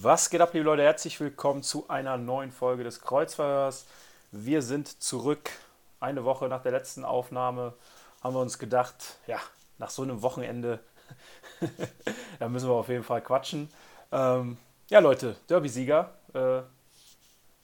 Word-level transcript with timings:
Was 0.00 0.30
geht 0.30 0.40
ab, 0.40 0.54
liebe 0.54 0.64
Leute? 0.64 0.82
Herzlich 0.82 1.20
willkommen 1.20 1.62
zu 1.62 1.88
einer 1.88 2.16
neuen 2.16 2.50
Folge 2.50 2.82
des 2.82 3.00
Kreuzverhörs. 3.00 3.86
Wir 4.32 4.62
sind 4.62 5.02
zurück. 5.02 5.50
Eine 6.00 6.24
Woche 6.24 6.48
nach 6.48 6.62
der 6.62 6.72
letzten 6.72 7.04
Aufnahme 7.04 7.74
haben 8.22 8.34
wir 8.34 8.40
uns 8.40 8.58
gedacht, 8.58 9.18
ja, 9.26 9.38
nach 9.78 9.90
so 9.90 10.02
einem 10.02 10.22
Wochenende, 10.22 10.80
da 12.38 12.48
müssen 12.48 12.68
wir 12.68 12.74
auf 12.74 12.88
jeden 12.88 13.04
Fall 13.04 13.22
quatschen. 13.22 13.68
Ähm, 14.10 14.56
ja, 14.88 15.00
Leute, 15.00 15.36
Derby-Sieger. 15.48 16.14
Äh, 16.32 16.62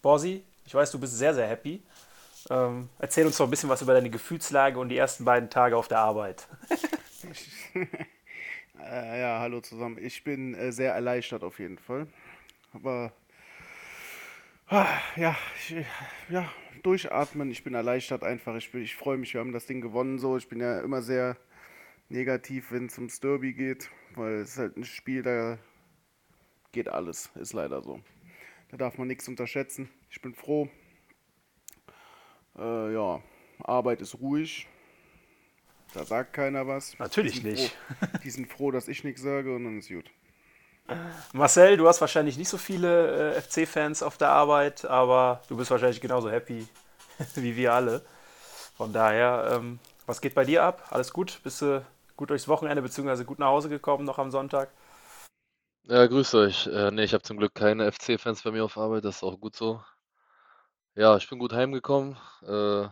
Borsi, 0.02 0.44
ich 0.66 0.74
weiß, 0.74 0.90
du 0.90 0.98
bist 0.98 1.16
sehr, 1.16 1.34
sehr 1.34 1.46
happy. 1.46 1.82
Ähm, 2.50 2.88
erzähl 2.98 3.26
uns 3.26 3.36
doch 3.38 3.46
ein 3.46 3.50
bisschen 3.50 3.70
was 3.70 3.82
über 3.82 3.94
deine 3.94 4.10
Gefühlslage 4.10 4.78
und 4.78 4.88
die 4.88 4.96
ersten 4.96 5.24
beiden 5.24 5.50
Tage 5.50 5.76
auf 5.76 5.88
der 5.88 5.98
Arbeit. 5.98 6.48
Äh, 8.80 9.20
ja, 9.20 9.40
hallo 9.40 9.60
zusammen. 9.60 9.96
Ich 9.98 10.24
bin 10.24 10.54
äh, 10.54 10.70
sehr 10.70 10.92
erleichtert 10.92 11.42
auf 11.42 11.58
jeden 11.58 11.78
Fall. 11.78 12.06
Aber 12.72 13.12
ah, 14.66 14.86
ja, 15.16 15.36
ich, 15.56 15.76
ja, 16.28 16.52
durchatmen. 16.82 17.50
Ich 17.50 17.64
bin 17.64 17.74
erleichtert 17.74 18.22
einfach. 18.22 18.56
Ich, 18.56 18.74
ich 18.74 18.94
freue 18.94 19.16
mich, 19.16 19.32
wir 19.32 19.40
haben 19.40 19.52
das 19.52 19.66
Ding 19.66 19.80
gewonnen 19.80 20.18
so. 20.18 20.36
Ich 20.36 20.48
bin 20.48 20.60
ja 20.60 20.80
immer 20.80 21.02
sehr 21.02 21.36
negativ, 22.08 22.72
wenn 22.72 22.86
es 22.86 22.98
ums 22.98 23.20
Derby 23.20 23.54
geht, 23.54 23.88
weil 24.16 24.34
es 24.34 24.50
ist 24.50 24.58
halt 24.58 24.76
ein 24.76 24.84
Spiel, 24.84 25.22
da 25.22 25.58
geht 26.72 26.88
alles. 26.88 27.30
Ist 27.36 27.54
leider 27.54 27.82
so. 27.82 28.00
Da 28.70 28.76
darf 28.76 28.98
man 28.98 29.08
nichts 29.08 29.28
unterschätzen. 29.28 29.88
Ich 30.10 30.20
bin 30.20 30.34
froh. 30.34 30.68
Äh, 32.58 32.94
ja, 32.94 33.20
Arbeit 33.62 34.00
ist 34.00 34.18
ruhig. 34.20 34.66
Da 35.92 36.04
sagt 36.04 36.32
keiner 36.32 36.66
was. 36.66 36.98
Natürlich 36.98 37.42
Die 37.42 37.48
nicht. 37.48 37.70
Froh, 37.70 38.06
die 38.24 38.30
sind 38.30 38.52
froh, 38.52 38.70
dass 38.70 38.88
ich 38.88 39.04
nichts 39.04 39.22
sage 39.22 39.54
und 39.54 39.64
dann 39.64 39.78
ist 39.78 39.88
gut. 39.88 40.10
Marcel, 41.32 41.76
du 41.76 41.88
hast 41.88 42.00
wahrscheinlich 42.00 42.36
nicht 42.36 42.48
so 42.48 42.58
viele 42.58 43.34
äh, 43.34 43.40
FC-Fans 43.40 44.02
auf 44.02 44.18
der 44.18 44.28
Arbeit, 44.30 44.84
aber 44.84 45.42
du 45.48 45.56
bist 45.56 45.70
wahrscheinlich 45.70 46.00
genauso 46.00 46.30
happy 46.30 46.66
wie 47.36 47.56
wir 47.56 47.72
alle. 47.72 48.04
Von 48.76 48.92
daher, 48.92 49.52
ähm, 49.52 49.78
was 50.06 50.20
geht 50.20 50.34
bei 50.34 50.44
dir 50.44 50.62
ab? 50.64 50.88
Alles 50.90 51.12
gut? 51.12 51.40
Bist 51.42 51.62
du 51.62 51.84
gut 52.16 52.30
durchs 52.30 52.48
Wochenende 52.48 52.82
bzw. 52.82 53.24
gut 53.24 53.38
nach 53.38 53.48
Hause 53.48 53.68
gekommen 53.68 54.04
noch 54.04 54.18
am 54.18 54.30
Sonntag? 54.30 54.70
Ja, 55.86 56.06
grüßt 56.06 56.34
euch. 56.34 56.66
Äh, 56.66 56.90
nee, 56.90 57.04
ich 57.04 57.14
habe 57.14 57.22
zum 57.22 57.36
Glück 57.38 57.54
keine 57.54 57.90
FC-Fans 57.90 58.42
bei 58.42 58.50
mir 58.50 58.64
auf 58.64 58.76
Arbeit, 58.76 59.04
das 59.04 59.16
ist 59.16 59.22
auch 59.22 59.38
gut 59.38 59.54
so. 59.56 59.82
Ja, 60.96 61.16
ich 61.16 61.28
bin 61.28 61.38
gut 61.38 61.52
heimgekommen. 61.52 62.16
Äh, 62.42 62.88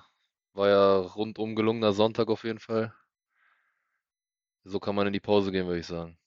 war 0.55 0.69
ja 0.69 0.97
rundum 0.99 1.55
gelungener 1.57 1.93
Sonntag 1.93 2.29
auf 2.29 2.45
jeden 2.45 2.59
Fall. 2.61 2.95
So 4.65 4.81
kann 4.81 4.97
man 4.97 5.07
in 5.07 5.13
die 5.13 5.21
Pause 5.21 5.53
gehen, 5.53 5.67
würde 5.67 5.79
ich 5.81 5.87
sagen. 5.87 6.19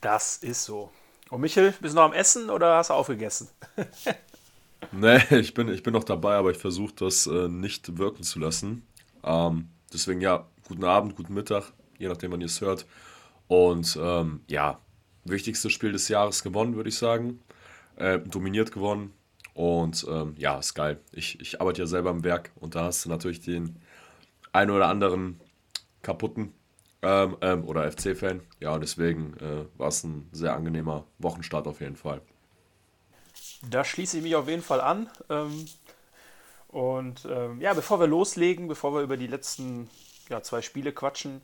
Das 0.00 0.36
ist 0.38 0.64
so. 0.64 0.90
Und 1.30 1.40
Michel, 1.40 1.72
bist 1.80 1.94
du 1.94 1.96
noch 1.96 2.04
am 2.04 2.12
Essen 2.12 2.50
oder 2.50 2.76
hast 2.76 2.90
du 2.90 2.94
aufgegessen? 2.94 3.48
Nee, 4.92 5.20
ich 5.30 5.54
bin, 5.54 5.68
ich 5.68 5.82
bin 5.82 5.92
noch 5.92 6.04
dabei, 6.04 6.36
aber 6.36 6.50
ich 6.50 6.58
versuche 6.58 6.94
das 6.94 7.26
äh, 7.26 7.48
nicht 7.48 7.98
wirken 7.98 8.22
zu 8.22 8.38
lassen. 8.38 8.86
Ähm, 9.24 9.70
deswegen 9.92 10.20
ja, 10.20 10.46
guten 10.68 10.84
Abend, 10.84 11.16
guten 11.16 11.34
Mittag, 11.34 11.72
je 11.98 12.08
nachdem, 12.08 12.32
wann 12.32 12.40
ihr 12.40 12.46
es 12.46 12.60
hört. 12.60 12.86
Und 13.48 13.98
ähm, 14.00 14.42
ja, 14.48 14.80
wichtigstes 15.24 15.72
Spiel 15.72 15.92
des 15.92 16.08
Jahres 16.08 16.42
gewonnen, 16.42 16.76
würde 16.76 16.90
ich 16.90 16.98
sagen. 16.98 17.40
Äh, 17.96 18.20
dominiert 18.20 18.72
gewonnen. 18.72 19.12
Und 19.54 20.04
ähm, 20.08 20.34
ja, 20.36 20.58
ist 20.58 20.74
geil. 20.74 21.00
Ich, 21.12 21.40
ich 21.40 21.60
arbeite 21.60 21.82
ja 21.82 21.86
selber 21.86 22.10
im 22.10 22.24
Werk 22.24 22.50
und 22.56 22.74
da 22.74 22.84
hast 22.84 23.04
du 23.04 23.08
natürlich 23.08 23.40
den 23.40 23.80
einen 24.52 24.72
oder 24.72 24.88
anderen 24.88 25.40
kaputten 26.02 26.52
ähm, 27.02 27.36
ähm, 27.40 27.64
oder 27.64 27.90
FC-Fan. 27.90 28.40
Ja, 28.60 28.74
und 28.74 28.80
deswegen 28.80 29.34
äh, 29.38 29.66
war 29.78 29.88
es 29.88 30.02
ein 30.04 30.28
sehr 30.32 30.54
angenehmer 30.54 31.04
Wochenstart 31.18 31.66
auf 31.66 31.80
jeden 31.80 31.96
Fall. 31.96 32.20
Da 33.70 33.84
schließe 33.84 34.18
ich 34.18 34.22
mich 34.22 34.34
auf 34.34 34.48
jeden 34.48 34.62
Fall 34.62 34.80
an. 34.80 35.08
Ähm, 35.28 35.66
und 36.68 37.24
ähm, 37.30 37.60
ja, 37.60 37.72
bevor 37.74 38.00
wir 38.00 38.06
loslegen, 38.06 38.66
bevor 38.66 38.94
wir 38.94 39.02
über 39.02 39.16
die 39.16 39.28
letzten 39.28 39.88
ja, 40.28 40.42
zwei 40.42 40.62
Spiele 40.62 40.92
quatschen, 40.92 41.40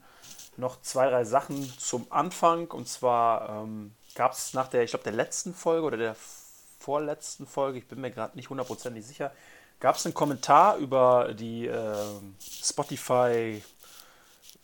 noch 0.57 0.81
zwei, 0.81 1.09
drei 1.09 1.23
Sachen 1.23 1.63
zum 1.79 2.07
Anfang. 2.09 2.67
Und 2.67 2.87
zwar 2.87 3.63
ähm, 3.63 3.93
gab 4.15 4.33
es 4.33 4.53
nach 4.53 4.67
der, 4.67 4.83
ich 4.83 4.91
glaube, 4.91 5.03
der 5.03 5.13
letzten 5.13 5.53
Folge 5.53 5.85
oder 5.85 5.97
der 5.97 6.15
vorletzten 6.81 7.45
Folge, 7.45 7.77
ich 7.77 7.87
bin 7.87 8.01
mir 8.01 8.11
gerade 8.11 8.35
nicht 8.35 8.49
hundertprozentig 8.49 9.05
sicher, 9.05 9.31
gab 9.79 9.95
es 9.95 10.05
einen 10.05 10.13
Kommentar 10.13 10.77
über 10.77 11.33
die 11.33 11.67
ähm, 11.67 12.35
Spotify 12.39 13.61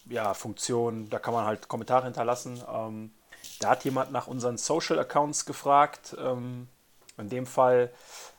ja, 0.09 0.33
Funktion, 0.33 1.09
da 1.09 1.19
kann 1.19 1.33
man 1.33 1.45
halt 1.45 1.67
Kommentare 1.67 2.06
hinterlassen. 2.06 2.61
Ähm, 2.73 3.11
da 3.59 3.69
hat 3.72 3.83
jemand 3.83 4.11
nach 4.11 4.27
unseren 4.27 4.57
Social 4.57 5.00
Accounts 5.00 5.45
gefragt. 5.45 6.16
Ähm, 6.19 6.67
in 7.17 7.29
dem 7.29 7.45
Fall 7.45 7.91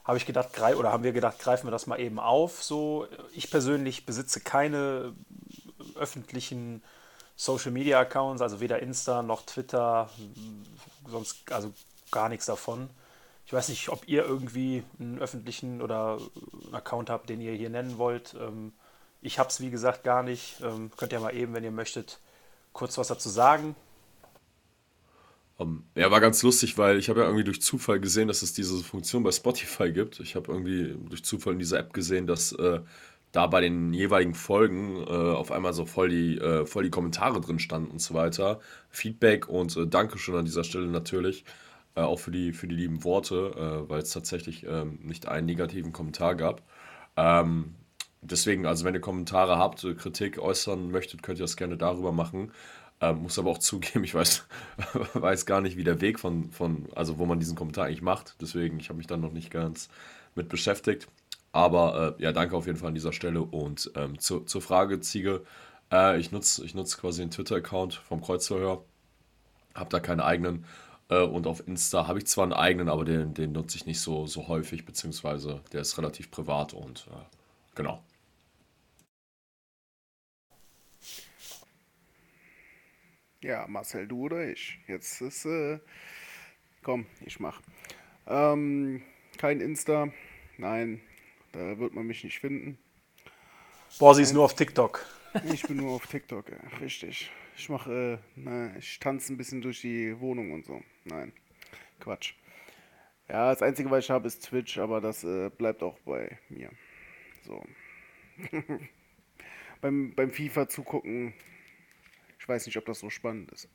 habe 0.05 0.17
ich 0.17 0.27
gedacht, 0.27 0.59
oder 0.59 0.93
haben 0.93 1.03
wir 1.03 1.13
gedacht, 1.13 1.39
greifen 1.39 1.67
wir 1.67 1.71
das 1.71 1.87
mal 1.87 2.01
eben 2.01 2.19
auf. 2.19 2.63
So, 2.63 3.07
ich 3.35 3.51
persönlich 3.51 4.07
besitze 4.07 4.41
keine 4.41 5.13
öffentlichen 5.97 6.83
Social 7.37 7.73
Media 7.73 8.01
Accounts, 8.01 8.41
also 8.41 8.61
weder 8.61 8.81
Insta 8.81 9.23
noch 9.23 9.43
Twitter, 9.43 10.09
sonst 11.07 11.53
also 11.53 11.73
gar 12.11 12.29
nichts 12.29 12.47
davon. 12.47 12.89
Ich 13.49 13.55
weiß 13.55 13.71
nicht, 13.71 13.89
ob 13.89 14.07
ihr 14.07 14.27
irgendwie 14.27 14.83
einen 15.01 15.19
öffentlichen 15.21 15.81
oder 15.81 16.19
einen 16.67 16.75
Account 16.75 17.09
habt, 17.09 17.31
den 17.31 17.41
ihr 17.41 17.55
hier 17.55 17.71
nennen 17.71 17.97
wollt. 17.97 18.37
Ähm, 18.39 18.73
ich 19.23 19.39
habe 19.39 19.49
es, 19.49 19.59
wie 19.63 19.71
gesagt, 19.71 20.05
gar 20.05 20.23
nicht. 20.23 20.61
Ähm, 20.63 20.91
könnt 20.99 21.13
ihr 21.13 21.21
mal 21.21 21.35
eben, 21.35 21.55
wenn 21.55 21.65
ihr 21.65 21.71
möchtet, 21.71 22.21
kurz 22.75 22.99
was 22.99 23.09
dazu 23.09 23.31
sagen. 23.31 23.75
Um, 25.57 25.83
ja, 25.95 26.11
war 26.11 26.21
ganz 26.21 26.43
lustig, 26.43 26.77
weil 26.77 26.99
ich 26.99 27.09
habe 27.09 27.21
ja 27.21 27.25
irgendwie 27.25 27.45
durch 27.45 27.63
Zufall 27.63 28.01
gesehen, 28.01 28.29
dass 28.29 28.43
es 28.43 28.53
diese 28.53 28.85
Funktion 28.85 29.23
bei 29.23 29.33
Spotify 29.33 29.93
gibt. 29.93 30.21
Ich 30.21 30.37
habe 30.37 30.53
irgendwie 30.53 30.95
durch 31.09 31.25
Zufall 31.25 31.55
in 31.55 31.59
dieser 31.59 31.79
App 31.79 31.95
gesehen, 31.95 32.27
dass 32.27 32.53
äh, 32.53 32.81
da 33.33 33.47
bei 33.47 33.63
den 33.63 33.95
jeweiligen 33.95 34.35
Folgen 34.35 34.99
äh, 35.07 35.11
auf 35.11 35.53
einmal 35.53 35.73
so 35.73 35.87
voll 35.87 36.11
die, 36.11 36.37
äh, 36.37 36.67
voll 36.67 36.85
die 36.85 36.91
Kommentare 36.91 37.41
drin 37.41 37.61
standen 37.61 37.93
und 37.93 38.03
so 38.03 38.13
weiter. 38.13 38.61
Feedback 38.91 39.49
und 39.49 39.75
äh, 39.75 39.87
Dankeschön 39.87 40.37
an 40.37 40.45
dieser 40.45 40.65
Stelle 40.65 40.89
natürlich. 40.89 41.47
Äh, 41.99 42.03
auch 42.03 42.21
für 42.21 42.31
die, 42.31 42.53
für 42.53 42.69
die 42.69 42.77
lieben 42.77 43.03
Worte, 43.03 43.35
äh, 43.57 43.91
weil 43.91 43.99
es 44.01 44.11
tatsächlich 44.11 44.65
ähm, 44.65 45.01
nicht 45.03 45.27
einen 45.27 45.47
negativen 45.47 45.93
Kommentar 45.93 46.37
gab. 46.37 46.63
Ähm, 47.17 47.75
deswegen, 48.21 48.67
also 48.67 48.85
wenn 48.85 48.95
ihr 48.95 49.01
Kommentare 49.01 49.59
habt, 49.59 49.83
äh, 49.83 49.95
Kritik 49.95 50.39
äußern 50.39 50.93
möchtet, 50.93 51.25
könnt 51.25 51.41
ihr 51.41 51.45
das 51.45 51.57
gerne 51.57 51.77
darüber 51.77 52.13
machen. 52.13 52.53
Ähm, 53.01 53.23
muss 53.23 53.37
aber 53.37 53.51
auch 53.51 53.59
zugeben, 53.71 54.05
ich 54.05 54.15
weiß, 54.15 54.47
weiß 55.15 55.45
gar 55.45 55.61
nicht, 55.61 55.77
wie 55.77 55.83
der 55.83 56.01
Weg 56.01 56.21
von, 56.21 56.53
von, 56.53 56.87
also 56.95 57.19
wo 57.19 57.27
man 57.27 57.41
diesen 57.41 57.57
Kommentar 57.57 57.87
eigentlich 57.87 58.03
macht. 58.03 58.37
Deswegen, 58.41 58.79
ich 58.79 58.91
habe 58.91 58.99
mich 58.99 59.09
dann 59.09 59.21
noch 59.21 59.33
nicht 59.33 59.51
ganz 59.51 59.89
mit 60.37 60.49
beschäftigt. 60.49 61.09
Aber 61.51 62.17
äh, 62.17 62.23
ja, 62.23 62.31
danke 62.31 62.57
auf 62.57 62.67
jeden 62.67 62.79
Fall 62.79 62.89
an 62.89 62.95
dieser 62.95 63.13
Stelle. 63.13 63.43
Und 63.43 63.91
ähm, 63.97 64.21
zu, 64.21 64.41
zur 64.41 64.63
Frage, 64.63 65.01
Ziege, 65.01 65.43
äh, 65.91 66.21
ich 66.21 66.31
nutze 66.31 66.65
ich 66.65 66.77
nutz 66.77 66.97
quasi 66.97 67.23
den 67.23 67.33
Twitter-Account 67.33 67.95
vom 67.95 68.21
Kreuzverhör, 68.23 68.85
habe 69.75 69.91
da 69.91 69.99
keinen 69.99 70.21
eigenen. 70.21 70.65
Äh, 71.09 71.23
und 71.23 71.47
auf 71.47 71.67
Insta 71.67 72.07
habe 72.07 72.19
ich 72.19 72.27
zwar 72.27 72.45
einen 72.45 72.53
eigenen, 72.53 72.89
aber 72.89 73.05
den, 73.05 73.35
den 73.35 73.53
nutze 73.53 73.77
ich 73.77 73.87
nicht 73.87 74.01
so, 74.01 74.27
so 74.27 74.49
häufig, 74.49 74.85
beziehungsweise 74.85 75.63
der 75.73 75.81
ist 75.81 75.97
relativ 75.99 76.31
privat 76.31 76.75
und 76.75 77.09
äh, 77.11 77.25
genau. 77.75 78.03
Ja, 83.41 83.67
Marcel, 83.69 84.09
du 84.09 84.25
oder 84.25 84.51
ich? 84.51 84.79
Jetzt 84.89 85.21
ist, 85.21 85.45
äh, 85.45 85.79
komm, 86.83 87.07
ich 87.25 87.39
mach. 87.39 87.63
Ähm, 88.27 89.03
kein 89.39 89.61
Insta, 89.61 90.13
nein, 90.59 91.01
da 91.53 91.79
wird 91.79 91.95
man 91.95 92.07
mich 92.07 92.25
nicht 92.25 92.41
finden. 92.41 92.79
Boah, 93.99 94.15
sie 94.15 94.23
ist 94.23 94.33
nur 94.35 94.45
auf 94.45 94.55
TikTok. 94.55 95.07
Ich 95.53 95.63
bin 95.63 95.77
nur 95.77 95.93
auf 95.93 96.07
TikTok, 96.07 96.51
ja, 96.51 96.79
richtig. 96.81 97.31
Ich 97.59 97.69
mache, 97.69 97.93
äh, 97.93 98.19
na, 98.37 98.77
ich 98.77 99.01
tanze 99.01 99.33
ein 99.33 99.37
bisschen 99.37 99.61
durch 99.61 99.81
die 99.81 100.19
Wohnung 100.21 100.53
und 100.53 100.65
so. 100.65 100.81
Nein, 101.05 101.33
Quatsch. 102.01 102.35
Ja, 103.29 103.51
das 103.51 103.63
Einzige, 103.63 103.91
was 103.91 104.05
ich 104.05 104.11
habe, 104.11 104.27
ist 104.29 104.45
Twitch, 104.45 104.79
aber 104.79 105.01
das 105.01 105.25
äh, 105.25 105.51
bleibt 105.51 105.83
auch 105.83 105.99
bei 106.01 106.39
mir. 106.49 106.71
So. 107.45 107.63
beim, 109.81 110.15
beim 110.15 110.31
FIFA 110.31 110.69
zugucken, 110.69 111.35
ich 112.39 112.49
weiß 112.49 112.67
nicht, 112.67 112.77
ob 112.77 112.87
das 112.87 113.01
so 113.01 113.11
spannend 113.11 113.51
ist. 113.53 113.69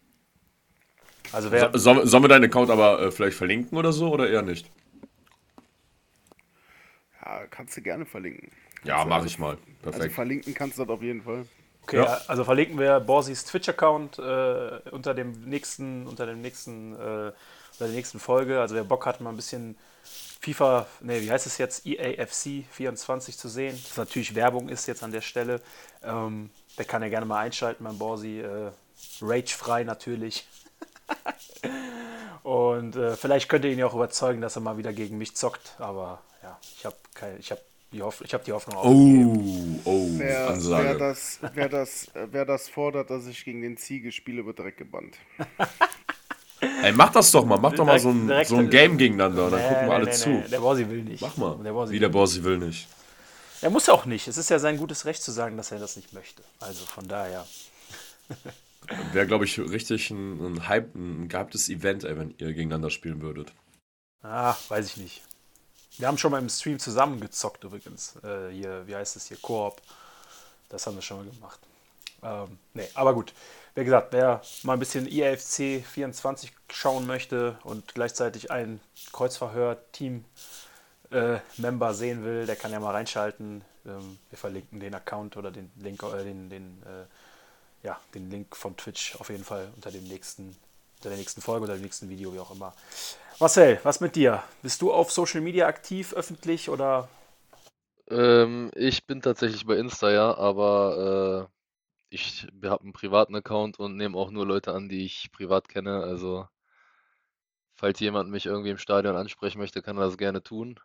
Also 1.31 1.51
wer, 1.51 1.71
So, 1.71 1.77
sollen, 1.77 2.07
sollen 2.07 2.23
wir 2.23 2.27
deinen 2.29 2.45
Account 2.45 2.69
aber 2.69 3.01
äh, 3.01 3.11
vielleicht 3.11 3.37
verlinken 3.37 3.77
oder 3.77 3.91
so 3.91 4.11
oder 4.13 4.29
eher 4.29 4.41
nicht? 4.43 4.71
Ja, 7.23 7.47
kannst 7.47 7.77
du 7.77 7.81
gerne 7.81 8.05
verlinken. 8.05 8.49
Ja, 8.83 8.95
Kannst 8.95 9.05
du- 9.05 9.09
mache 9.09 9.27
ich 9.27 9.39
mal. 9.39 9.57
Also 9.85 9.91
Perfekt. 9.91 10.13
verlinken 10.15 10.53
kannst 10.53 10.77
du 10.77 10.83
das 10.85 10.89
auf 10.89 11.01
jeden 11.01 11.21
Fall. 11.21 11.45
Okay, 11.83 11.97
Ja. 11.97 12.21
also 12.27 12.43
verlinken 12.43 12.79
wir 12.79 12.99
Borsis 12.99 13.45
Twitch-Account 13.45 14.19
äh, 14.19 14.79
unter 14.91 15.13
dem 15.13 15.41
nächsten, 15.41 16.07
unter 16.07 16.25
dem 16.25 16.41
nächsten, 16.41 16.93
äh, 16.93 16.97
unter 16.97 17.33
der 17.79 17.87
nächsten 17.89 18.19
Folge. 18.19 18.59
Also 18.61 18.75
wer 18.75 18.83
Bock 18.83 19.05
hat, 19.05 19.21
mal 19.21 19.29
ein 19.31 19.35
bisschen 19.35 19.77
FIFA, 20.03 20.87
nee, 21.01 21.21
wie 21.21 21.31
heißt 21.31 21.45
es 21.45 21.57
jetzt, 21.57 21.85
EAFC 21.85 22.65
24 22.71 23.37
zu 23.37 23.47
sehen, 23.47 23.79
das 23.87 23.97
natürlich 23.97 24.35
Werbung 24.35 24.69
ist 24.69 24.87
jetzt 24.87 25.03
an 25.03 25.11
der 25.11 25.21
Stelle, 25.21 25.61
ähm, 26.03 26.49
der 26.77 26.85
kann 26.85 27.01
ja 27.01 27.09
gerne 27.09 27.25
mal 27.25 27.39
einschalten 27.39 27.83
beim 27.83 27.97
Borsi. 27.97 28.41
Äh, 28.41 28.71
Rage-frei 29.21 29.83
natürlich. 29.83 30.47
Und 32.43 32.95
äh, 32.95 33.15
vielleicht 33.15 33.49
könnt 33.49 33.65
ihr 33.65 33.71
ihn 33.71 33.79
ja 33.79 33.85
auch 33.85 33.93
überzeugen, 33.93 34.41
dass 34.41 34.55
er 34.55 34.61
mal 34.61 34.77
wieder 34.77 34.93
gegen 34.93 35.17
mich 35.17 35.35
zockt. 35.35 35.75
Aber 35.79 36.21
ja, 36.41 36.57
ich 36.77 36.85
habe 36.85 36.95
ich 37.39 37.51
hab 37.51 37.59
die, 37.93 38.01
Hoff 38.01 38.21
ich 38.21 38.33
hab 38.33 38.43
die 38.43 38.51
Hoffnung 38.51 38.75
aufgegeben. 38.75 39.79
Oh, 39.85 39.89
oh, 39.89 40.09
Wer, 40.17 40.57
wer, 40.57 40.95
das, 40.95 41.39
wer, 41.53 41.69
das, 41.69 42.07
äh, 42.15 42.27
wer 42.31 42.45
das 42.45 42.67
fordert, 42.69 43.09
dass 43.09 43.25
ich 43.27 43.45
gegen 43.45 43.61
den 43.61 43.77
Ziege 43.77 44.11
spiele, 44.11 44.45
wird 44.45 44.59
direkt 44.59 44.77
gebannt. 44.77 45.15
Ey, 46.59 46.91
mach 46.91 47.11
das 47.11 47.31
doch 47.31 47.45
mal. 47.45 47.57
Mach 47.57 47.73
doch 47.73 47.85
mal 47.85 47.99
so 47.99 48.09
ein, 48.09 48.45
so 48.45 48.57
ein 48.57 48.69
Game 48.69 48.97
gegeneinander. 48.97 49.49
Dann 49.49 49.59
Nee, 49.59 49.67
gucken 49.67 49.81
wir 49.81 49.87
nee, 49.87 49.93
alle 49.93 50.05
nee, 50.05 50.11
zu. 50.11 50.43
Der 50.49 50.59
Borsi 50.59 50.89
will 50.89 51.03
nicht. 51.03 51.21
Mach 51.21 51.37
mal. 51.37 51.57
Der 51.63 51.71
Borsi 51.71 51.93
Wie 51.93 51.99
der 51.99 52.09
Borsi 52.09 52.43
will 52.43 52.57
nicht. 52.57 52.87
Er 53.61 53.69
muss 53.69 53.87
auch 53.89 54.05
nicht. 54.05 54.27
Es 54.27 54.37
ist 54.37 54.49
ja 54.49 54.59
sein 54.59 54.77
gutes 54.77 55.05
Recht 55.05 55.21
zu 55.23 55.31
sagen, 55.31 55.55
dass 55.55 55.71
er 55.71 55.79
das 55.79 55.95
nicht 55.95 56.13
möchte. 56.13 56.43
Also 56.59 56.85
von 56.85 57.07
daher. 57.07 57.45
Wäre, 59.13 59.27
glaube 59.27 59.45
ich, 59.45 59.57
richtig 59.59 60.09
ein, 60.11 60.39
ein 60.45 60.67
Hype, 60.67 60.93
ein 60.95 61.29
gehyptes 61.29 61.69
Event, 61.69 62.03
ey, 62.03 62.17
wenn 62.17 62.33
ihr 62.37 62.47
gegeneinander 62.47 62.89
spielen 62.89 63.21
würdet. 63.21 63.53
Ah, 64.21 64.55
weiß 64.67 64.87
ich 64.87 64.97
nicht. 64.97 65.21
Wir 65.97 66.07
haben 66.07 66.17
schon 66.17 66.31
mal 66.31 66.41
im 66.41 66.49
Stream 66.49 66.79
zusammengezockt 66.79 67.63
übrigens. 67.63 68.15
Äh, 68.23 68.49
hier, 68.51 68.87
wie 68.87 68.95
heißt 68.95 69.15
es 69.15 69.27
hier? 69.27 69.37
Koop. 69.37 69.81
Das 70.69 70.87
haben 70.87 70.95
wir 70.95 71.01
schon 71.01 71.17
mal 71.17 71.31
gemacht. 71.31 71.59
Ähm, 72.23 72.57
nee, 72.73 72.87
aber 72.95 73.13
gut. 73.13 73.33
Wie 73.75 73.83
gesagt, 73.83 74.13
wer 74.13 74.41
mal 74.63 74.73
ein 74.73 74.79
bisschen 74.79 75.07
IAFC 75.07 75.83
24 75.83 76.51
schauen 76.71 77.07
möchte 77.07 77.57
und 77.63 77.95
gleichzeitig 77.95 78.51
ein 78.51 78.79
Kreuzverhör-Team-Member 79.11 81.93
sehen 81.93 82.23
will, 82.23 82.45
der 82.45 82.55
kann 82.55 82.71
ja 82.71 82.79
mal 82.79 82.91
reinschalten. 82.91 83.65
Ähm, 83.85 84.19
wir 84.29 84.37
verlinken 84.37 84.79
den 84.79 84.93
Account 84.93 85.35
oder 85.37 85.51
den 85.51 85.71
Link, 85.77 86.03
äh, 86.03 86.23
den, 86.23 86.49
den, 86.49 86.83
äh, 86.83 87.05
ja, 87.85 87.99
den 88.13 88.29
Link 88.29 88.55
von 88.55 88.77
Twitch 88.77 89.15
auf 89.19 89.29
jeden 89.29 89.43
Fall 89.43 89.71
unter 89.75 89.91
dem 89.91 90.03
nächsten, 90.03 90.55
unter 91.03 91.09
der 91.09 91.19
nächsten 91.19 91.41
Folge 91.41 91.65
oder 91.65 91.73
dem 91.73 91.81
nächsten 91.81 92.09
Video, 92.09 92.33
wie 92.33 92.39
auch 92.39 92.51
immer. 92.51 92.73
Marcel, 93.37 93.77
was 93.83 93.99
mit 93.99 94.15
dir? 94.15 94.41
Bist 94.61 94.81
du 94.81 94.93
auf 94.93 95.11
Social 95.11 95.41
Media 95.41 95.67
aktiv, 95.67 96.13
öffentlich 96.13 96.69
oder? 96.69 97.09
Ähm, 98.09 98.71
ich 98.73 99.05
bin 99.05 99.21
tatsächlich 99.21 99.65
bei 99.65 99.75
Insta, 99.75 100.11
ja, 100.11 100.33
aber 100.37 101.49
äh, 101.49 101.53
ich 102.09 102.47
habe 102.63 102.83
einen 102.83 102.93
privaten 102.93 103.35
Account 103.35 103.79
und 103.79 103.97
nehme 103.97 104.17
auch 104.17 104.31
nur 104.31 104.47
Leute 104.47 104.73
an, 104.73 104.87
die 104.87 105.03
ich 105.03 105.29
privat 105.33 105.67
kenne. 105.67 106.03
Also, 106.03 106.47
falls 107.75 107.99
jemand 107.99 108.29
mich 108.29 108.45
irgendwie 108.45 108.69
im 108.69 108.77
Stadion 108.77 109.17
ansprechen 109.17 109.59
möchte, 109.59 109.81
kann 109.81 109.97
er 109.97 110.05
das 110.05 110.17
gerne 110.17 110.41
tun. 110.41 110.79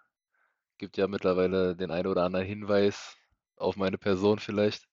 Gibt 0.78 0.96
ja 0.96 1.06
mittlerweile 1.06 1.76
den 1.76 1.92
einen 1.92 2.08
oder 2.08 2.24
anderen 2.24 2.46
Hinweis 2.46 3.16
auf 3.56 3.76
meine 3.76 3.98
Person 3.98 4.40
vielleicht, 4.40 4.88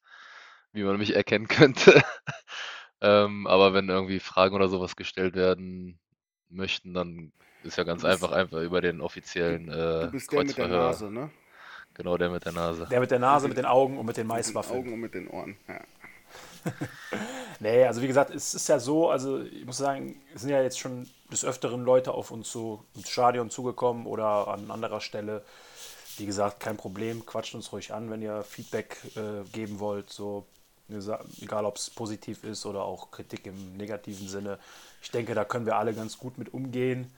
wie 0.71 0.83
man 0.83 0.97
mich 0.97 1.15
erkennen 1.15 1.47
könnte. 1.47 2.03
Ähm, 3.01 3.47
aber 3.47 3.73
wenn 3.73 3.89
irgendwie 3.89 4.19
Fragen 4.19 4.55
oder 4.55 4.67
sowas 4.69 4.95
gestellt 4.95 5.35
werden 5.35 5.99
möchten, 6.49 6.93
dann 6.93 7.31
ist 7.63 7.77
ja 7.77 7.83
ganz 7.83 8.03
bist- 8.03 8.13
einfach, 8.13 8.31
einfach 8.31 8.61
über 8.61 8.81
den 8.81 9.01
offiziellen 9.01 9.69
äh, 9.69 10.07
Du 10.07 10.11
bist 10.11 10.31
der 10.31 10.43
mit 10.43 10.57
der 10.57 10.67
Kreuzverhör. 10.67 10.77
Nase, 10.87 11.11
ne? 11.11 11.29
Genau, 11.93 12.17
der 12.17 12.29
mit 12.29 12.45
der 12.45 12.51
Nase. 12.51 12.87
Der 12.89 12.99
mit 12.99 13.11
der 13.11 13.19
Nase, 13.19 13.47
mit 13.47 13.57
den 13.57 13.65
Augen 13.65 13.97
und 13.97 14.05
mit 14.05 14.17
den 14.17 14.27
Mit 14.27 14.47
den 14.47 14.53
Maiswaffeln. 14.53 14.79
Augen 14.79 14.93
und 14.93 14.99
mit 14.99 15.13
den 15.13 15.27
Ohren. 15.29 15.57
Ja. 15.67 15.81
Nee, 17.59 17.85
also 17.85 18.01
wie 18.01 18.07
gesagt, 18.07 18.31
es 18.35 18.53
ist 18.53 18.67
ja 18.67 18.79
so, 18.79 19.09
also 19.09 19.41
ich 19.41 19.65
muss 19.65 19.77
sagen, 19.77 20.21
es 20.33 20.41
sind 20.41 20.49
ja 20.49 20.61
jetzt 20.61 20.77
schon 20.79 21.07
des 21.31 21.45
Öfteren 21.45 21.85
Leute 21.85 22.13
auf 22.13 22.31
uns 22.31 22.51
so 22.51 22.83
ins 22.95 23.09
Stadion 23.09 23.49
zugekommen 23.49 24.05
oder 24.05 24.49
an 24.49 24.69
anderer 24.71 24.99
Stelle. 24.99 25.43
Wie 26.17 26.25
gesagt, 26.25 26.59
kein 26.59 26.75
Problem, 26.77 27.25
quatscht 27.25 27.55
uns 27.55 27.71
ruhig 27.71 27.93
an, 27.93 28.09
wenn 28.09 28.21
ihr 28.21 28.43
Feedback 28.43 28.97
äh, 29.15 29.47
geben 29.53 29.79
wollt, 29.79 30.09
so 30.11 30.45
egal 31.41 31.65
ob 31.65 31.77
es 31.77 31.89
positiv 31.89 32.43
ist 32.43 32.65
oder 32.65 32.83
auch 32.83 33.11
Kritik 33.11 33.45
im 33.47 33.77
negativen 33.77 34.27
Sinne. 34.27 34.59
Ich 35.01 35.11
denke, 35.11 35.33
da 35.33 35.43
können 35.45 35.65
wir 35.65 35.77
alle 35.77 35.93
ganz 35.93 36.17
gut 36.17 36.37
mit 36.37 36.53
umgehen, 36.53 37.11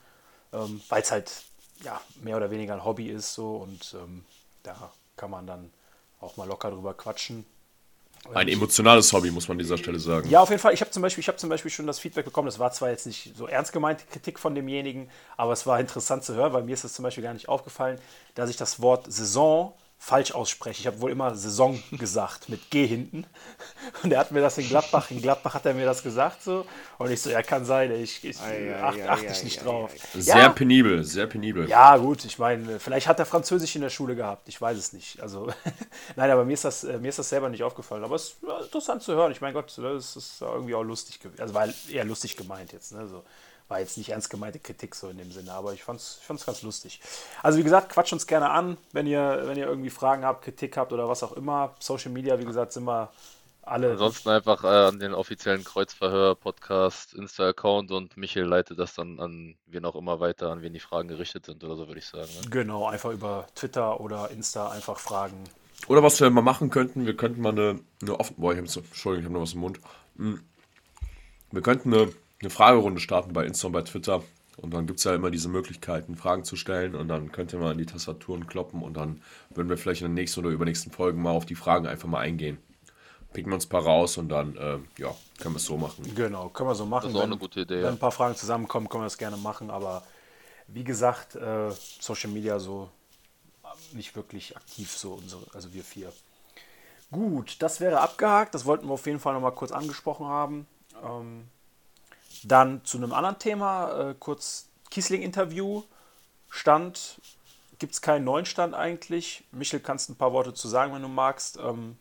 ähm, 0.52 0.80
weil 0.88 1.02
es 1.02 1.10
halt 1.10 1.30
ja 1.84 2.00
mehr 2.22 2.36
oder 2.36 2.50
weniger 2.50 2.74
ein 2.74 2.84
Hobby 2.84 3.08
ist 3.08 3.34
so 3.34 3.56
und 3.56 3.94
ähm, 3.94 4.24
da 4.62 4.92
kann 5.16 5.30
man 5.30 5.46
dann 5.46 5.70
auch 6.20 6.36
mal 6.36 6.48
locker 6.48 6.70
drüber 6.70 6.94
quatschen. 6.94 7.44
Ein 8.34 8.48
emotionales 8.48 9.12
Hobby, 9.12 9.30
muss 9.30 9.46
man 9.46 9.54
an 9.54 9.60
dieser 9.60 9.78
Stelle 9.78 9.98
sagen. 10.00 10.28
Ja, 10.28 10.40
auf 10.40 10.50
jeden 10.50 10.60
Fall. 10.60 10.74
Ich 10.74 10.80
habe 10.80 10.90
zum, 10.90 11.02
Beispiel- 11.02 11.22
ich 11.22 11.28
hab 11.28 11.38
zum 11.38 11.48
Beispiel 11.48 11.70
schon 11.70 11.86
das 11.86 11.98
Feedback 12.00 12.24
bekommen, 12.24 12.46
das 12.46 12.58
war 12.58 12.72
zwar 12.72 12.90
jetzt 12.90 13.06
nicht 13.06 13.32
so 13.36 13.46
ernst 13.46 13.72
gemeinte 13.72 14.04
Kritik 14.06 14.38
von 14.38 14.54
demjenigen, 14.54 15.08
aber 15.36 15.52
es 15.52 15.66
war 15.66 15.78
interessant 15.78 16.24
zu 16.24 16.34
hören, 16.34 16.52
weil 16.52 16.64
mir 16.64 16.74
ist 16.74 16.84
es 16.84 16.94
zum 16.94 17.04
Beispiel 17.04 17.22
gar 17.22 17.32
nicht 17.32 17.48
aufgefallen, 17.48 17.98
dass 18.34 18.50
ich 18.50 18.56
das 18.56 18.82
Wort 18.82 19.10
Saison 19.10 19.72
falsch 20.00 20.32
ausspreche. 20.32 20.80
Ich 20.80 20.86
habe 20.86 21.00
wohl 21.00 21.10
immer 21.10 21.34
Saison 21.34 21.82
gesagt, 21.92 22.48
mit 22.48 22.70
G 22.70 22.86
hinten. 22.86 23.26
Und 24.02 24.12
er 24.12 24.20
hat 24.20 24.30
mir 24.30 24.40
das 24.40 24.56
in 24.56 24.68
Gladbach, 24.68 25.10
in 25.10 25.20
Gladbach 25.20 25.54
hat 25.54 25.66
er 25.66 25.74
mir 25.74 25.84
das 25.84 26.02
gesagt 26.02 26.42
so. 26.42 26.64
Und 26.98 27.10
ich 27.10 27.20
so, 27.20 27.30
ja, 27.30 27.42
kann 27.42 27.64
sein, 27.64 27.90
ich, 27.92 28.24
ich 28.24 28.40
Ei, 28.40 28.74
achte 28.80 29.02
ei, 29.02 29.08
acht 29.10 29.24
ei, 29.24 29.30
ich 29.32 29.42
nicht 29.44 29.64
drauf. 29.64 29.90
Sehr 30.14 30.36
Ja. 30.36 30.48
penibel, 30.50 31.02
sehr 31.04 31.26
penibel. 31.26 31.68
Ja, 31.68 31.96
gut, 31.96 32.24
ich 32.24 32.38
meine, 32.38 32.78
vielleicht 32.78 33.08
hat 33.08 33.18
er 33.18 33.26
Französisch 33.26 33.74
in 33.74 33.82
der 33.82 33.90
Schule 33.90 34.14
gehabt, 34.14 34.48
ich 34.48 34.60
weiß 34.60 34.78
es 34.78 34.92
nicht. 34.92 35.20
Also, 35.20 35.52
nein, 36.16 36.30
aber 36.30 36.44
mir 36.44 36.54
ist, 36.54 36.64
das, 36.64 36.84
mir 36.84 37.08
ist 37.08 37.18
das 37.18 37.28
selber 37.28 37.48
nicht 37.48 37.64
aufgefallen. 37.64 38.04
Aber 38.04 38.14
es 38.16 38.24
ist 38.24 38.36
interessant 38.64 39.02
zu 39.02 39.12
hören. 39.14 39.32
Ich 39.32 39.40
meine 39.40 39.52
Gott, 39.54 39.76
das 39.76 40.16
ist 40.16 40.40
irgendwie 40.40 40.74
auch 40.74 40.84
lustig 40.84 41.18
gewesen. 41.20 41.40
Also, 41.42 41.54
war 41.54 41.68
eher 41.90 42.04
lustig 42.04 42.36
gemeint 42.36 42.72
jetzt. 42.72 42.92
Ne? 42.92 43.06
So, 43.08 43.24
war 43.68 43.80
jetzt 43.80 43.98
nicht 43.98 44.10
ernst 44.10 44.30
gemeinte 44.30 44.58
Kritik 44.58 44.94
so 44.94 45.08
in 45.08 45.18
dem 45.18 45.30
Sinne, 45.30 45.52
aber 45.52 45.74
ich 45.74 45.84
fand 45.84 46.00
es 46.00 46.18
ich 46.20 46.26
fand's 46.26 46.46
ganz 46.46 46.62
lustig. 46.62 47.00
Also, 47.42 47.58
wie 47.58 47.62
gesagt, 47.62 47.90
quatscht 47.90 48.12
uns 48.12 48.26
gerne 48.26 48.50
an, 48.50 48.78
wenn 48.92 49.06
ihr, 49.06 49.42
wenn 49.44 49.58
ihr 49.58 49.66
irgendwie 49.66 49.90
Fragen 49.90 50.24
habt, 50.24 50.42
Kritik 50.42 50.76
habt 50.76 50.92
oder 50.92 51.08
was 51.08 51.22
auch 51.22 51.32
immer. 51.32 51.74
Social 51.78 52.10
Media, 52.10 52.38
wie 52.38 52.44
gesagt, 52.44 52.72
sind 52.72 52.84
wir 52.84 53.10
alle. 53.62 53.92
Ansonsten 53.92 54.30
einfach 54.30 54.64
äh, 54.64 54.88
an 54.88 54.98
den 54.98 55.14
offiziellen 55.14 55.64
Kreuzverhör-Podcast, 55.64 57.14
Insta-Account 57.14 57.90
und 57.90 58.16
Michael 58.16 58.46
leitet 58.46 58.78
das 58.78 58.94
dann 58.94 59.20
an 59.20 59.54
wen 59.66 59.84
auch 59.84 59.96
immer 59.96 60.20
weiter, 60.20 60.50
an 60.50 60.62
wen 60.62 60.72
die 60.72 60.80
Fragen 60.80 61.08
gerichtet 61.08 61.46
sind 61.46 61.62
oder 61.62 61.76
so, 61.76 61.86
würde 61.86 62.00
ich 62.00 62.06
sagen. 62.06 62.28
Ne? 62.42 62.50
Genau, 62.50 62.86
einfach 62.86 63.10
über 63.10 63.46
Twitter 63.54 64.00
oder 64.00 64.30
Insta 64.30 64.70
einfach 64.70 64.98
fragen. 64.98 65.44
Oder 65.86 66.02
was 66.02 66.20
wir 66.20 66.28
mal 66.30 66.42
machen 66.42 66.70
könnten, 66.70 67.06
wir 67.06 67.16
könnten 67.16 67.40
mal 67.40 67.52
eine, 67.52 67.78
eine 68.02 68.18
offen. 68.18 68.34
Boah, 68.36 68.52
ich 68.52 68.58
hab 68.58 68.64
jetzt, 68.64 68.76
Entschuldigung, 68.76 69.20
ich 69.20 69.24
habe 69.26 69.34
noch 69.34 69.42
was 69.42 69.54
im 69.54 69.60
Mund. 69.60 69.78
Hm. 70.16 70.42
Wir 71.50 71.62
könnten 71.62 71.94
eine, 71.94 72.12
eine 72.40 72.50
Fragerunde 72.50 73.00
starten 73.00 73.32
bei 73.32 73.44
Insta 73.44 73.66
und 73.66 73.72
bei 73.72 73.82
Twitter. 73.82 74.22
Und 74.56 74.74
dann 74.74 74.86
gibt 74.86 74.98
es 74.98 75.04
ja 75.04 75.14
immer 75.14 75.30
diese 75.30 75.48
Möglichkeiten, 75.48 76.16
Fragen 76.16 76.42
zu 76.44 76.56
stellen. 76.56 76.94
Und 76.96 77.08
dann 77.08 77.30
könnt 77.30 77.52
ihr 77.52 77.58
mal 77.60 77.72
in 77.72 77.78
die 77.78 77.86
Tastaturen 77.86 78.46
kloppen. 78.46 78.82
Und 78.82 78.94
dann 78.96 79.22
würden 79.50 79.68
wir 79.68 79.78
vielleicht 79.78 80.02
in 80.02 80.08
den 80.08 80.14
nächsten 80.14 80.40
oder 80.40 80.50
übernächsten 80.50 80.90
Folgen 80.92 81.22
mal 81.22 81.30
auf 81.30 81.46
die 81.46 81.54
Fragen 81.54 81.86
einfach 81.86 82.08
mal 82.08 82.20
eingehen. 82.20 82.58
Picken 83.32 83.50
wir 83.50 83.54
uns 83.54 83.66
ein 83.66 83.68
paar 83.68 83.84
raus 83.84 84.16
und 84.16 84.30
dann, 84.30 84.56
äh, 84.56 84.78
ja, 84.98 85.14
können 85.38 85.54
wir 85.54 85.58
es 85.58 85.64
so 85.64 85.76
machen. 85.76 86.02
Genau, 86.14 86.48
können 86.48 86.70
wir 86.70 86.74
so 86.74 86.86
machen. 86.86 87.04
Das 87.04 87.12
ist 87.12 87.16
auch 87.18 87.22
Wenn- 87.22 87.30
eine 87.32 87.38
gute 87.38 87.60
Idee, 87.60 87.82
Wenn 87.82 87.90
ein 87.90 87.98
paar 87.98 88.10
Fragen 88.10 88.34
zusammenkommen, 88.34 88.88
können 88.88 89.02
wir 89.02 89.06
das 89.06 89.18
gerne 89.18 89.36
machen. 89.36 89.70
Aber 89.70 90.02
wie 90.66 90.82
gesagt, 90.82 91.36
äh, 91.36 91.70
Social 92.00 92.30
Media 92.30 92.58
so 92.58 92.88
äh, 93.64 93.96
nicht 93.96 94.16
wirklich 94.16 94.56
aktiv, 94.56 94.90
so 94.96 95.12
unsere, 95.14 95.42
also 95.52 95.72
wir 95.74 95.84
vier. 95.84 96.10
Gut, 97.10 97.56
das 97.60 97.80
wäre 97.80 98.00
abgehakt. 98.00 98.54
Das 98.54 98.64
wollten 98.64 98.86
wir 98.86 98.94
auf 98.94 99.06
jeden 99.06 99.20
Fall 99.20 99.34
nochmal 99.34 99.52
kurz 99.52 99.72
angesprochen 99.72 100.26
haben. 100.26 100.66
Ähm, 101.04 101.44
dann 102.44 102.84
zu 102.84 102.98
einem 102.98 103.12
anderen 103.12 103.38
Thema, 103.38 104.10
äh, 104.10 104.14
kurz 104.18 104.68
Kiesling-Interview. 104.90 105.82
Stand, 106.50 107.20
gibt 107.78 107.92
es 107.92 108.00
keinen 108.00 108.24
neuen 108.24 108.46
Stand 108.46 108.74
eigentlich. 108.74 109.44
Michel, 109.52 109.80
kannst 109.80 110.08
ein 110.10 110.16
paar 110.16 110.32
Worte 110.32 110.54
zu 110.54 110.68
sagen, 110.68 110.94
wenn 110.94 111.02
du 111.02 111.08
magst. 111.08 111.58
Ähm, 111.62 111.96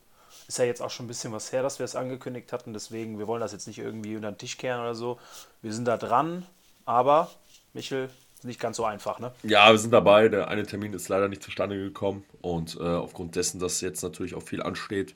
ist 0.47 0.59
ja 0.59 0.65
jetzt 0.65 0.81
auch 0.81 0.89
schon 0.89 1.05
ein 1.05 1.09
bisschen 1.09 1.33
was 1.33 1.51
her, 1.51 1.61
dass 1.61 1.79
wir 1.79 1.83
es 1.83 1.95
angekündigt 1.95 2.53
hatten. 2.53 2.73
Deswegen, 2.73 3.19
wir 3.19 3.27
wollen 3.27 3.41
das 3.41 3.51
jetzt 3.51 3.67
nicht 3.67 3.79
irgendwie 3.79 4.15
unter 4.15 4.31
den 4.31 4.37
Tisch 4.37 4.57
kehren 4.57 4.79
oder 4.79 4.95
so. 4.95 5.19
Wir 5.61 5.73
sind 5.73 5.85
da 5.85 5.97
dran. 5.97 6.45
Aber, 6.85 7.29
Michel, 7.73 8.09
nicht 8.43 8.59
ganz 8.59 8.77
so 8.77 8.85
einfach, 8.85 9.19
ne? 9.19 9.33
Ja, 9.43 9.69
wir 9.69 9.77
sind 9.77 9.91
dabei. 9.91 10.29
Der 10.29 10.47
eine 10.47 10.65
Termin 10.65 10.93
ist 10.93 11.09
leider 11.09 11.27
nicht 11.27 11.43
zustande 11.43 11.77
gekommen. 11.77 12.23
Und 12.41 12.77
äh, 12.79 12.83
aufgrund 12.83 13.35
dessen, 13.35 13.59
dass 13.59 13.81
jetzt 13.81 14.01
natürlich 14.03 14.35
auch 14.35 14.43
viel 14.43 14.63
ansteht, 14.63 15.15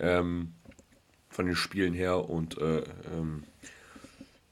ähm, 0.00 0.52
von 1.30 1.46
den 1.46 1.56
Spielen 1.56 1.94
her 1.94 2.28
und 2.28 2.58
äh, 2.58 2.82
ähm, 3.12 3.44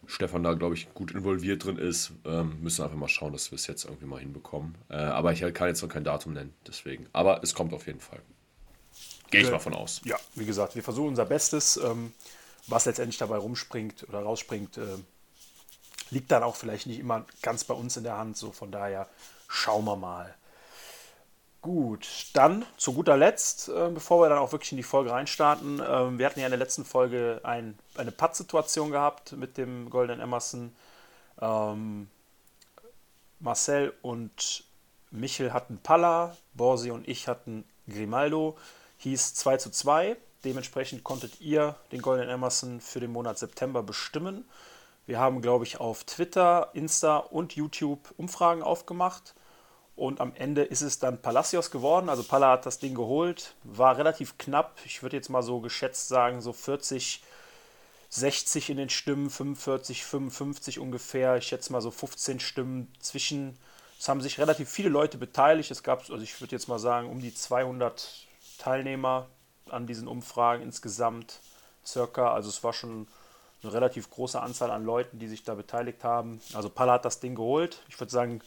Stefan 0.07 0.43
da, 0.43 0.55
glaube 0.55 0.75
ich, 0.75 0.93
gut 0.95 1.11
involviert 1.13 1.65
drin 1.65 1.79
ist, 1.79 2.13
ähm, 2.25 2.61
müssen 2.63 2.83
einfach 2.83 2.97
mal 2.97 3.09
schauen, 3.09 3.33
dass 3.33 3.51
wir 3.51 3.57
es 3.57 3.67
jetzt 3.67 3.85
irgendwie 3.85 4.07
mal 4.07 4.21
hinbekommen. 4.21 4.77
Äh, 4.89 4.97
aber 4.97 5.33
ich 5.33 5.41
kann 5.55 5.69
jetzt 5.69 5.83
noch 5.83 5.89
kein 5.89 6.05
Datum 6.05 6.33
nennen, 6.33 6.55
deswegen. 6.67 7.07
Aber 7.13 7.43
es 7.43 7.55
kommt 7.55 7.73
auf 7.75 7.87
jeden 7.87 8.01
Fall. 8.01 8.21
Gehe 9.31 9.41
ich 9.41 9.47
Ja. 9.47 9.55
mal 9.55 9.59
von 9.59 9.75
aus. 9.75 10.01
Ja, 10.05 10.17
wie 10.35 10.47
gesagt, 10.47 10.75
wir 10.77 10.83
versuchen 10.83 11.09
unser 11.09 11.25
Bestes. 11.27 11.77
Ähm, 11.77 12.13
was 12.69 12.85
letztendlich 12.85 13.19
dabei 13.19 13.37
rumspringt 13.37 14.09
oder 14.09 14.21
rausspringt, 14.21 14.79
äh, 14.79 14.99
liegt 16.11 16.31
dann 16.31 16.43
auch 16.43 16.57
vielleicht 16.57 16.87
nicht 16.87 16.99
immer 16.99 17.27
ganz 17.43 17.65
bei 17.65 17.75
uns 17.75 17.97
in 17.97 18.05
der 18.05 18.17
Hand. 18.17 18.37
So 18.37 18.53
von 18.53 18.71
daher 18.71 19.09
schauen 19.49 19.85
wir 19.85 19.97
mal. 19.97 20.35
Gut, 21.67 22.29
dann 22.35 22.65
zu 22.77 22.93
guter 22.93 23.17
Letzt, 23.17 23.69
äh, 23.71 23.91
bevor 23.93 24.23
wir 24.23 24.29
dann 24.29 24.39
auch 24.39 24.53
wirklich 24.53 24.71
in 24.71 24.77
die 24.77 24.85
Folge 24.85 25.11
reinstarten. 25.11 25.83
ähm, 25.85 26.17
wir 26.17 26.27
hatten 26.27 26.39
ja 26.39 26.47
in 26.47 26.53
der 26.53 26.61
letzten 26.61 26.85
Folge 26.85 27.41
ein, 27.43 27.77
eine 27.97 28.13
Pattsituation 28.13 28.93
gehabt 28.93 29.33
mit 29.33 29.59
dem 29.59 29.91
Golden 29.91 30.21
Emerson. 30.21 30.77
Ähm, 31.41 32.09
Marcel 33.41 33.93
und 34.03 34.63
Michel 35.11 35.53
hatten 35.53 35.79
Palla, 35.79 36.37
Borsi 36.55 36.93
und 36.93 37.09
ich 37.09 37.27
hatten 37.27 37.65
Grimaldo. 37.89 38.57
Hieß 38.99 39.35
2 39.35 39.57
zu 39.57 39.71
2. 39.71 40.17
Dementsprechend 40.45 41.03
konntet 41.03 41.41
ihr 41.41 41.75
den 41.91 42.01
Golden 42.01 42.29
Emerson 42.29 42.81
für 42.81 43.01
den 43.01 43.11
Monat 43.11 43.41
September 43.41 43.83
bestimmen. 43.83 44.49
Wir 45.07 45.19
haben, 45.19 45.43
glaube 45.43 45.65
ich, 45.65 45.81
auf 45.81 46.05
Twitter, 46.05 46.71
Insta 46.75 47.17
und 47.17 47.57
YouTube 47.57 48.15
Umfragen 48.17 48.63
aufgemacht. 48.63 49.35
Und 49.97 50.21
am 50.21 50.35
Ende 50.35 50.63
ist 50.63 50.83
es 50.83 50.99
dann 50.99 51.23
Palacios 51.23 51.71
geworden. 51.71 52.11
Also 52.11 52.23
Palla 52.23 52.53
hat 52.53 52.67
das 52.67 52.79
Ding 52.79 52.95
geholt. 52.95 53.55
War 53.65 53.97
relativ 53.97 54.37
knapp. 54.37 54.79
Ich 54.85 55.03
würde 55.03 55.17
jetzt 55.17 55.31
mal 55.31 55.43
so 55.43 55.61
geschätzt 55.61 56.09
sagen, 56.09 56.43
so 56.43 56.53
40, 56.53 57.23
60 58.11 58.71
in 58.71 58.77
den 58.77 58.91
Stimmen, 58.91 59.31
45, 59.31 60.05
55 60.05 60.79
ungefähr. 60.79 61.37
Ich 61.39 61.47
schätze 61.47 61.73
mal 61.73 61.81
so 61.81 61.91
15 61.91 62.41
Stimmen 62.41 62.93
zwischen. 63.01 63.59
Es 63.99 64.11
haben 64.11 64.21
sich 64.21 64.39
relativ 64.39 64.69
viele 64.69 64.91
Leute 64.91 65.17
beteiligt. 65.17 65.71
Es 65.71 65.83
gab, 65.83 66.01
also 66.11 66.23
ich 66.23 66.39
würde 66.43 66.55
jetzt 66.55 66.69
mal 66.69 66.79
sagen, 66.79 67.09
um 67.09 67.21
die 67.21 67.33
200 67.33 68.27
Teilnehmer 68.59 69.29
an 69.71 69.87
diesen 69.87 70.09
Umfragen 70.09 70.63
insgesamt 70.63 71.41
circa. 71.87 72.35
Also 72.35 72.51
es 72.51 72.63
war 72.63 72.75
schon 72.75 73.09
eine 73.63 73.73
relativ 73.73 74.11
große 74.11 74.41
Anzahl 74.41 74.71
an 74.71 74.85
Leuten, 74.85 75.19
die 75.19 75.29
sich 75.29 75.43
da 75.43 75.55
beteiligt 75.55 76.05
haben. 76.05 76.43
Also 76.53 76.69
Palla 76.69 76.93
hat 76.93 77.07
das 77.07 77.21
Ding 77.21 77.35
geholt. 77.35 77.83
Ich 77.89 77.99
würde 77.99 78.13
sagen, 78.13 78.43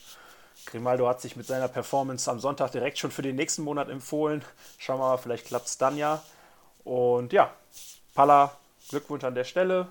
Grimaldo 0.66 1.08
hat 1.08 1.20
sich 1.20 1.36
mit 1.36 1.46
seiner 1.46 1.68
Performance 1.68 2.30
am 2.30 2.38
Sonntag 2.40 2.72
direkt 2.72 2.98
schon 2.98 3.10
für 3.10 3.22
den 3.22 3.36
nächsten 3.36 3.62
Monat 3.62 3.88
empfohlen. 3.88 4.44
Schauen 4.78 5.00
wir 5.00 5.08
mal, 5.08 5.16
vielleicht 5.16 5.46
klappt 5.46 5.66
es 5.66 5.78
dann 5.78 5.96
ja. 5.96 6.22
Und 6.84 7.32
ja, 7.32 7.52
Palla, 8.14 8.56
Glückwunsch 8.88 9.24
an 9.24 9.34
der 9.34 9.44
Stelle. 9.44 9.88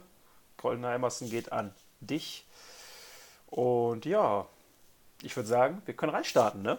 Goldener 0.58 0.94
Emerson 0.94 1.30
geht 1.30 1.52
an 1.52 1.74
dich. 2.00 2.46
Und 3.48 4.06
ja, 4.06 4.46
ich 5.22 5.36
würde 5.36 5.50
sagen, 5.50 5.82
wir 5.86 5.96
können 5.96 6.14
reinstarten, 6.14 6.62
ne? 6.62 6.78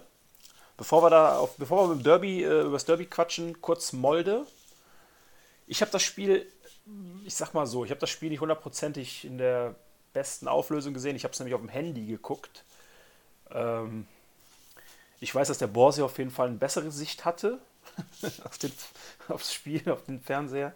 Bevor 0.76 1.02
wir 1.02 1.10
da 1.10 1.38
auf, 1.38 1.56
bevor 1.56 1.88
wir 1.88 1.96
mit 1.96 2.06
Derby, 2.06 2.42
äh, 2.42 2.62
über 2.62 2.72
das 2.72 2.86
Derby 2.86 3.04
quatschen, 3.06 3.60
kurz 3.60 3.92
Molde. 3.92 4.46
Ich 5.66 5.82
habe 5.82 5.90
das 5.90 6.02
Spiel, 6.02 6.50
ich 7.24 7.34
sag 7.34 7.52
mal 7.52 7.66
so, 7.66 7.84
ich 7.84 7.90
habe 7.90 8.00
das 8.00 8.08
Spiel 8.08 8.30
nicht 8.30 8.40
hundertprozentig 8.40 9.24
in 9.24 9.36
der 9.36 9.74
besten 10.12 10.48
Auflösung 10.48 10.94
gesehen. 10.94 11.16
Ich 11.16 11.24
habe 11.24 11.32
es 11.32 11.38
nämlich 11.38 11.54
auf 11.54 11.60
dem 11.60 11.68
Handy 11.68 12.06
geguckt. 12.06 12.64
Ähm, 13.52 14.06
ich 15.20 15.34
weiß, 15.34 15.48
dass 15.48 15.58
der 15.58 15.66
Borsi 15.66 16.02
auf 16.02 16.18
jeden 16.18 16.30
Fall 16.30 16.48
eine 16.48 16.56
bessere 16.56 16.90
Sicht 16.90 17.24
hatte 17.24 17.58
auf 18.44 18.58
den, 18.58 18.72
aufs 19.28 19.52
Spiel, 19.52 19.90
auf 19.90 20.04
den 20.04 20.20
Fernseher. 20.20 20.72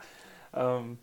Ähm, 0.53 0.99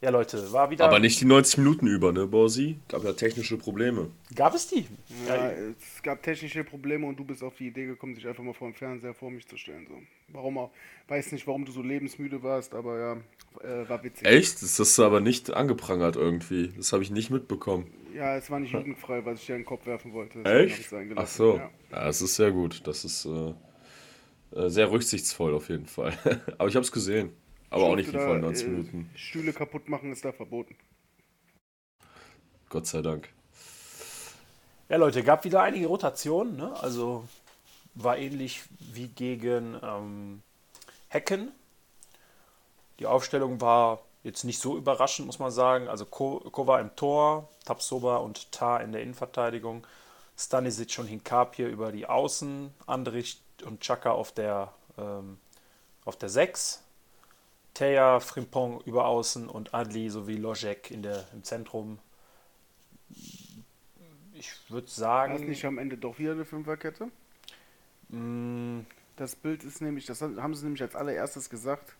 ja, 0.00 0.10
Leute, 0.10 0.52
war 0.52 0.70
wieder. 0.70 0.84
Aber 0.84 1.00
nicht 1.00 1.20
die 1.20 1.24
90 1.24 1.58
Minuten 1.58 1.88
über, 1.88 2.12
ne, 2.12 2.26
Borsi? 2.26 2.78
Gab 2.88 3.02
ja 3.02 3.12
technische 3.12 3.56
Probleme. 3.56 4.10
Gab 4.34 4.54
es 4.54 4.68
die? 4.68 4.86
Ja, 5.26 5.50
es 5.50 6.02
gab 6.02 6.22
technische 6.22 6.62
Probleme 6.62 7.06
und 7.06 7.18
du 7.18 7.24
bist 7.24 7.42
auf 7.42 7.56
die 7.56 7.66
Idee 7.66 7.86
gekommen, 7.86 8.14
dich 8.14 8.26
einfach 8.26 8.44
mal 8.44 8.54
vor 8.54 8.68
dem 8.68 8.74
Fernseher 8.74 9.12
vor 9.12 9.30
mich 9.30 9.48
zu 9.48 9.56
stellen. 9.56 9.86
So. 9.88 9.94
Warum 10.34 10.58
auch? 10.58 10.70
Weiß 11.08 11.32
nicht, 11.32 11.46
warum 11.48 11.64
du 11.64 11.72
so 11.72 11.82
lebensmüde 11.82 12.42
warst, 12.44 12.74
aber 12.74 12.98
ja, 12.98 13.12
äh, 13.64 13.88
war 13.88 14.04
witzig. 14.04 14.26
Echt? 14.26 14.62
Das 14.62 14.78
hast 14.78 14.96
du 14.98 15.04
aber 15.04 15.18
nicht 15.18 15.52
angeprangert 15.52 16.14
irgendwie. 16.14 16.72
Das 16.76 16.92
habe 16.92 17.02
ich 17.02 17.10
nicht 17.10 17.30
mitbekommen. 17.30 17.90
Ja, 18.14 18.36
es 18.36 18.50
war 18.50 18.60
nicht 18.60 18.72
jugendfrei, 18.72 19.24
was 19.24 19.40
ich 19.40 19.46
dir 19.46 19.56
in 19.56 19.62
den 19.62 19.66
Kopf 19.66 19.84
werfen 19.86 20.12
wollte. 20.12 20.44
Echt? 20.44 20.94
Ach 21.16 21.26
so. 21.26 21.56
Ja. 21.56 21.70
Ja, 21.90 22.04
das 22.04 22.22
ist 22.22 22.36
sehr 22.36 22.52
gut. 22.52 22.86
Das 22.86 23.04
ist 23.04 23.24
äh, 23.26 23.54
äh, 24.56 24.68
sehr 24.68 24.90
rücksichtsvoll 24.90 25.54
auf 25.54 25.68
jeden 25.70 25.86
Fall. 25.86 26.16
aber 26.58 26.68
ich 26.68 26.76
habe 26.76 26.84
es 26.84 26.92
gesehen. 26.92 27.30
Aber 27.70 27.84
auch 27.84 27.96
nicht 27.96 28.12
die 28.12 28.16
vollen 28.16 28.42
da, 28.42 28.48
90 28.48 28.66
äh, 28.66 28.70
Minuten. 28.70 29.10
Stühle 29.14 29.52
kaputt 29.52 29.88
machen 29.88 30.12
ist 30.12 30.24
da 30.24 30.32
verboten. 30.32 30.76
Gott 32.68 32.86
sei 32.86 33.02
Dank. 33.02 33.28
Ja, 34.88 34.96
Leute, 34.96 35.22
gab 35.22 35.44
wieder 35.44 35.62
einige 35.62 35.86
Rotationen. 35.86 36.56
Ne? 36.56 36.74
Also 36.80 37.24
war 37.94 38.16
ähnlich 38.16 38.62
wie 38.78 39.08
gegen 39.08 39.78
ähm, 39.82 40.42
Hecken. 41.08 41.52
Die 42.98 43.06
Aufstellung 43.06 43.60
war 43.60 44.00
jetzt 44.22 44.44
nicht 44.44 44.60
so 44.60 44.76
überraschend, 44.76 45.26
muss 45.26 45.38
man 45.38 45.50
sagen. 45.50 45.88
Also 45.88 46.04
Ko 46.04 46.40
Kova 46.50 46.80
im 46.80 46.94
Tor, 46.96 47.48
Tapsoba 47.64 48.16
und 48.16 48.50
Tar 48.50 48.82
in 48.82 48.92
der 48.92 49.02
Innenverteidigung. 49.02 49.86
Stanisic 50.36 50.98
und 50.98 51.06
Hinkapie 51.06 51.64
über 51.64 51.90
die 51.90 52.06
Außen, 52.06 52.72
Andrich 52.86 53.40
und 53.64 53.80
Chaka 53.80 54.12
auf 54.12 54.32
der, 54.32 54.72
ähm, 54.96 55.38
auf 56.04 56.16
der 56.16 56.28
6. 56.28 56.84
Teja, 57.78 58.18
Frimpong 58.18 58.80
über 58.86 59.06
Außen 59.06 59.48
und 59.48 59.72
Adli 59.72 60.10
sowie 60.10 60.34
Lojek 60.34 60.90
in 60.90 61.02
der, 61.04 61.28
im 61.32 61.44
Zentrum. 61.44 62.00
Ich 64.32 64.70
würde 64.70 64.88
War 65.26 65.36
es 65.36 65.44
sagen, 65.44 65.44
nicht 65.44 65.64
am 65.66 65.76
Ende 65.78 65.98
doch 65.98 66.18
wieder 66.18 66.32
eine 66.32 66.44
Fünferkette? 66.46 67.10
mh, 68.08 68.84
Das 69.16 69.36
Bild 69.36 69.64
ist 69.64 69.82
nämlich, 69.82 70.06
das 70.06 70.22
haben 70.22 70.54
sie 70.54 70.64
nämlich 70.64 70.82
als 70.82 70.96
allererstes 70.96 71.50
gesagt, 71.50 71.96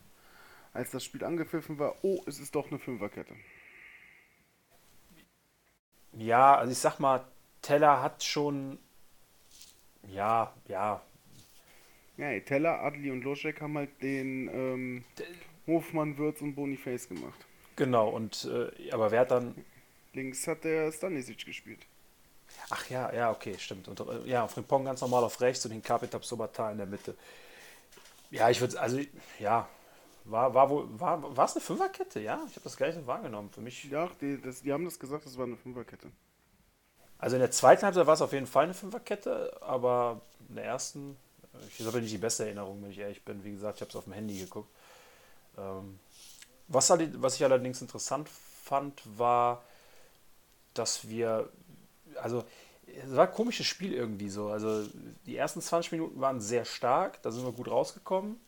als 0.73 0.91
das 0.91 1.05
Spiel 1.05 1.25
angepfiffen 1.25 1.79
war, 1.79 1.97
oh, 2.03 2.23
es 2.27 2.41
ist 2.41 2.55
doch 2.55 2.69
eine 2.69 2.79
Fünferkette. 2.79 3.35
ja, 6.13 6.57
also 6.57 6.73
ich 6.73 6.79
sag 6.79 6.99
mal, 7.01 7.25
Teller 7.63 8.03
hat 8.03 8.23
schon, 8.23 8.79
ja, 10.09 10.53
ja, 10.67 11.01
Ja, 12.19 12.39
Teller, 12.41 12.83
Adli 12.83 13.11
und 13.11 13.23
Loschek 13.25 13.61
haben 13.63 13.79
halt 13.79 14.03
den 14.03 14.49
ähm, 14.53 15.05
Hofmann, 15.69 16.19
Würz 16.19 16.41
und 16.41 16.57
Boniface 16.57 17.09
gemacht. 17.09 17.47
genau. 17.77 18.09
Und 18.11 18.45
äh, 18.45 18.91
aber 18.93 19.11
wer 19.11 19.21
hat 19.21 19.31
dann? 19.31 19.55
Links 20.13 20.47
hat 20.47 20.65
der 20.65 20.93
Stanisic 20.93 21.47
gespielt. 21.47 21.87
Ach 22.71 22.89
ja, 22.91 23.13
ja, 23.13 23.31
okay, 23.31 23.57
stimmt. 23.59 23.89
Und 23.89 24.01
äh, 24.01 24.27
ja, 24.29 24.47
Frimpong 24.49 24.85
ganz 24.85 25.01
normal 25.01 25.25
auf 25.25 25.41
rechts 25.41 25.65
und 25.65 25.73
den 25.73 25.83
Kapitab 25.83 26.25
Sobata 26.25 26.71
in 26.71 26.79
der 26.79 26.87
Mitte. 26.87 27.17
Ja, 28.31 28.51
ich 28.51 28.61
würde, 28.61 28.81
also 28.81 28.99
ja, 29.39 29.69
war, 30.25 30.55
war 30.55 30.71
wohl, 30.71 30.89
war, 31.01 31.37
war 31.37 31.45
es 31.47 31.53
eine 31.57 31.63
Fünferkette? 31.65 32.21
Ja, 32.21 32.37
ich 32.49 32.53
habe 32.57 32.65
das 32.65 32.77
gar 32.77 32.89
nicht 32.89 33.07
wahrgenommen. 33.07 33.51
Für 33.51 33.61
mich, 33.61 33.91
Ja, 33.91 34.09
die, 34.21 34.41
das, 34.41 34.63
die 34.63 34.73
haben 34.73 34.85
das 34.85 34.99
gesagt, 34.99 35.27
das 35.27 35.37
war 35.37 35.47
eine 35.47 35.57
Fünferkette. 35.57 36.13
also 37.19 37.37
in 37.37 37.41
der 37.41 37.51
zweiten 37.51 37.83
Halbzeit 37.83 38.07
war 38.07 38.15
es 38.15 38.23
auf 38.23 38.33
jeden 38.33 38.47
Fall 38.47 38.65
eine 38.65 38.75
Fünferkette, 38.75 39.57
aber 39.63 40.21
in 40.49 40.57
der 40.57 40.65
ersten, 40.65 41.17
ich 41.77 41.85
habe 41.85 42.01
nicht 42.01 42.13
die 42.13 42.19
beste 42.19 42.45
Erinnerung, 42.45 42.83
wenn 42.83 42.91
ich 42.91 42.99
ehrlich 42.99 43.25
bin. 43.25 43.45
Wie 43.45 43.51
gesagt, 43.51 43.77
ich 43.77 43.81
habe 43.83 43.91
es 43.91 43.97
auf 43.97 44.05
dem 44.05 44.13
Handy 44.13 44.39
geguckt. 44.39 44.71
Ähm, 45.59 45.99
was, 46.69 46.91
was 46.91 47.37
ich 47.37 47.45
allerdings 47.45 47.81
interessant 47.81 48.29
fand, 48.29 49.03
war, 49.19 49.63
dass 50.75 51.09
wir, 51.09 51.49
also 52.21 52.45
es 53.05 53.17
war 53.17 53.27
ein 53.27 53.35
komisches 53.35 53.67
Spiel 53.67 53.93
irgendwie 53.93 54.29
so. 54.29 54.49
Also 54.49 54.87
die 55.27 55.37
ersten 55.37 55.61
20 55.61 55.93
Minuten 55.93 56.21
waren 56.21 56.41
sehr 56.41 56.65
stark, 56.65 57.23
da 57.23 57.31
sind 57.31 57.45
wir 57.45 57.53
gut 57.53 57.69
rausgekommen. 57.69 58.41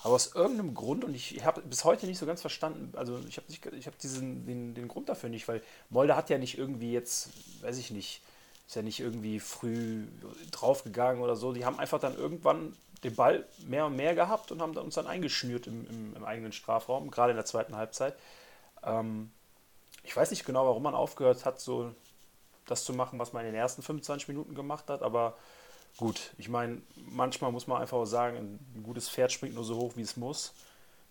Aber 0.00 0.14
aus 0.14 0.34
irgendeinem 0.34 0.74
Grund, 0.74 1.04
und 1.04 1.14
ich 1.14 1.44
habe 1.44 1.60
bis 1.62 1.84
heute 1.84 2.06
nicht 2.06 2.18
so 2.18 2.26
ganz 2.26 2.40
verstanden, 2.40 2.96
also 2.96 3.18
ich 3.26 3.36
habe 3.38 3.96
diesen 4.00 4.46
den, 4.46 4.74
den 4.74 4.86
Grund 4.86 5.08
dafür 5.08 5.28
nicht, 5.28 5.48
weil 5.48 5.60
Molde 5.90 6.14
hat 6.14 6.30
ja 6.30 6.38
nicht 6.38 6.56
irgendwie 6.56 6.92
jetzt, 6.92 7.30
weiß 7.62 7.78
ich 7.78 7.90
nicht, 7.90 8.22
ist 8.68 8.76
ja 8.76 8.82
nicht 8.82 9.00
irgendwie 9.00 9.40
früh 9.40 10.04
draufgegangen 10.52 11.22
oder 11.22 11.34
so. 11.34 11.52
Die 11.52 11.64
haben 11.64 11.78
einfach 11.78 11.98
dann 11.98 12.16
irgendwann 12.16 12.76
den 13.04 13.14
Ball 13.14 13.46
mehr 13.66 13.86
und 13.86 13.96
mehr 13.96 14.14
gehabt 14.14 14.50
und 14.50 14.60
haben 14.60 14.76
uns 14.76 14.94
dann 14.94 15.06
eingeschnürt 15.06 15.66
im, 15.66 15.86
im, 15.88 16.16
im 16.16 16.24
eigenen 16.24 16.52
Strafraum, 16.52 17.10
gerade 17.10 17.30
in 17.30 17.36
der 17.36 17.44
zweiten 17.44 17.76
Halbzeit. 17.76 18.16
Ähm, 18.82 19.30
ich 20.02 20.16
weiß 20.16 20.30
nicht 20.30 20.44
genau, 20.44 20.66
warum 20.66 20.82
man 20.82 20.94
aufgehört 20.94 21.44
hat, 21.44 21.60
so 21.60 21.92
das 22.66 22.84
zu 22.84 22.92
machen, 22.92 23.18
was 23.18 23.32
man 23.32 23.44
in 23.44 23.52
den 23.52 23.60
ersten 23.60 23.82
25 23.82 24.28
Minuten 24.28 24.54
gemacht 24.54 24.90
hat, 24.90 25.02
aber 25.02 25.36
gut, 25.96 26.32
ich 26.38 26.48
meine, 26.48 26.82
manchmal 26.96 27.52
muss 27.52 27.66
man 27.66 27.80
einfach 27.80 27.96
auch 27.96 28.04
sagen, 28.04 28.58
ein 28.74 28.82
gutes 28.82 29.08
Pferd 29.08 29.32
springt 29.32 29.54
nur 29.54 29.64
so 29.64 29.76
hoch, 29.76 29.92
wie 29.96 30.02
es 30.02 30.16
muss. 30.16 30.52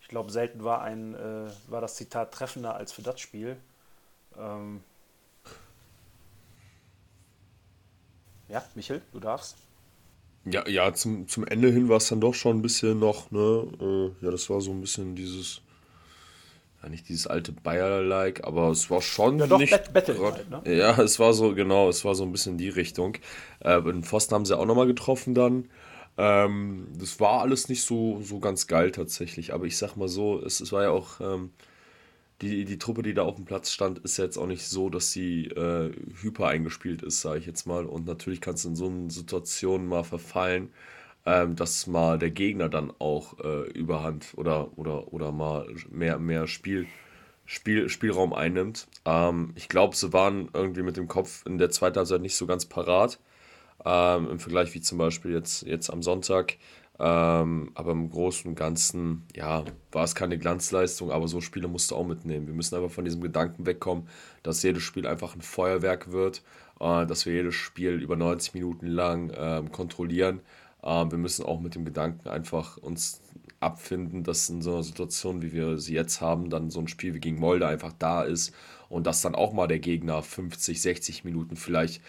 Ich 0.02 0.08
glaube, 0.08 0.32
selten 0.32 0.64
war, 0.64 0.82
ein, 0.82 1.16
äh, 1.16 1.52
war 1.68 1.82
das 1.82 1.96
Zitat 1.96 2.32
treffender 2.34 2.76
als 2.76 2.94
für 2.94 3.02
das 3.02 3.20
Spiel. 3.20 3.58
Ähm 4.38 4.84
ja, 8.48 8.64
Michel, 8.76 9.02
du 9.12 9.20
darfst. 9.20 9.58
Ja, 10.52 10.68
ja 10.68 10.94
zum, 10.94 11.28
zum 11.28 11.46
Ende 11.46 11.70
hin 11.72 11.90
war 11.90 11.98
es 11.98 12.08
dann 12.10 12.22
doch 12.22 12.34
schon 12.34 12.58
ein 12.60 12.62
bisschen 12.62 13.00
noch, 13.00 13.32
ne? 13.32 13.68
Äh, 13.82 14.26
ja, 14.26 14.32
das 14.32 14.50
war 14.50 14.62
so 14.62 14.72
ein 14.72 14.82
bisschen 14.82 15.16
dieses, 15.16 15.62
ja, 16.84 16.90
nicht 16.90 17.10
dieses 17.10 17.28
alte 17.28 17.52
Bayer-like, 17.52 18.44
aber 18.46 18.70
es 18.70 18.90
war 18.90 19.02
schon 19.02 19.40
Ja, 19.40 19.48
doch, 19.48 19.60
nicht. 19.60 19.72
Bet- 19.72 19.94
Battle 19.94 20.16
grad- 20.16 20.36
halt, 20.36 20.50
ne? 20.66 20.78
Ja, 20.78 21.00
es 21.02 21.20
war 21.20 21.34
so, 21.34 21.54
genau, 21.56 21.90
es 21.90 22.06
war 22.06 22.16
so 22.16 22.24
ein 22.24 22.32
bisschen 22.32 22.58
die 22.58 22.70
Richtung. 22.70 23.18
Äh, 23.60 23.82
den 23.82 24.04
Pfosten 24.04 24.36
haben 24.36 24.46
sie 24.46 24.58
auch 24.58 24.66
nochmal 24.66 24.88
getroffen 24.88 25.34
dann. 25.34 25.70
Ähm, 26.18 26.88
das 27.00 27.20
war 27.20 27.42
alles 27.42 27.70
nicht 27.70 27.84
so, 27.84 28.22
so 28.22 28.40
ganz 28.40 28.68
geil 28.68 28.92
tatsächlich, 28.92 29.54
aber 29.54 29.66
ich 29.66 29.78
sag 29.78 29.96
mal 29.98 30.08
so, 30.08 30.42
es, 30.44 30.60
es 30.62 30.72
war 30.72 30.84
ja 30.84 30.90
auch, 30.92 31.20
ähm, 31.20 31.52
die, 32.42 32.66
die 32.66 32.78
Truppe, 32.78 33.02
die 33.02 33.14
da 33.14 33.24
auf 33.24 33.36
dem 33.36 33.46
Platz 33.46 33.72
stand, 33.72 34.00
ist 34.00 34.18
jetzt 34.18 34.38
auch 34.38 34.46
nicht 34.46 34.66
so, 34.68 34.90
dass 34.90 35.12
sie 35.12 35.46
äh, 35.48 35.92
hyper 36.22 36.48
eingespielt 36.48 37.02
ist, 37.02 37.22
sage 37.22 37.40
ich 37.40 37.46
jetzt 37.46 37.66
mal. 37.66 37.86
Und 37.86 38.06
natürlich 38.06 38.42
kannst 38.42 38.66
du 38.66 38.70
in 38.70 38.76
so 38.76 38.88
einer 38.88 39.10
Situation 39.10 39.88
mal 39.88 40.04
verfallen, 40.04 40.70
ähm, 41.26 41.56
dass 41.56 41.88
mal 41.88 42.20
der 42.20 42.32
Gegner 42.32 42.70
dann 42.70 42.94
auch 43.00 43.40
äh, 43.40 43.70
überhand 43.72 44.34
oder, 44.36 44.78
oder, 44.78 45.12
oder 45.14 45.32
mal 45.32 45.68
mehr, 45.90 46.20
mehr 46.20 46.48
Spiel, 46.48 46.88
Spiel, 47.46 47.90
Spielraum 47.90 48.34
einnimmt. 48.34 48.88
Ähm, 49.06 49.54
ich 49.56 49.68
glaube, 49.68 49.96
sie 49.96 50.14
waren 50.14 50.50
irgendwie 50.54 50.84
mit 50.84 50.98
dem 50.98 51.08
Kopf 51.08 51.44
in 51.46 51.58
der 51.58 51.72
zweiten 51.72 51.98
Halbzeit 51.98 52.22
nicht 52.22 52.36
so 52.36 52.46
ganz 52.46 52.66
parat. 52.66 53.20
Ähm, 53.86 54.30
Im 54.30 54.40
Vergleich 54.40 54.74
wie 54.76 54.82
zum 54.82 54.98
Beispiel 54.98 55.32
jetzt, 55.32 55.64
jetzt 55.64 55.90
am 55.90 56.04
Sonntag. 56.04 56.58
Ähm, 57.00 57.72
aber 57.76 57.92
im 57.92 58.10
Großen 58.10 58.50
und 58.50 58.56
Ganzen, 58.56 59.24
ja, 59.36 59.64
war 59.92 60.04
es 60.04 60.16
keine 60.16 60.38
Glanzleistung, 60.40 61.12
aber 61.12 61.28
so 61.28 61.42
Spiele 61.42 61.68
musst 61.68 61.92
du 61.92 61.96
auch 61.96 62.06
mitnehmen. 62.06 62.48
Wir 62.48 62.56
müssen 62.56 62.76
einfach 62.76 62.92
von 62.92 63.06
diesem 63.06 63.22
Gedanken 63.22 63.66
wegkommen, 63.66 64.08
dass 64.42 64.64
jedes 64.64 64.84
Spiel 64.84 65.06
einfach 65.06 65.36
ein 65.36 65.42
Feuerwerk 65.42 66.12
wird, 66.12 66.44
äh, 66.80 67.06
dass 67.06 67.26
wir 67.26 67.34
jedes 67.34 67.56
Spiel 67.56 68.02
über 68.02 68.16
90 68.16 68.56
Minuten 68.56 68.88
lang 68.88 69.30
äh, 69.30 69.64
kontrollieren. 69.72 70.42
Äh, 70.82 71.06
wir 71.12 71.18
müssen 71.18 71.46
auch 71.46 71.60
mit 71.60 71.76
dem 71.76 71.86
Gedanken 71.86 72.30
einfach 72.30 72.78
uns 72.78 73.22
abfinden, 73.60 74.24
dass 74.24 74.50
in 74.50 74.62
so 74.62 74.74
einer 74.74 74.84
Situation, 74.84 75.42
wie 75.42 75.52
wir 75.52 75.78
sie 75.78 75.94
jetzt 75.94 76.22
haben, 76.22 76.50
dann 76.50 76.70
so 76.70 76.80
ein 76.80 76.88
Spiel 76.88 77.14
wie 77.14 77.20
gegen 77.20 77.40
Molde 77.40 77.68
einfach 77.68 77.94
da 77.98 78.24
ist 78.24 78.54
und 78.90 79.08
dass 79.08 79.22
dann 79.22 79.36
auch 79.36 79.54
mal 79.54 79.68
der 79.68 79.80
Gegner 79.80 80.22
50, 80.22 80.82
60 80.82 81.24
Minuten 81.24 81.56
vielleicht 81.56 82.02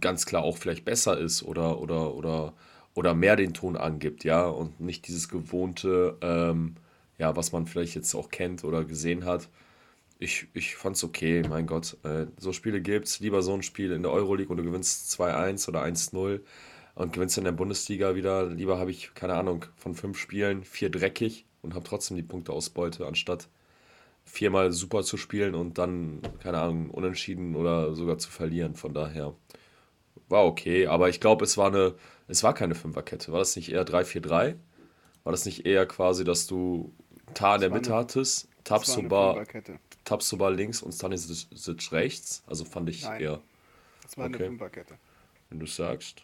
ganz 0.00 0.26
klar 0.26 0.42
auch 0.42 0.56
vielleicht 0.56 0.84
besser 0.84 1.18
ist 1.18 1.42
oder, 1.42 1.80
oder, 1.80 2.14
oder, 2.14 2.52
oder 2.96 3.14
mehr 3.14 3.36
den 3.36 3.54
Ton 3.54 3.76
angibt, 3.76 4.24
ja, 4.24 4.46
und 4.46 4.80
nicht 4.80 5.06
dieses 5.06 5.28
gewohnte, 5.28 6.16
ähm, 6.22 6.76
ja, 7.18 7.36
was 7.36 7.52
man 7.52 7.66
vielleicht 7.66 7.94
jetzt 7.94 8.14
auch 8.14 8.30
kennt 8.30 8.64
oder 8.64 8.84
gesehen 8.84 9.24
hat. 9.24 9.48
Ich, 10.18 10.48
ich 10.54 10.76
fand's 10.76 11.04
okay, 11.04 11.42
mein 11.48 11.66
Gott. 11.66 11.98
Äh, 12.04 12.26
so 12.38 12.52
Spiele 12.52 12.80
gibt's. 12.80 13.20
Lieber 13.20 13.42
so 13.42 13.52
ein 13.52 13.62
Spiel 13.62 13.92
in 13.92 14.02
der 14.02 14.12
Euroleague 14.12 14.50
und 14.50 14.56
du 14.56 14.64
gewinnst 14.64 15.12
2-1 15.20 15.68
oder 15.68 15.84
1-0 15.84 16.40
und 16.94 17.12
gewinnst 17.12 17.36
in 17.36 17.44
der 17.44 17.52
Bundesliga 17.52 18.14
wieder. 18.14 18.46
Lieber 18.46 18.78
habe 18.78 18.90
ich, 18.90 19.12
keine 19.14 19.34
Ahnung, 19.34 19.66
von 19.76 19.94
fünf 19.94 20.18
Spielen 20.18 20.64
vier 20.64 20.90
dreckig 20.90 21.44
und 21.60 21.74
habe 21.74 21.84
trotzdem 21.84 22.16
die 22.16 22.22
Punkteausbeute, 22.22 23.06
anstatt 23.06 23.48
viermal 24.24 24.72
super 24.72 25.02
zu 25.02 25.18
spielen 25.18 25.54
und 25.54 25.76
dann, 25.76 26.20
keine 26.42 26.58
Ahnung, 26.60 26.90
unentschieden 26.90 27.54
oder 27.56 27.94
sogar 27.94 28.16
zu 28.16 28.30
verlieren. 28.30 28.74
Von 28.74 28.94
daher 28.94 29.34
war 30.28 30.44
okay, 30.46 30.86
aber 30.86 31.10
ich 31.10 31.20
glaube, 31.20 31.44
es 31.44 31.58
war 31.58 31.68
eine, 31.68 31.94
es 32.28 32.42
war 32.42 32.54
keine 32.54 32.74
Fünferkette. 32.74 33.32
War 33.32 33.38
das 33.38 33.56
nicht 33.56 33.70
eher 33.70 33.84
3-4-3? 33.84 34.56
War 35.24 35.32
das 35.32 35.44
nicht 35.44 35.66
eher 35.66 35.86
quasi, 35.86 36.24
dass 36.24 36.46
du 36.46 36.92
Tar 37.34 37.56
in 37.56 37.60
der 37.62 37.70
Mitte 37.70 37.90
eine, 37.90 38.00
hattest, 38.00 38.48
Tabsoba, 38.64 39.44
Tabsoba 40.04 40.48
links 40.48 40.82
und 40.82 40.92
Stanisic 40.92 41.92
rechts? 41.92 42.42
Also 42.46 42.64
fand 42.64 42.88
ich 42.88 43.02
Nein, 43.02 43.20
eher. 43.20 43.40
Das 44.02 44.16
war 44.16 44.26
okay. 44.26 44.36
eine 44.36 44.46
Fünferkette. 44.46 44.98
Wenn 45.50 45.60
du 45.60 45.66
sagst. 45.66 46.22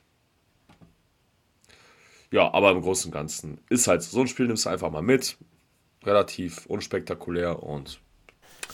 Ja, 2.30 2.52
aber 2.52 2.70
im 2.70 2.80
Großen 2.80 3.10
und 3.10 3.12
Ganzen 3.12 3.60
ist 3.68 3.86
halt 3.86 4.02
so 4.02 4.20
ein 4.20 4.28
Spiel 4.28 4.46
nimmst 4.46 4.66
du 4.66 4.70
einfach 4.70 4.90
mal 4.90 5.02
mit. 5.02 5.36
Relativ 6.04 6.66
unspektakulär 6.66 7.62
und 7.62 8.00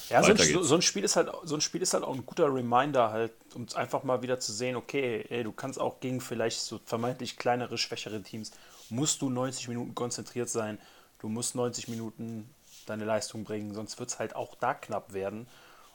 ja, 0.09 0.23
so 0.23 0.33
ein, 0.33 0.65
so 0.65 0.75
ein, 0.75 0.83
Spiel 0.83 1.05
ist 1.05 1.17
halt, 1.17 1.31
so 1.45 1.55
ein 1.55 1.61
Spiel 1.61 1.83
ist 1.83 1.95
halt 1.95 2.05
auch 2.05 2.15
ein 2.15 2.25
guter 2.25 2.53
Reminder, 2.53 3.11
halt, 3.11 3.33
um 3.55 3.67
einfach 3.75 4.03
mal 4.05 4.23
wieder 4.23 4.41
zu 4.41 4.53
sehen, 4.53 4.77
okay, 4.77 5.25
ey, 5.29 5.45
du 5.45 5.53
kannst 5.53 5.81
auch 5.81 6.01
gegen 6.01 6.21
vielleicht 6.21 6.61
so 6.61 6.81
vermeintlich 6.85 7.37
kleinere, 7.37 7.79
schwächere 7.79 8.23
Teams, 8.23 8.53
musst 8.91 9.23
du 9.23 9.31
90 9.31 9.69
Minuten 9.69 9.95
konzentriert 9.95 10.49
sein, 10.49 10.79
du 11.19 11.29
musst 11.29 11.55
90 11.55 11.89
Minuten 11.89 12.49
deine 12.87 13.05
Leistung 13.05 13.45
bringen, 13.45 13.75
sonst 13.75 13.99
wird 13.99 14.11
es 14.11 14.19
halt 14.19 14.35
auch 14.35 14.55
da 14.55 14.75
knapp 14.75 15.13
werden. 15.13 15.47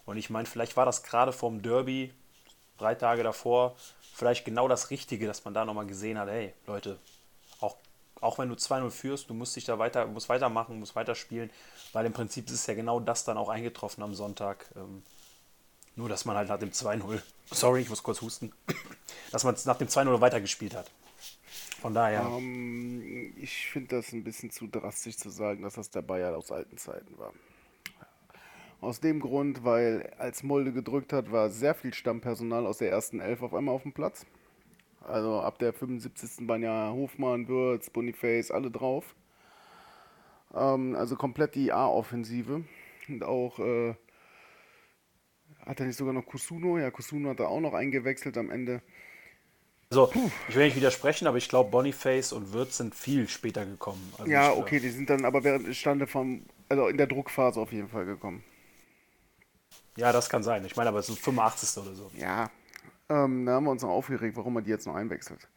Und 0.05 0.17
ich 0.17 0.29
meine, 0.29 0.46
vielleicht 0.46 0.77
war 0.77 0.86
das 0.86 1.03
gerade 1.03 1.32
vorm 1.32 1.62
Derby, 1.62 2.13
drei 2.78 2.95
Tage 2.95 3.23
davor, 3.23 3.76
vielleicht 4.13 4.45
genau 4.45 4.67
das 4.67 4.89
Richtige, 4.89 5.28
dass 5.28 5.45
man 5.45 5.54
da 5.54 5.65
nochmal 5.65 5.88
gesehen 5.88 6.19
hat, 6.19 6.30
hey, 6.30 6.54
Leute, 6.67 6.99
auch 8.23 8.38
wenn 8.38 8.49
du 8.49 8.55
2-0 8.55 8.89
führst, 8.89 9.29
du 9.29 9.33
musst 9.33 9.55
dich 9.55 9.65
da 9.65 9.79
weiter, 9.79 10.05
musst 10.07 10.29
weitermachen, 10.29 10.79
musst 10.79 10.95
weiterspielen, 10.95 11.49
weil 11.91 12.05
im 12.05 12.13
Prinzip 12.13 12.49
ist 12.49 12.67
ja 12.67 12.73
genau 12.73 12.99
das 12.99 13.23
dann 13.25 13.38
auch 13.38 13.49
eingetroffen 13.49 14.03
am 14.03 14.13
Sonntag. 14.13 14.65
Ähm, 14.75 15.03
nur, 15.95 16.09
dass 16.09 16.25
man 16.25 16.36
halt 16.36 16.49
nach 16.49 16.59
dem 16.59 16.71
2-0, 16.71 17.21
sorry, 17.51 17.81
ich 17.81 17.89
muss 17.89 18.01
kurz 18.01 18.21
husten, 18.21 18.51
dass 19.31 19.43
man 19.43 19.55
nach 19.65 19.77
dem 19.77 19.88
2-0 19.88 20.21
weitergespielt 20.21 20.75
hat. 20.75 20.89
Von 21.81 21.93
daher. 21.93 22.25
Um, 22.31 22.43
ähm, 22.43 23.33
ich 23.38 23.67
finde 23.67 23.97
das 23.97 24.13
ein 24.13 24.23
bisschen 24.23 24.51
zu 24.51 24.67
drastisch 24.67 25.17
zu 25.17 25.29
sagen, 25.29 25.63
dass 25.63 25.73
das 25.73 25.89
der 25.89 26.01
Bayer 26.01 26.36
aus 26.38 26.51
alten 26.51 26.77
Zeiten 26.77 27.17
war. 27.17 27.33
Aus 28.79 28.99
dem 28.99 29.19
Grund, 29.19 29.63
weil 29.63 30.13
als 30.17 30.43
Molde 30.43 30.73
gedrückt 30.73 31.13
hat, 31.13 31.31
war 31.31 31.49
sehr 31.49 31.75
viel 31.75 31.93
Stammpersonal 31.93 32.65
aus 32.65 32.77
der 32.77 32.89
ersten 32.89 33.19
Elf 33.19 33.41
auf 33.41 33.53
einmal 33.53 33.75
auf 33.75 33.83
dem 33.83 33.93
Platz. 33.93 34.25
Also 35.08 35.42
ab 35.42 35.60
der 35.60 35.74
75. 35.74 36.48
waren 36.48 36.63
ja 36.63 36.92
Hofmann, 36.92 37.48
Würz, 37.48 37.89
Boniface, 37.89 38.52
alle 38.52 38.72
drauf. 38.72 39.16
Ähm, 40.54 40.96
also 40.96 41.16
komplett 41.16 41.56
die 41.56 41.72
A-Offensive. 41.72 42.63
Und 43.10 43.24
auch, 43.24 43.60
äh, 43.60 43.96
hat 45.66 45.80
er 45.80 45.86
nicht 45.88 45.98
sogar 45.98 46.13
noch 46.13 46.26
Kusuno? 46.26 46.78
Ja, 46.78 46.92
Kusuno 46.92 47.30
hat 47.30 47.39
er 47.39 47.50
auch 47.50 47.60
noch 47.60 47.74
eingewechselt 47.74 48.38
am 48.38 48.50
Ende. 48.50 48.82
Also, 49.89 50.08
Puh. 50.08 50.32
ich 50.50 50.56
will 50.56 50.66
nicht 50.66 50.76
widersprechen, 50.76 51.28
aber 51.28 51.38
ich 51.38 51.50
glaube, 51.50 51.70
Boniface 51.70 52.34
und 52.34 52.52
Würz 52.52 52.78
sind 52.78 52.96
viel 52.96 53.28
später 53.28 53.66
gekommen. 53.66 54.13
Also 54.18 54.32
ja, 54.32 54.52
okay, 54.52 54.80
die 54.80 54.89
sind 54.89 55.10
dann 55.10 55.24
aber 55.24 55.44
während 55.44 55.76
Stande 55.76 56.08
vom, 56.08 56.46
also 56.68 56.88
in 56.88 56.98
der 56.98 57.08
Druckphase 57.08 57.60
auf 57.60 57.72
jeden 57.72 57.89
Fall 57.89 58.06
gekommen. 58.06 58.44
Ja, 59.96 60.12
das 60.12 60.30
kann 60.30 60.42
sein. 60.42 60.66
Ich 60.66 60.76
meine, 60.76 60.89
aber 60.89 61.00
es 61.00 61.10
ist 61.10 61.20
85. 61.20 61.84
oder 61.84 61.94
so. 61.94 62.10
Ja, 62.18 62.50
ähm, 63.13 63.45
da 63.45 63.54
haben 63.54 63.65
wir 63.65 63.71
uns 63.71 63.84
noch 63.84 63.89
aufgeregt, 63.89 64.36
warum 64.38 64.54
man 64.54 64.63
die 64.63 64.69
jetzt 64.69 64.88
noch 64.88 64.95
einwechselt. 64.95 65.49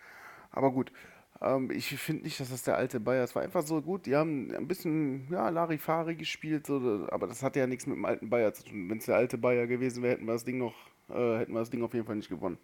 Aber 0.51 0.71
gut, 0.73 0.93
ähm, 1.41 1.71
ich 1.71 1.89
finde 1.99 2.25
nicht, 2.25 2.41
dass 2.41 2.51
das 2.51 2.63
der 2.63 2.77
alte 2.77 3.01
Bayer 3.01 3.25
ist. 3.25 3.35
War 3.35 3.43
einfach 3.43 3.63
so 3.63 3.81
gut. 3.83 4.07
Die 4.07 4.17
haben 4.17 4.55
ein 4.55 4.69
bisschen 4.69 5.29
ja, 5.31 5.49
Larifari 5.49 6.17
gespielt, 6.17 6.67
so, 6.67 7.07
aber 7.11 7.27
das 7.27 7.43
hatte 7.43 7.59
ja 7.59 7.67
nichts 7.67 7.87
mit 7.87 7.97
dem 7.97 8.05
alten 8.05 8.31
Bayer 8.31 8.53
zu 8.53 8.65
tun. 8.65 8.89
Wenn 8.91 8.99
es 8.99 9.07
der 9.07 9.17
alte 9.17 9.39
Bayer 9.39 9.67
gewesen 9.67 10.03
wäre, 10.03 10.15
hätten 10.15 10.27
wir 10.27 10.33
das 10.33 10.45
Ding 10.45 10.59
noch, 10.59 10.75
äh, 11.11 11.39
hätten 11.39 11.53
wir 11.53 11.61
das 11.61 11.71
Ding 11.71 11.83
auf 11.83 11.95
jeden 11.95 12.07
Fall 12.07 12.17
nicht 12.17 12.29
gewonnen. 12.29 12.59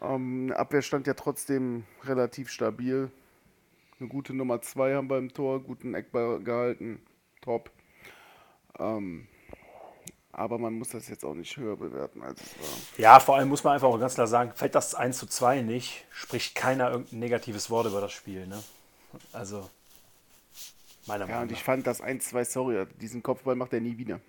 Ähm, 0.00 0.52
Abwehr 0.56 0.82
stand 0.82 1.06
ja 1.06 1.14
trotzdem 1.14 1.84
relativ 2.04 2.48
stabil. 2.50 3.10
Eine 4.00 4.08
gute 4.08 4.34
Nummer 4.34 4.60
2 4.60 4.94
haben 4.94 5.10
wir 5.10 5.18
im 5.18 5.32
Tor, 5.32 5.62
guten 5.62 5.94
Eckball 5.94 6.40
gehalten. 6.42 7.00
Top. 7.40 7.70
Ähm, 8.78 9.28
aber 10.32 10.58
man 10.58 10.74
muss 10.74 10.88
das 10.88 11.08
jetzt 11.08 11.24
auch 11.24 11.34
nicht 11.34 11.56
höher 11.56 11.76
bewerten, 11.76 12.22
als 12.22 12.40
es 12.40 12.58
war. 12.58 12.68
Ja, 12.98 13.20
vor 13.20 13.36
allem 13.36 13.48
muss 13.48 13.62
man 13.62 13.74
einfach 13.74 13.88
auch 13.88 14.00
ganz 14.00 14.14
klar 14.14 14.26
sagen, 14.26 14.52
fällt 14.54 14.74
das 14.74 14.94
1 14.94 15.18
zu 15.18 15.26
2 15.26 15.60
nicht, 15.60 16.06
spricht 16.10 16.54
keiner 16.54 16.90
irgendein 16.90 17.18
negatives 17.18 17.68
Wort 17.70 17.86
über 17.86 18.00
das 18.00 18.12
Spiel. 18.12 18.46
Ne? 18.46 18.62
Also, 19.32 19.68
meiner 21.06 21.26
Meinung 21.26 21.28
nach. 21.28 21.34
Ja, 21.36 21.42
und 21.42 21.52
ich 21.52 21.62
fand 21.62 21.86
das 21.86 22.02
1-2, 22.02 22.44
sorry, 22.46 22.86
diesen 23.00 23.22
Kopfball 23.22 23.54
macht 23.54 23.74
er 23.74 23.80
nie 23.80 23.98
wieder. 23.98 24.20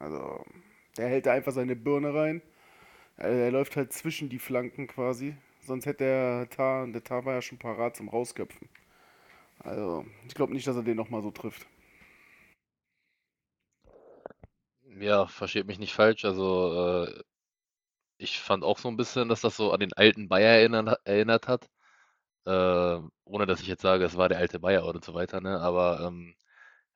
Also, 0.00 0.44
der 0.96 1.08
hält 1.08 1.26
da 1.26 1.32
einfach 1.32 1.52
seine 1.52 1.76
Birne 1.76 2.12
rein. 2.12 2.42
Er 3.16 3.50
läuft 3.50 3.76
halt 3.76 3.92
zwischen 3.92 4.28
die 4.28 4.38
Flanken 4.38 4.86
quasi. 4.86 5.36
Sonst 5.66 5.86
hätte 5.86 6.04
der 6.04 6.50
Tar, 6.50 6.86
der 6.86 7.04
Tar 7.04 7.24
war 7.26 7.34
ja 7.34 7.42
schon 7.42 7.58
parat 7.58 7.94
zum 7.94 8.08
Rausköpfen. 8.08 8.68
Also, 9.60 10.04
ich 10.26 10.34
glaube 10.34 10.54
nicht, 10.54 10.66
dass 10.66 10.74
er 10.74 10.82
den 10.82 10.96
nochmal 10.96 11.22
so 11.22 11.30
trifft. 11.30 11.66
Ja, 15.00 15.26
versteht 15.26 15.66
mich 15.66 15.78
nicht 15.80 15.94
falsch. 15.94 16.24
Also, 16.24 17.04
äh, 17.06 17.22
ich 18.18 18.40
fand 18.40 18.64
auch 18.64 18.78
so 18.78 18.88
ein 18.88 18.96
bisschen, 18.96 19.28
dass 19.28 19.40
das 19.42 19.56
so 19.56 19.72
an 19.72 19.80
den 19.80 19.92
alten 19.94 20.28
Bayer 20.28 20.58
erinnert, 20.58 21.00
erinnert 21.04 21.48
hat. 21.48 21.68
Äh, 22.46 23.00
ohne 23.24 23.46
dass 23.46 23.60
ich 23.62 23.68
jetzt 23.68 23.82
sage, 23.82 24.04
es 24.04 24.16
war 24.16 24.28
der 24.30 24.38
alte 24.38 24.60
Bayer 24.60 24.86
oder 24.86 25.00
so 25.04 25.14
weiter, 25.14 25.40
ne? 25.42 25.60
Aber 25.60 26.00
ähm, 26.02 26.34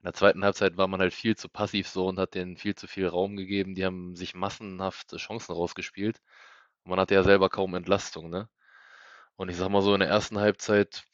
in 0.01 0.05
der 0.05 0.14
zweiten 0.14 0.45
Halbzeit 0.45 0.77
war 0.79 0.88
man 0.88 1.01
halt 1.01 1.14
viel 1.14 1.37
zu 1.37 1.49
passiv 1.51 1.88
so 1.88 2.07
und 2.09 2.19
hat 2.21 2.35
denen 2.35 2.57
viel 2.59 2.75
zu 2.77 2.88
viel 2.88 3.09
Raum 3.09 3.37
gegeben. 3.37 3.75
Die 3.77 3.85
haben 3.87 4.17
sich 4.17 4.35
massenhaft 4.35 5.17
Chancen 5.17 5.53
rausgespielt. 5.55 6.21
Und 6.85 6.90
man 6.90 7.01
hatte 7.01 7.14
ja 7.14 7.25
selber 7.25 7.51
kaum 7.51 7.75
Entlastung, 7.77 8.31
ne? 8.31 8.49
Und 9.37 9.49
ich 9.51 9.57
sag 9.57 9.71
mal 9.71 9.83
so, 9.83 9.95
in 9.95 10.01
der 10.01 10.09
ersten 10.11 10.38
Halbzeit 10.40 11.05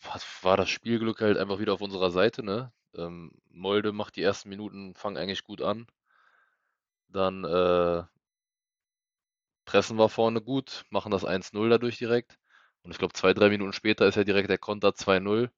war 0.42 0.56
das 0.56 0.70
Spielglück 0.70 1.20
halt 1.22 1.38
einfach 1.38 1.58
wieder 1.60 1.74
auf 1.74 1.82
unserer 1.82 2.10
Seite, 2.10 2.44
ne? 2.44 2.72
Ähm, 2.96 3.32
Molde 3.50 3.92
macht 3.92 4.16
die 4.16 4.22
ersten 4.22 4.48
Minuten, 4.50 4.94
fangen 4.96 5.18
eigentlich 5.18 5.44
gut 5.44 5.62
an. 5.62 5.86
Dann 7.12 7.44
äh, 7.44 8.02
pressen 9.64 9.98
wir 9.98 10.08
vorne 10.08 10.40
gut, 10.40 10.84
machen 10.90 11.10
das 11.12 11.24
1-0 11.24 11.68
dadurch 11.68 11.98
direkt. 11.98 12.38
Und 12.82 12.92
ich 12.92 12.98
glaube, 12.98 13.12
zwei, 13.14 13.34
drei 13.34 13.48
Minuten 13.50 13.72
später 13.72 14.06
ist 14.06 14.16
ja 14.16 14.24
direkt 14.24 14.50
der 14.50 14.58
Konter 14.58 14.94
2-0. 14.94 15.50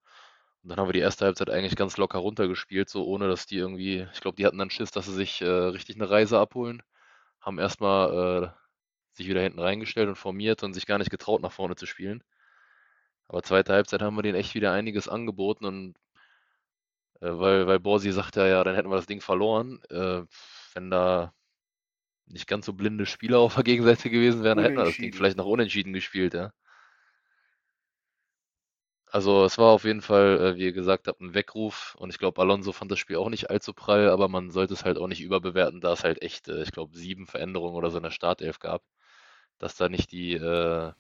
Und 0.62 0.68
dann 0.68 0.78
haben 0.78 0.88
wir 0.88 0.92
die 0.92 1.00
erste 1.00 1.24
Halbzeit 1.24 1.50
eigentlich 1.50 1.76
ganz 1.76 1.96
locker 1.96 2.18
runtergespielt, 2.18 2.88
so 2.88 3.04
ohne 3.06 3.28
dass 3.28 3.46
die 3.46 3.56
irgendwie, 3.56 4.06
ich 4.12 4.20
glaube, 4.20 4.36
die 4.36 4.46
hatten 4.46 4.58
dann 4.58 4.70
Schiss, 4.70 4.90
dass 4.92 5.06
sie 5.06 5.14
sich 5.14 5.42
äh, 5.42 5.46
richtig 5.46 5.96
eine 5.96 6.10
Reise 6.10 6.38
abholen. 6.38 6.82
Haben 7.40 7.58
erstmal 7.58 8.52
äh, 8.54 9.16
sich 9.16 9.28
wieder 9.28 9.42
hinten 9.42 9.60
reingestellt 9.60 10.08
und 10.08 10.16
formiert 10.16 10.62
und 10.62 10.74
sich 10.74 10.86
gar 10.86 10.98
nicht 10.98 11.10
getraut, 11.10 11.42
nach 11.42 11.52
vorne 11.52 11.76
zu 11.76 11.86
spielen. 11.86 12.22
Aber 13.28 13.42
zweite 13.42 13.72
Halbzeit 13.72 14.02
haben 14.02 14.16
wir 14.16 14.22
denen 14.22 14.36
echt 14.38 14.54
wieder 14.54 14.72
einiges 14.72 15.08
angeboten 15.08 15.64
und 15.64 15.96
äh, 17.20 17.30
weil, 17.38 17.66
weil 17.66 17.80
Borsi 17.80 18.12
sagt 18.12 18.36
ja, 18.36 18.46
ja, 18.46 18.64
dann 18.64 18.74
hätten 18.74 18.90
wir 18.90 18.96
das 18.96 19.06
Ding 19.06 19.20
verloren. 19.20 19.80
Äh, 19.90 20.22
wenn 20.74 20.90
da 20.90 21.32
nicht 22.26 22.46
ganz 22.46 22.66
so 22.66 22.72
blinde 22.72 23.06
Spieler 23.06 23.38
auf 23.38 23.54
der 23.54 23.64
Gegenseite 23.64 24.10
gewesen 24.10 24.42
wären, 24.42 24.58
hätten 24.58 24.76
wir 24.76 24.84
das 24.84 24.96
Ding 24.96 25.12
vielleicht 25.12 25.36
noch 25.36 25.46
unentschieden 25.46 25.92
gespielt, 25.92 26.34
ja. 26.34 26.52
Also 29.06 29.44
es 29.44 29.58
war 29.58 29.72
auf 29.72 29.84
jeden 29.84 30.00
Fall, 30.00 30.40
äh, 30.40 30.56
wie 30.56 30.64
ihr 30.64 30.72
gesagt 30.72 31.06
habt, 31.06 31.20
ein 31.20 31.34
Weckruf 31.34 31.94
und 31.98 32.08
ich 32.08 32.18
glaube, 32.18 32.40
Alonso 32.40 32.72
fand 32.72 32.90
das 32.90 32.98
Spiel 32.98 33.16
auch 33.16 33.28
nicht 33.28 33.50
allzu 33.50 33.74
prall, 33.74 34.08
aber 34.08 34.26
man 34.26 34.50
sollte 34.50 34.72
es 34.72 34.86
halt 34.86 34.96
auch 34.96 35.06
nicht 35.06 35.20
überbewerten, 35.20 35.82
da 35.82 35.92
es 35.92 36.02
halt 36.02 36.22
echt, 36.22 36.48
äh, 36.48 36.62
ich 36.62 36.72
glaube, 36.72 36.96
sieben 36.96 37.26
Veränderungen 37.26 37.76
oder 37.76 37.90
so 37.90 37.98
in 37.98 38.04
der 38.04 38.10
Startelf 38.10 38.58
gab, 38.58 38.82
dass 39.58 39.76
da 39.76 39.90
nicht 39.90 40.12
die, 40.12 40.32
äh, 40.34 40.92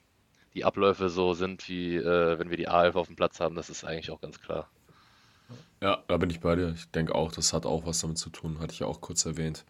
die 0.54 0.64
Abläufe 0.64 1.08
so 1.08 1.32
sind, 1.32 1.66
wie 1.68 1.96
äh, 1.96 2.38
wenn 2.38 2.50
wir 2.50 2.58
die 2.58 2.68
A11 2.68 2.96
auf 2.96 3.06
dem 3.06 3.16
Platz 3.16 3.40
haben, 3.40 3.54
das 3.54 3.70
ist 3.70 3.84
eigentlich 3.84 4.10
auch 4.10 4.20
ganz 4.20 4.40
klar. 4.40 4.68
Ja, 5.80 6.04
da 6.06 6.16
bin 6.18 6.30
ich 6.30 6.40
bei 6.40 6.54
dir. 6.54 6.72
Ich 6.74 6.90
denke 6.90 7.14
auch, 7.14 7.32
das 7.32 7.52
hat 7.52 7.66
auch 7.66 7.86
was 7.86 8.00
damit 8.00 8.18
zu 8.18 8.30
tun, 8.30 8.60
hatte 8.60 8.72
ich 8.74 8.80
ja 8.80 8.86
auch 8.86 9.00
kurz 9.00 9.24
erwähnt, 9.24 9.64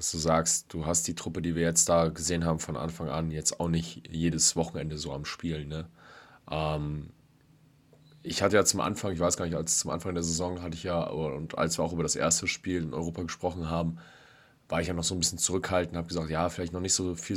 dass 0.00 0.12
du 0.12 0.18
sagst, 0.18 0.72
du 0.72 0.86
hast 0.86 1.06
die 1.08 1.14
Truppe, 1.14 1.42
die 1.42 1.54
wir 1.54 1.60
jetzt 1.60 1.86
da 1.90 2.08
gesehen 2.08 2.46
haben 2.46 2.58
von 2.58 2.74
Anfang 2.74 3.10
an, 3.10 3.30
jetzt 3.30 3.60
auch 3.60 3.68
nicht 3.68 4.08
jedes 4.10 4.56
Wochenende 4.56 4.96
so 4.96 5.12
am 5.12 5.26
Spielen. 5.26 5.68
Ne? 5.68 5.90
Ähm, 6.50 7.10
ich 8.22 8.42
hatte 8.42 8.56
ja 8.56 8.64
zum 8.64 8.80
Anfang, 8.80 9.12
ich 9.12 9.20
weiß 9.20 9.36
gar 9.36 9.44
nicht, 9.44 9.56
als 9.56 9.78
zum 9.78 9.90
Anfang 9.90 10.14
der 10.14 10.22
Saison 10.22 10.62
hatte 10.62 10.74
ich 10.74 10.84
ja, 10.84 11.02
und 11.02 11.58
als 11.58 11.78
wir 11.78 11.84
auch 11.84 11.92
über 11.92 12.02
das 12.02 12.16
erste 12.16 12.46
Spiel 12.46 12.82
in 12.82 12.94
Europa 12.94 13.24
gesprochen 13.24 13.68
haben, 13.68 13.98
war 14.70 14.80
ich 14.80 14.88
ja 14.88 14.94
noch 14.94 15.04
so 15.04 15.14
ein 15.14 15.18
bisschen 15.20 15.36
zurückhaltend, 15.36 15.98
habe 15.98 16.08
gesagt, 16.08 16.30
ja, 16.30 16.48
vielleicht 16.48 16.72
noch 16.72 16.80
nicht 16.80 16.94
so 16.94 17.14
viel 17.14 17.36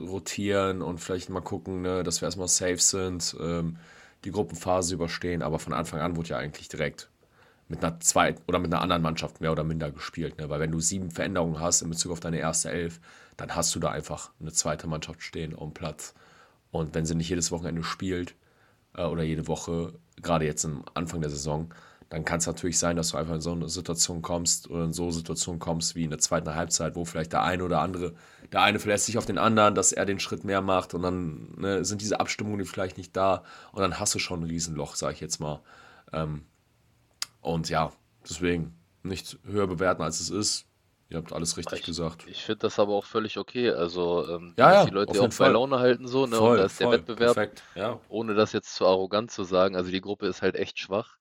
rotieren 0.00 0.82
und 0.82 0.98
vielleicht 0.98 1.30
mal 1.30 1.40
gucken, 1.40 1.82
ne, 1.82 2.04
dass 2.04 2.20
wir 2.20 2.26
erstmal 2.26 2.46
safe 2.46 2.78
sind, 2.78 3.36
ähm, 3.40 3.78
die 4.24 4.30
Gruppenphase 4.30 4.94
überstehen, 4.94 5.42
aber 5.42 5.58
von 5.58 5.72
Anfang 5.72 5.98
an 5.98 6.14
wurde 6.14 6.28
ja 6.28 6.36
eigentlich 6.36 6.68
direkt 6.68 7.08
mit 7.68 7.84
einer 7.84 7.98
zweiten 8.00 8.42
oder 8.46 8.58
mit 8.58 8.72
einer 8.72 8.82
anderen 8.82 9.02
Mannschaft 9.02 9.40
mehr 9.40 9.52
oder 9.52 9.64
minder 9.64 9.90
gespielt, 9.90 10.38
ne? 10.38 10.48
weil 10.50 10.60
wenn 10.60 10.72
du 10.72 10.80
sieben 10.80 11.10
Veränderungen 11.10 11.60
hast 11.60 11.82
in 11.82 11.90
Bezug 11.90 12.12
auf 12.12 12.20
deine 12.20 12.38
erste 12.38 12.70
Elf, 12.70 13.00
dann 13.36 13.54
hast 13.54 13.74
du 13.74 13.80
da 13.80 13.90
einfach 13.90 14.30
eine 14.40 14.52
zweite 14.52 14.86
Mannschaft 14.86 15.22
stehen 15.22 15.54
auf 15.54 15.68
dem 15.68 15.74
Platz 15.74 16.14
und 16.70 16.94
wenn 16.94 17.06
sie 17.06 17.14
nicht 17.14 17.28
jedes 17.28 17.50
Wochenende 17.50 17.82
spielt 17.82 18.34
äh, 18.96 19.04
oder 19.04 19.22
jede 19.22 19.46
Woche, 19.46 19.94
gerade 20.22 20.44
jetzt 20.44 20.64
am 20.64 20.84
Anfang 20.94 21.20
der 21.20 21.30
Saison, 21.30 21.72
dann 22.10 22.24
kann 22.24 22.38
es 22.38 22.46
natürlich 22.46 22.78
sein, 22.78 22.96
dass 22.96 23.08
du 23.08 23.16
einfach 23.16 23.34
in 23.34 23.40
so 23.40 23.52
eine 23.52 23.68
Situation 23.68 24.22
kommst 24.22 24.70
oder 24.70 24.84
in 24.84 24.92
so 24.92 25.04
eine 25.04 25.12
Situation 25.12 25.58
kommst 25.58 25.94
wie 25.94 26.04
in 26.04 26.10
der 26.10 26.18
zweiten 26.18 26.54
Halbzeit, 26.54 26.96
wo 26.96 27.04
vielleicht 27.04 27.32
der 27.32 27.42
eine 27.42 27.64
oder 27.64 27.80
andere, 27.80 28.14
der 28.52 28.62
eine 28.62 28.78
verlässt 28.78 29.06
sich 29.06 29.18
auf 29.18 29.26
den 29.26 29.38
anderen, 29.38 29.74
dass 29.74 29.92
er 29.92 30.04
den 30.04 30.20
Schritt 30.20 30.44
mehr 30.44 30.60
macht 30.60 30.94
und 30.94 31.02
dann 31.02 31.54
ne, 31.56 31.84
sind 31.84 32.02
diese 32.02 32.20
Abstimmungen 32.20 32.66
vielleicht 32.66 32.98
nicht 32.98 33.16
da 33.16 33.42
und 33.72 33.80
dann 33.80 33.98
hast 33.98 34.14
du 34.14 34.18
schon 34.18 34.40
ein 34.40 34.46
Riesenloch, 34.46 34.96
sag 34.96 35.14
ich 35.14 35.20
jetzt 35.20 35.40
mal. 35.40 35.60
Ähm, 36.12 36.42
und 37.44 37.68
ja, 37.68 37.92
deswegen 38.28 38.74
nicht 39.02 39.38
höher 39.44 39.66
bewerten, 39.66 40.02
als 40.02 40.20
es 40.20 40.30
ist. 40.30 40.66
Ihr 41.10 41.18
habt 41.18 41.32
alles 41.32 41.56
richtig 41.56 41.80
Ich, 41.80 41.86
gesagt. 41.86 42.26
ich 42.26 42.42
finde 42.44 42.60
das 42.60 42.78
aber 42.78 42.94
auch 42.94 43.04
völlig 43.04 43.38
okay. 43.38 43.70
Also, 43.70 44.28
ähm, 44.28 44.56
Ja, 44.56 44.70
dass 44.70 44.80
ja, 44.84 44.84
die 44.84 44.90
Leute 44.90 45.20
auch 45.20 45.32
bei. 45.34 45.48
Laune 45.48 45.78
halten, 45.78 46.06
so, 46.08 46.26
ne? 46.26 46.40
Und 46.40 46.40
Voll, 46.40 46.56
da 46.56 46.64
ist 46.64 46.80
der 46.80 46.90
Wettbewerb, 46.90 47.36
perfekt. 47.36 47.62
Ja, 47.74 48.00
ohne 48.08 48.34
das 48.34 48.52
jetzt 48.52 48.74
zu 48.74 48.86
arrogant 48.86 49.30
zu 49.30 49.44
sagen, 49.44 49.76
also 49.76 49.90
die 49.90 50.00
Gruppe 50.00 50.26
ist 50.26 50.42
halt 50.42 50.56
echt 50.56 50.78
schwach. 50.78 51.18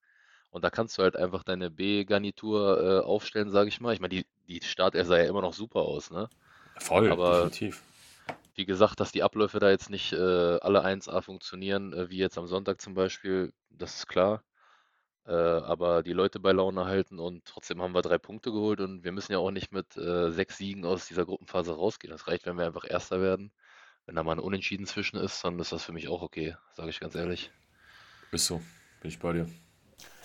Und 0.52 0.64
da 0.64 0.70
kannst 0.72 0.98
du 0.98 1.04
halt 1.04 1.18
einfach 1.18 1.44
deine 1.44 1.72
B-Garnitur 1.72 3.02
äh, 3.02 3.06
aufstellen, 3.06 3.52
sage 3.52 3.70
ich 3.70 3.82
mal. 3.82 3.94
Ich 3.94 4.02
meine, 4.02 4.10
die, 4.16 4.28
die 4.48 4.62
Startelf 4.66 5.08
sah 5.08 5.18
ja 5.18 5.26
immer 5.26 5.42
noch 5.42 5.54
super 5.54 5.82
aus, 5.82 6.12
ne? 6.12 6.30
voll, 6.80 7.10
Aber 7.10 7.52
definitiv. 7.52 7.82
wie 8.56 8.66
gesagt, 8.66 9.00
dass 9.00 9.12
die 9.12 9.24
Abläufe 9.24 9.60
da 9.60 9.70
jetzt 9.70 9.90
nicht 9.90 10.14
äh, 10.14 10.18
alle 10.62 10.84
1A 10.86 11.22
funktionieren, 11.22 11.94
äh, 11.94 12.10
wie 12.10 12.18
jetzt 12.18 12.38
am 12.38 12.48
Sonntag 12.48 12.82
zum 12.82 12.94
Beispiel, 12.94 13.54
das 13.70 13.96
ist 13.98 14.08
klar. 14.08 14.44
Äh, 15.26 15.32
aber 15.32 16.04
die 16.04 16.14
Leute 16.14 16.40
bei 16.40 16.52
Laune 16.52 16.86
halten 16.86 17.18
und 17.18 17.46
trotzdem 17.46 17.82
haben 17.82 17.94
wir 17.94 18.02
drei 18.02 18.18
Punkte 18.18 18.52
geholt 18.52 18.82
und 18.82 19.04
wir 19.06 19.14
müssen 19.14 19.32
ja 19.32 19.38
auch 19.38 19.52
nicht 19.52 19.72
mit 19.72 19.96
äh, 19.96 20.32
sechs 20.32 20.58
Siegen 20.58 20.86
aus 20.86 21.08
dieser 21.08 21.26
Gruppenphase 21.26 21.74
rausgehen. 21.74 22.12
Das 22.12 22.28
reicht, 22.28 22.46
wenn 22.46 22.58
wir 22.58 22.66
einfach 22.66 22.84
Erster 22.90 23.22
werden. 23.22 23.52
Wenn 24.06 24.16
da 24.16 24.24
mal 24.24 24.34
ein 24.34 24.40
Unentschieden 24.40 24.86
zwischen 24.86 25.18
ist, 25.18 25.44
dann 25.46 25.60
ist 25.60 25.72
das 25.72 25.84
für 25.84 25.94
mich 25.94 26.10
auch 26.10 26.22
okay, 26.22 26.58
sage 26.74 26.90
ich 26.90 27.00
ganz 27.00 27.16
ehrlich. 27.16 27.52
Ist 28.32 28.48
so. 28.48 28.62
Bin 29.02 29.10
ich 29.10 29.20
bei 29.20 29.32
dir. 29.32 29.48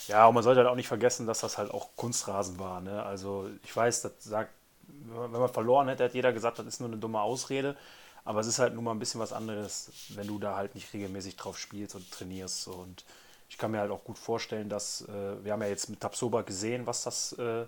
Ja, 0.08 0.26
und 0.26 0.34
man 0.34 0.42
sollte 0.42 0.60
halt 0.60 0.68
auch 0.68 0.74
nicht 0.74 0.88
vergessen, 0.88 1.26
dass 1.26 1.40
das 1.40 1.58
halt 1.58 1.70
auch 1.70 1.94
Kunstrasen 1.94 2.58
war. 2.58 2.80
Ne? 2.80 3.02
Also 3.02 3.48
ich 3.62 3.74
weiß, 3.76 4.02
das 4.02 4.12
sagt, 4.18 4.50
wenn 4.88 5.30
man 5.30 5.48
verloren 5.48 5.88
hätte, 5.88 6.04
hat 6.04 6.14
jeder 6.14 6.32
gesagt, 6.32 6.58
das 6.58 6.66
ist 6.66 6.80
nur 6.80 6.88
eine 6.88 6.98
dumme 6.98 7.20
Ausrede. 7.20 7.76
Aber 8.24 8.40
es 8.40 8.46
ist 8.46 8.58
halt 8.58 8.74
nun 8.74 8.84
mal 8.84 8.92
ein 8.92 8.98
bisschen 8.98 9.20
was 9.20 9.32
anderes, 9.32 9.90
wenn 10.10 10.26
du 10.26 10.38
da 10.38 10.56
halt 10.56 10.74
nicht 10.74 10.92
regelmäßig 10.92 11.36
drauf 11.36 11.58
spielst 11.58 11.94
und 11.94 12.10
trainierst. 12.10 12.62
So. 12.62 12.72
Und 12.72 13.04
ich 13.48 13.58
kann 13.58 13.70
mir 13.70 13.80
halt 13.80 13.90
auch 13.90 14.04
gut 14.04 14.18
vorstellen, 14.18 14.68
dass 14.68 15.02
äh, 15.08 15.44
wir 15.44 15.52
haben 15.52 15.62
ja 15.62 15.68
jetzt 15.68 15.88
mit 15.88 16.00
Tapsoba 16.00 16.42
gesehen, 16.42 16.86
was 16.86 17.02
das, 17.02 17.32
äh, 17.32 17.66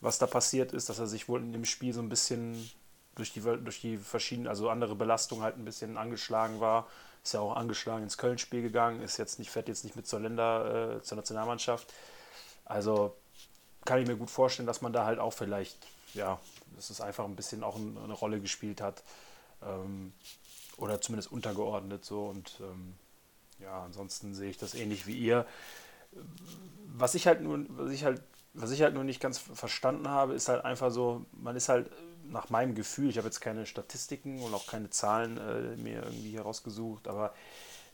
was 0.00 0.18
da 0.18 0.26
passiert 0.26 0.72
ist, 0.72 0.88
dass 0.88 0.98
er 0.98 1.06
sich 1.06 1.28
wohl 1.28 1.40
in 1.40 1.52
dem 1.52 1.64
Spiel 1.64 1.92
so 1.92 2.00
ein 2.00 2.08
bisschen 2.08 2.70
durch 3.14 3.32
die, 3.32 3.40
durch 3.40 3.80
die 3.80 3.96
verschiedenen, 3.96 4.48
also 4.48 4.68
andere 4.68 4.94
Belastungen 4.94 5.42
halt 5.42 5.56
ein 5.56 5.64
bisschen 5.64 5.96
angeschlagen 5.96 6.60
war. 6.60 6.86
Ist 7.24 7.34
ja 7.34 7.40
auch 7.40 7.56
angeschlagen 7.56 8.04
ins 8.04 8.18
Köln-Spiel 8.18 8.62
gegangen, 8.62 9.02
ist 9.02 9.16
jetzt 9.16 9.38
nicht, 9.38 9.50
fährt 9.50 9.68
jetzt 9.68 9.84
nicht 9.84 9.96
mit 9.96 10.06
zur 10.06 10.20
Länder, 10.20 10.96
äh, 10.96 11.02
zur 11.02 11.16
Nationalmannschaft. 11.16 11.92
Also 12.64 13.16
kann 13.84 14.00
ich 14.00 14.06
mir 14.06 14.16
gut 14.16 14.30
vorstellen, 14.30 14.66
dass 14.66 14.82
man 14.82 14.92
da 14.92 15.06
halt 15.06 15.18
auch 15.18 15.32
vielleicht, 15.32 15.78
ja, 16.14 16.38
dass 16.76 16.90
es 16.90 17.00
einfach 17.00 17.24
ein 17.24 17.36
bisschen 17.36 17.64
auch 17.64 17.76
ein, 17.76 17.96
eine 18.04 18.12
Rolle 18.12 18.40
gespielt 18.40 18.80
hat. 18.80 19.02
Ähm, 19.62 20.12
oder 20.76 21.00
zumindest 21.00 21.32
untergeordnet 21.32 22.04
so 22.04 22.26
und 22.26 22.60
ähm, 22.60 22.94
ja, 23.60 23.82
ansonsten 23.82 24.34
sehe 24.34 24.50
ich 24.50 24.58
das 24.58 24.74
ähnlich 24.74 25.06
wie 25.06 25.16
ihr. 25.16 25.46
Was 26.96 27.14
ich 27.14 27.26
halt 27.26 27.42
nur, 27.42 27.64
was 27.68 27.92
ich 27.92 28.04
halt, 28.04 28.22
was 28.54 28.70
ich 28.70 28.82
halt 28.82 28.94
nur 28.94 29.04
nicht 29.04 29.20
ganz 29.20 29.38
verstanden 29.38 30.08
habe, 30.08 30.34
ist 30.34 30.48
halt 30.48 30.64
einfach 30.64 30.90
so, 30.90 31.26
man 31.32 31.56
ist 31.56 31.68
halt 31.68 31.90
nach 32.24 32.50
meinem 32.50 32.74
Gefühl, 32.74 33.10
ich 33.10 33.18
habe 33.18 33.28
jetzt 33.28 33.40
keine 33.40 33.66
Statistiken 33.66 34.40
und 34.42 34.54
auch 34.54 34.66
keine 34.66 34.90
Zahlen 34.90 35.36
äh, 35.36 35.76
mir 35.76 36.02
irgendwie 36.02 36.36
herausgesucht, 36.36 37.08
aber 37.08 37.34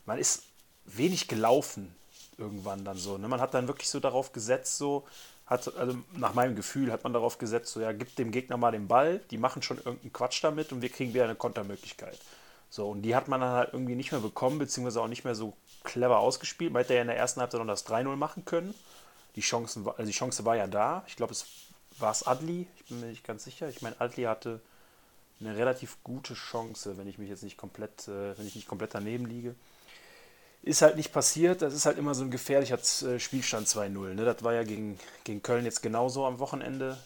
man 0.07 0.19
ist 0.19 0.45
wenig 0.85 1.29
gelaufen 1.29 1.95
irgendwann 2.39 2.85
dann 2.85 2.97
so. 2.97 3.19
Ne? 3.19 3.29
Man 3.29 3.41
hat 3.41 3.55
dann 3.55 3.69
wirklich 3.69 3.89
so 3.89 4.01
darauf 4.01 4.33
gesetzt, 4.33 4.79
so, 4.79 5.07
hat, 5.47 5.77
also 5.77 5.99
nach 6.15 6.35
meinem 6.35 6.57
Gefühl 6.57 6.91
hat 6.91 7.05
man 7.05 7.13
darauf 7.13 7.39
gesetzt, 7.39 7.73
so 7.73 7.81
ja, 7.81 7.93
gib 7.93 8.17
dem 8.17 8.31
Gegner 8.31 8.57
mal 8.57 8.73
den 8.73 8.89
Ball, 8.89 9.21
die 9.31 9.39
machen 9.39 9.63
schon 9.63 9.77
irgendeinen 9.79 10.13
Quatsch 10.13 10.43
damit 10.43 10.73
und 10.73 10.83
wir 10.83 10.89
kriegen 10.89 11.13
wieder 11.13 11.25
eine 11.25 11.35
Kontermöglichkeit. 11.35 12.19
So, 12.73 12.89
und 12.89 13.03
die 13.03 13.15
hat 13.15 13.29
man 13.29 13.43
dann 13.43 13.51
halt 13.51 13.75
irgendwie 13.75 13.95
nicht 13.95 14.13
mehr 14.13 14.23
bekommen, 14.23 14.59
beziehungsweise 14.59 15.03
auch 15.03 15.07
nicht 15.07 15.25
mehr 15.25 15.35
so 15.35 15.53
clever 15.85 16.21
ausgespielt. 16.21 16.73
Man 16.73 16.81
hätte 16.81 16.95
ja 16.95 17.03
in 17.03 17.07
der 17.07 17.19
ersten 17.19 17.43
Halbzeit 17.43 17.61
noch 17.61 17.67
das 17.67 17.87
3-0 17.87 18.17
machen 18.17 18.47
können. 18.47 18.73
Die, 19.37 19.43
Chancen, 19.43 19.87
also 19.87 20.05
die 20.05 20.17
Chance 20.17 20.47
war 20.47 20.57
ja 20.57 20.67
da. 20.67 21.05
Ich 21.07 21.17
glaube, 21.17 21.33
es 21.33 21.45
war 21.99 22.11
es 22.11 22.27
Adli, 22.27 22.67
ich 22.77 22.87
bin 22.87 23.01
mir 23.01 23.09
nicht 23.09 23.27
ganz 23.27 23.45
sicher. 23.45 23.69
Ich 23.69 23.83
meine, 23.83 24.01
Adli 24.01 24.23
hatte 24.23 24.63
eine 25.39 25.55
relativ 25.55 25.99
gute 26.03 26.33
Chance, 26.33 26.97
wenn 26.97 27.07
ich 27.07 27.19
mich 27.19 27.29
jetzt 27.29 27.43
nicht 27.43 27.59
komplett, 27.59 28.09
äh, 28.09 28.39
wenn 28.39 28.47
ich 28.47 28.55
nicht 28.55 28.69
komplett 28.69 28.95
daneben 28.95 29.27
liege. 29.27 29.55
Ist 30.63 30.81
halt 30.81 30.97
nicht 30.97 31.13
passiert. 31.13 31.61
Das 31.61 31.75
ist 31.75 31.85
halt 31.85 31.99
immer 31.99 32.15
so 32.15 32.25
ein 32.25 32.31
gefährlicher 32.31 32.79
äh, 32.79 33.19
Spielstand 33.19 33.69
2-0. 33.69 34.15
Ne? 34.15 34.25
Das 34.25 34.43
war 34.45 34.55
ja 34.55 34.63
gegen, 34.63 34.99
gegen 35.25 35.43
Köln 35.43 35.67
jetzt 35.67 35.83
genauso 35.83 36.25
am 36.25 36.39
Wochenende. 36.39 36.97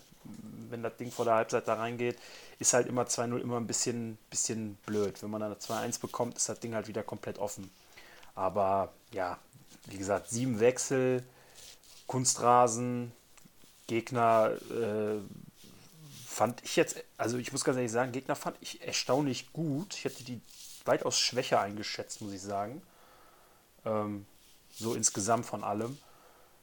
Wenn 0.70 0.82
das 0.82 0.96
Ding 0.96 1.10
vor 1.10 1.24
der 1.24 1.34
Halbzeit 1.34 1.68
da 1.68 1.74
reingeht, 1.74 2.18
ist 2.58 2.72
halt 2.72 2.86
immer 2.86 3.04
2-0 3.04 3.38
immer 3.38 3.58
ein 3.58 3.66
bisschen, 3.66 4.18
bisschen 4.30 4.76
blöd. 4.86 5.22
Wenn 5.22 5.30
man 5.30 5.40
dann 5.40 5.52
2-1 5.52 6.00
bekommt, 6.00 6.36
ist 6.36 6.48
das 6.48 6.60
Ding 6.60 6.74
halt 6.74 6.88
wieder 6.88 7.02
komplett 7.02 7.38
offen. 7.38 7.70
Aber 8.34 8.92
ja, 9.12 9.38
wie 9.86 9.98
gesagt, 9.98 10.28
sieben 10.28 10.60
Wechsel, 10.60 11.22
Kunstrasen, 12.06 13.12
Gegner 13.86 14.52
äh, 14.70 15.20
fand 16.26 16.62
ich 16.64 16.76
jetzt, 16.76 17.02
also 17.16 17.38
ich 17.38 17.52
muss 17.52 17.64
ganz 17.64 17.76
ehrlich 17.76 17.92
sagen, 17.92 18.12
Gegner 18.12 18.36
fand 18.36 18.56
ich 18.60 18.82
erstaunlich 18.82 19.52
gut. 19.52 19.94
Ich 19.94 20.04
hätte 20.04 20.24
die 20.24 20.40
weitaus 20.84 21.18
schwächer 21.18 21.60
eingeschätzt, 21.60 22.20
muss 22.20 22.32
ich 22.32 22.42
sagen. 22.42 22.82
Ähm, 23.84 24.26
so 24.72 24.94
insgesamt 24.94 25.46
von 25.46 25.64
allem. 25.64 25.96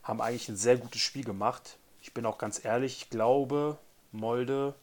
Haben 0.03 0.21
eigentlich 0.21 0.49
ein 0.49 0.57
sehr 0.57 0.77
gutes 0.77 1.01
Spiel 1.01 1.23
gemacht. 1.23 1.77
Ich 2.03 2.13
bin 2.13 2.25
auch 2.25 2.37
ganz 2.37 2.63
ehrlich, 2.63 2.97
ich 2.97 3.09
glaube, 3.09 3.77
Molde 4.11 4.75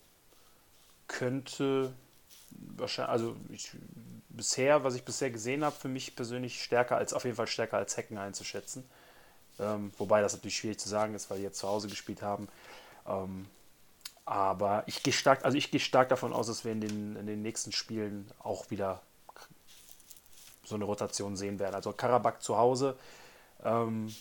könnte 1.06 1.92
wahrscheinlich, 2.50 3.12
also 3.12 3.36
ich, 3.50 3.72
bisher, 4.30 4.84
was 4.84 4.94
ich 4.94 5.04
bisher 5.04 5.30
gesehen 5.30 5.62
habe, 5.62 5.76
für 5.76 5.88
mich 5.88 6.16
persönlich 6.16 6.64
stärker 6.64 6.96
als, 6.96 7.12
auf 7.12 7.24
jeden 7.24 7.36
Fall 7.36 7.46
stärker 7.46 7.76
als 7.76 7.98
Hecken 7.98 8.16
einzuschätzen. 8.16 8.88
Ähm, 9.58 9.92
wobei 9.98 10.22
das 10.22 10.32
natürlich 10.32 10.56
schwierig 10.56 10.78
zu 10.78 10.88
sagen 10.88 11.14
ist, 11.14 11.28
weil 11.28 11.36
die 11.36 11.44
jetzt 11.44 11.58
zu 11.58 11.68
Hause 11.68 11.88
gespielt 11.88 12.22
haben. 12.22 12.48
Ähm, 13.06 13.46
aber 14.24 14.84
ich 14.86 15.02
gehe 15.02 15.12
stark, 15.12 15.44
also 15.44 15.58
ich 15.58 15.70
gehe 15.70 15.78
stark 15.78 16.08
davon 16.08 16.32
aus, 16.32 16.46
dass 16.46 16.64
wir 16.64 16.72
in 16.72 16.80
den, 16.80 17.16
in 17.16 17.26
den 17.26 17.42
nächsten 17.42 17.70
Spielen 17.70 18.30
auch 18.38 18.70
wieder 18.70 19.02
so 20.64 20.74
eine 20.74 20.84
Rotation 20.84 21.36
sehen 21.36 21.58
werden. 21.58 21.74
Also 21.74 21.92
Karabakh 21.92 22.40
zu 22.40 22.56
Hause 22.56 22.96
ähm, 23.62 24.14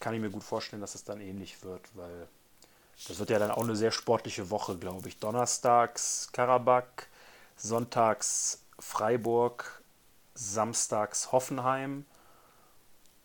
kann 0.00 0.14
ich 0.14 0.20
mir 0.20 0.30
gut 0.30 0.44
vorstellen, 0.44 0.80
dass 0.80 0.94
es 0.94 1.04
dann 1.04 1.20
ähnlich 1.20 1.62
wird, 1.64 1.82
weil 1.94 2.28
das 3.08 3.18
wird 3.18 3.30
ja 3.30 3.38
dann 3.38 3.50
auch 3.50 3.62
eine 3.62 3.76
sehr 3.76 3.92
sportliche 3.92 4.50
Woche, 4.50 4.76
glaube 4.78 5.08
ich. 5.08 5.18
Donnerstags 5.18 6.30
Karabakh, 6.32 7.06
sonntags 7.56 8.62
Freiburg, 8.78 9.82
samstags 10.34 11.32
Hoffenheim 11.32 12.04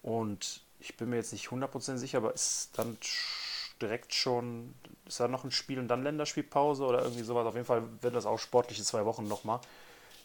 Und 0.01 0.61
ich 0.79 0.97
bin 0.97 1.09
mir 1.09 1.17
jetzt 1.17 1.33
nicht 1.33 1.47
100% 1.49 1.97
sicher, 1.97 2.19
aber 2.19 2.33
ist 2.33 2.71
dann 2.77 2.97
direkt 3.81 4.13
schon, 4.13 4.73
ist 5.05 5.19
da 5.19 5.27
noch 5.27 5.43
ein 5.43 5.51
Spiel 5.51 5.79
und 5.79 5.87
dann 5.87 6.03
Länderspielpause 6.03 6.83
oder 6.85 7.01
irgendwie 7.03 7.23
sowas? 7.23 7.45
Auf 7.45 7.55
jeden 7.55 7.65
Fall 7.65 7.83
wird 8.01 8.15
das 8.15 8.25
auch 8.25 8.39
sportliche 8.39 8.83
zwei 8.83 9.05
Wochen 9.05 9.27
nochmal. 9.27 9.59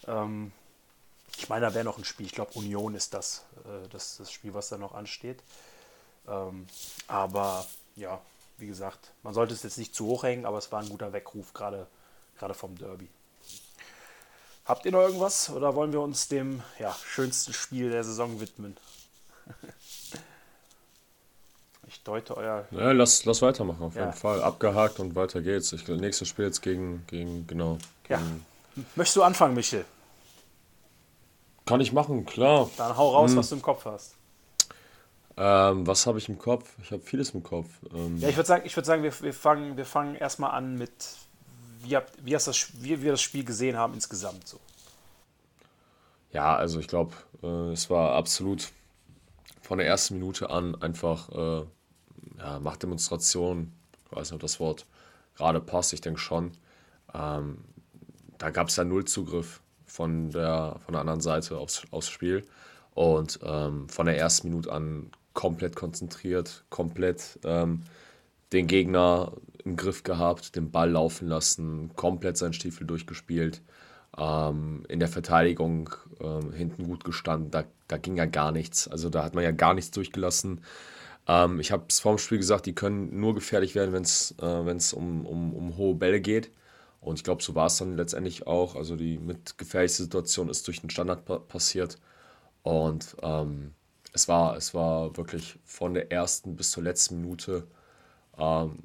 Ähm, 0.06 0.52
ich 1.36 1.48
meine, 1.48 1.66
da 1.66 1.74
wäre 1.74 1.84
noch 1.84 1.98
ein 1.98 2.04
Spiel. 2.04 2.26
Ich 2.26 2.32
glaube, 2.32 2.52
Union 2.54 2.94
ist 2.94 3.14
das, 3.14 3.44
äh, 3.64 3.88
das, 3.88 4.16
das 4.18 4.32
Spiel, 4.32 4.54
was 4.54 4.68
da 4.68 4.78
noch 4.78 4.94
ansteht. 4.94 5.42
Ähm, 6.28 6.66
aber 7.06 7.66
ja, 7.94 8.20
wie 8.58 8.66
gesagt, 8.66 9.12
man 9.22 9.34
sollte 9.34 9.54
es 9.54 9.62
jetzt 9.62 9.78
nicht 9.78 9.94
zu 9.94 10.06
hoch 10.06 10.22
hängen, 10.22 10.46
aber 10.46 10.58
es 10.58 10.72
war 10.72 10.80
ein 10.80 10.88
guter 10.88 11.12
Weckruf, 11.12 11.52
gerade 11.52 11.86
vom 12.52 12.76
Derby. 12.76 13.08
Habt 14.66 14.84
ihr 14.84 14.92
noch 14.92 15.02
irgendwas 15.02 15.48
oder 15.50 15.76
wollen 15.76 15.92
wir 15.92 16.00
uns 16.00 16.26
dem 16.26 16.62
ja, 16.80 16.94
schönsten 17.06 17.52
Spiel 17.52 17.90
der 17.90 18.02
Saison 18.02 18.40
widmen? 18.40 18.76
ich 21.86 22.02
deute 22.02 22.36
euer. 22.36 22.66
Ja, 22.72 22.90
lass, 22.90 23.24
lass 23.24 23.42
weitermachen, 23.42 23.84
auf 23.84 23.94
ja. 23.94 24.06
jeden 24.06 24.12
Fall. 24.12 24.42
Abgehakt 24.42 24.98
und 24.98 25.14
weiter 25.14 25.40
geht's. 25.40 25.72
Ich, 25.72 25.86
nächstes 25.86 26.26
Spiel 26.26 26.46
jetzt 26.46 26.62
gegen, 26.62 27.04
gegen 27.06 27.46
genau. 27.46 27.78
Gegen 28.02 28.44
ja. 28.74 28.82
Möchtest 28.96 29.16
du 29.16 29.22
anfangen, 29.22 29.54
Michel? 29.54 29.84
Kann 31.64 31.80
ich 31.80 31.92
machen, 31.92 32.26
klar. 32.26 32.68
Dann 32.76 32.96
hau 32.96 33.10
raus, 33.10 33.30
hm. 33.30 33.38
was 33.38 33.50
du 33.50 33.54
im 33.54 33.62
Kopf 33.62 33.84
hast. 33.84 34.15
Ähm, 35.38 35.86
was 35.86 36.06
habe 36.06 36.18
ich 36.18 36.28
im 36.28 36.38
Kopf? 36.38 36.72
Ich 36.82 36.90
habe 36.90 37.02
vieles 37.02 37.30
im 37.30 37.42
Kopf. 37.42 37.68
Ähm, 37.94 38.18
ja, 38.18 38.28
ich 38.28 38.36
würde 38.36 38.46
sagen, 38.46 38.62
ich 38.64 38.74
würd 38.74 38.86
sagen 38.86 39.02
wir, 39.02 39.12
wir, 39.20 39.34
fangen, 39.34 39.76
wir 39.76 39.84
fangen 39.84 40.14
erstmal 40.14 40.52
an 40.52 40.78
mit, 40.78 40.90
wie, 41.82 41.94
habt, 41.94 42.12
wie, 42.24 42.34
hast 42.34 42.46
das, 42.46 42.72
wie 42.80 43.02
wir 43.02 43.12
das 43.12 43.20
Spiel 43.20 43.44
gesehen 43.44 43.76
haben 43.76 43.92
insgesamt 43.92 44.48
so. 44.48 44.58
Ja, 46.32 46.56
also 46.56 46.80
ich 46.80 46.88
glaube, 46.88 47.14
äh, 47.42 47.72
es 47.72 47.90
war 47.90 48.12
absolut 48.12 48.68
von 49.60 49.78
der 49.78 49.86
ersten 49.86 50.14
Minute 50.14 50.48
an 50.48 50.80
einfach 50.80 51.28
äh, 51.30 51.66
ja, 52.38 52.58
Machtdemonstration. 52.60 53.72
Ich 54.06 54.16
weiß 54.16 54.30
nicht, 54.30 54.36
ob 54.36 54.40
das 54.40 54.58
Wort 54.58 54.86
gerade 55.36 55.60
passt, 55.60 55.92
ich 55.92 56.00
denke 56.00 56.20
schon. 56.20 56.52
Ähm, 57.12 57.58
da 58.38 58.50
gab 58.50 58.68
es 58.68 58.76
ja 58.76 58.84
null 58.84 59.04
Zugriff 59.04 59.60
von 59.84 60.30
der, 60.30 60.76
von 60.84 60.92
der 60.92 61.00
anderen 61.00 61.20
Seite 61.20 61.58
aufs, 61.58 61.82
aufs 61.90 62.08
Spiel. 62.08 62.44
Und 62.94 63.38
ähm, 63.42 63.88
von 63.90 64.06
der 64.06 64.18
ersten 64.18 64.48
Minute 64.48 64.72
an 64.72 65.10
komplett 65.36 65.76
konzentriert, 65.76 66.64
komplett 66.70 67.38
ähm, 67.44 67.82
den 68.52 68.66
Gegner 68.66 69.32
im 69.64 69.76
Griff 69.76 70.02
gehabt, 70.02 70.56
den 70.56 70.72
Ball 70.72 70.90
laufen 70.90 71.28
lassen, 71.28 71.90
komplett 71.94 72.36
seinen 72.36 72.54
Stiefel 72.54 72.86
durchgespielt. 72.86 73.62
Ähm, 74.18 74.84
in 74.88 74.98
der 74.98 75.08
Verteidigung 75.08 75.90
ähm, 76.20 76.52
hinten 76.52 76.84
gut 76.84 77.04
gestanden, 77.04 77.50
da, 77.50 77.64
da 77.86 77.98
ging 77.98 78.16
ja 78.16 78.24
gar 78.24 78.50
nichts. 78.50 78.88
Also 78.88 79.10
da 79.10 79.22
hat 79.22 79.34
man 79.34 79.44
ja 79.44 79.50
gar 79.52 79.74
nichts 79.74 79.90
durchgelassen. 79.90 80.62
Ähm, 81.28 81.60
ich 81.60 81.70
habe 81.70 81.84
es 81.88 82.00
vorm 82.00 82.18
Spiel 82.18 82.38
gesagt, 82.38 82.66
die 82.66 82.74
können 82.74 83.20
nur 83.20 83.34
gefährlich 83.34 83.74
werden, 83.74 83.92
wenn 83.92 84.02
es 84.02 84.34
äh, 84.40 84.96
um, 84.96 85.26
um, 85.26 85.54
um 85.54 85.76
hohe 85.76 85.94
Bälle 85.94 86.20
geht. 86.20 86.50
Und 87.00 87.16
ich 87.16 87.24
glaube, 87.24 87.42
so 87.42 87.54
war 87.54 87.66
es 87.66 87.76
dann 87.76 87.96
letztendlich 87.96 88.46
auch. 88.46 88.74
Also 88.74 88.96
die 88.96 89.18
mit 89.18 89.58
gefährlichste 89.58 90.04
Situation 90.04 90.48
ist 90.48 90.66
durch 90.66 90.80
den 90.80 90.90
Standard 90.90 91.26
pa 91.26 91.38
passiert. 91.38 91.98
Und 92.62 93.16
ähm, 93.22 93.74
es, 94.16 94.28
war, 94.28 94.56
es 94.56 94.72
war 94.72 95.14
wirklich 95.18 95.58
von 95.64 95.92
der 95.92 96.10
ersten 96.10 96.56
bis 96.56 96.70
zur 96.70 96.82
letzten 96.82 97.20
Minute 97.20 97.66
ähm, 98.38 98.78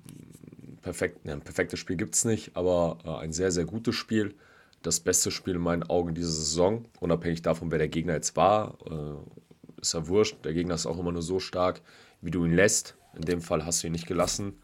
perfekt. 0.82 1.26
Ne, 1.26 1.32
ein 1.32 1.41
perfektes 1.41 1.80
Spiel 1.80 1.96
gibt 1.96 2.15
es 2.15 2.26
nicht, 2.26 2.58
aber 2.58 2.98
äh, 3.06 3.24
ein 3.24 3.32
sehr, 3.32 3.52
sehr 3.52 3.63
gutes 3.63 3.96
Spiel. 3.96 4.36
Das 4.82 5.00
beste 5.00 5.32
Spiel 5.32 5.56
in 5.56 5.62
meinen 5.62 5.84
Augen 5.84 6.13
diese 6.15 6.32
Saison, 6.32 6.86
unabhängig 7.00 7.41
davon, 7.41 7.72
wer 7.72 7.78
der 7.78 7.88
Gegner 7.88 8.13
jetzt 8.13 8.36
war. 8.36 8.78
Äh, 8.86 9.82
ist 9.82 9.94
ja 9.94 10.06
wurscht. 10.08 10.44
Der 10.44 10.54
Gegner 10.54 10.76
ist 10.76 10.86
auch 10.86 11.00
immer 11.00 11.13
nur 11.13 11.22
so 11.22 11.39
stark, 11.39 11.82
wie 12.20 12.32
du 12.32 12.44
ihn 12.44 12.54
lässt. 12.54 12.98
In 13.15 13.22
dem 13.22 13.41
Fall 13.41 13.65
hast 13.65 13.84
du 13.84 13.88
ihn 13.88 13.94
nicht 13.94 14.08
gelassen. 14.08 14.62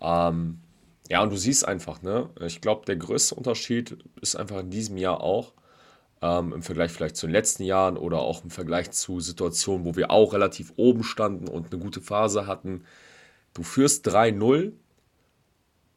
Ähm, 0.00 0.60
ja, 1.08 1.22
und 1.22 1.30
du 1.30 1.36
siehst 1.36 1.66
einfach, 1.66 2.02
ne? 2.02 2.28
Ich 2.40 2.60
glaube, 2.60 2.84
der 2.84 2.96
größte 2.96 3.34
Unterschied 3.34 3.96
ist 4.20 4.36
einfach 4.36 4.60
in 4.60 4.70
diesem 4.70 4.98
Jahr 4.98 5.22
auch, 5.22 5.54
ähm, 6.22 6.52
im 6.52 6.62
Vergleich 6.62 6.92
vielleicht 6.92 7.16
zu 7.16 7.26
den 7.26 7.32
letzten 7.32 7.64
Jahren 7.64 7.96
oder 7.96 8.20
auch 8.20 8.44
im 8.44 8.50
Vergleich 8.50 8.92
zu 8.92 9.20
Situationen, 9.20 9.84
wo 9.84 9.96
wir 9.96 10.10
auch 10.10 10.32
relativ 10.32 10.72
oben 10.76 11.02
standen 11.02 11.48
und 11.48 11.72
eine 11.72 11.82
gute 11.82 12.00
Phase 12.00 12.46
hatten. 12.46 12.84
Du 13.54 13.64
führst 13.64 14.08
3-0 14.08 14.72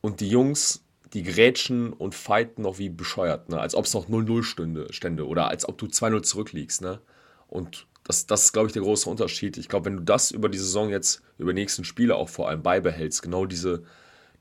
und 0.02 0.20
die 0.20 0.30
Jungs, 0.30 0.84
die 1.14 1.24
grätschen 1.24 1.94
und 1.94 2.16
fighten 2.16 2.64
noch 2.64 2.80
wie 2.80 2.90
bescheuert, 2.90 3.50
ne? 3.50 3.60
als 3.60 3.76
ob 3.76 3.86
es 3.86 3.94
noch 3.94 4.10
0-0 4.10 4.44
stünde, 4.44 4.92
stände 4.92 5.28
oder 5.28 5.48
als 5.48 5.70
ob 5.70 5.78
du 5.78 5.86
2-0 5.86 6.24
zurückliegst. 6.24 6.82
Ne? 6.82 7.00
Und 7.48 7.88
das, 8.04 8.26
das 8.26 8.46
ist, 8.46 8.54
glaube 8.54 8.68
ich, 8.68 8.74
der 8.74 8.82
große 8.82 9.10
Unterschied. 9.10 9.58
Ich 9.58 9.70
glaube, 9.70 9.86
wenn 9.86 9.98
du 9.98 10.04
das 10.04 10.32
über 10.32 10.50
die 10.50 10.58
Saison 10.58 10.90
jetzt, 10.90 11.22
über 11.38 11.54
die 11.54 11.62
nächsten 11.62 11.84
Spiele 11.84 12.16
auch 12.16 12.30
vor 12.30 12.50
allem 12.50 12.64
beibehältst, 12.64 13.22
genau 13.22 13.46
diese, 13.46 13.84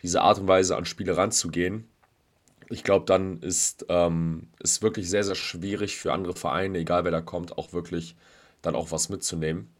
diese 0.02 0.22
Art 0.22 0.38
und 0.38 0.48
Weise 0.48 0.76
an 0.76 0.86
Spiele 0.86 1.16
ranzugehen, 1.16 1.88
ich 2.70 2.84
glaube, 2.84 3.06
dann 3.06 3.38
ist 3.40 3.82
es 3.82 3.86
ähm, 3.88 4.48
wirklich 4.80 5.08
sehr, 5.08 5.24
sehr 5.24 5.34
schwierig 5.34 5.96
für 5.96 6.12
andere 6.12 6.34
Vereine, 6.34 6.78
egal 6.78 7.04
wer 7.04 7.10
da 7.12 7.20
kommt, 7.20 7.58
auch 7.58 7.72
wirklich 7.72 8.16
dann 8.62 8.74
auch 8.74 8.90
was 8.90 9.08
mitzunehmen. 9.08 9.72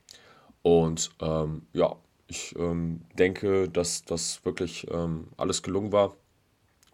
Und 0.63 1.11
ähm, 1.21 1.63
ja, 1.73 1.97
ich 2.27 2.57
ähm, 2.59 3.03
denke, 3.19 3.69
dass 3.69 4.05
das 4.05 4.45
wirklich 4.45 4.87
ähm, 4.91 5.29
alles 5.37 5.63
gelungen 5.63 5.93
war. 5.93 6.17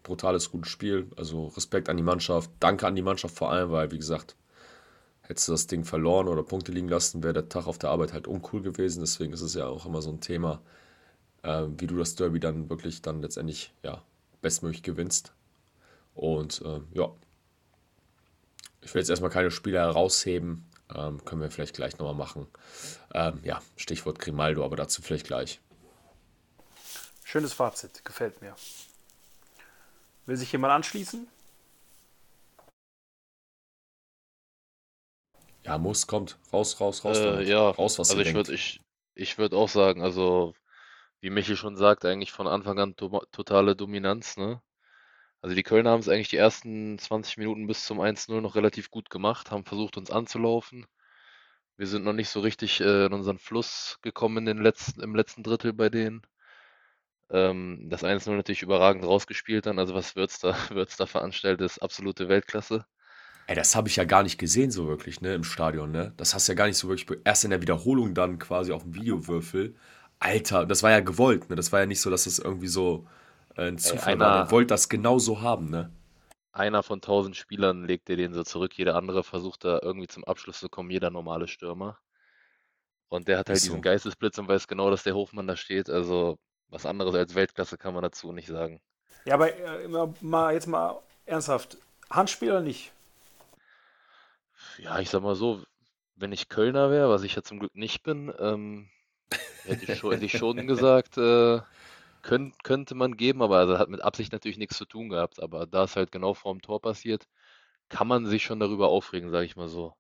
Brutales, 0.03 0.51
gutes 0.51 0.71
Spiel. 0.71 1.09
Also 1.17 1.47
Respekt 1.49 1.89
an 1.89 1.97
die 1.97 2.03
Mannschaft. 2.03 2.51
Danke 2.61 2.87
an 2.87 2.97
die 2.97 3.03
Mannschaft 3.03 3.37
vor 3.37 3.53
allem, 3.53 3.71
weil, 3.71 3.91
wie 3.93 3.99
gesagt, 3.99 4.37
hättest 5.23 5.49
du 5.49 5.53
das 5.53 5.67
Ding 5.69 5.85
verloren 5.85 6.29
oder 6.29 6.43
Punkte 6.43 6.73
liegen 6.73 6.89
lassen, 6.89 7.23
wäre 7.23 7.35
der 7.35 7.49
Tag 7.49 7.67
auf 7.69 7.79
der 7.79 7.91
Arbeit 7.91 8.13
halt 8.13 8.27
uncool 8.27 8.63
gewesen. 8.63 9.01
Deswegen 9.01 9.33
ist 9.33 9.43
es 9.43 9.55
ja 9.55 9.67
auch 9.69 9.87
immer 9.87 10.03
so 10.03 10.11
ein 10.11 10.21
Thema, 10.21 10.61
äh, 11.43 11.67
wie 11.79 11.87
du 11.87 11.97
das 11.97 12.17
Derby 12.17 12.41
dann 12.41 12.69
wirklich 12.71 13.03
dann 13.03 13.23
letztendlich 13.23 13.73
ja, 13.85 14.03
bestmöglich 14.43 14.83
gewinnst. 14.83 15.33
Und 16.15 16.63
ähm, 16.65 16.89
ja, 16.93 17.11
ich 18.83 18.95
will 18.95 19.01
jetzt 19.01 19.11
erstmal 19.11 19.31
keine 19.31 19.51
Spieler 19.51 19.81
herausheben. 19.83 20.67
Ähm, 20.95 21.25
können 21.25 21.41
wir 21.41 21.51
vielleicht 21.51 21.75
gleich 21.75 21.99
nochmal 21.99 22.15
machen. 22.15 22.49
Ähm, 23.15 23.41
ja, 23.45 23.63
Stichwort 23.77 24.19
Grimaldo, 24.19 24.65
aber 24.65 24.77
dazu 24.77 25.03
vielleicht 25.03 25.27
gleich. 25.27 25.61
Schönes 27.25 27.53
Fazit, 27.53 28.05
gefällt 28.05 28.43
mir. 28.43 28.57
Will 30.27 30.37
sich 30.37 30.51
jemand 30.51 30.73
anschließen? 30.73 31.29
Ja, 35.63 35.79
muss, 35.79 36.07
kommt. 36.07 36.39
Raus, 36.53 36.81
raus, 36.81 37.05
raus. 37.05 37.19
Äh, 37.19 37.45
ja, 37.45 37.71
raus, 37.71 37.99
was 37.99 38.11
also 38.11 38.23
ich 38.23 38.35
würde 38.35 38.53
ich, 38.53 38.81
ich 39.15 39.39
würd 39.39 39.55
auch 39.55 39.69
sagen, 39.69 40.03
also 40.03 40.55
wie 41.21 41.31
Michi 41.31 41.57
schon 41.57 41.77
sagt, 41.77 42.05
eigentlich 42.05 42.33
von 42.33 42.49
Anfang 42.49 42.79
an 42.79 42.97
to 42.97 43.21
totale 43.31 43.77
Dominanz, 43.77 44.37
ne? 44.37 44.61
Also 45.43 45.55
die 45.57 45.63
Kölner 45.63 45.91
haben 45.91 46.01
es 46.01 46.09
eigentlich 46.09 46.29
die 46.29 46.37
ersten 46.37 46.99
20 46.99 47.39
Minuten 47.39 47.67
bis 47.67 47.85
zum 47.85 48.01
1-0 48.01 48.41
noch 48.41 48.57
relativ 48.57 48.91
gut 48.91 49.11
gemacht, 49.11 49.51
haben 49.51 49.65
versucht, 49.65 49.97
uns 49.97 50.11
anzulaufen. 50.11 50.87
Wir 51.77 51.87
sind 51.87 52.05
noch 52.05 52.13
nicht 52.13 52.29
so 52.29 52.41
richtig 52.41 52.81
äh, 52.81 53.07
in 53.07 53.13
unseren 53.13 53.39
Fluss 53.39 53.99
gekommen 54.03 54.39
in 54.39 54.47
den 54.47 54.63
letzten, 54.63 55.03
im 55.03 55.15
letzten 55.15 55.43
Drittel 55.43 55.73
bei 55.73 55.89
denen. 55.89 56.23
Ähm, 57.31 57.87
das 57.89 58.05
1-0 58.05 58.37
natürlich 58.37 58.63
überragend 58.63 59.05
rausgespielt 59.05 59.67
dann. 59.67 59.79
Also 59.79 59.95
was 59.95 60.17
Würz 60.17 60.39
da, 60.41 60.55
Würz 60.71 60.97
da 60.97 61.07
veranstaltet, 61.07 61.65
ist 61.65 61.79
absolute 61.79 62.29
Weltklasse. 62.29 62.85
Ey, 63.47 63.57
das 63.57 63.75
habe 63.75 63.89
ich 63.89 63.97
ja 63.97 64.05
gar 64.05 64.23
nicht 64.23 64.39
gesehen 64.39 64.71
so 64.71 64.87
wirklich, 64.87 65.21
ne, 65.21 65.35
im 65.35 65.45
Stadion, 65.45 65.91
ne? 65.91 66.13
Das 66.17 66.35
hast 66.35 66.47
du 66.49 66.53
ja 66.53 66.57
gar 66.57 66.67
nicht 66.67 66.77
so 66.79 66.89
wirklich, 66.89 67.19
erst 67.25 67.45
in 67.45 67.51
der 67.51 67.61
Wiederholung 67.61 68.15
dann 68.15 68.39
quasi 68.39 68.73
auf 68.73 68.83
dem 68.85 68.95
Videowürfel. 68.95 69.75
Alter, 70.21 70.67
das 70.67 70.83
war 70.83 70.91
ja 70.91 71.01
gewollt, 71.01 71.51
ne? 71.51 71.57
Das 71.57 71.73
war 71.73 71.81
ja 71.81 71.87
nicht 71.87 72.01
so, 72.01 72.11
dass 72.11 72.25
das 72.25 72.39
irgendwie 72.39 72.69
so 72.69 73.07
ein 73.61 73.79
Zufall 73.79 74.15
einer, 74.15 74.25
war. 74.25 74.43
Der 74.45 74.51
wollte 74.51 74.69
das 74.69 74.89
genau 74.89 75.19
so 75.19 75.41
haben, 75.41 75.71
ne? 75.71 75.93
Einer 76.53 76.83
von 76.83 77.01
tausend 77.01 77.37
Spielern 77.37 77.85
legt 77.85 78.09
dir 78.09 78.17
den 78.17 78.35
so 78.35 78.43
zurück, 78.43 78.77
jeder 78.77 78.97
andere 78.97 79.23
versucht 79.23 79.65
da 79.65 79.79
irgendwie 79.83 80.09
zum 80.09 80.25
Abschluss 80.25 80.59
zu 80.59 80.69
kommen, 80.69 80.91
jeder 80.91 81.11
normale 81.11 81.47
Stürmer. 81.47 81.99
Und 83.09 83.29
der 83.29 83.39
hat 83.39 83.49
halt 83.49 83.57
Ist 83.57 83.65
diesen 83.65 83.77
so. 83.77 83.83
Geistesblitz 83.83 84.39
und 84.39 84.49
weiß 84.49 84.67
genau, 84.69 84.91
dass 84.91 85.03
der 85.03 85.15
Hofmann 85.15 85.47
da 85.47 85.57
steht. 85.57 85.91
Also 85.91 86.39
was 86.69 86.87
anderes 86.87 87.15
als 87.15 87.35
Weltklasse 87.35 87.77
kann 87.77 87.95
man 87.95 88.03
dazu 88.03 88.33
nicht 88.33 88.49
sagen. 88.49 88.81
Ja, 89.25 89.35
aber 89.35 89.55
äh, 89.55 89.89
mal, 90.21 90.55
jetzt 90.55 90.67
mal 90.67 91.01
ernsthaft. 91.27 91.77
Handspiel 92.09 92.51
oder 92.51 92.61
nicht? 92.61 92.93
Ja, 94.79 94.99
ich 94.99 95.11
sag 95.11 95.23
mal 95.23 95.35
so, 95.35 95.63
wenn 96.17 96.33
ich 96.33 96.49
Kölner 96.49 96.91
wäre, 96.91 97.11
was 97.11 97.23
ich 97.23 97.35
ja 97.35 97.43
zum 97.43 97.59
Glück 97.59 97.75
nicht 97.75 98.03
bin, 98.03 98.33
ähm, 98.39 98.89
hätte, 99.65 99.93
ich 99.93 99.99
schon, 99.99 100.13
hätte 100.13 100.25
ich 100.25 100.37
schon 100.37 100.67
gesagt, 100.67 101.19
äh, 101.19 101.61
Könnt, 102.23 102.63
könnte 102.65 102.95
man 102.95 103.17
geben, 103.17 103.43
aber 103.43 103.59
also 103.59 103.79
hat 103.79 103.89
mit 103.89 104.03
Absicht 104.03 104.33
natürlich 104.33 104.59
nichts 104.59 104.77
zu 104.77 104.85
tun 104.85 105.09
gehabt. 105.09 105.43
Aber 105.43 105.67
da 105.67 105.85
es 105.85 105.97
halt 105.97 106.13
genau 106.13 106.35
vor 106.35 106.53
dem 106.53 106.63
Tor 106.63 106.81
passiert, 106.81 107.27
kann 107.89 108.07
man 108.07 108.27
sich 108.27 108.43
schon 108.43 108.61
darüber 108.61 108.89
aufregen, 108.89 109.31
sage 109.31 109.47
ich 109.47 109.57
mal 109.57 109.69
so. 109.69 109.95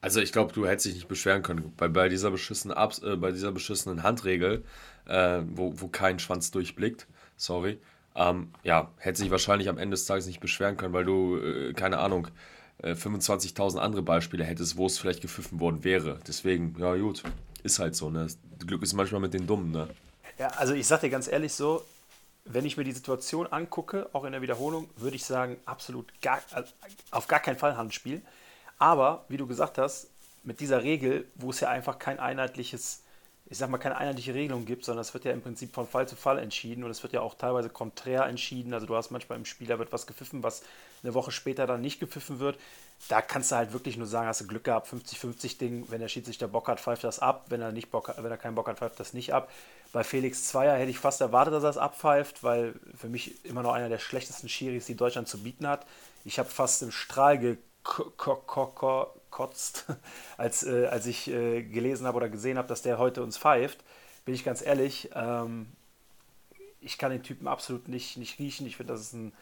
Also 0.00 0.20
ich 0.20 0.32
glaube, 0.32 0.52
du 0.52 0.66
hättest 0.66 0.86
dich 0.86 0.94
nicht 0.94 1.08
beschweren 1.08 1.42
können. 1.42 1.72
Bei, 1.76 1.88
bei, 1.88 2.08
dieser, 2.08 2.30
beschissenen 2.30 2.76
Abs 2.76 3.00
äh, 3.00 3.16
bei 3.16 3.32
dieser 3.32 3.50
beschissenen 3.50 4.02
Handregel, 4.02 4.64
äh, 5.06 5.42
wo, 5.46 5.72
wo 5.80 5.88
kein 5.88 6.18
Schwanz 6.18 6.50
durchblickt, 6.50 7.08
sorry, 7.36 7.80
ähm, 8.14 8.52
ja, 8.62 8.92
hätte 8.98 9.18
sich 9.18 9.30
wahrscheinlich 9.30 9.68
am 9.68 9.78
Ende 9.78 9.94
des 9.94 10.06
Tages 10.06 10.26
nicht 10.26 10.40
beschweren 10.40 10.76
können, 10.76 10.92
weil 10.92 11.04
du, 11.04 11.38
äh, 11.38 11.72
keine 11.72 11.98
Ahnung, 11.98 12.28
äh, 12.78 12.94
25.000 12.94 13.78
andere 13.78 14.02
Beispiele 14.02 14.44
hättest, 14.44 14.76
wo 14.76 14.86
es 14.86 14.98
vielleicht 14.98 15.20
gepfiffen 15.20 15.60
worden 15.60 15.82
wäre. 15.84 16.20
Deswegen, 16.26 16.76
ja 16.78 16.94
gut, 16.96 17.22
ist 17.62 17.78
halt 17.78 17.96
so. 17.96 18.10
Ne? 18.10 18.22
Das 18.22 18.38
Glück 18.66 18.82
ist 18.82 18.92
manchmal 18.92 19.20
mit 19.20 19.34
den 19.34 19.46
Dummen. 19.46 19.72
Ne? 19.72 19.88
Ja, 20.38 20.48
also 20.48 20.72
ich 20.74 20.86
sag 20.86 21.00
dir 21.00 21.10
ganz 21.10 21.26
ehrlich 21.26 21.52
so, 21.52 21.84
wenn 22.44 22.64
ich 22.64 22.76
mir 22.76 22.84
die 22.84 22.92
Situation 22.92 23.46
angucke, 23.48 24.08
auch 24.12 24.24
in 24.24 24.32
der 24.32 24.40
Wiederholung, 24.40 24.88
würde 24.96 25.16
ich 25.16 25.24
sagen, 25.24 25.58
absolut 25.66 26.06
gar, 26.22 26.40
also 26.52 26.72
auf 27.10 27.26
gar 27.26 27.40
keinen 27.40 27.58
Fall 27.58 27.76
Handspiel. 27.76 28.22
Aber, 28.78 29.24
wie 29.28 29.36
du 29.36 29.46
gesagt 29.48 29.78
hast, 29.78 30.06
mit 30.44 30.60
dieser 30.60 30.84
Regel, 30.84 31.26
wo 31.34 31.50
es 31.50 31.60
ja 31.60 31.68
einfach 31.68 31.98
kein 31.98 32.20
einheitliches, 32.20 33.02
ich 33.50 33.56
sag 33.56 33.70
mal, 33.70 33.78
keine 33.78 33.96
einheitliche 33.96 34.34
Regelung 34.34 34.66
gibt, 34.66 34.84
sondern 34.84 35.00
es 35.00 35.14
wird 35.14 35.24
ja 35.24 35.32
im 35.32 35.40
Prinzip 35.40 35.74
von 35.74 35.86
Fall 35.86 36.06
zu 36.06 36.16
Fall 36.16 36.38
entschieden 36.38 36.84
und 36.84 36.90
es 36.90 37.02
wird 37.02 37.14
ja 37.14 37.22
auch 37.22 37.34
teilweise 37.34 37.70
konträr 37.70 38.26
entschieden. 38.26 38.74
Also 38.74 38.86
du 38.86 38.94
hast 38.94 39.10
manchmal 39.10 39.38
im 39.38 39.46
Spiel, 39.46 39.66
da 39.66 39.78
wird 39.78 39.90
was 39.90 40.06
gepfiffen, 40.06 40.42
was 40.42 40.62
eine 41.02 41.14
Woche 41.14 41.30
später 41.30 41.66
dann 41.66 41.80
nicht 41.80 41.98
gepfiffen 41.98 42.40
wird. 42.40 42.58
Da 43.08 43.22
kannst 43.22 43.50
du 43.50 43.56
halt 43.56 43.72
wirklich 43.72 43.96
nur 43.96 44.06
sagen, 44.06 44.28
hast 44.28 44.42
du 44.42 44.46
Glück 44.46 44.64
gehabt, 44.64 44.92
50-50 44.92 45.56
Ding, 45.56 45.86
wenn 45.88 46.00
der 46.00 46.08
Schiedsrichter 46.08 46.46
Bock 46.46 46.68
hat, 46.68 46.78
pfeift 46.78 47.04
das 47.04 47.20
ab, 47.20 47.46
wenn 47.48 47.62
er 47.62 47.72
nicht 47.72 47.90
Bock 47.90 48.12
wenn 48.18 48.30
er 48.30 48.36
keinen 48.36 48.54
Bock 48.54 48.68
hat, 48.68 48.78
pfeift 48.78 49.00
das 49.00 49.14
nicht 49.14 49.32
ab. 49.32 49.50
Bei 49.92 50.04
Felix 50.04 50.44
Zweier 50.44 50.76
hätte 50.76 50.90
ich 50.90 50.98
fast 50.98 51.22
erwartet, 51.22 51.54
dass 51.54 51.62
er 51.62 51.70
es 51.70 51.78
abpfeift, 51.78 52.44
weil 52.44 52.74
für 52.96 53.08
mich 53.08 53.42
immer 53.46 53.62
noch 53.62 53.72
einer 53.72 53.88
der 53.88 53.98
schlechtesten 53.98 54.50
Schiris, 54.50 54.84
die 54.84 54.96
Deutschland 54.96 55.26
zu 55.26 55.42
bieten 55.42 55.66
hat. 55.66 55.86
Ich 56.26 56.38
habe 56.38 56.50
fast 56.50 56.82
im 56.82 56.90
Strahl 56.90 57.56
gekotzt, 59.30 59.86
als, 60.36 60.64
äh, 60.64 60.86
als 60.86 61.06
ich 61.06 61.28
äh, 61.28 61.62
gelesen 61.62 62.06
habe 62.06 62.16
oder 62.16 62.28
gesehen 62.28 62.58
habe, 62.58 62.68
dass 62.68 62.82
der 62.82 62.98
heute 62.98 63.22
uns 63.22 63.38
pfeift. 63.38 63.84
Bin 64.24 64.34
ich 64.34 64.44
ganz 64.44 64.62
ehrlich, 64.62 65.10
ähm, 65.14 65.66
ich 66.80 66.98
kann 66.98 67.10
den 67.10 67.22
Typen 67.22 67.48
absolut 67.48 67.88
nicht, 67.88 68.16
nicht 68.16 68.38
riechen. 68.38 68.66
Ich 68.66 68.76
finde, 68.76 68.92
das 68.92 69.02
ist 69.02 69.12
ein, 69.14 69.32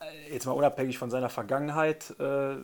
äh, 0.00 0.32
jetzt 0.32 0.46
mal 0.46 0.52
unabhängig 0.52 0.98
von 0.98 1.10
seiner 1.10 1.28
Vergangenheit, 1.28 2.14
äh, 2.20 2.56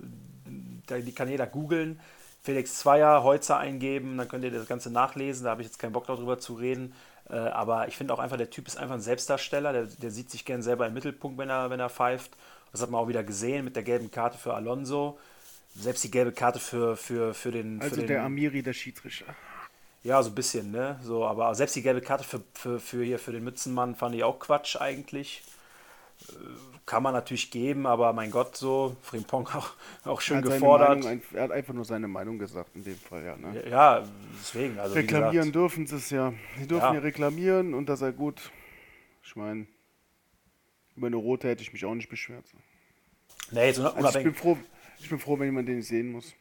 die 0.46 1.12
kann 1.12 1.28
jeder 1.28 1.46
googeln. 1.46 2.00
Felix 2.42 2.78
Zweier, 2.78 3.24
Holzer 3.24 3.58
eingeben, 3.58 4.16
dann 4.16 4.28
könnt 4.28 4.44
ihr 4.44 4.52
das 4.52 4.68
Ganze 4.68 4.90
nachlesen. 4.90 5.44
Da 5.44 5.50
habe 5.50 5.62
ich 5.62 5.66
jetzt 5.66 5.80
keinen 5.80 5.92
Bock 5.92 6.06
darüber 6.06 6.38
zu 6.38 6.54
reden. 6.54 6.94
Äh, 7.28 7.34
aber 7.34 7.88
ich 7.88 7.96
finde 7.96 8.14
auch 8.14 8.20
einfach, 8.20 8.36
der 8.36 8.50
Typ 8.50 8.68
ist 8.68 8.76
einfach 8.76 8.94
ein 8.94 9.00
Selbstdarsteller. 9.00 9.72
Der, 9.72 9.84
der 9.86 10.10
sieht 10.12 10.30
sich 10.30 10.44
gern 10.44 10.62
selber 10.62 10.86
im 10.86 10.94
Mittelpunkt, 10.94 11.38
wenn 11.38 11.50
er, 11.50 11.70
wenn 11.70 11.80
er 11.80 11.90
pfeift. 11.90 12.30
Das 12.70 12.82
hat 12.82 12.90
man 12.90 13.00
auch 13.00 13.08
wieder 13.08 13.24
gesehen 13.24 13.64
mit 13.64 13.74
der 13.74 13.82
gelben 13.82 14.12
Karte 14.12 14.38
für 14.38 14.54
Alonso. 14.54 15.18
Selbst 15.78 16.04
die 16.04 16.10
gelbe 16.10 16.32
Karte 16.32 16.58
für, 16.58 16.96
für, 16.96 17.34
für 17.34 17.52
den. 17.52 17.80
Also 17.80 17.94
für 17.96 18.00
den, 18.00 18.08
der 18.08 18.24
Amiri, 18.24 18.62
der 18.62 18.72
Schiedsrichter. 18.72 19.26
Ja, 20.02 20.22
so 20.22 20.30
ein 20.30 20.34
bisschen, 20.34 20.70
ne? 20.70 20.98
So, 21.02 21.26
aber 21.26 21.54
selbst 21.54 21.74
die 21.76 21.82
gelbe 21.82 22.00
Karte 22.00 22.24
für, 22.24 22.40
für, 22.54 22.78
für, 22.78 23.04
hier, 23.04 23.18
für 23.18 23.32
den 23.32 23.44
Mützenmann 23.44 23.94
fand 23.94 24.14
ich 24.14 24.24
auch 24.24 24.38
Quatsch 24.38 24.76
eigentlich. 24.80 25.42
Äh, 26.28 26.32
kann 26.86 27.02
man 27.02 27.12
natürlich 27.12 27.50
geben, 27.50 27.84
aber 27.86 28.12
mein 28.12 28.30
Gott, 28.30 28.56
so, 28.56 28.96
Frimpong 29.02 29.48
auch, 29.54 29.70
auch 30.04 30.20
schön 30.20 30.36
er 30.36 30.42
gefordert. 30.42 31.02
Meinung, 31.02 31.22
er 31.34 31.42
hat 31.42 31.50
einfach 31.50 31.74
nur 31.74 31.84
seine 31.84 32.06
Meinung 32.06 32.38
gesagt, 32.38 32.70
in 32.76 32.84
dem 32.84 32.96
Fall, 32.96 33.24
ja. 33.24 33.36
Ne? 33.36 33.68
Ja, 33.68 34.04
deswegen. 34.40 34.78
Also, 34.78 34.94
reklamieren 34.94 35.50
dürfen 35.50 35.86
sie 35.86 35.96
es 35.96 36.10
ja. 36.10 36.32
Sie 36.58 36.68
dürfen 36.68 36.86
Ja. 36.86 36.94
ja 36.94 37.00
reklamieren 37.00 37.74
und 37.74 37.88
das 37.88 37.98
sei 37.98 38.12
gut. 38.12 38.52
Ich 39.24 39.34
meine, 39.34 39.66
über 40.94 41.08
eine 41.08 41.16
rote 41.16 41.48
hätte 41.48 41.62
ich 41.62 41.72
mich 41.72 41.84
auch 41.84 41.94
nicht 41.94 42.08
beschwert. 42.08 42.44
Nee, 43.50 43.66
jetzt 43.66 43.78
Also 43.80 43.88
ich 43.88 43.94
bin 43.94 44.04
unabhängig, 44.04 44.36
froh, 44.36 44.56
ich 45.06 45.10
bin 45.10 45.20
froh, 45.20 45.38
wenn 45.38 45.46
jemand 45.46 45.68
den 45.68 45.82
sehen 45.82 46.10
muss. 46.10 46.32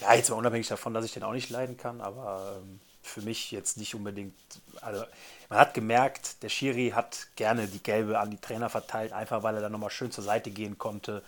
ja, 0.00 0.14
jetzt 0.14 0.30
mal 0.30 0.36
unabhängig 0.36 0.68
davon, 0.68 0.94
dass 0.94 1.04
ich 1.04 1.12
den 1.12 1.24
auch 1.24 1.32
nicht 1.32 1.50
leiden 1.50 1.76
kann, 1.76 2.00
aber 2.00 2.60
ähm, 2.62 2.78
für 3.02 3.20
mich 3.22 3.50
jetzt 3.50 3.78
nicht 3.78 3.94
unbedingt. 3.96 4.34
Also, 4.80 5.04
man 5.48 5.58
hat 5.58 5.74
gemerkt, 5.74 6.42
der 6.42 6.48
Schiri 6.48 6.92
hat 6.94 7.28
gerne 7.34 7.66
die 7.66 7.82
gelbe 7.82 8.18
an 8.20 8.30
die 8.30 8.40
Trainer 8.40 8.68
verteilt, 8.68 9.12
einfach 9.12 9.42
weil 9.42 9.56
er 9.56 9.60
dann 9.60 9.72
nochmal 9.72 9.90
schön 9.90 10.12
zur 10.12 10.22
Seite 10.22 10.50
gehen 10.50 10.78
konnte, 10.78 11.22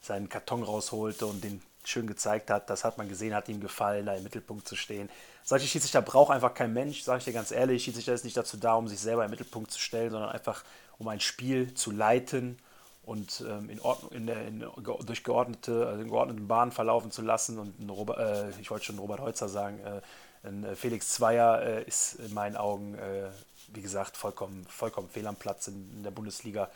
seinen 0.00 0.28
Karton 0.28 0.64
rausholte 0.64 1.26
und 1.26 1.44
den 1.44 1.62
schön 1.84 2.08
gezeigt 2.08 2.50
hat. 2.50 2.68
Das 2.68 2.82
hat 2.82 2.98
man 2.98 3.08
gesehen, 3.08 3.34
hat 3.34 3.48
ihm 3.48 3.60
gefallen, 3.60 4.06
da 4.06 4.14
im 4.16 4.24
Mittelpunkt 4.24 4.66
zu 4.66 4.74
stehen. 4.74 5.08
Solche 5.44 5.68
Schiedsrichter 5.68 6.02
braucht 6.02 6.32
einfach 6.32 6.54
kein 6.54 6.72
Mensch, 6.72 7.02
sage 7.02 7.18
ich 7.18 7.24
dir 7.26 7.32
ganz 7.32 7.52
ehrlich. 7.52 7.84
Schiedsrichter 7.84 8.14
ist 8.14 8.24
nicht 8.24 8.36
dazu 8.36 8.56
da, 8.56 8.74
um 8.74 8.88
sich 8.88 8.98
selber 8.98 9.24
im 9.24 9.30
Mittelpunkt 9.30 9.70
zu 9.70 9.78
stellen, 9.78 10.10
sondern 10.10 10.30
einfach 10.30 10.64
um 10.98 11.06
ein 11.06 11.20
Spiel 11.20 11.74
zu 11.74 11.92
leiten 11.92 12.58
und 13.06 13.44
ähm, 13.48 13.70
in 13.70 13.80
Ordnung, 13.80 14.12
in 14.12 14.28
in, 14.28 14.64
durch 15.06 15.24
geordnete, 15.24 15.86
also 15.86 16.02
in 16.02 16.08
geordneten 16.08 16.48
Bahnen 16.48 16.72
verlaufen 16.72 17.10
zu 17.10 17.22
lassen. 17.22 17.58
Und 17.58 17.90
Robert, 17.90 18.18
äh, 18.18 18.60
ich 18.60 18.70
wollte 18.70 18.86
schon 18.86 18.98
Robert 18.98 19.20
Holzer 19.20 19.48
sagen, 19.48 19.80
äh, 19.80 20.00
äh, 20.44 20.74
Felix 20.74 21.10
Zweier 21.10 21.62
äh, 21.62 21.84
ist 21.84 22.14
in 22.14 22.34
meinen 22.34 22.56
Augen, 22.56 22.94
äh, 22.94 23.30
wie 23.72 23.82
gesagt, 23.82 24.16
vollkommen, 24.16 24.66
vollkommen 24.68 25.08
fehl 25.08 25.26
am 25.26 25.36
Platz 25.36 25.68
in, 25.68 25.90
in 25.96 26.02
der 26.02 26.10
Bundesliga. 26.10 26.70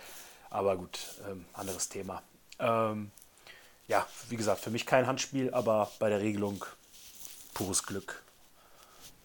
Aber 0.50 0.76
gut, 0.76 0.98
ähm, 1.30 1.44
anderes 1.52 1.88
Thema. 1.88 2.22
Ähm, 2.58 3.10
ja, 3.86 4.06
wie 4.28 4.36
gesagt, 4.36 4.60
für 4.60 4.70
mich 4.70 4.86
kein 4.86 5.06
Handspiel, 5.06 5.52
aber 5.52 5.90
bei 5.98 6.08
der 6.08 6.20
Regelung 6.20 6.64
pures 7.54 7.82
Glück. 7.82 8.22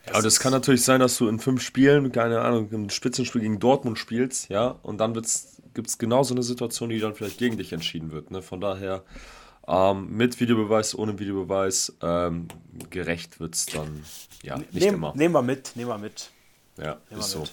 Ja, 0.05 0.21
das 0.21 0.39
kann 0.39 0.51
natürlich 0.51 0.83
sein, 0.83 0.99
dass 0.99 1.17
du 1.17 1.29
in 1.29 1.39
fünf 1.39 1.61
Spielen, 1.61 2.11
keine 2.11 2.41
Ahnung, 2.41 2.69
ein 2.73 2.89
Spitzenspiel 2.89 3.41
gegen 3.41 3.59
Dortmund 3.59 3.97
spielst, 3.97 4.49
ja, 4.49 4.75
und 4.83 4.97
dann 4.97 5.13
gibt 5.73 5.87
es 5.87 5.97
genau 5.97 6.23
so 6.23 6.33
eine 6.33 6.43
Situation, 6.43 6.89
die 6.89 6.99
dann 6.99 7.15
vielleicht 7.15 7.37
gegen 7.37 7.57
dich 7.57 7.73
entschieden 7.73 8.11
wird. 8.11 8.31
Ne? 8.31 8.41
Von 8.41 8.61
daher, 8.61 9.03
ähm, 9.67 10.09
mit 10.15 10.39
Videobeweis, 10.39 10.95
ohne 10.97 11.17
Videobeweis, 11.19 11.93
ähm, 12.01 12.47
gerecht 12.89 13.39
wird 13.39 13.55
es 13.55 13.65
dann, 13.67 14.03
ja, 14.43 14.57
nicht 14.57 14.73
Nehm, 14.73 14.95
immer. 14.95 15.13
Nehmen 15.15 15.33
wir 15.33 15.41
mit, 15.41 15.75
nehmen 15.75 15.89
wir 15.89 15.97
mit. 15.97 16.29
Ja, 16.77 16.97
Nehmen 17.09 17.21
ist 17.21 17.31
so. 17.31 17.39
mit. 17.41 17.51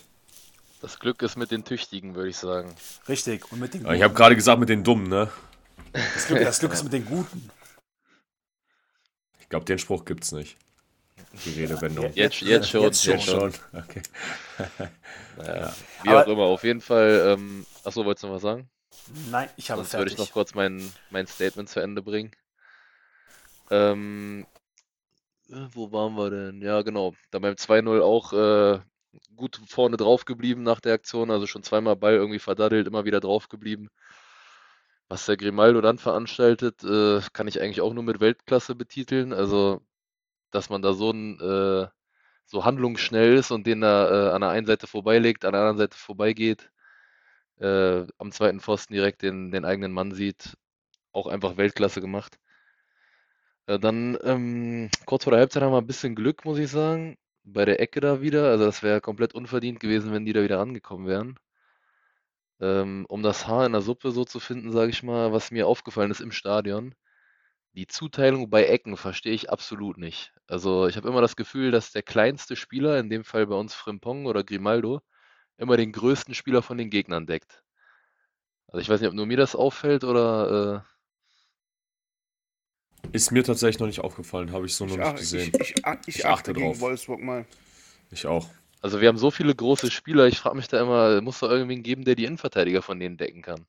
Das 0.82 0.98
Glück 0.98 1.20
ist 1.22 1.36
mit 1.36 1.50
den 1.50 1.64
Tüchtigen, 1.64 2.14
würde 2.14 2.30
ich 2.30 2.36
sagen. 2.38 2.74
Richtig. 3.08 3.52
Und 3.52 3.60
mit 3.60 3.74
den 3.74 3.84
Ja, 3.84 3.92
ich 3.92 4.02
habe 4.02 4.14
gerade 4.14 4.34
gesagt 4.34 4.58
mit 4.60 4.70
den 4.70 4.82
Dummen, 4.82 5.08
ne? 5.08 5.28
das, 5.92 6.26
Glück, 6.26 6.40
das 6.40 6.58
Glück 6.58 6.72
ist 6.74 6.82
mit 6.84 6.92
den 6.94 7.04
Guten. 7.04 7.50
Ich 9.40 9.48
glaube, 9.50 9.64
den 9.66 9.78
Spruch 9.78 10.04
gibt's 10.04 10.32
nicht. 10.32 10.56
Die 11.44 11.50
Redewendung. 11.60 12.10
Jetzt, 12.14 12.40
jetzt 12.40 12.68
schon, 12.70 12.82
Jetzt 12.82 13.04
jetzt 13.04 13.24
schon. 13.24 13.52
schon. 13.52 13.60
Okay. 13.72 14.02
Naja, 15.36 15.74
wie 16.02 16.08
Aber- 16.08 16.22
auch 16.24 16.28
immer, 16.28 16.42
auf 16.44 16.64
jeden 16.64 16.80
Fall. 16.80 17.36
Ähm, 17.38 17.66
achso, 17.90 18.04
wolltest 18.04 18.24
du 18.24 18.28
noch 18.28 18.34
was 18.34 18.42
sagen? 18.42 18.70
Nein, 19.30 19.48
ich 19.56 19.70
habe 19.70 19.82
Sonst 19.82 19.94
würde 19.94 20.10
fertig. 20.10 20.12
ich 20.14 20.18
noch 20.18 20.32
kurz 20.32 20.54
mein, 20.54 20.92
mein 21.10 21.26
Statement 21.26 21.68
zu 21.68 21.80
Ende 21.80 22.02
bringen. 22.02 22.32
Ähm, 23.70 24.46
äh, 25.48 25.66
wo 25.72 25.92
waren 25.92 26.14
wir 26.14 26.30
denn? 26.30 26.62
Ja, 26.62 26.82
genau. 26.82 27.14
Da 27.30 27.38
beim 27.38 27.54
2-0 27.54 28.00
auch 28.00 28.32
äh, 28.32 28.80
gut 29.36 29.60
vorne 29.66 29.96
drauf 29.96 30.24
geblieben 30.24 30.62
nach 30.62 30.80
der 30.80 30.94
Aktion. 30.94 31.30
Also 31.30 31.46
schon 31.46 31.62
zweimal 31.62 31.96
Ball 31.96 32.14
irgendwie 32.14 32.38
verdaddelt, 32.38 32.86
immer 32.86 33.04
wieder 33.04 33.20
drauf 33.20 33.48
geblieben. 33.48 33.90
Was 35.08 35.26
der 35.26 35.36
Grimaldo 35.36 35.80
dann 35.80 35.98
veranstaltet, 35.98 36.84
äh, 36.84 37.20
kann 37.32 37.48
ich 37.48 37.60
eigentlich 37.60 37.80
auch 37.80 37.92
nur 37.92 38.04
mit 38.04 38.20
Weltklasse 38.20 38.74
betiteln. 38.76 39.32
Also, 39.32 39.82
dass 40.52 40.70
man 40.70 40.82
da 40.82 40.92
so 40.92 41.10
ein 41.10 41.40
äh, 41.40 41.88
so 42.46 42.64
handlungsschnell 42.64 43.36
ist 43.36 43.50
und 43.50 43.66
den 43.66 43.80
da 43.80 44.30
äh, 44.30 44.32
an 44.32 44.40
der 44.42 44.50
einen 44.50 44.66
Seite 44.66 44.86
vorbeilegt, 44.86 45.44
an 45.44 45.52
der 45.52 45.62
anderen 45.62 45.78
Seite 45.78 45.96
vorbeigeht, 45.96 46.70
äh, 47.60 48.06
am 48.18 48.32
zweiten 48.32 48.60
Pfosten 48.60 48.94
direkt 48.94 49.22
den, 49.22 49.50
den 49.50 49.64
eigenen 49.64 49.92
Mann 49.92 50.12
sieht, 50.12 50.56
auch 51.12 51.26
einfach 51.26 51.56
Weltklasse 51.56 52.00
gemacht. 52.00 52.38
Äh, 53.66 53.78
dann 53.78 54.18
ähm, 54.24 54.90
kurz 55.06 55.24
vor 55.24 55.32
der 55.32 55.40
Halbzeit 55.40 55.62
haben 55.62 55.72
wir 55.72 55.78
ein 55.78 55.86
bisschen 55.86 56.14
Glück, 56.14 56.44
muss 56.44 56.58
ich 56.58 56.70
sagen, 56.70 57.16
bei 57.44 57.64
der 57.64 57.80
Ecke 57.80 58.00
da 58.00 58.20
wieder. 58.20 58.50
Also 58.50 58.64
das 58.64 58.82
wäre 58.82 59.00
komplett 59.00 59.34
unverdient 59.34 59.80
gewesen, 59.80 60.12
wenn 60.12 60.24
die 60.24 60.32
da 60.32 60.42
wieder 60.42 60.58
rangekommen 60.58 61.06
wären. 61.06 61.38
Ähm, 62.60 63.06
um 63.08 63.22
das 63.22 63.46
Haar 63.46 63.66
in 63.66 63.72
der 63.72 63.80
Suppe 63.82 64.10
so 64.12 64.24
zu 64.24 64.40
finden, 64.40 64.72
sage 64.72 64.90
ich 64.90 65.02
mal, 65.02 65.32
was 65.32 65.50
mir 65.50 65.66
aufgefallen 65.66 66.10
ist 66.10 66.20
im 66.20 66.32
Stadion. 66.32 66.94
Die 67.74 67.86
Zuteilung 67.86 68.50
bei 68.50 68.64
Ecken 68.66 68.96
verstehe 68.96 69.32
ich 69.32 69.50
absolut 69.50 69.96
nicht. 69.98 70.32
Also 70.46 70.88
ich 70.88 70.96
habe 70.96 71.08
immer 71.08 71.20
das 71.20 71.36
Gefühl, 71.36 71.70
dass 71.70 71.92
der 71.92 72.02
kleinste 72.02 72.56
Spieler, 72.56 72.98
in 72.98 73.10
dem 73.10 73.24
Fall 73.24 73.46
bei 73.46 73.54
uns 73.54 73.74
Frimpong 73.74 74.26
oder 74.26 74.44
Grimaldo, 74.44 75.00
immer 75.60 75.76
den 75.76 75.92
größten 75.92 76.34
Spieler 76.34 76.62
von 76.62 76.78
den 76.78 76.90
Gegnern 76.90 77.26
deckt. 77.26 77.62
Also 78.68 78.80
ich 78.80 78.88
weiß 78.88 79.00
nicht, 79.00 79.08
ob 79.08 79.14
nur 79.14 79.26
mir 79.26 79.36
das 79.36 79.54
auffällt 79.54 80.04
oder 80.04 80.84
äh, 80.86 80.90
Ist 83.12 83.32
mir 83.32 83.42
tatsächlich 83.42 83.80
noch 83.80 83.86
nicht 83.88 84.00
aufgefallen, 84.00 84.52
habe 84.52 84.66
ich 84.66 84.74
so 84.74 84.86
noch 84.86 84.96
Ich, 84.96 85.02
nicht 85.02 85.16
gesehen. 85.16 85.52
ich, 85.60 85.76
ich, 85.76 85.84
ach- 85.86 85.98
ich, 86.06 86.16
Ich 86.16 86.26
achte 86.26 86.52
achte 86.52 86.52
gegen 86.52 86.66
drauf. 86.66 86.80
Wolfsburg 86.80 87.20
mal. 87.20 87.44
Ich 88.10 88.26
auch. 88.26 88.48
Also 88.82 89.00
wir 89.00 89.08
haben 89.08 89.18
so 89.18 89.30
viele 89.30 89.54
große 89.54 89.90
Spieler, 89.90 90.26
ich 90.26 90.38
frage 90.38 90.56
mich 90.56 90.68
da 90.68 90.80
immer, 90.80 91.20
muss 91.20 91.40
da 91.40 91.50
irgendwen 91.50 91.82
geben, 91.82 92.04
der 92.04 92.14
die 92.14 92.24
Innenverteidiger 92.24 92.82
von 92.82 92.98
denen 92.98 93.16
decken 93.16 93.42
kann. 93.42 93.66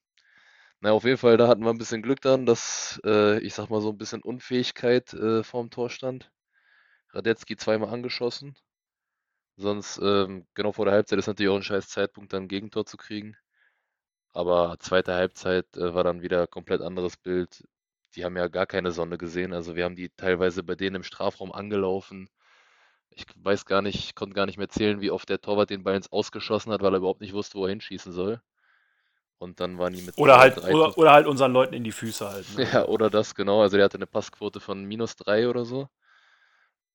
Na, 0.82 0.92
auf 0.94 1.04
jeden 1.06 1.18
Fall, 1.18 1.38
da 1.38 1.48
hatten 1.48 1.64
wir 1.64 1.70
ein 1.72 1.78
bisschen 1.78 2.02
Glück 2.02 2.22
dann, 2.22 2.46
dass, 2.46 3.00
äh, 3.06 3.40
ich 3.40 3.54
sag 3.54 3.70
mal, 3.70 3.82
so 3.82 3.90
ein 3.92 3.98
bisschen 3.98 4.22
Unfähigkeit 4.22 5.14
äh, 5.14 5.44
vorm 5.44 5.70
Tor 5.70 5.90
stand. 5.90 6.32
Radetzky 7.14 7.58
zweimal 7.58 7.90
angeschossen. 7.90 8.56
Sonst, 9.62 10.00
ähm, 10.04 10.46
genau 10.56 10.72
vor 10.74 10.86
der 10.86 10.96
Halbzeit 10.96 11.20
ist 11.20 11.28
natürlich 11.28 11.52
auch 11.52 11.56
ein 11.58 11.64
scheiß 11.64 11.88
Zeitpunkt, 11.90 12.34
dann 12.34 12.44
ein 12.44 12.48
Gegentor 12.50 12.86
zu 12.86 12.98
kriegen. 12.98 13.38
Aber 14.34 14.78
zweite 14.80 15.14
Halbzeit 15.14 15.66
äh, 15.78 15.94
war 15.94 16.04
dann 16.04 16.22
wieder 16.22 16.48
komplett 16.48 16.82
anderes 16.82 17.18
Bild. 17.18 17.64
Die 18.16 18.26
haben 18.26 18.38
ja 18.38 18.48
gar 18.48 18.66
keine 18.66 18.92
Sonne 18.92 19.18
gesehen. 19.18 19.54
Also 19.54 19.76
wir 19.76 19.86
haben 19.86 19.96
die 19.96 20.10
teilweise 20.10 20.64
bei 20.64 20.76
denen 20.76 20.98
im 20.98 21.04
Strafraum 21.04 21.52
angelaufen. 21.52 22.30
Ich 23.12 23.26
weiß 23.36 23.66
gar 23.66 23.82
nicht, 23.82 23.96
ich 24.00 24.16
konnte 24.16 24.36
gar 24.36 24.46
nicht 24.48 24.58
mehr 24.58 24.70
zählen, 24.70 25.02
wie 25.02 25.12
oft 25.12 25.30
der 25.30 25.42
Torwart 25.42 25.70
den 25.70 25.84
Ball 25.84 25.96
ins 25.96 26.12
Ausgeschossen 26.12 26.72
hat, 26.74 26.82
weil 26.82 26.94
er 26.94 27.00
überhaupt 27.00 27.22
nicht 27.22 27.34
wusste, 27.34 27.58
wo 27.58 27.66
er 27.66 27.72
hinschießen 27.72 28.12
soll. 28.14 28.42
Und 29.40 29.60
dann 29.60 29.78
waren 29.80 29.94
die 29.94 30.02
mit 30.02 30.18
Oder 30.18 30.40
halt, 30.40 30.58
oder, 30.58 30.98
oder 30.98 31.12
halt 31.12 31.28
unseren 31.28 31.52
Leuten 31.52 31.74
in 31.74 31.84
die 31.84 31.92
Füße 31.92 32.30
halten. 32.30 32.56
Ne? 32.56 32.66
Ja, 32.74 32.86
oder 32.86 33.10
das, 33.10 33.36
genau. 33.36 33.62
Also 33.62 33.78
der 33.78 33.86
hatte 33.86 33.98
eine 33.98 34.08
Passquote 34.08 34.60
von 34.60 34.86
minus 34.86 35.16
drei 35.16 35.50
oder 35.50 35.66
so. 35.66 35.90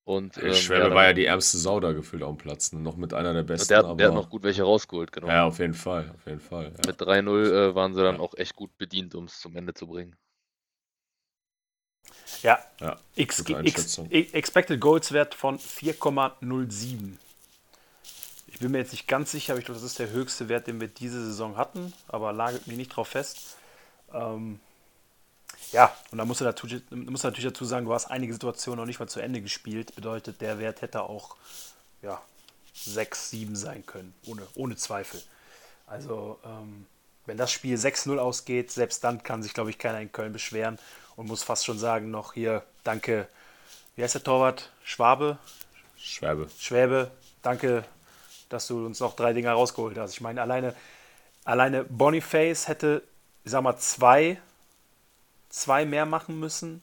Und 0.06 0.38
ähm, 0.38 0.54
Schwäbe 0.54 0.84
ja, 0.84 0.94
war 0.94 1.06
ja 1.06 1.12
die 1.12 1.24
ärmste 1.26 1.58
Sau 1.58 1.80
da 1.80 1.90
gefühlt 1.90 2.22
auf 2.22 2.36
dem 2.36 2.38
Platz. 2.38 2.72
ne? 2.72 2.78
Noch 2.78 2.96
mit 2.96 3.12
einer 3.12 3.34
der 3.34 3.42
besten. 3.42 3.66
der, 3.70 3.78
hat, 3.78 3.98
der 3.98 4.06
hat 4.06 4.14
noch 4.14 4.30
gut 4.30 4.44
welche 4.44 4.62
rausgeholt, 4.62 5.10
genau. 5.10 5.26
Ja, 5.26 5.44
auf 5.46 5.58
jeden 5.58 5.74
Fall. 5.74 6.08
Auf 6.14 6.26
jeden 6.26 6.38
Fall. 6.38 6.66
Ja. 6.66 6.86
Mit 6.86 7.00
3-0 7.00 7.70
äh, 7.70 7.74
waren 7.74 7.92
sie 7.92 8.02
dann 8.02 8.14
Ja. 8.14 8.20
auch 8.20 8.34
echt 8.34 8.54
gut 8.54 8.70
bedient, 8.78 9.16
um 9.16 9.24
es 9.24 9.40
zum 9.40 9.56
Ende 9.56 9.74
zu 9.74 9.88
bringen. 9.88 10.14
Ja. 12.42 12.58
Ja, 12.80 12.96
X, 13.16 13.40
X. 13.48 13.98
Expected 14.10 14.80
Goals 14.80 15.10
Wert 15.10 15.34
von 15.34 15.58
4,07. 15.58 17.16
Ich 18.46 18.60
bin 18.60 18.70
mir 18.70 18.78
jetzt 18.78 18.92
nicht 18.92 19.08
ganz 19.08 19.32
sicher, 19.32 19.54
aber 19.54 19.58
ich 19.58 19.66
glaube, 19.66 19.80
das 19.80 19.90
ist 19.90 19.98
der 19.98 20.10
höchste 20.10 20.48
Wert, 20.48 20.68
den 20.68 20.80
wir 20.80 20.86
diese 20.88 21.24
Saison 21.26 21.56
hatten, 21.56 21.92
aber 22.06 22.32
lagert 22.32 22.68
mich 22.68 22.76
nicht 22.76 22.88
drauf 22.94 23.08
fest. 23.08 23.56
Ähm, 24.14 24.60
ja, 25.72 25.94
und 26.10 26.18
da 26.18 26.24
musst 26.24 26.40
du, 26.40 26.44
natürlich, 26.44 26.82
musst 26.90 27.24
du 27.24 27.28
natürlich 27.28 27.50
dazu 27.50 27.64
sagen, 27.64 27.86
du 27.86 27.92
hast 27.92 28.06
einige 28.06 28.32
Situationen 28.32 28.78
noch 28.78 28.86
nicht 28.86 29.00
mal 29.00 29.08
zu 29.08 29.20
Ende 29.20 29.40
gespielt. 29.40 29.94
Bedeutet, 29.94 30.40
der 30.40 30.58
Wert 30.58 30.82
hätte 30.82 31.02
auch 31.02 31.36
ja, 32.02 32.20
6, 32.74 33.30
7 33.30 33.56
sein 33.56 33.84
können, 33.84 34.14
ohne, 34.26 34.42
ohne 34.54 34.76
Zweifel. 34.76 35.22
Also, 35.86 36.38
ähm, 36.44 36.86
wenn 37.26 37.36
das 37.36 37.50
Spiel 37.50 37.76
6-0 37.76 38.18
ausgeht, 38.18 38.70
selbst 38.70 39.02
dann 39.02 39.22
kann 39.22 39.42
sich, 39.42 39.54
glaube 39.54 39.70
ich, 39.70 39.78
keiner 39.78 40.00
in 40.00 40.12
Köln 40.12 40.32
beschweren 40.32 40.78
und 41.16 41.26
muss 41.26 41.42
fast 41.42 41.64
schon 41.64 41.78
sagen, 41.78 42.10
noch 42.10 42.34
hier, 42.34 42.62
danke, 42.84 43.28
wie 43.96 44.02
heißt 44.02 44.14
der 44.14 44.22
Torwart? 44.22 44.70
Schwabe? 44.84 45.38
Schwäbe. 45.98 46.48
Schwäbe, 46.58 47.10
danke, 47.42 47.84
dass 48.48 48.68
du 48.68 48.86
uns 48.86 49.00
noch 49.00 49.16
drei 49.16 49.32
Dinger 49.32 49.52
rausgeholt 49.52 49.98
hast. 49.98 50.12
Ich 50.12 50.20
meine, 50.20 50.40
alleine, 50.42 50.74
alleine 51.44 51.84
Boniface 51.84 52.68
hätte, 52.68 53.02
ich 53.44 53.50
sag 53.50 53.62
mal, 53.62 53.76
zwei, 53.78 54.38
zwei 55.56 55.84
mehr 55.86 56.06
machen 56.06 56.38
müssen. 56.38 56.82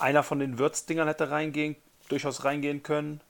Einer 0.00 0.22
von 0.22 0.38
den 0.38 0.58
Würzdingern 0.58 1.06
hätte 1.06 1.30
reingehen, 1.30 1.76
durchaus 2.08 2.44
reingehen 2.44 2.82
können. 2.82 3.20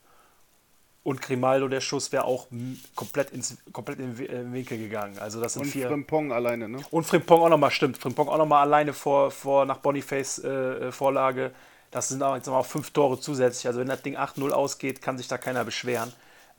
Und 1.03 1.21
Grimaldo, 1.21 1.69
der 1.69 1.83
Schuss, 1.83 2.13
wäre 2.13 2.25
auch 2.25 2.47
komplett, 2.95 3.31
ins, 3.31 3.59
komplett 3.73 3.99
in 3.99 4.17
den 4.17 4.27
äh, 4.27 4.53
Winkel 4.53 4.79
gegangen. 4.79 5.19
Also 5.19 5.41
das 5.41 5.55
sind 5.55 5.63
Und 5.63 5.69
vier. 5.69 5.89
Frimpong 5.89 6.33
alleine, 6.33 6.69
ne? 6.69 6.79
Und 6.91 7.05
Frimpong 7.05 7.43
auch 7.43 7.49
nochmal, 7.51 7.71
stimmt. 7.73 7.99
Frimpong 7.99 8.29
auch 8.29 8.39
nochmal 8.39 8.63
alleine 8.63 8.95
vor, 8.95 9.31
vor 9.31 9.67
nach 9.67 9.79
Boniface 9.79 10.39
äh, 10.39 10.49
äh, 10.49 10.93
Vorlage. 10.93 11.51
Das 11.91 12.09
sind 12.09 12.23
auch, 12.23 12.35
jetzt 12.37 12.47
mal 12.47 12.63
fünf 12.63 12.91
Tore 12.91 13.21
zusätzlich. 13.21 13.67
Also 13.67 13.81
wenn 13.81 13.89
das 13.89 14.01
Ding 14.01 14.17
8-0 14.17 14.51
ausgeht, 14.51 15.03
kann 15.03 15.19
sich 15.19 15.29
da 15.29 15.37
keiner 15.37 15.65
beschweren. 15.65 16.11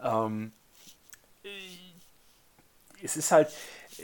Ähm, 0.04 0.52
es 3.02 3.18
ist 3.18 3.32
halt, 3.32 3.50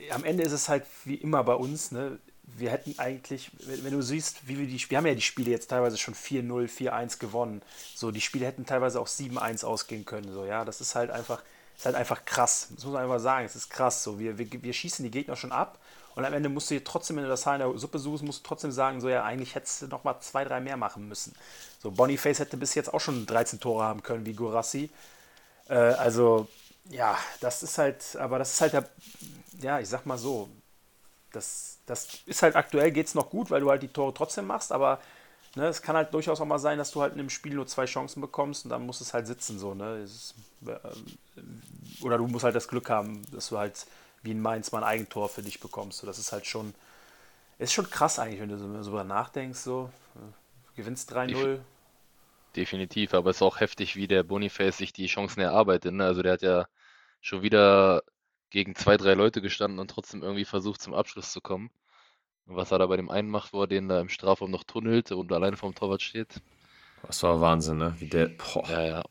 am 0.09 0.23
Ende 0.23 0.43
ist 0.43 0.53
es 0.53 0.69
halt 0.69 0.85
wie 1.05 1.15
immer 1.15 1.43
bei 1.43 1.53
uns, 1.53 1.91
ne? 1.91 2.17
Wir 2.57 2.71
hätten 2.71 2.97
eigentlich, 2.99 3.51
wenn, 3.65 3.91
du 3.91 4.01
siehst, 4.01 4.47
wie 4.47 4.57
wir 4.57 4.67
die 4.67 4.89
wir 4.89 4.97
haben 4.97 5.05
ja 5.05 5.15
die 5.15 5.21
Spiele 5.21 5.51
jetzt 5.51 5.69
teilweise 5.69 5.97
schon 5.97 6.13
4-0, 6.13 6.67
4-1 6.67 7.19
gewonnen. 7.19 7.61
So, 7.95 8.11
die 8.11 8.21
Spiele 8.21 8.45
hätten 8.45 8.65
teilweise 8.65 8.99
auch 8.99 9.07
7-1 9.07 9.65
ausgehen 9.65 10.05
können. 10.05 10.31
So, 10.31 10.45
ja, 10.45 10.65
das 10.65 10.81
ist 10.81 10.95
halt 10.95 11.11
einfach, 11.11 11.41
ist 11.77 11.85
halt 11.85 11.95
einfach 11.95 12.25
krass. 12.25 12.67
Das 12.75 12.83
muss 12.83 12.93
man 12.93 13.03
einfach 13.03 13.19
sagen, 13.19 13.45
es 13.45 13.55
ist 13.55 13.69
krass. 13.69 14.03
So, 14.03 14.19
wir, 14.19 14.37
wir, 14.37 14.47
wir 14.51 14.73
schießen 14.73 15.03
die 15.03 15.11
Gegner 15.11 15.35
schon 15.35 15.51
ab 15.51 15.79
und 16.15 16.25
am 16.25 16.33
Ende 16.33 16.49
musst 16.49 16.69
du 16.69 16.75
dir 16.75 16.83
trotzdem, 16.83 17.17
wenn 17.17 17.23
du 17.23 17.29
das 17.29 17.45
Haar 17.45 17.55
in 17.55 17.59
der 17.61 17.77
Suppe 17.77 17.99
suchst, 17.99 18.23
musst 18.23 18.43
du 18.43 18.47
trotzdem 18.47 18.71
sagen, 18.71 18.99
so 18.99 19.09
ja, 19.09 19.23
eigentlich 19.23 19.55
hättest 19.55 19.83
du 19.83 19.87
noch 19.87 20.03
mal 20.03 20.19
zwei, 20.19 20.43
drei 20.43 20.59
mehr 20.59 20.77
machen 20.77 21.07
müssen. 21.07 21.33
So, 21.81 21.91
Boniface 21.91 22.39
hätte 22.39 22.57
bis 22.57 22.75
jetzt 22.75 22.93
auch 22.93 22.99
schon 22.99 23.25
13 23.25 23.59
Tore 23.59 23.83
haben 23.83 24.03
können 24.03 24.25
wie 24.25 24.33
Gurassi. 24.33 24.89
Äh, 25.69 25.75
also, 25.75 26.47
ja, 26.89 27.17
das 27.39 27.63
ist 27.63 27.77
halt, 27.77 28.15
aber 28.17 28.39
das 28.39 28.53
ist 28.53 28.61
halt 28.61 28.73
der, 28.73 28.89
ja, 29.61 29.79
ich 29.79 29.87
sag 29.87 30.05
mal 30.05 30.17
so, 30.17 30.49
das, 31.31 31.79
das 31.85 32.19
ist 32.25 32.43
halt 32.43 32.55
aktuell 32.55 32.91
geht 32.91 33.07
es 33.07 33.15
noch 33.15 33.29
gut, 33.29 33.51
weil 33.51 33.61
du 33.61 33.69
halt 33.69 33.83
die 33.83 33.87
Tore 33.87 34.13
trotzdem 34.13 34.47
machst, 34.47 34.71
aber 34.71 34.99
ne, 35.55 35.67
es 35.67 35.81
kann 35.81 35.95
halt 35.95 36.13
durchaus 36.13 36.39
auch 36.41 36.45
mal 36.45 36.59
sein, 36.59 36.77
dass 36.77 36.91
du 36.91 37.01
halt 37.01 37.13
in 37.13 37.19
einem 37.19 37.29
Spiel 37.29 37.53
nur 37.53 37.67
zwei 37.67 37.85
Chancen 37.85 38.21
bekommst 38.21 38.65
und 38.65 38.69
dann 38.69 38.85
muss 38.85 39.01
es 39.01 39.13
halt 39.13 39.27
sitzen, 39.27 39.59
so, 39.59 39.73
ne? 39.73 40.01
Ist, 40.03 40.35
äh, 40.65 40.75
oder 42.03 42.17
du 42.17 42.27
musst 42.27 42.43
halt 42.43 42.55
das 42.55 42.67
Glück 42.67 42.89
haben, 42.89 43.21
dass 43.31 43.49
du 43.49 43.57
halt 43.57 43.85
wie 44.23 44.31
in 44.31 44.41
Mainz 44.41 44.71
mal 44.71 44.79
ein 44.79 44.89
Eigentor 44.89 45.29
für 45.29 45.41
dich 45.41 45.59
bekommst. 45.59 45.99
So, 45.99 46.07
das 46.07 46.19
ist 46.19 46.31
halt 46.31 46.45
schon, 46.45 46.73
ist 47.57 47.73
schon 47.73 47.89
krass 47.89 48.19
eigentlich, 48.19 48.39
wenn 48.39 48.49
du 48.49 48.57
so, 48.57 48.83
so 48.83 48.91
drüber 48.91 49.03
nachdenkst, 49.03 49.59
so, 49.59 49.89
äh, 50.15 50.75
gewinnst 50.75 51.11
3-0. 51.11 51.59
Definitiv, 52.55 53.13
aber 53.13 53.29
es 53.29 53.37
ist 53.37 53.41
auch 53.41 53.59
heftig, 53.61 53.95
wie 53.95 54.07
der 54.07 54.23
Boniface 54.23 54.77
sich 54.77 54.93
die 54.93 55.07
Chancen 55.07 55.39
erarbeitet. 55.39 55.93
Ne? 55.93 56.05
Also 56.05 56.21
der 56.21 56.33
hat 56.33 56.41
ja 56.41 56.67
schon 57.21 57.43
wieder 57.43 58.03
gegen 58.51 58.75
zwei, 58.75 58.97
drei 58.97 59.15
Leute 59.15 59.41
gestanden 59.41 59.79
und 59.79 59.89
trotzdem 59.89 60.21
irgendwie 60.21 60.45
versucht, 60.45 60.81
zum 60.81 60.93
Abschluss 60.93 61.31
zu 61.31 61.41
kommen. 61.41 61.71
Und 62.45 62.55
was 62.55 62.71
er 62.71 62.79
da 62.79 62.85
bei 62.85 62.97
dem 62.97 63.09
einen 63.09 63.29
macht, 63.29 63.53
wo 63.53 63.61
er 63.63 63.67
den 63.67 63.87
da 63.87 63.99
im 63.99 64.09
Strafraum 64.09 64.51
noch 64.51 64.63
tunnelt 64.63 65.11
und 65.11 65.31
alleine 65.31 65.57
vorm 65.57 65.73
Torwart 65.73 66.01
steht. 66.01 66.41
Das 67.07 67.23
war 67.23 67.41
Wahnsinn, 67.41 67.77
ne? 67.77 67.95
Wie 67.97 68.07
der. 68.07 68.27
Boah. 68.27 68.69
Ja, 68.69 68.81
ja. 68.85 69.03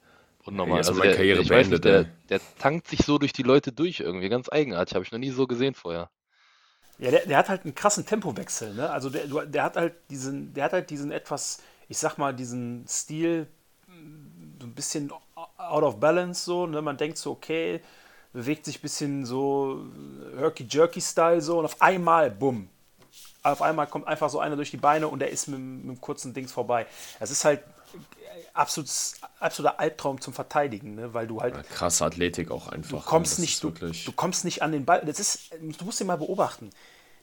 Unnormal. 0.45 0.79
Also 0.79 0.93
meine 0.93 1.09
der, 1.09 1.17
Karriere 1.17 1.37
der, 1.37 1.45
ich 1.45 1.51
weiß 1.51 1.69
nicht, 1.69 1.83
beendet, 1.83 2.13
der, 2.29 2.39
der 2.39 2.59
tankt 2.59 2.89
sich 2.89 3.01
so 3.01 3.19
durch 3.19 3.33
die 3.33 3.43
Leute 3.43 3.73
durch 3.73 4.01
irgendwie. 4.01 4.29
Ganz 4.29 4.49
eigenartig. 4.51 4.95
Habe 4.95 5.05
ich 5.05 5.13
noch 5.13 5.19
nie 5.19 5.31
so 5.31 5.47
gesehen 5.47 5.75
vorher. 5.75 6.11
Ja, 6.99 7.11
der, 7.11 7.27
der 7.27 7.39
hat 7.39 7.49
halt 7.49 7.65
einen 7.65 7.75
krassen 7.75 8.05
Tempowechsel, 8.05 8.75
ne? 8.75 8.91
Also 8.91 9.09
der, 9.09 9.27
der 9.47 9.63
hat 9.63 9.77
halt 9.77 9.95
diesen, 10.11 10.53
der 10.53 10.65
hat 10.65 10.73
halt 10.73 10.91
diesen 10.91 11.13
etwas, 11.13 11.63
ich 11.89 11.97
sag 11.97 12.19
mal, 12.19 12.35
diesen 12.35 12.87
Stil, 12.87 13.47
so 14.61 14.67
ein 14.67 14.75
bisschen 14.75 15.11
out 15.57 15.83
of 15.83 15.99
balance, 15.99 16.45
so, 16.45 16.67
ne? 16.67 16.83
Man 16.83 16.99
denkt 16.99 17.17
so, 17.17 17.31
okay, 17.31 17.81
bewegt 18.33 18.65
sich 18.65 18.79
ein 18.79 18.83
bisschen 18.83 19.27
so 19.27 19.87
Herky-Jerky-Style 20.39 21.41
so 21.41 21.59
und 21.59 21.65
auf 21.65 21.81
einmal, 21.83 22.31
bumm. 22.31 22.69
Auf 23.43 23.63
einmal 23.63 23.87
kommt 23.87 24.07
einfach 24.07 24.29
so 24.29 24.39
einer 24.39 24.57
durch 24.57 24.71
die 24.71 24.77
Beine 24.77 25.09
und 25.09 25.21
der 25.21 25.31
ist 25.31 25.49
mit, 25.49 25.59
mit 25.59 25.85
einem 25.85 26.01
kurzen 26.01 26.35
Dings 26.35 26.53
vorbei. 26.53 26.87
Das 27.19 27.31
ist 27.31 27.45
halt 27.45 27.63
absolut, 28.53 28.91
absoluter 29.39 29.81
Albtraum 29.81 30.21
zum 30.21 30.35
Verteidigen, 30.35 30.95
ne? 30.95 31.15
weil 31.15 31.27
du 31.27 31.41
halt 31.41 31.69
Krasse 31.71 32.05
Athletik 32.05 32.51
auch 32.51 32.69
einfach. 32.69 32.91
Du 32.91 32.97
ne? 32.97 33.03
kommst 33.05 33.33
Das 33.33 33.39
nicht, 33.39 33.63
du, 33.63 33.71
du 33.71 34.13
kommst 34.13 34.45
nicht 34.45 34.63
an 34.63 34.73
den 34.73 34.85
Ball. 34.85 35.03
Das 35.05 35.21
ist, 35.21 35.53
du 35.53 35.85
musst 35.85 36.01
ihn 36.01 36.07
mal 36.07 36.17
beobachten. 36.17 36.71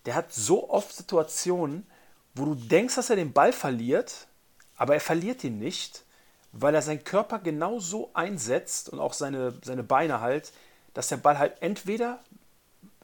Der 0.05 0.15
hat 0.15 0.33
so 0.33 0.69
oft 0.69 0.95
Situationen, 0.95 1.85
wo 2.33 2.45
du 2.45 2.55
denkst, 2.55 2.95
dass 2.95 3.09
er 3.09 3.15
den 3.15 3.33
Ball 3.33 3.53
verliert, 3.53 4.27
aber 4.75 4.93
er 4.93 5.01
verliert 5.01 5.43
ihn 5.43 5.59
nicht, 5.59 6.03
weil 6.51 6.73
er 6.73 6.81
seinen 6.81 7.03
Körper 7.03 7.39
genau 7.39 7.79
so 7.79 8.11
einsetzt 8.13 8.89
und 8.89 8.99
auch 8.99 9.13
seine, 9.13 9.53
seine 9.63 9.83
Beine 9.83 10.21
halt, 10.21 10.51
dass 10.97 11.09
der 11.09 11.17
Ball 11.17 11.37
halt 11.37 11.61
entweder, 11.61 12.23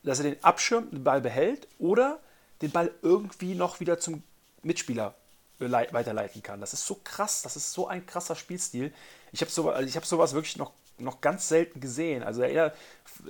dass 0.02 0.18
er 0.18 0.24
den 0.24 0.44
abschirmt, 0.44 0.94
den 0.94 1.04
Ball 1.04 1.22
behält 1.22 1.68
oder 1.78 2.20
den 2.64 2.72
Ball 2.72 2.90
irgendwie 3.04 3.54
noch 3.54 3.80
wieder 3.82 4.00
zum 4.00 4.24
Mitspieler 4.64 5.14
äh, 5.60 5.68
lei- 5.68 5.90
weiterleiten 5.92 6.42
kann. 6.42 6.60
Das 6.60 6.74
ist 6.74 6.88
so 6.88 7.00
krass, 7.04 7.44
das 7.44 7.56
ist 7.56 7.72
so 7.72 7.88
ein 7.88 8.04
krasser 8.08 8.36
Spielstil. 8.36 8.92
Ich 9.32 9.42
habe 9.42 9.52
sowas, 9.52 9.76
also 9.76 9.96
hab 9.96 10.08
sowas 10.08 10.34
wirklich 10.34 10.58
noch, 10.58 10.72
noch 10.98 11.22
ganz 11.22 11.48
selten 11.48 11.82
gesehen. 11.82 12.24
Also 12.24 12.42
eher, 12.42 12.74
f- 13.06 13.22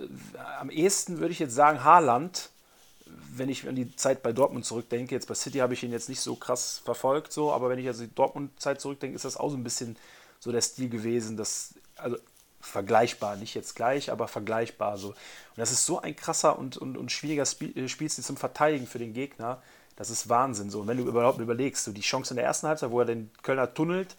am 0.61 0.69
ehesten 0.69 1.19
würde 1.19 1.33
ich 1.33 1.39
jetzt 1.39 1.55
sagen 1.55 1.83
Haaland, 1.83 2.49
wenn 3.35 3.49
ich 3.49 3.67
an 3.67 3.75
die 3.75 3.93
Zeit 3.97 4.23
bei 4.23 4.31
Dortmund 4.31 4.63
zurückdenke. 4.65 5.13
Jetzt 5.13 5.27
bei 5.27 5.35
City 5.35 5.57
habe 5.57 5.73
ich 5.73 5.83
ihn 5.83 5.91
jetzt 5.91 6.07
nicht 6.07 6.21
so 6.21 6.37
krass 6.37 6.81
verfolgt, 6.85 7.33
so, 7.33 7.51
aber 7.51 7.67
wenn 7.67 7.79
ich 7.79 7.87
also 7.87 8.05
die 8.05 8.15
Dortmund-Zeit 8.15 8.79
zurückdenke, 8.79 9.17
ist 9.17 9.25
das 9.25 9.35
auch 9.35 9.49
so 9.49 9.57
ein 9.57 9.63
bisschen 9.65 9.97
so 10.39 10.53
der 10.53 10.61
Stil 10.61 10.87
gewesen, 10.87 11.35
das, 11.35 11.73
also 11.97 12.17
vergleichbar, 12.63 13.35
nicht 13.35 13.53
jetzt 13.55 13.75
gleich, 13.75 14.11
aber 14.11 14.27
vergleichbar 14.27 14.97
so. 14.97 15.09
Und 15.09 15.17
das 15.57 15.71
ist 15.71 15.85
so 15.85 15.99
ein 15.99 16.15
krasser 16.15 16.57
und, 16.57 16.77
und, 16.77 16.97
und 16.97 17.11
schwieriger 17.11 17.45
Spiel, 17.45 17.77
äh, 17.77 17.87
Spielstil 17.87 18.23
zum 18.23 18.37
Verteidigen 18.37 18.87
für 18.87 18.99
den 18.99 19.13
Gegner. 19.13 19.61
Das 19.95 20.09
ist 20.09 20.29
Wahnsinn 20.29 20.69
so. 20.69 20.81
Und 20.81 20.87
wenn 20.87 20.97
du 20.97 21.03
überhaupt 21.03 21.39
überlegst, 21.39 21.83
so 21.83 21.91
die 21.91 22.01
Chance 22.01 22.33
in 22.33 22.37
der 22.37 22.45
ersten 22.45 22.67
Halbzeit, 22.67 22.89
wo 22.89 22.99
er 22.99 23.05
den 23.05 23.29
Kölner 23.43 23.73
tunnelt, 23.73 24.15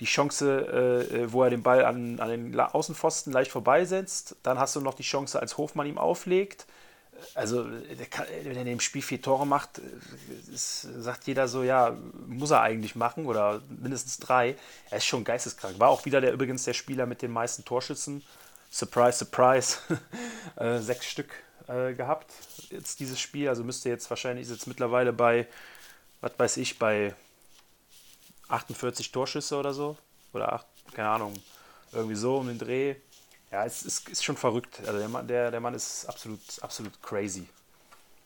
die 0.00 0.04
Chance, 0.04 0.66
äh, 1.10 1.22
äh, 1.22 1.32
wo 1.32 1.42
er 1.42 1.50
den 1.50 1.62
Ball 1.62 1.84
an, 1.84 2.20
an 2.20 2.28
den 2.28 2.60
Außenpfosten 2.60 3.32
leicht 3.32 3.50
vorbeisetzt, 3.50 4.36
dann 4.42 4.58
hast 4.58 4.76
du 4.76 4.80
noch 4.80 4.94
die 4.94 5.02
Chance, 5.02 5.40
als 5.40 5.56
Hofmann 5.56 5.86
ihm 5.86 5.98
auflegt. 5.98 6.66
Also, 7.34 7.64
kann, 8.10 8.26
wenn 8.42 8.54
er 8.54 8.62
in 8.62 8.66
dem 8.66 8.80
Spiel 8.80 9.02
vier 9.02 9.20
Tore 9.20 9.46
macht, 9.46 9.80
ist, 10.52 10.82
sagt 10.82 11.26
jeder 11.26 11.48
so, 11.48 11.62
ja, 11.62 11.96
muss 12.26 12.50
er 12.50 12.62
eigentlich 12.62 12.94
machen 12.94 13.26
oder 13.26 13.62
mindestens 13.68 14.18
drei. 14.18 14.56
Er 14.90 14.98
ist 14.98 15.06
schon 15.06 15.24
geisteskrank. 15.24 15.78
War 15.78 15.88
auch 15.88 16.04
wieder 16.04 16.20
der 16.20 16.32
übrigens 16.32 16.64
der 16.64 16.74
Spieler 16.74 17.06
mit 17.06 17.22
den 17.22 17.30
meisten 17.30 17.64
Torschützen. 17.64 18.22
Surprise, 18.70 19.18
surprise. 19.18 19.78
äh, 20.56 20.78
sechs 20.78 21.06
Stück 21.06 21.30
äh, 21.68 21.94
gehabt. 21.94 22.32
Jetzt 22.70 23.00
dieses 23.00 23.20
Spiel, 23.20 23.48
also 23.48 23.64
müsste 23.64 23.88
jetzt 23.88 24.08
wahrscheinlich, 24.10 24.46
ist 24.46 24.52
jetzt 24.52 24.66
mittlerweile 24.66 25.12
bei, 25.12 25.46
was 26.20 26.32
weiß 26.38 26.56
ich, 26.58 26.78
bei 26.78 27.14
48 28.48 29.12
Torschüsse 29.12 29.56
oder 29.56 29.72
so. 29.72 29.96
Oder 30.32 30.52
acht, 30.52 30.66
keine 30.92 31.08
Ahnung, 31.08 31.34
irgendwie 31.92 32.16
so 32.16 32.38
um 32.38 32.48
den 32.48 32.58
Dreh. 32.58 32.96
Ja, 33.52 33.64
es 33.64 33.82
ist, 33.82 34.08
ist 34.08 34.24
schon 34.24 34.36
verrückt. 34.36 34.80
Also 34.86 34.98
der 34.98 35.08
Mann, 35.08 35.26
der, 35.28 35.50
der 35.50 35.60
Mann 35.60 35.74
ist 35.74 36.04
absolut, 36.06 36.40
absolut 36.60 37.00
crazy. 37.02 37.48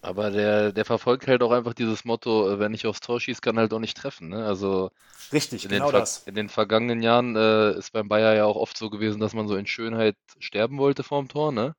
Aber 0.03 0.31
der, 0.31 0.73
der 0.73 0.85
verfolgt 0.87 1.27
halt 1.27 1.43
auch 1.43 1.51
einfach 1.53 1.75
dieses 1.75 2.05
Motto, 2.05 2.51
äh, 2.51 2.59
wenn 2.59 2.73
ich 2.73 2.87
aufs 2.87 3.01
Tor 3.01 3.21
schieße, 3.21 3.41
kann 3.43 3.59
halt 3.59 3.73
auch 3.75 3.79
nicht 3.79 3.97
treffen. 3.97 4.31
Ne? 4.31 4.45
Also 4.47 4.91
Richtig, 5.33 5.64
in 5.64 5.71
den, 5.71 5.79
genau 5.79 5.93
das. 5.93 6.27
in 6.27 6.35
den 6.35 6.49
vergangenen 6.49 7.03
Jahren 7.03 7.37
äh, 7.37 7.73
ist 7.77 7.93
beim 7.93 8.09
Bayer 8.09 8.35
ja 8.35 8.45
auch 8.47 8.57
oft 8.57 8.77
so 8.79 8.89
gewesen, 8.91 9.21
dass 9.21 9.35
man 9.35 9.47
so 9.47 9.57
in 9.57 9.66
Schönheit 9.66 10.16
sterben 10.39 10.79
wollte 10.79 11.03
vorm 11.03 11.29
Tor, 11.29 11.53
ne? 11.53 11.75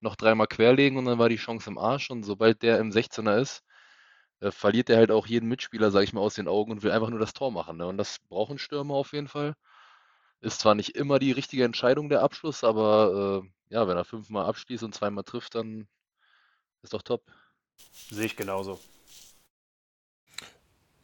noch 0.00 0.16
dreimal 0.16 0.46
querlegen 0.48 0.98
und 0.98 1.06
dann 1.06 1.18
war 1.18 1.28
die 1.28 1.36
Chance 1.36 1.70
im 1.70 1.78
Arsch. 1.78 2.10
Und 2.10 2.24
sobald 2.24 2.62
der 2.62 2.78
im 2.78 2.92
16er 2.92 3.38
ist, 3.40 3.62
äh, 4.40 4.50
verliert 4.50 4.90
er 4.90 4.98
halt 4.98 5.10
auch 5.10 5.26
jeden 5.26 5.48
Mitspieler, 5.48 5.90
sage 5.90 6.04
ich 6.04 6.12
mal, 6.12 6.20
aus 6.22 6.34
den 6.34 6.48
Augen 6.48 6.72
und 6.72 6.82
will 6.82 6.92
einfach 6.92 7.10
nur 7.10 7.20
das 7.20 7.32
Tor 7.34 7.52
machen. 7.52 7.76
Ne? 7.78 7.86
Und 7.86 7.98
das 7.98 8.18
braucht 8.28 8.52
ein 8.52 8.58
Stürmer 8.58 8.94
auf 8.94 9.12
jeden 9.12 9.28
Fall. 9.28 9.54
Ist 10.40 10.60
zwar 10.60 10.74
nicht 10.74 10.96
immer 10.96 11.18
die 11.18 11.32
richtige 11.32 11.64
Entscheidung 11.64 12.08
der 12.10 12.22
Abschluss, 12.22 12.64
aber 12.64 13.42
äh, 13.44 13.74
ja, 13.74 13.86
wenn 13.88 13.96
er 13.96 14.04
fünfmal 14.04 14.46
abschließt 14.46 14.82
und 14.84 14.94
zweimal 14.94 15.24
trifft, 15.24 15.54
dann 15.54 15.88
ist 16.82 16.94
doch 16.94 17.02
top. 17.02 17.24
Sehe 18.10 18.26
ich 18.26 18.36
genauso. 18.36 18.78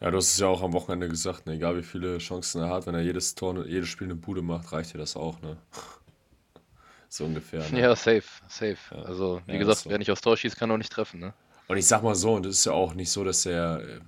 Ja, 0.01 0.11
du 0.11 0.17
hast 0.19 0.33
es 0.33 0.39
ja 0.39 0.47
auch 0.47 0.63
am 0.63 0.73
Wochenende 0.73 1.07
gesagt, 1.09 1.47
ne? 1.47 1.55
egal 1.55 1.77
wie 1.77 1.83
viele 1.83 2.17
Chancen 2.19 2.63
er 2.63 2.69
hat, 2.71 2.87
wenn 2.87 2.95
er 2.95 3.03
jedes 3.03 3.35
Tor, 3.35 3.67
jedes 3.67 3.89
Spiel 3.91 4.07
eine 4.07 4.15
Bude 4.15 4.41
macht, 4.43 4.73
reicht 4.73 4.95
dir 4.95 4.99
das 4.99 5.17
auch, 5.17 5.41
ne? 5.43 5.57
So 7.09 7.25
ungefähr. 7.25 7.71
Ne? 7.71 7.81
Ja, 7.81 7.95
safe, 7.97 8.25
safe. 8.49 8.79
Ja. 8.91 9.03
Also, 9.05 9.43
wie 9.47 9.57
Ja, 9.57 9.59
gesagt, 9.59 9.83
so. 9.83 9.91
wer 9.91 9.99
nicht 9.99 10.11
aufs 10.11 10.21
Tor 10.23 10.37
schießt, 10.37 10.57
kann 10.57 10.71
auch 10.71 10.77
nicht 10.79 10.93
treffen, 10.93 11.21
ne? 11.21 11.35
Und 11.69 11.77
ich 11.79 11.87
sag 11.87 12.03
mal 12.03 12.15
so, 12.15 12.35
und 12.35 12.47
es 12.47 12.59
ist 12.59 12.65
ja 12.67 12.73
auch 12.73 12.95
nicht 12.95 13.11
so, 13.11 13.25
dass 13.25 13.45
er, 13.47 13.81
äh, 13.81 14.01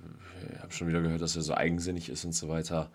ich 0.53 0.59
habe 0.61 0.71
schon 0.73 0.87
wieder 0.87 1.01
gehört, 1.01 1.21
dass 1.21 1.35
er 1.35 1.41
so 1.41 1.53
eigensinnig 1.53 2.09
ist 2.09 2.23
und 2.25 2.33
so 2.33 2.47
weiter. 2.47 2.91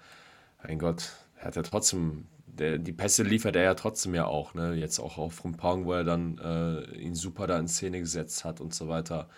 Mein 0.65 0.79
Gott, 0.79 1.13
er 1.45 1.49
hat 1.49 1.57
ja 1.57 1.63
trotzdem, 1.63 2.27
der, 2.47 2.79
die 2.79 2.95
Pässe 2.95 3.23
liefert 3.23 3.55
er 3.55 3.65
ja 3.65 3.75
trotzdem 3.75 4.15
ja 4.15 4.25
auch, 4.25 4.55
ne? 4.55 4.73
Jetzt 4.73 4.99
auch 4.99 5.19
auf 5.19 5.35
Frimpong, 5.35 5.85
wo 5.85 5.93
er 5.93 6.05
dann 6.05 6.39
äh, 6.39 6.97
ihn 6.97 7.15
super 7.15 7.47
da 7.47 7.59
in 7.59 7.69
Szene 7.69 8.01
gesetzt 8.01 8.47
hat 8.47 8.63
und 8.63 8.75
so 8.75 8.89
weiter. 8.89 9.29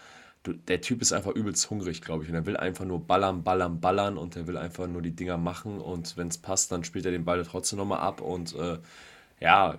Du, 0.45 0.53
der 0.53 0.81
Typ 0.81 1.03
ist 1.03 1.13
einfach 1.13 1.33
übelst 1.33 1.69
hungrig, 1.69 2.01
glaube 2.03 2.23
ich. 2.23 2.31
Und 2.31 2.37
er 2.37 2.47
will 2.47 2.57
einfach 2.57 2.85
nur 2.85 3.05
ballern, 3.05 3.43
ballern, 3.43 3.81
ballern 3.81 4.19
und 4.19 4.37
er 4.37 4.47
will 4.47 4.57
einfach 4.57 4.87
nur 4.87 5.03
die 5.03 5.17
Dinger 5.17 5.37
machen. 5.37 5.81
Und 5.81 6.17
wenn 6.17 6.29
es 6.29 6.39
passt, 6.39 6.71
dann 6.71 6.85
spielt 6.85 7.07
er 7.07 7.11
den 7.11 7.25
Ball 7.25 7.43
trotzdem 7.43 7.81
nochmal 7.81 7.99
ab. 7.99 8.21
Und 8.21 8.55
äh, 8.55 8.79
ja, 9.41 9.75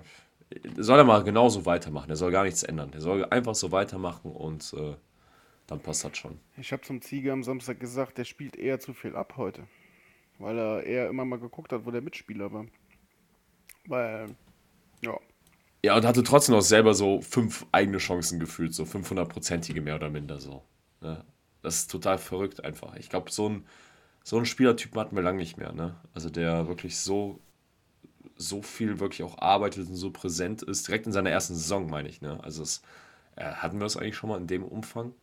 soll 0.76 1.00
er 1.00 1.06
mal 1.06 1.24
genauso 1.24 1.66
weitermachen. 1.66 2.10
Er 2.10 2.18
soll 2.18 2.32
gar 2.34 2.44
nichts 2.44 2.64
ändern. 2.64 2.92
Er 2.94 3.00
soll 3.00 3.24
einfach 3.24 3.56
so 3.56 3.72
weitermachen 3.72 4.32
und 4.32 4.74
äh, 4.74 4.96
dann 5.68 5.80
passt 5.80 6.04
das 6.04 6.18
schon. 6.18 6.38
Ich 6.58 6.74
habe 6.74 6.82
zum 6.82 7.02
Ziege 7.02 7.32
am 7.32 7.44
Samstag 7.44 7.80
gesagt, 7.80 8.18
der 8.18 8.26
spielt 8.26 8.58
eher 8.58 8.82
zu 8.82 8.94
viel 8.94 9.16
ab 9.16 9.36
heute. 9.38 9.64
Weil 10.40 10.58
er 10.58 10.84
eher 10.84 11.10
immer 11.10 11.26
mal 11.26 11.40
geguckt 11.40 11.72
hat, 11.74 11.86
wo 11.86 11.92
der 11.92 12.02
Mitspieler 12.02 12.52
war. 12.52 12.66
Weil, 13.88 14.36
ja. 15.02 15.18
Ja, 15.84 15.96
und 15.96 16.06
hatte 16.06 16.24
trotzdem 16.24 16.56
auch 16.56 16.62
selber 16.62 16.94
so 16.94 17.22
fünf 17.22 17.66
eigene 17.72 17.98
Chancen 17.98 18.40
gefühlt, 18.40 18.74
so 18.74 18.84
500-prozentige 18.84 19.82
mehr 19.82 19.96
oder 19.96 20.10
minder 20.10 20.40
so. 20.40 20.64
Ne? 21.02 21.24
Das 21.62 21.76
ist 21.80 21.92
total 21.92 22.18
verrückt 22.18 22.64
einfach. 22.64 22.96
Ich 22.96 23.10
glaube, 23.10 23.32
so 23.32 23.50
ein, 23.50 23.66
so 24.24 24.38
ein 24.38 24.46
Spielertypen 24.46 25.00
hatten 25.00 25.16
wir 25.16 25.24
lange 25.24 25.38
nicht 25.38 25.58
mehr. 25.58 25.72
Ne? 25.74 25.96
Also 26.14 26.30
der 26.30 26.68
wirklich 26.68 26.98
so, 26.98 27.40
so 28.36 28.62
viel 28.62 29.00
wirklich 29.00 29.24
auch 29.24 29.38
arbeitet 29.40 29.88
und 29.88 29.96
so 29.96 30.12
präsent 30.12 30.62
ist, 30.62 30.88
direkt 30.88 31.06
in 31.08 31.14
seiner 31.14 31.30
ersten 31.30 31.56
Saison, 31.56 31.90
meine 31.90 32.10
ich. 32.10 32.22
Ne? 32.22 32.40
Also 32.44 32.64
es, 32.64 32.82
äh, 33.36 33.46
hatten 33.46 33.80
wir 33.80 33.86
es 33.86 33.98
eigentlich 33.98 34.16
schon 34.18 34.30
mal 34.30 34.38
in 34.38 34.48
dem 34.48 34.64
Umfang? 34.64 35.14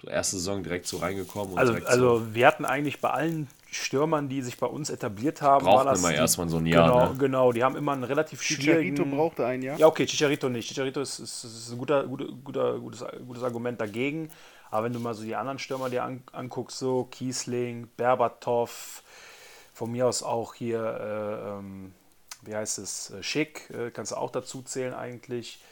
So 0.00 0.08
erste 0.08 0.36
Saison 0.36 0.62
direkt 0.62 0.86
so 0.86 0.96
reingekommen 0.96 1.52
und 1.52 1.58
Also, 1.58 1.72
direkt 1.72 1.88
so. 1.88 1.92
also 1.92 2.34
wir 2.34 2.46
hatten 2.46 2.64
eigentlich 2.64 3.00
bei 3.00 3.10
allen 3.10 3.46
Stürmern, 3.72 4.28
die 4.28 4.42
sich 4.42 4.58
bei 4.58 4.66
uns 4.66 4.90
etabliert 4.90 5.40
haben, 5.40 5.64
Brauchten 5.64 5.86
war 5.86 5.92
das 5.92 6.00
immer 6.00 6.12
erstmal 6.12 6.46
so 6.46 6.58
ein 6.58 6.66
Jahr, 6.66 6.88
Genau, 6.88 7.12
ne? 7.12 7.18
genau. 7.18 7.52
Die 7.52 7.64
haben 7.64 7.74
immer 7.74 7.92
einen 7.92 8.04
relativ 8.04 8.42
Chicharito 8.42 8.96
schwierigen... 8.96 9.16
brauchte 9.16 9.46
ein 9.46 9.62
Jahr. 9.62 9.78
Ja, 9.78 9.86
okay, 9.86 10.04
Chicharito 10.04 10.50
nicht. 10.50 10.68
Chicharito 10.68 11.00
ist, 11.00 11.18
ist, 11.18 11.44
ist 11.44 11.72
ein 11.72 11.78
guter, 11.78 12.04
guter, 12.06 12.26
guter, 12.44 12.78
gutes, 12.78 13.02
gutes 13.26 13.42
Argument 13.42 13.80
dagegen. 13.80 14.28
Aber 14.70 14.84
wenn 14.84 14.92
du 14.92 14.98
mal 14.98 15.14
so 15.14 15.22
die 15.22 15.34
anderen 15.34 15.58
Stürmer 15.58 15.88
dir 15.88 16.04
an, 16.04 16.22
anguckst, 16.32 16.78
so 16.78 17.04
Kiesling, 17.04 17.88
Berbatov, 17.96 19.02
von 19.72 19.90
mir 19.90 20.06
aus 20.06 20.22
auch 20.22 20.52
hier, 20.52 20.82
äh, 20.82 21.58
ähm, 21.58 21.94
wie 22.42 22.54
heißt 22.54 22.78
es, 22.78 23.10
äh, 23.10 23.22
Schick, 23.22 23.70
äh, 23.70 23.90
kannst 23.90 24.12
du 24.12 24.16
auch 24.16 24.30
dazu 24.30 24.60
zählen 24.60 24.92
eigentlich. 24.92 25.62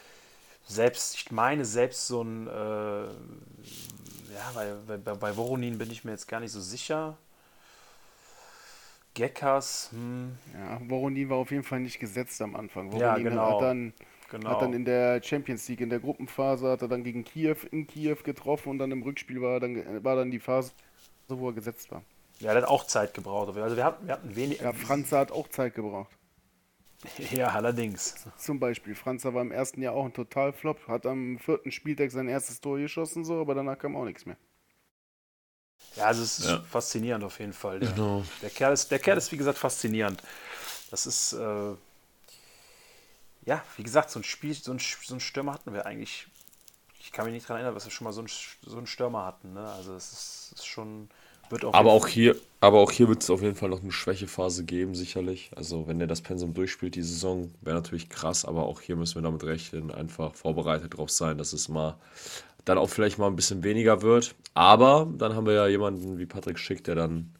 Selbst, 0.66 1.16
ich 1.16 1.30
meine, 1.30 1.66
selbst 1.66 2.07
so 2.07 2.22
ein, 2.22 2.46
äh, 2.46 2.51
ja, 2.51 3.11
bei, 4.55 4.96
bei, 4.96 5.14
bei 5.14 5.36
Voronin 5.36 5.76
bin 5.76 5.90
ich 5.90 6.05
mir 6.05 6.12
jetzt 6.12 6.28
gar 6.28 6.40
nicht 6.40 6.53
so 6.53 6.61
sicher. 6.62 7.18
Geckers, 9.20 9.90
hm, 9.92 10.38
Ja, 10.54 10.80
Voronin 10.88 11.28
war 11.28 11.36
auf 11.36 11.50
jeden 11.50 11.62
Fall 11.62 11.80
nicht 11.80 11.98
gesetzt 12.00 12.40
am 12.40 12.56
Anfang. 12.56 12.90
Ja, 12.92 13.10
Voronin 13.12 13.24
genau. 13.24 13.54
hat, 13.54 13.62
dann, 13.62 13.92
genau. 14.30 14.48
hat 14.50 14.62
dann 14.62 14.72
in 14.72 14.84
der 14.86 15.22
Champions 15.22 15.68
League, 15.68 15.80
in 15.82 15.90
der 15.90 16.00
Gruppenphase, 16.00 16.68
hat 16.70 16.80
er 16.82 16.88
dann 16.88 17.04
gegen 17.04 17.22
Kiew 17.24 17.56
in 17.70 17.86
Kiew 17.86 18.16
getroffen 18.24 18.70
und 18.70 18.78
dann 18.78 18.90
im 18.92 19.02
Rückspiel 19.02 19.42
war 19.42 19.60
dann, 19.60 20.02
war 20.02 20.16
dann 20.16 20.30
die 20.30 20.38
Phase, 20.40 20.72
wo 21.28 21.48
er 21.48 21.52
gesetzt 21.52 21.90
war. 21.90 22.02
ja, 22.38 22.52
der 22.54 22.62
hat 22.62 22.68
auch 22.68 22.84
Zeit 22.86 23.12
gebraucht. 23.12 23.54
Also 23.56 23.76
wir 23.76 23.84
hatten, 23.84 24.06
wir 24.06 24.14
hatten 24.14 24.34
wenig. 24.36 24.60
Ja, 24.60 24.72
Franz 24.72 25.12
hat 25.12 25.32
auch 25.32 25.48
Zeit 25.48 25.74
gebraucht. 25.74 26.10
Ja, 27.30 27.48
allerdings. 27.48 28.26
Zum 28.36 28.60
Beispiel, 28.60 28.94
Franzer 28.94 29.32
war 29.32 29.40
im 29.42 29.52
ersten 29.52 29.80
Jahr 29.82 29.94
auch 29.94 30.04
ein 30.04 30.12
Totalflop, 30.12 30.86
hat 30.86 31.06
am 31.06 31.38
vierten 31.38 31.70
Spieltag 31.72 32.10
sein 32.10 32.28
erstes 32.28 32.60
Tor 32.60 32.78
geschossen, 32.78 33.24
so, 33.24 33.40
aber 33.40 33.54
danach 33.54 33.78
kam 33.78 33.96
auch 33.96 34.04
nichts 34.04 34.26
mehr. 34.26 34.36
Ja, 35.96 36.04
also 36.06 36.22
es 36.22 36.38
ist 36.38 36.46
Ja. 36.46 36.62
faszinierend 36.70 37.24
auf 37.24 37.38
jeden 37.40 37.52
Fall. 37.52 37.80
Der, 37.80 37.94
Genau. 37.94 38.24
der, 38.42 38.50
Kerl 38.50 38.72
ist, 38.72 38.90
der 38.90 38.98
Kerl 38.98 39.18
ist, 39.18 39.32
wie 39.32 39.36
gesagt, 39.36 39.58
faszinierend. 39.58 40.22
Das 40.90 41.06
ist, 41.06 41.32
äh, 41.34 41.74
ja, 43.46 43.62
wie 43.76 43.82
gesagt, 43.82 44.10
so 44.10 44.20
ein 44.20 44.24
Spiel, 44.24 44.54
so 44.54 44.72
ein, 44.72 44.78
so 44.78 45.14
ein 45.14 45.20
Stürmer 45.20 45.54
hatten 45.54 45.72
wir 45.72 45.86
eigentlich. 45.86 46.26
Ich 47.00 47.12
kann 47.12 47.24
mich 47.26 47.34
nicht 47.34 47.44
daran 47.48 47.58
erinnern, 47.62 47.74
dass 47.74 47.86
wir 47.86 47.92
schon 47.92 48.04
mal 48.06 48.12
so 48.12 48.20
einen, 48.20 48.28
so 48.64 48.76
einen 48.76 48.86
Stürmer 48.86 49.24
hatten. 49.26 49.54
Ne? 49.54 49.70
Also 49.72 49.94
es 49.94 50.12
ist, 50.12 50.52
ist 50.56 50.66
schon, 50.66 51.10
wird 51.50 51.64
auf 51.64 51.74
Aber 51.74 51.92
auch 51.92 52.06
hier, 52.08 52.36
aber 52.60 52.78
auch 52.80 52.90
hier 52.90 53.08
wird 53.08 53.22
es 53.22 53.30
auf 53.30 53.42
jeden 53.42 53.54
Fall 53.56 53.68
noch 53.68 53.82
eine 53.82 53.92
Schwächephase 53.92 54.64
geben, 54.64 54.94
sicherlich. 54.94 55.50
Also 55.56 55.86
wenn 55.86 56.00
er 56.00 56.06
das 56.08 56.20
Pensum 56.20 56.52
durchspielt 56.54 56.94
die 56.96 57.02
Saison, 57.02 57.52
wäre 57.60 57.76
natürlich 57.76 58.08
krass, 58.08 58.44
aber 58.44 58.66
auch 58.66 58.80
hier 58.80 58.96
müssen 58.96 59.16
wir 59.16 59.22
damit 59.22 59.44
rechnen, 59.44 59.90
einfach 59.92 60.34
vorbereitet 60.34 60.96
drauf 60.96 61.10
sein, 61.10 61.38
dass 61.38 61.52
es 61.52 61.68
mal 61.68 61.96
dann 62.70 62.78
auch 62.78 62.88
vielleicht 62.90 63.18
mal 63.18 63.26
ein 63.28 63.36
bisschen 63.36 63.62
weniger 63.64 64.02
wird. 64.02 64.34
Aber 64.54 65.08
dann 65.18 65.34
haben 65.34 65.46
wir 65.46 65.54
ja 65.54 65.66
jemanden 65.66 66.18
wie 66.18 66.26
Patrick 66.26 66.58
Schick, 66.58 66.84
der 66.84 66.94
dann 66.94 67.34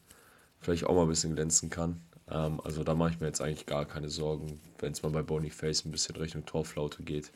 vielleicht 0.61 0.85
auch 0.87 0.95
mal 0.95 1.03
ein 1.03 1.09
bisschen 1.09 1.35
glänzen 1.35 1.71
kann. 1.71 2.03
Ähm, 2.31 2.61
also 2.65 2.85
da 2.85 2.95
mache 2.95 3.11
ich 3.13 3.21
mir 3.21 3.27
jetzt 3.29 3.41
eigentlich 3.43 3.67
gar 3.67 3.87
keine 3.87 4.09
Sorgen, 4.11 4.61
wenn 4.81 4.93
es 4.93 5.03
mal 5.03 5.11
bei 5.13 5.23
Boniface 5.23 5.85
ein 5.85 5.93
bisschen 5.93 6.17
Richtung 6.17 6.47
Torflaute 6.47 7.03
geht. 7.03 7.33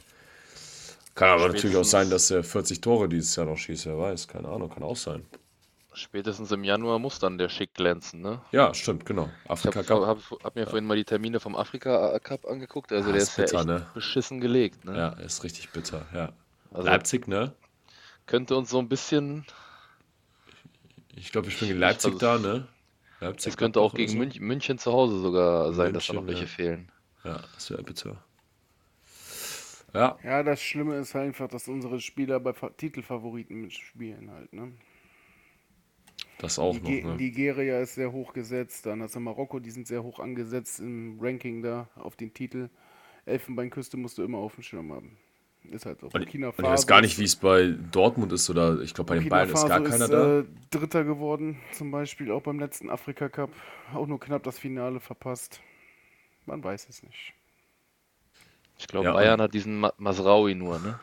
Kann 1.16 1.30
aber 1.30 1.48
natürlich 1.48 1.76
auch 1.76 1.84
sein, 1.84 2.08
dass 2.10 2.30
er 2.30 2.44
40 2.44 2.80
Tore 2.80 3.08
dieses 3.08 3.34
Jahr 3.36 3.46
noch 3.46 3.56
schießt, 3.56 3.86
wer 3.86 3.98
weiß. 3.98 4.28
Keine 4.28 4.48
Ahnung, 4.48 4.70
kann 4.70 4.82
auch 4.84 4.96
sein. 4.96 5.24
Spätestens 5.94 6.52
im 6.52 6.62
Januar 6.62 6.98
muss 6.98 7.18
dann 7.20 7.38
der 7.38 7.48
Schick 7.48 7.72
glänzen, 7.74 8.20
ne? 8.20 8.42
Ja, 8.52 8.72
stimmt, 8.74 9.04
genau. 9.04 9.28
Ich 9.44 9.50
Afrika 9.50 9.78
habe 9.78 9.86
Cup. 9.86 10.06
hab, 10.06 10.44
hab 10.44 10.54
mir 10.56 10.66
vorhin 10.66 10.86
mal 10.86 10.96
die 10.96 11.04
Termine 11.04 11.40
vom 11.40 11.56
Afrika 11.56 12.18
Cup 12.20 12.46
angeguckt. 12.46 12.92
Also 12.92 13.10
Ah, 13.10 13.12
der 13.12 13.22
ist 13.22 13.30
ist 13.30 13.36
ja 13.38 13.44
bitter, 13.44 13.58
echt 13.60 13.66
ne? 13.66 13.86
beschissen 13.92 14.40
gelegt, 14.40 14.84
ne? 14.84 14.96
Ja, 14.98 15.08
ist 15.10 15.44
richtig 15.44 15.70
bitter, 15.72 16.06
ja. 16.14 16.32
Also 16.72 16.88
Leipzig, 16.88 17.28
ne? 17.28 17.54
Könnte 18.26 18.56
uns 18.56 18.70
so 18.70 18.78
ein 18.78 18.88
bisschen, 18.88 19.44
Ich 21.16 21.32
glaube, 21.32 21.46
wir 21.46 21.52
spielen 21.52 21.70
gegen 21.70 21.80
Ich- 21.80 21.80
Leipzig 21.80 22.12
also 22.12 22.18
da, 22.18 22.38
ne? 22.38 22.68
Leipzig 23.20 23.52
es 23.52 23.56
könnte 23.56 23.80
auch 23.80 23.94
gegen 23.94 24.12
so. 24.12 24.18
München, 24.18 24.44
München 24.46 24.78
zu 24.78 24.92
Hause 24.92 25.20
sogar 25.20 25.72
sein, 25.72 25.92
dass 25.94 26.06
da 26.06 26.12
noch 26.14 26.22
München, 26.22 26.26
welche 26.26 26.42
ja. 26.42 26.46
fehlen. 26.46 26.92
Ja, 27.24 27.40
das 27.54 27.70
wäre 27.70 27.82
bitter. 27.82 28.22
Ja, 29.94 30.18
Ja, 30.24 30.42
das 30.42 30.60
Schlimme 30.60 30.96
ist 30.98 31.14
halt 31.14 31.26
einfach, 31.28 31.48
dass 31.48 31.68
unsere 31.68 32.00
Spieler 32.00 32.40
bei 32.40 32.52
Fa 32.52 32.70
Titelfavoriten 32.70 33.60
mitspielen 33.60 34.30
halt, 34.30 34.52
ne? 34.52 34.72
das 36.38 36.58
auch 36.58 36.80
noch, 36.80 36.82
Nige- 36.90 37.06
ne? 37.06 37.16
Nigeria 37.16 37.80
ist 37.80 37.94
sehr 37.94 38.12
hoch 38.12 38.32
gesetzt, 38.32 38.86
dann 38.86 39.02
hast 39.02 39.14
du 39.14 39.20
Marokko, 39.20 39.60
die 39.60 39.70
sind 39.70 39.86
sehr 39.86 40.02
hoch 40.02 40.18
angesetzt 40.20 40.80
im 40.80 41.18
Ranking 41.20 41.62
da 41.62 41.88
auf 41.96 42.16
den 42.16 42.34
Titel. 42.34 42.70
Elfenbeinküste 43.26 43.96
musst 43.96 44.18
du 44.18 44.22
immer 44.24 44.38
auf 44.38 44.54
dem 44.54 44.62
Schirm 44.62 44.92
haben. 44.92 45.16
Ist 45.70 45.86
halt 45.86 46.00
so. 46.00 46.08
Burkina 46.08 46.48
und 46.48 46.58
ich 46.58 46.64
weiß 46.64 46.86
gar 46.86 47.00
nicht, 47.00 47.18
wie 47.18 47.24
es 47.24 47.36
bei 47.36 47.74
Dortmund 47.90 48.32
ist 48.32 48.50
oder 48.50 48.80
ich 48.80 48.94
glaube, 48.94 49.14
bei 49.14 49.18
den 49.18 49.28
Bayern 49.28 49.48
ist 49.48 49.66
gar 49.66 49.78
Faso 49.78 49.90
keiner 49.90 50.04
ist, 50.04 50.12
da. 50.12 50.40
Äh, 50.40 50.44
Dritter 50.70 51.04
geworden, 51.04 51.58
zum 51.72 51.90
Beispiel 51.90 52.30
auch 52.30 52.42
beim 52.42 52.58
letzten 52.58 52.90
Afrika 52.90 53.28
Cup. 53.28 53.50
Auch 53.94 54.06
nur 54.06 54.20
knapp 54.20 54.42
das 54.42 54.58
Finale 54.58 55.00
verpasst. 55.00 55.60
Man 56.46 56.62
weiß 56.62 56.88
es 56.88 57.02
nicht. 57.02 57.32
Ich 58.78 58.86
glaube, 58.86 59.06
Ja, 59.06 59.12
Bayern 59.14 59.40
hat 59.40 59.54
diesen 59.54 59.80
Ma 59.80 59.92
Masraoui 59.98 60.54
nur, 60.54 60.78
ne? 60.80 60.98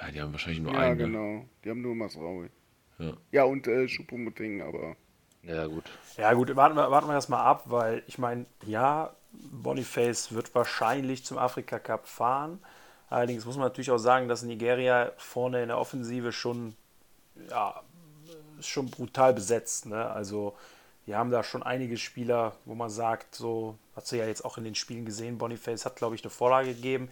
Ja, 0.00 0.10
die 0.10 0.20
haben 0.20 0.32
wahrscheinlich 0.32 0.62
nur 0.62 0.72
ja, 0.72 0.80
einen. 0.80 0.98
Ne? 0.98 1.06
genau. 1.06 1.44
Die 1.64 1.70
haben 1.70 1.82
nur 1.82 1.94
Masraoui. 1.94 2.48
Ja. 2.98 3.12
Ja, 3.30 3.44
und 3.44 3.66
äh, 3.66 3.86
Choupo-Moting, 3.86 4.62
aber 4.62 4.96
Ja, 5.42 5.66
gut. 5.66 5.84
Ja, 6.16 6.32
gut, 6.34 6.54
warten 6.56 6.76
wir, 6.76 6.90
warten 6.90 7.08
wir 7.08 7.14
das 7.14 7.28
mal 7.28 7.42
ab, 7.42 7.64
weil 7.66 8.02
ich 8.06 8.18
meine, 8.18 8.46
ja, 8.66 9.14
Boniface 9.32 10.32
wird 10.32 10.54
wahrscheinlich 10.54 11.24
zum 11.24 11.38
Afrika 11.38 11.78
Cup 11.78 12.06
fahren. 12.06 12.58
Allerdings 13.12 13.44
muss 13.44 13.56
man 13.56 13.66
natürlich 13.66 13.90
auch 13.90 13.98
sagen, 13.98 14.26
dass 14.26 14.42
Nigeria 14.42 15.12
vorne 15.18 15.60
in 15.60 15.68
der 15.68 15.76
Offensive 15.76 16.32
schon, 16.32 16.74
ja, 17.50 17.82
schon 18.60 18.90
brutal 18.90 19.34
besetzt. 19.34 19.84
Ne? 19.84 20.10
Also, 20.10 20.56
die 21.06 21.14
haben 21.14 21.30
da 21.30 21.42
schon 21.42 21.62
einige 21.62 21.98
Spieler, 21.98 22.56
wo 22.64 22.74
man 22.74 22.88
sagt, 22.88 23.34
so, 23.34 23.76
hast 23.94 24.10
du 24.12 24.16
ja 24.16 24.26
jetzt 24.26 24.46
auch 24.46 24.56
in 24.56 24.64
den 24.64 24.74
Spielen 24.74 25.04
gesehen, 25.04 25.36
Boniface 25.36 25.84
hat, 25.84 25.96
glaube 25.96 26.14
ich, 26.14 26.22
eine 26.24 26.30
Vorlage 26.30 26.74
gegeben, 26.74 27.10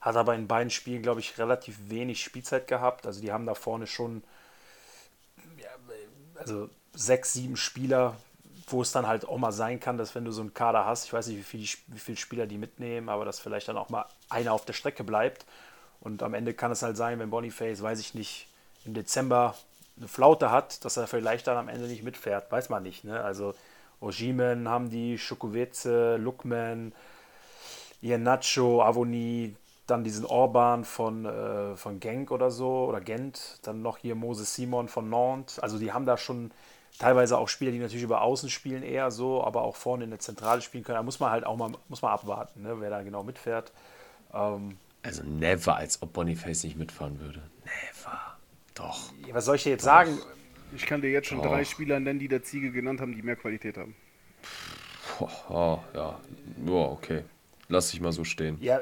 hat 0.00 0.16
aber 0.16 0.34
in 0.34 0.48
beiden 0.48 0.70
Spielen, 0.70 1.02
glaube 1.02 1.20
ich, 1.20 1.36
relativ 1.36 1.90
wenig 1.90 2.22
Spielzeit 2.22 2.66
gehabt. 2.66 3.06
Also, 3.06 3.20
die 3.20 3.30
haben 3.30 3.44
da 3.44 3.54
vorne 3.54 3.86
schon 3.86 4.22
also 6.36 6.70
sechs, 6.94 7.34
sieben 7.34 7.56
Spieler, 7.56 8.16
wo 8.68 8.82
es 8.82 8.92
dann 8.92 9.06
halt 9.06 9.26
auch 9.28 9.38
mal 9.38 9.52
sein 9.52 9.80
kann, 9.80 9.98
dass 9.98 10.14
wenn 10.14 10.24
du 10.24 10.32
so 10.32 10.40
einen 10.40 10.54
Kader 10.54 10.86
hast, 10.86 11.06
ich 11.06 11.12
weiß 11.12 11.26
nicht, 11.28 11.38
wie 11.38 11.42
viele 11.42 11.64
wie 11.88 11.98
viel 11.98 12.16
Spieler 12.16 12.46
die 12.46 12.58
mitnehmen, 12.58 13.08
aber 13.08 13.24
dass 13.24 13.40
vielleicht 13.40 13.68
dann 13.68 13.76
auch 13.76 13.90
mal 13.90 14.06
einer 14.28 14.52
auf 14.52 14.64
der 14.64 14.72
Strecke 14.72 15.04
bleibt 15.04 15.44
Und 16.00 16.22
am 16.22 16.34
Ende 16.34 16.54
kann 16.54 16.70
es 16.70 16.82
halt 16.82 16.96
sein, 16.96 17.18
wenn 17.18 17.30
Boniface, 17.30 17.82
weiß 17.82 18.00
ich 18.00 18.14
nicht, 18.14 18.48
im 18.84 18.94
Dezember 18.94 19.54
eine 19.96 20.08
Flaute 20.08 20.50
hat, 20.50 20.84
dass 20.84 20.96
er 20.96 21.06
vielleicht 21.06 21.46
dann 21.46 21.56
am 21.56 21.68
Ende 21.68 21.86
nicht 21.86 22.02
mitfährt. 22.02 22.50
Weiß 22.52 22.68
man 22.68 22.82
nicht. 22.82 23.04
Ne? 23.04 23.22
Also 23.22 23.54
Ojimen 24.00 24.68
haben 24.68 24.90
die, 24.90 25.18
Schokowetze, 25.18 26.16
Lukman, 26.16 26.92
Nacho, 28.02 28.82
Avoni, 28.82 29.56
dann 29.86 30.04
diesen 30.04 30.24
Orban 30.26 30.84
von, 30.84 31.24
äh, 31.26 31.76
von 31.76 32.00
Genk 32.00 32.30
oder 32.30 32.50
so, 32.50 32.86
oder 32.86 33.00
Gent, 33.00 33.58
dann 33.62 33.82
noch 33.82 33.98
hier 33.98 34.14
Moses 34.14 34.54
Simon 34.54 34.88
von 34.88 35.08
Nantes. 35.08 35.58
Also 35.58 35.78
die 35.78 35.92
haben 35.92 36.06
da 36.06 36.16
schon 36.16 36.50
teilweise 36.98 37.38
auch 37.38 37.48
Spieler, 37.48 37.70
die 37.70 37.78
natürlich 37.78 38.04
über 38.04 38.22
Außen 38.22 38.50
spielen 38.50 38.82
eher 38.82 39.10
so, 39.10 39.42
aber 39.44 39.62
auch 39.62 39.76
vorne 39.76 40.04
in 40.04 40.10
der 40.10 40.18
Zentrale 40.18 40.60
spielen 40.62 40.84
können. 40.84 40.96
Da 40.96 41.02
muss 41.02 41.20
man 41.20 41.30
halt 41.30 41.44
auch 41.44 41.56
mal, 41.56 41.72
muss 41.88 42.02
man 42.02 42.12
abwarten, 42.12 42.62
ne, 42.62 42.80
wer 42.80 42.90
da 42.90 43.02
genau 43.02 43.22
mitfährt. 43.22 43.72
Ähm, 44.32 44.76
also 45.02 45.22
never, 45.22 45.76
als 45.76 46.00
ob 46.02 46.12
Boniface 46.12 46.64
nicht 46.64 46.76
mitfahren 46.76 47.20
würde. 47.20 47.42
Never. 47.64 48.20
Doch. 48.74 49.12
Was 49.32 49.44
soll 49.44 49.56
ich 49.56 49.64
dir 49.64 49.70
jetzt 49.70 49.82
Doch. 49.82 49.92
sagen? 49.92 50.18
Ich 50.74 50.86
kann 50.86 51.00
dir 51.00 51.10
jetzt 51.10 51.28
schon 51.28 51.38
Doch. 51.42 51.50
drei 51.50 51.64
Spieler 51.64 52.00
nennen, 52.00 52.18
die 52.18 52.28
der 52.28 52.42
Ziege 52.42 52.72
genannt 52.72 53.00
haben, 53.00 53.14
die 53.14 53.22
mehr 53.22 53.36
Qualität 53.36 53.76
haben. 53.76 53.94
Oh, 55.20 55.78
ja. 55.94 56.18
Ja, 56.66 56.72
okay. 56.72 57.22
Lass 57.68 57.90
dich 57.90 58.00
mal 58.00 58.12
so 58.12 58.24
stehen. 58.24 58.58
Ja, 58.60 58.80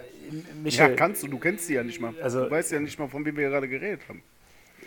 Michael, 0.63 0.91
ja, 0.91 0.97
kannst 0.97 1.23
du, 1.23 1.29
du 1.29 1.39
kennst 1.39 1.67
sie 1.67 1.75
ja 1.75 1.85
nicht 1.85 2.01
mal. 2.01 2.15
Also, 2.21 2.45
du 2.45 2.51
weißt 2.51 2.73
ja 2.73 2.81
nicht 2.81 2.99
mal, 2.99 3.09
von 3.09 3.25
wem 3.25 3.37
wir 3.37 3.49
gerade 3.49 3.69
geredet 3.69 4.09
haben. 4.09 4.23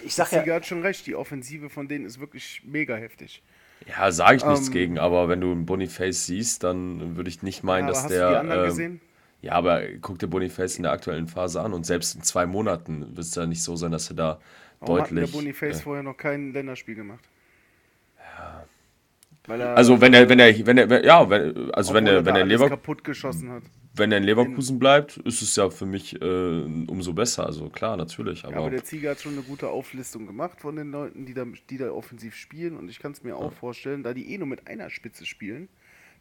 Ich 0.03 0.15
sag 0.15 0.31
ja. 0.31 0.39
Ziege 0.39 0.53
hat 0.53 0.65
schon 0.65 0.81
recht, 0.81 1.05
die 1.07 1.15
Offensive 1.15 1.69
von 1.69 1.87
denen 1.87 2.05
ist 2.05 2.19
wirklich 2.19 2.61
mega 2.65 2.95
heftig. 2.95 3.41
Ja, 3.87 4.11
sage 4.11 4.37
ich 4.37 4.45
nichts 4.45 4.67
ähm, 4.67 4.73
gegen, 4.73 4.99
aber 4.99 5.29
wenn 5.29 5.41
du 5.41 5.51
einen 5.51 5.65
Boniface 5.65 6.25
siehst, 6.25 6.63
dann 6.63 7.15
würde 7.15 7.29
ich 7.29 7.43
nicht 7.43 7.63
meinen, 7.63 7.87
ja, 7.87 7.93
dass 7.93 8.03
hast 8.03 8.11
der. 8.11 8.27
Du 8.27 8.33
die 8.33 8.39
anderen 8.39 8.63
äh, 8.63 8.67
gesehen? 8.67 9.01
Ja, 9.41 9.51
aber 9.53 9.81
guck 10.01 10.17
dir 10.17 10.27
Boniface 10.27 10.77
in 10.77 10.83
der 10.83 10.91
aktuellen 10.91 11.27
Phase 11.27 11.61
an 11.61 11.73
und 11.73 11.85
selbst 11.85 12.15
in 12.15 12.23
zwei 12.23 12.47
Monaten 12.47 13.15
wird 13.15 13.27
es 13.27 13.35
ja 13.35 13.45
nicht 13.45 13.61
so 13.61 13.75
sein, 13.75 13.91
dass 13.91 14.09
er 14.09 14.15
da 14.15 14.39
Warum 14.79 14.97
deutlich. 14.97 15.23
Hat 15.23 15.33
der 15.33 15.37
Boniface 15.37 15.79
äh, 15.79 15.83
vorher 15.83 16.03
noch 16.03 16.17
kein 16.17 16.51
Länderspiel 16.51 16.95
gemacht? 16.95 17.23
Er, 19.47 19.77
also 19.77 20.01
wenn 20.01 20.13
er, 20.13 20.27
wenn 20.27 20.39
er, 20.39 20.65
wenn 20.65 20.77
er, 20.77 21.05
ja, 21.05 21.29
wenn, 21.29 21.71
also 21.71 21.93
wenn 21.93 22.07
er, 22.07 22.25
wenn 22.25 22.35
er 22.35 22.45
Lever 22.45 22.69
kaputt 22.69 23.03
geschossen 23.03 23.51
hat. 23.51 23.63
Wenn 23.97 24.11
er 24.11 24.17
in 24.17 24.25
Leverkusen 24.25 24.77
bleibt, 24.77 25.17
ist 25.17 25.41
es 25.41 25.55
ja 25.55 25.69
für 25.69 25.85
mich 25.85 26.21
äh, 26.21 26.25
umso 26.25 27.13
besser. 27.13 27.45
Also 27.45 27.69
klar, 27.69 27.95
natürlich. 27.95 28.43
Aber, 28.43 28.53
ja, 28.53 28.59
aber 28.59 28.69
der 28.69 28.83
Ziege 28.83 29.09
hat 29.09 29.21
schon 29.21 29.33
eine 29.33 29.43
gute 29.43 29.69
Auflistung 29.69 30.27
gemacht 30.27 30.59
von 30.59 30.75
den 30.75 30.91
Leuten, 30.91 31.25
die 31.25 31.33
da, 31.33 31.45
die 31.69 31.77
da 31.77 31.91
offensiv 31.91 32.35
spielen. 32.35 32.75
Und 32.75 32.89
ich 32.89 32.99
kann 32.99 33.13
es 33.13 33.23
mir 33.23 33.37
auch 33.37 33.53
vorstellen, 33.53 34.03
da 34.03 34.13
die 34.13 34.33
eh 34.33 34.37
nur 34.37 34.47
mit 34.47 34.67
einer 34.67 34.89
Spitze 34.89 35.25
spielen, 35.25 35.69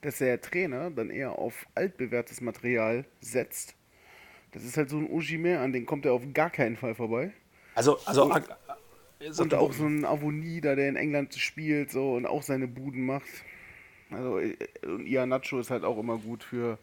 dass 0.03 0.19
der 0.19 0.41
Trainer 0.41 0.91
dann 0.91 1.11
eher 1.11 1.39
auf 1.39 1.67
altbewährtes 1.75 2.41
Material 2.41 3.05
setzt. 3.21 3.75
Das 4.53 4.63
ist 4.63 4.77
halt 4.77 4.89
so 4.89 4.99
ein 4.99 5.11
Ujime, 5.11 5.59
an 5.59 5.73
den 5.73 5.85
kommt 5.85 6.07
er 6.07 6.13
auf 6.13 6.23
gar 6.33 6.51
keinen 6.51 6.77
Fall 6.77 6.95
vorbei. 6.95 7.33
Also, 7.75 7.99
also 8.05 8.25
und, 8.31 9.41
und 9.41 9.55
auch 9.55 9.73
so 9.73 9.87
ein 9.87 10.05
Avoni 10.05 10.61
da, 10.61 10.77
der 10.77 10.89
in 10.89 10.97
England 10.97 11.35
spielt 11.35 11.91
so 11.91 12.15
und 12.15 12.27
auch 12.27 12.43
seine 12.43 12.69
Buden 12.69 13.05
macht. 13.05 13.27
Also 14.11 14.39
äh, 14.39 14.57
und 14.87 15.07
Ian 15.07 15.31
Nacho 15.31 15.59
ist 15.59 15.71
halt 15.71 15.83
auch 15.83 15.99
immer 15.99 16.19
gut 16.19 16.45
für 16.45 16.79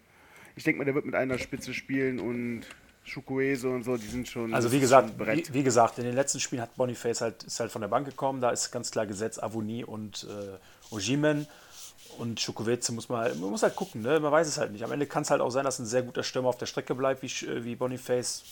ich 0.55 0.63
denke 0.63 0.79
mal, 0.79 0.85
der 0.85 0.95
wird 0.95 1.05
mit 1.05 1.15
einer 1.15 1.37
Spitze 1.37 1.73
spielen 1.73 2.19
und 2.19 2.65
Schukwese 3.03 3.69
und 3.69 3.83
so, 3.83 3.97
die 3.97 4.07
sind 4.07 4.27
schon. 4.27 4.53
Also 4.53 4.71
wie 4.71 4.79
gesagt, 4.79 5.13
wie, 5.19 5.43
wie, 5.53 5.63
gesagt, 5.63 5.97
in 5.97 6.05
den 6.05 6.15
letzten 6.15 6.39
Spielen 6.39 6.61
hat 6.61 6.75
Boniface 6.75 7.21
halt, 7.21 7.43
ist 7.43 7.59
halt 7.59 7.71
von 7.71 7.81
der 7.81 7.89
Bank 7.89 8.05
gekommen, 8.05 8.41
da 8.41 8.51
ist 8.51 8.71
ganz 8.71 8.91
klar 8.91 9.05
gesetzt 9.05 9.41
Avoni 9.41 9.83
und 9.83 10.27
äh, 10.29 10.93
Ojimen. 10.93 11.47
Und 12.17 12.39
Schukweze 12.39 12.91
muss 12.91 13.07
man, 13.09 13.21
halt, 13.21 13.39
man 13.39 13.49
muss 13.49 13.63
halt 13.63 13.75
gucken, 13.75 14.01
ne? 14.01 14.19
man 14.19 14.31
weiß 14.31 14.47
es 14.47 14.57
halt 14.57 14.71
nicht. 14.71 14.83
Am 14.83 14.91
Ende 14.91 15.07
kann 15.07 15.23
es 15.23 15.31
halt 15.31 15.41
auch 15.41 15.49
sein, 15.49 15.63
dass 15.63 15.79
ein 15.79 15.85
sehr 15.85 16.03
guter 16.03 16.23
Stürmer 16.23 16.49
auf 16.49 16.57
der 16.57 16.65
Strecke 16.65 16.93
bleibt, 16.93 17.23
wie, 17.23 17.45
äh, 17.45 17.63
wie 17.63 17.75
Boniface, 17.75 18.43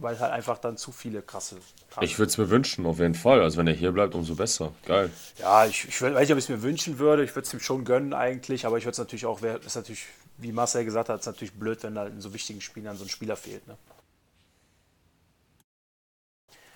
weil 0.00 0.18
halt 0.18 0.32
einfach 0.32 0.58
dann 0.58 0.76
zu 0.76 0.92
viele 0.92 1.22
krasse. 1.22 1.56
Karten 1.90 2.04
ich 2.04 2.18
würde 2.18 2.30
es 2.30 2.38
mir 2.38 2.50
wünschen, 2.50 2.86
auf 2.86 2.98
jeden 2.98 3.14
Fall. 3.14 3.42
Also 3.42 3.58
wenn 3.58 3.66
er 3.66 3.74
hier 3.74 3.92
bleibt, 3.92 4.14
umso 4.14 4.34
besser. 4.34 4.72
Geil. 4.86 5.10
Ja, 5.38 5.66
ich, 5.66 5.88
ich 5.88 6.02
weiß 6.02 6.20
nicht, 6.20 6.32
ob 6.32 6.38
ich 6.38 6.44
es 6.44 6.48
mir 6.48 6.62
wünschen 6.62 6.98
würde. 6.98 7.24
Ich 7.24 7.34
würde 7.34 7.46
es 7.46 7.54
ihm 7.54 7.60
schon 7.60 7.84
gönnen 7.84 8.14
eigentlich, 8.14 8.66
aber 8.66 8.78
ich 8.78 8.84
würde 8.84 8.92
es 8.92 8.98
natürlich 8.98 9.26
auch, 9.26 9.42
ist 9.42 9.76
natürlich 9.76 10.06
wie 10.42 10.52
Marcel 10.52 10.84
gesagt 10.84 11.08
hat, 11.08 11.20
ist 11.20 11.26
natürlich 11.26 11.54
blöd, 11.54 11.82
wenn 11.82 11.94
da 11.94 12.06
in 12.06 12.20
so 12.20 12.32
wichtigen 12.32 12.60
Spielen 12.60 12.86
dann 12.86 12.96
so 12.96 13.04
ein 13.04 13.08
Spieler 13.08 13.36
fehlt. 13.36 13.66
Ne? 13.66 13.76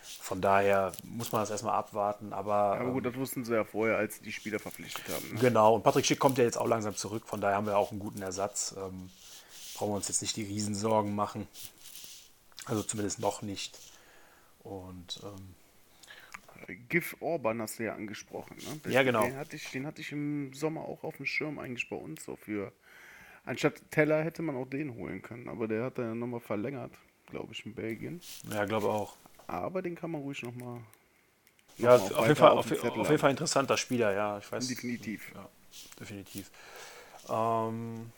Von 0.03 0.41
daher 0.41 0.93
muss 1.03 1.33
man 1.33 1.43
das 1.43 1.51
erstmal 1.51 1.75
abwarten. 1.75 2.33
Aber, 2.33 2.79
aber 2.79 2.93
gut, 2.93 3.05
ähm, 3.05 3.13
das 3.13 3.21
wussten 3.21 3.45
sie 3.45 3.55
ja 3.55 3.65
vorher, 3.65 3.97
als 3.97 4.17
sie 4.17 4.23
die 4.23 4.33
Spieler 4.33 4.59
verpflichtet 4.59 5.05
haben. 5.09 5.35
Ne? 5.35 5.41
Genau, 5.41 5.75
und 5.75 5.83
Patrick 5.83 6.07
Schick 6.07 6.19
kommt 6.19 6.39
ja 6.39 6.45
jetzt 6.45 6.57
auch 6.57 6.67
langsam 6.67 6.97
zurück, 6.97 7.25
von 7.27 7.41
daher 7.41 7.57
haben 7.57 7.67
wir 7.67 7.77
auch 7.77 7.91
einen 7.91 8.01
guten 8.01 8.23
Ersatz. 8.23 8.75
Ähm, 8.77 9.11
brauchen 9.75 9.91
wir 9.91 9.97
uns 9.97 10.09
jetzt 10.09 10.23
nicht 10.23 10.37
die 10.37 10.45
Riesensorgen 10.45 11.15
machen. 11.15 11.49
Also 12.67 12.83
zumindest 12.83 13.19
noch 13.19 13.43
nicht. 13.43 13.79
Und 14.63 15.21
ähm, 15.23 16.77
GIF 16.89 17.17
Orban 17.21 17.61
hast 17.61 17.79
du 17.79 17.85
ja 17.85 17.95
angesprochen. 17.95 18.57
Ne? 18.57 18.93
ja, 18.93 19.03
genau. 19.03 19.25
Den 19.25 19.37
hatte, 19.37 19.57
ich, 19.57 19.71
den 19.71 19.87
hatte 19.87 20.01
ich 20.01 20.13
im 20.13 20.55
Sommer 20.55 20.83
auch 20.83 21.05
auf 21.05 21.17
dem 21.19 21.27
Schirm 21.27 21.59
eigentlich 21.59 21.89
bei 21.89 21.97
uns 21.97 22.25
so 22.25 22.37
für 22.37 22.73
Anstatt 23.47 23.75
Teller 23.91 24.25
hätte 24.25 24.43
man 24.43 24.57
auch 24.57 24.67
den 24.67 24.95
holen 24.95 25.21
können, 25.21 25.49
aber 25.49 25.69
der 25.69 25.85
hat 25.85 25.99
dann 25.99 26.19
nochmal 26.19 26.41
verlängert, 26.41 26.93
glaube 27.27 27.53
ich, 27.53 27.67
in 27.67 27.75
Belgien. 27.75 28.21
Ja, 28.51 28.65
glaube 28.65 28.89
auch. 28.89 29.17
Aber 29.47 29.83
den 29.83 29.95
kann 29.95 30.11
man 30.11 30.23
ruhig 30.23 30.43
nochmal. 30.43 30.81
Noch 31.77 31.85
ja, 31.85 31.97
auf, 31.97 32.23
jeden 32.23 32.37
Fall, 32.37 32.51
auf, 32.53 32.73
auf 32.73 33.09
jeden 33.11 33.19
Fall 33.19 33.31
interessanter 33.31 33.77
Spieler, 33.77 34.15
ja. 34.15 34.39
Ich 34.39 34.51
weiß. 34.51 34.67
Definitiv. 34.67 35.31
Ja, 35.35 35.49
definitiv. 36.01 36.51
Ähm, 37.29 38.13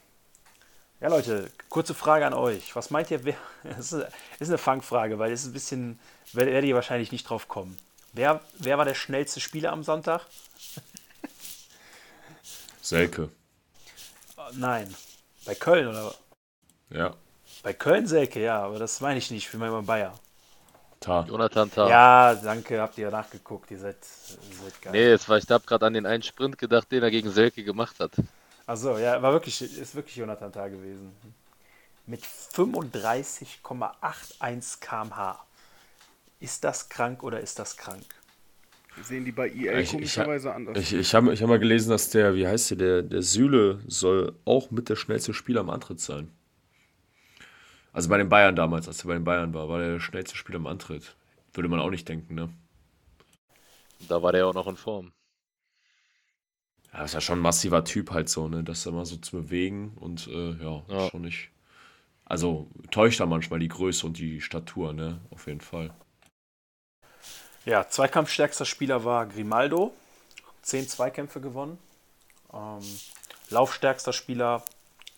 ja, 1.00 1.08
Leute, 1.08 1.50
kurze 1.68 1.94
Frage 1.94 2.26
an 2.26 2.34
euch. 2.34 2.74
Was 2.74 2.90
meint 2.90 3.10
ihr, 3.10 3.24
wer. 3.24 3.36
Das 3.76 3.92
ist 3.92 4.48
eine 4.48 4.58
Fangfrage, 4.58 5.18
weil 5.18 5.32
es 5.32 5.42
ist 5.42 5.48
ein 5.48 5.52
bisschen. 5.52 5.98
Werdet 6.32 6.64
ihr 6.64 6.74
wahrscheinlich 6.74 7.12
nicht 7.12 7.28
drauf 7.28 7.48
kommen. 7.48 7.76
Wer, 8.12 8.40
wer 8.58 8.78
war 8.78 8.84
der 8.84 8.94
schnellste 8.94 9.40
Spieler 9.40 9.72
am 9.72 9.82
Sonntag? 9.82 10.22
Selke. 12.80 13.30
Nein. 14.52 14.94
Bei 15.44 15.54
Köln, 15.54 15.88
oder? 15.88 16.14
Ja. 16.90 17.14
Bei 17.62 17.72
Köln 17.72 18.06
Selke, 18.06 18.40
ja, 18.40 18.62
aber 18.62 18.78
das 18.78 19.00
meine 19.00 19.18
ich 19.18 19.30
nicht, 19.30 19.48
für 19.48 19.58
meinen 19.58 19.84
Bayer. 19.84 20.18
Ta. 21.00 21.24
Jonathan 21.28 21.70
Ta. 21.70 21.88
Ja, 21.88 22.34
danke, 22.34 22.80
habt 22.80 22.96
ihr 22.98 23.10
nachgeguckt, 23.10 23.70
ihr 23.70 23.78
seid, 23.78 24.02
seid 24.04 24.82
geil. 24.82 24.92
Nee, 24.92 25.08
jetzt 25.08 25.28
war 25.28 25.36
ich, 25.36 25.48
habe 25.50 25.66
gerade 25.66 25.86
an 25.86 25.94
den 25.94 26.06
einen 26.06 26.22
Sprint 26.22 26.58
gedacht, 26.58 26.90
den 26.90 27.02
er 27.02 27.10
gegen 27.10 27.30
Selke 27.30 27.64
gemacht 27.64 28.00
hat. 28.00 28.12
Achso, 28.66 28.98
ja, 28.98 29.22
war 29.22 29.32
wirklich, 29.32 29.62
ist 29.62 29.94
wirklich 29.94 30.16
Jonathan 30.16 30.52
Ta 30.52 30.68
gewesen. 30.68 31.12
Mit 32.06 32.22
35,81 32.24 34.80
km/h. 34.80 35.46
Ist 36.40 36.64
das 36.64 36.88
krank 36.88 37.22
oder 37.22 37.40
ist 37.40 37.58
das 37.58 37.76
krank? 37.76 38.04
sehen 39.02 39.24
die 39.24 39.32
bei 39.32 39.50
EA 39.50 39.78
ich, 39.78 39.90
komischerweise 39.90 40.48
ich, 40.48 40.54
anders. 40.54 40.78
Ich, 40.78 40.94
ich 40.94 41.14
habe 41.14 41.32
ich 41.32 41.42
hab 41.42 41.48
mal 41.48 41.58
gelesen, 41.58 41.90
dass 41.90 42.10
der, 42.10 42.34
wie 42.34 42.46
heißt 42.46 42.70
der, 42.70 42.76
der, 42.76 43.02
der 43.02 43.22
Süle 43.22 43.80
soll 43.86 44.34
auch 44.44 44.70
mit 44.70 44.88
der 44.88 44.96
schnellste 44.96 45.34
Spieler 45.34 45.60
am 45.60 45.70
Antritt 45.70 46.00
sein. 46.00 46.30
Also 47.92 48.08
bei 48.08 48.18
den 48.18 48.28
Bayern 48.28 48.56
damals, 48.56 48.88
als 48.88 49.04
er 49.04 49.08
bei 49.08 49.14
den 49.14 49.24
Bayern 49.24 49.54
war, 49.54 49.68
war 49.68 49.78
der, 49.78 49.92
der 49.92 50.00
schnellste 50.00 50.36
Spieler 50.36 50.58
am 50.58 50.66
Antritt. 50.66 51.14
Würde 51.52 51.68
man 51.68 51.80
auch 51.80 51.90
nicht 51.90 52.08
denken, 52.08 52.34
ne? 52.34 52.48
Da 54.08 54.22
war 54.22 54.32
der 54.32 54.46
auch 54.46 54.54
noch 54.54 54.66
in 54.66 54.76
Form. 54.76 55.12
Ja, 56.96 57.04
ist 57.04 57.12
ja 57.12 57.20
schon 57.20 57.40
ein 57.40 57.42
massiver 57.42 57.84
Typ 57.84 58.10
halt 58.10 58.30
so, 58.30 58.48
ne? 58.48 58.64
Das 58.64 58.86
immer 58.86 59.04
so 59.04 59.16
zu 59.16 59.36
bewegen 59.36 59.92
und 60.00 60.28
äh, 60.28 60.52
ja, 60.52 60.82
ja, 60.88 61.10
schon 61.10 61.22
nicht. 61.22 61.50
Also 62.24 62.68
täuscht 62.90 63.20
da 63.20 63.26
manchmal 63.26 63.58
die 63.58 63.68
Größe 63.68 64.06
und 64.06 64.16
die 64.16 64.40
Statur, 64.40 64.94
ne? 64.94 65.20
Auf 65.30 65.46
jeden 65.46 65.60
Fall. 65.60 65.92
Ja, 67.66 67.86
Zweikampfstärkster 67.86 68.64
Spieler 68.64 69.04
war 69.04 69.26
Grimaldo. 69.26 69.92
Zehn 70.62 70.88
Zweikämpfe 70.88 71.42
gewonnen. 71.42 71.78
Ähm, 72.54 72.80
laufstärkster 73.50 74.14
Spieler 74.14 74.64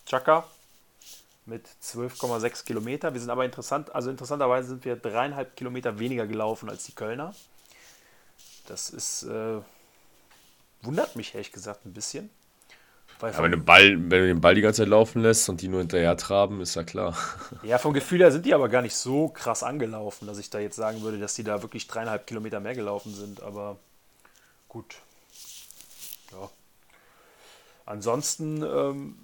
Chaka 0.05 0.49
mit 1.47 1.65
12,6 1.81 2.65
Kilometer. 2.65 3.15
Wir 3.15 3.21
sind 3.21 3.31
aber 3.31 3.45
interessant, 3.45 3.95
also 3.95 4.11
interessanterweise 4.11 4.69
sind 4.69 4.85
wir 4.85 4.97
dreieinhalb 4.97 5.55
Kilometer 5.55 6.01
weniger 6.01 6.27
gelaufen 6.27 6.69
als 6.69 6.85
die 6.85 6.93
Kölner. 6.93 7.35
Das 8.67 8.91
ist 8.91 9.23
äh, 9.23 9.61
wundert 10.83 11.17
mich 11.17 11.35
ehrlich 11.35 11.53
gesagt 11.53 11.87
ein 11.87 11.93
bisschen. 11.93 12.31
Ja, 13.21 13.43
wenn, 13.43 13.51
du 13.51 13.59
Ball, 13.59 13.91
wenn 13.91 14.09
du 14.09 14.27
den 14.29 14.41
Ball 14.41 14.55
die 14.55 14.61
ganze 14.61 14.83
Zeit 14.83 14.89
laufen 14.89 15.23
lässt 15.23 15.49
und 15.49 15.61
die 15.61 15.67
nur 15.67 15.81
hinterher 15.81 16.17
traben, 16.17 16.61
ist 16.61 16.77
ja 16.77 16.85
klar. 16.85 17.17
Ja, 17.65 17.79
vom 17.79 17.93
Gefühl 17.93 18.21
her 18.21 18.31
sind 18.31 18.47
die 18.47 18.55
aber 18.55 18.69
gar 18.69 18.83
nicht 18.83 18.95
so 18.95 19.29
krass 19.29 19.65
angelaufen, 19.65 20.29
dass 20.29 20.39
ich 20.39 20.51
da 20.51 20.61
jetzt 20.61 20.77
sagen 20.77 21.03
würde, 21.03 21.19
dass 21.19 21.35
die 21.35 21.43
da 21.43 21.63
wirklich 21.63 21.89
dreieinhalb 21.89 22.29
Kilometer 22.29 22.61
mehr 22.61 22.75
gelaufen 22.75 23.13
sind. 23.13 23.43
Aber 23.43 23.77
gut. 24.69 24.97
Ja. 26.31 26.49
Ansonsten. 27.87 28.63
Ähm, 28.63 29.17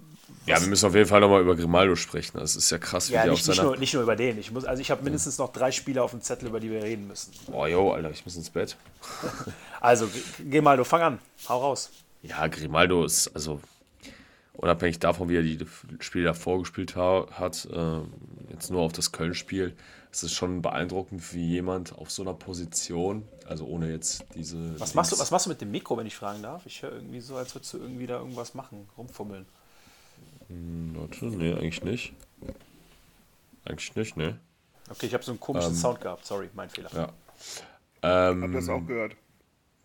ja, 0.46 0.60
wir 0.60 0.68
müssen 0.68 0.86
auf 0.86 0.94
jeden 0.94 1.08
Fall 1.08 1.20
nochmal 1.20 1.40
über 1.40 1.56
Grimaldo 1.56 1.96
sprechen. 1.96 2.38
Das 2.38 2.56
ist 2.56 2.70
ja 2.70 2.78
krass, 2.78 3.08
wie 3.08 3.14
ja, 3.14 3.24
nicht, 3.24 3.32
auf 3.32 3.40
seiner... 3.40 3.56
nicht, 3.56 3.64
nur, 3.64 3.76
nicht 3.76 3.94
nur 3.94 4.02
über 4.02 4.16
den. 4.16 4.38
Ich, 4.38 4.50
muss, 4.50 4.64
also 4.64 4.80
ich 4.80 4.90
habe 4.90 5.02
mindestens 5.02 5.38
noch 5.38 5.52
drei 5.52 5.72
Spieler 5.72 6.04
auf 6.04 6.10
dem 6.10 6.20
Zettel, 6.20 6.48
über 6.48 6.60
die 6.60 6.70
wir 6.70 6.82
reden 6.82 7.06
müssen. 7.06 7.32
Boah, 7.46 7.68
jo, 7.68 7.92
Alter, 7.92 8.10
ich 8.10 8.24
muss 8.24 8.36
ins 8.36 8.50
Bett. 8.50 8.76
also, 9.80 10.08
Grimaldo, 10.50 10.84
fang 10.84 11.02
an. 11.02 11.18
Hau 11.48 11.60
raus. 11.60 11.90
Ja, 12.22 12.46
Grimaldo 12.46 13.04
ist, 13.04 13.28
also 13.34 13.60
unabhängig 14.54 14.98
davon, 14.98 15.28
wie 15.28 15.36
er 15.36 15.42
die 15.42 15.58
Spiele 16.00 16.26
davor 16.26 16.60
gespielt 16.60 16.96
ha 16.96 17.26
hat, 17.32 17.66
äh, 17.72 18.00
jetzt 18.52 18.70
nur 18.70 18.82
auf 18.82 18.92
das 18.92 19.12
Köln-Spiel, 19.12 19.74
es 20.14 20.22
ist 20.22 20.34
schon 20.34 20.62
beeindruckend, 20.62 21.34
wie 21.34 21.44
jemand 21.44 21.92
auf 21.98 22.10
so 22.10 22.22
einer 22.22 22.34
Position, 22.34 23.26
also 23.48 23.66
ohne 23.66 23.90
jetzt 23.90 24.24
diese. 24.34 24.78
Was 24.78 24.94
machst 24.94 25.10
du, 25.10 25.18
was 25.18 25.30
machst 25.32 25.46
du 25.46 25.50
mit 25.50 25.60
dem 25.60 25.72
Mikro, 25.72 25.96
wenn 25.96 26.06
ich 26.06 26.14
fragen 26.14 26.42
darf? 26.42 26.64
Ich 26.66 26.82
höre 26.82 26.92
irgendwie 26.92 27.20
so, 27.20 27.34
als 27.34 27.54
würdest 27.54 27.72
du 27.74 27.78
irgendwie 27.78 28.06
da 28.06 28.18
irgendwas 28.18 28.54
machen, 28.54 28.88
rumfummeln. 28.96 29.44
Hm, 30.48 30.94
warte, 30.96 31.26
nee, 31.26 31.52
eigentlich 31.52 31.82
nicht. 31.84 32.14
Eigentlich 33.64 33.94
nicht, 33.96 34.16
ne? 34.16 34.38
Okay, 34.90 35.06
ich 35.06 35.14
habe 35.14 35.24
so 35.24 35.32
einen 35.32 35.40
komischen 35.40 35.70
Ähm, 35.70 35.76
Sound 35.76 36.00
gehabt, 36.00 36.26
sorry, 36.26 36.50
mein 36.54 36.68
Fehler. 36.68 36.90
Ja. 36.92 37.02
Hab 37.02 37.12
Ähm, 38.02 38.52
das 38.52 38.68
auch 38.68 38.86
gehört. 38.86 39.16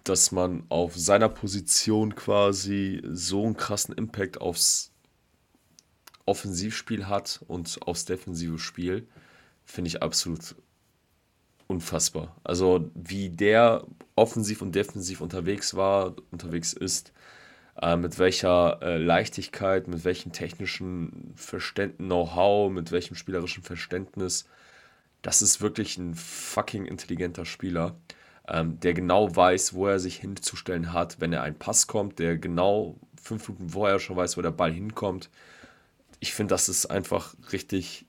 dass 0.03 0.31
man 0.31 0.63
auf 0.69 0.95
seiner 0.97 1.29
Position 1.29 2.15
quasi 2.15 3.01
so 3.11 3.45
einen 3.45 3.55
krassen 3.57 3.95
Impact 3.95 4.41
aufs 4.41 4.91
Offensivspiel 6.25 7.07
hat 7.07 7.43
und 7.47 7.79
aufs 7.85 8.05
defensive 8.05 8.59
Spiel, 8.59 9.07
finde 9.65 9.87
ich 9.89 10.03
absolut 10.03 10.55
unfassbar. 11.67 12.35
Also 12.43 12.89
wie 12.95 13.29
der 13.29 13.85
offensiv 14.15 14.61
und 14.61 14.73
defensiv 14.75 15.21
unterwegs 15.21 15.75
war, 15.75 16.15
unterwegs 16.31 16.73
ist, 16.73 17.13
äh, 17.81 17.95
mit 17.95 18.19
welcher 18.19 18.79
äh, 18.81 18.97
Leichtigkeit, 18.97 19.87
mit 19.87 20.03
welchem 20.03 20.31
technischen 20.31 21.33
Verständnis, 21.35 22.05
Know-how, 22.05 22.71
mit 22.71 22.91
welchem 22.91 23.15
spielerischen 23.15 23.63
Verständnis, 23.63 24.45
das 25.21 25.41
ist 25.41 25.61
wirklich 25.61 25.97
ein 25.97 26.15
fucking 26.15 26.85
intelligenter 26.85 27.45
Spieler, 27.45 27.95
ähm, 28.47 28.79
der 28.79 28.93
genau 28.93 29.35
weiß, 29.35 29.73
wo 29.73 29.87
er 29.87 29.99
sich 29.99 30.17
hinzustellen 30.17 30.93
hat, 30.93 31.19
wenn 31.19 31.33
er 31.33 31.43
ein 31.43 31.57
Pass 31.57 31.87
kommt, 31.87 32.19
der 32.19 32.37
genau 32.37 32.97
fünf 33.21 33.47
Minuten 33.47 33.69
vorher 33.69 33.99
schon 33.99 34.15
weiß, 34.15 34.37
wo 34.37 34.41
der 34.41 34.51
Ball 34.51 34.71
hinkommt. 34.71 35.29
Ich 36.19 36.33
finde, 36.33 36.53
das 36.53 36.69
ist 36.69 36.85
einfach 36.87 37.35
richtig, 37.51 38.05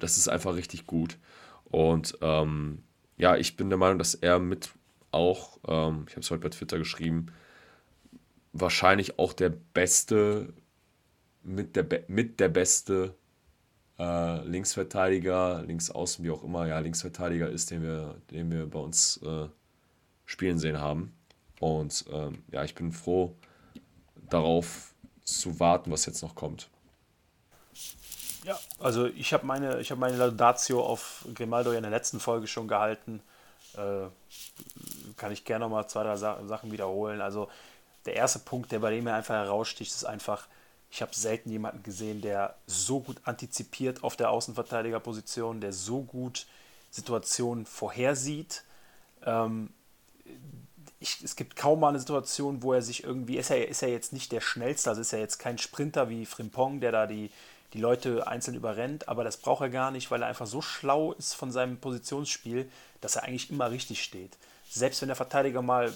das 0.00 0.16
ist 0.16 0.28
einfach 0.28 0.54
richtig 0.54 0.86
gut. 0.86 1.18
Und 1.64 2.16
ähm, 2.22 2.82
ja, 3.16 3.36
ich 3.36 3.56
bin 3.56 3.68
der 3.68 3.78
Meinung, 3.78 3.98
dass 3.98 4.14
er 4.14 4.38
mit 4.38 4.70
auch, 5.10 5.58
ähm, 5.66 6.04
ich 6.06 6.14
habe 6.14 6.20
es 6.20 6.30
heute 6.30 6.42
bei 6.42 6.48
Twitter 6.50 6.78
geschrieben, 6.78 7.26
wahrscheinlich 8.60 9.18
auch 9.18 9.32
der 9.32 9.50
beste, 9.50 10.52
mit 11.42 11.76
der, 11.76 11.86
mit 12.08 12.40
der 12.40 12.48
beste 12.48 13.14
äh, 13.98 14.44
Linksverteidiger, 14.46 15.62
Linksaußen, 15.62 16.24
wie 16.24 16.30
auch 16.30 16.44
immer, 16.44 16.66
ja, 16.66 16.78
Linksverteidiger 16.78 17.48
ist, 17.48 17.70
den 17.70 17.82
wir, 17.82 18.16
den 18.30 18.50
wir 18.50 18.66
bei 18.68 18.78
uns 18.78 19.18
äh, 19.22 19.48
spielen 20.24 20.58
sehen 20.58 20.78
haben. 20.78 21.14
Und 21.60 22.04
ähm, 22.12 22.44
ja, 22.52 22.64
ich 22.64 22.74
bin 22.74 22.92
froh 22.92 23.34
darauf 24.30 24.94
zu 25.24 25.58
warten, 25.58 25.90
was 25.90 26.06
jetzt 26.06 26.22
noch 26.22 26.34
kommt. 26.34 26.68
Ja, 28.44 28.58
also 28.78 29.06
ich 29.06 29.32
habe 29.32 29.44
meine, 29.44 29.82
habe 29.82 29.96
meine 29.96 30.16
Laudatio 30.16 30.82
auf 30.82 31.26
Grimaldo 31.34 31.72
ja 31.72 31.78
in 31.78 31.82
der 31.82 31.90
letzten 31.90 32.20
Folge 32.20 32.46
schon 32.46 32.68
gehalten. 32.68 33.20
Äh, 33.74 34.06
kann 35.16 35.32
ich 35.32 35.44
gerne 35.44 35.64
nochmal 35.64 35.88
zwei, 35.88 36.04
drei 36.04 36.16
Sa 36.16 36.46
Sachen 36.46 36.72
wiederholen. 36.72 37.20
Also 37.20 37.48
der 38.08 38.16
erste 38.16 38.38
Punkt, 38.38 38.72
der 38.72 38.78
bei 38.78 38.90
dem 38.90 39.04
mir 39.04 39.14
einfach 39.14 39.34
heraussticht, 39.34 39.92
ist 39.92 40.04
einfach, 40.04 40.46
ich 40.90 41.02
habe 41.02 41.14
selten 41.14 41.50
jemanden 41.50 41.82
gesehen, 41.82 42.20
der 42.20 42.56
so 42.66 43.00
gut 43.00 43.18
antizipiert 43.24 44.02
auf 44.02 44.16
der 44.16 44.30
Außenverteidigerposition, 44.30 45.60
der 45.60 45.72
so 45.72 46.02
gut 46.02 46.46
Situationen 46.90 47.66
vorhersieht. 47.66 48.64
Ähm, 49.24 49.70
ich, 51.00 51.22
es 51.22 51.36
gibt 51.36 51.54
kaum 51.56 51.80
mal 51.80 51.90
eine 51.90 52.00
Situation, 52.00 52.62
wo 52.62 52.72
er 52.72 52.82
sich 52.82 53.04
irgendwie, 53.04 53.36
ist 53.36 53.50
er, 53.50 53.68
ist 53.68 53.82
er 53.82 53.90
jetzt 53.90 54.12
nicht 54.12 54.32
der 54.32 54.40
Schnellste, 54.40 54.90
also 54.90 55.02
ist 55.02 55.12
er 55.12 55.20
jetzt 55.20 55.38
kein 55.38 55.58
Sprinter 55.58 56.08
wie 56.08 56.26
Frimpong, 56.26 56.80
der 56.80 56.92
da 56.92 57.06
die, 57.06 57.30
die 57.74 57.80
Leute 57.80 58.26
einzeln 58.26 58.56
überrennt, 58.56 59.08
aber 59.08 59.22
das 59.22 59.36
braucht 59.36 59.60
er 59.60 59.68
gar 59.68 59.90
nicht, 59.90 60.10
weil 60.10 60.22
er 60.22 60.28
einfach 60.28 60.46
so 60.46 60.62
schlau 60.62 61.12
ist 61.12 61.34
von 61.34 61.52
seinem 61.52 61.78
Positionsspiel, 61.78 62.70
dass 63.00 63.16
er 63.16 63.24
eigentlich 63.24 63.50
immer 63.50 63.70
richtig 63.70 64.02
steht. 64.02 64.38
Selbst 64.70 65.02
wenn 65.02 65.08
der 65.08 65.16
Verteidiger 65.16 65.62
mal 65.62 65.94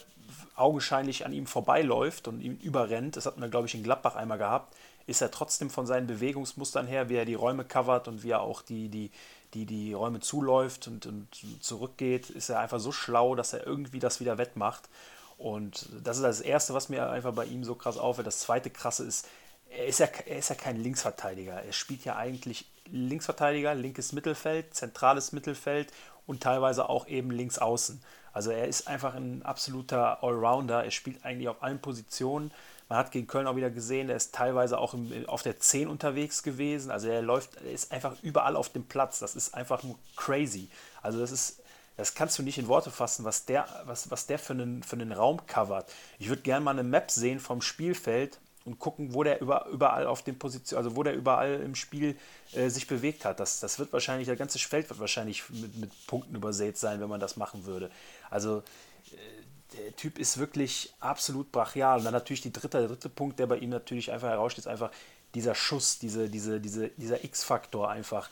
augenscheinlich 0.54 1.24
an 1.24 1.32
ihm 1.32 1.46
vorbeiläuft 1.46 2.28
und 2.28 2.40
ihn 2.40 2.58
überrennt, 2.58 3.16
das 3.16 3.26
hatten 3.26 3.40
wir, 3.40 3.48
glaube 3.48 3.66
ich, 3.66 3.74
in 3.74 3.82
Gladbach 3.82 4.16
einmal 4.16 4.38
gehabt, 4.38 4.74
ist 5.06 5.20
er 5.20 5.30
trotzdem 5.30 5.70
von 5.70 5.86
seinen 5.86 6.06
Bewegungsmustern 6.06 6.86
her, 6.86 7.08
wie 7.08 7.16
er 7.16 7.24
die 7.24 7.34
Räume 7.34 7.64
covert 7.64 8.08
und 8.08 8.22
wie 8.22 8.30
er 8.30 8.40
auch 8.40 8.62
die, 8.62 8.88
die, 8.88 9.10
die, 9.54 9.66
die 9.66 9.92
Räume 9.92 10.20
zuläuft 10.20 10.86
und, 10.86 11.06
und 11.06 11.28
zurückgeht, 11.60 12.30
ist 12.30 12.48
er 12.48 12.60
einfach 12.60 12.80
so 12.80 12.92
schlau, 12.92 13.34
dass 13.34 13.52
er 13.52 13.66
irgendwie 13.66 13.98
das 13.98 14.20
wieder 14.20 14.38
wettmacht. 14.38 14.88
Und 15.38 15.88
das 16.04 16.18
ist 16.18 16.22
das 16.22 16.40
Erste, 16.40 16.72
was 16.72 16.88
mir 16.88 17.10
einfach 17.10 17.34
bei 17.34 17.46
ihm 17.46 17.64
so 17.64 17.74
krass 17.74 17.98
auffällt. 17.98 18.26
Das 18.26 18.40
Zweite 18.40 18.70
krasse 18.70 19.04
ist, 19.04 19.26
er 19.70 19.86
ist 19.86 19.98
ja, 19.98 20.06
er 20.26 20.38
ist 20.38 20.50
ja 20.50 20.54
kein 20.54 20.76
Linksverteidiger. 20.76 21.62
Er 21.62 21.72
spielt 21.72 22.04
ja 22.04 22.16
eigentlich 22.16 22.66
Linksverteidiger, 22.90 23.74
linkes 23.74 24.12
Mittelfeld, 24.12 24.74
zentrales 24.74 25.32
Mittelfeld 25.32 25.92
und 26.26 26.42
teilweise 26.42 26.88
auch 26.88 27.08
eben 27.08 27.30
links 27.30 27.58
außen. 27.58 28.02
Also 28.32 28.50
er 28.50 28.68
ist 28.68 28.88
einfach 28.88 29.14
ein 29.14 29.42
absoluter 29.42 30.22
Allrounder. 30.22 30.84
Er 30.84 30.90
spielt 30.90 31.24
eigentlich 31.24 31.48
auf 31.48 31.62
allen 31.62 31.80
Positionen. 31.80 32.50
Man 32.88 32.98
hat 32.98 33.10
gegen 33.10 33.26
Köln 33.26 33.46
auch 33.46 33.56
wieder 33.56 33.70
gesehen, 33.70 34.10
er 34.10 34.16
ist 34.16 34.34
teilweise 34.34 34.76
auch 34.76 34.92
im, 34.92 35.26
auf 35.26 35.42
der 35.42 35.58
10 35.58 35.88
unterwegs 35.88 36.42
gewesen. 36.42 36.90
Also 36.90 37.08
er 37.08 37.22
läuft, 37.22 37.56
er 37.56 37.72
ist 37.72 37.90
einfach 37.90 38.16
überall 38.22 38.54
auf 38.54 38.68
dem 38.68 38.84
Platz. 38.84 39.18
Das 39.18 39.34
ist 39.34 39.54
einfach 39.54 39.82
nur 39.82 39.98
crazy. 40.16 40.68
Also 41.00 41.18
das 41.18 41.32
ist, 41.32 41.62
das 41.96 42.14
kannst 42.14 42.38
du 42.38 42.42
nicht 42.42 42.58
in 42.58 42.68
Worte 42.68 42.90
fassen, 42.90 43.24
was 43.24 43.46
der, 43.46 43.66
was, 43.84 44.10
was 44.10 44.26
der 44.26 44.38
für 44.38 44.52
einen, 44.52 44.82
für 44.82 44.96
einen 44.96 45.12
Raum 45.12 45.46
covert. 45.46 45.90
Ich 46.18 46.28
würde 46.28 46.42
gerne 46.42 46.64
mal 46.64 46.72
eine 46.72 46.82
Map 46.82 47.10
sehen 47.10 47.40
vom 47.40 47.62
Spielfeld 47.62 48.38
und 48.64 48.78
gucken, 48.78 49.14
wo 49.14 49.22
der 49.22 49.40
über, 49.40 49.66
überall 49.72 50.06
auf 50.06 50.22
den 50.22 50.38
Positionen, 50.38 50.84
also 50.84 50.96
wo 50.96 51.02
der 51.02 51.14
überall 51.14 51.60
im 51.60 51.74
Spiel 51.74 52.16
äh, 52.52 52.68
sich 52.68 52.86
bewegt 52.86 53.24
hat. 53.24 53.40
Das, 53.40 53.60
das 53.60 53.78
wird 53.78 53.92
wahrscheinlich, 53.92 54.26
der 54.26 54.36
ganze 54.36 54.58
Feld 54.58 54.88
wird 54.88 55.00
wahrscheinlich 55.00 55.48
mit, 55.50 55.76
mit 55.76 56.06
Punkten 56.06 56.34
übersät 56.34 56.78
sein, 56.78 57.00
wenn 57.00 57.08
man 57.08 57.20
das 57.20 57.36
machen 57.36 57.64
würde. 57.64 57.90
Also 58.32 58.58
äh, 59.12 59.76
der 59.76 59.96
Typ 59.96 60.18
ist 60.18 60.38
wirklich 60.38 60.92
absolut 61.00 61.52
brachial. 61.52 61.98
Und 61.98 62.04
dann 62.04 62.12
natürlich 62.12 62.42
die 62.42 62.52
dritte, 62.52 62.78
der 62.78 62.88
dritte 62.88 63.08
Punkt, 63.08 63.38
der 63.38 63.46
bei 63.46 63.58
ihm 63.58 63.70
natürlich 63.70 64.10
einfach 64.10 64.28
heraussteht, 64.28 64.64
ist 64.64 64.68
einfach 64.68 64.90
dieser 65.34 65.54
Schuss, 65.54 65.98
diese, 65.98 66.28
diese, 66.28 66.60
diese, 66.60 66.88
dieser 66.90 67.24
X-Faktor 67.24 67.90
einfach. 67.90 68.28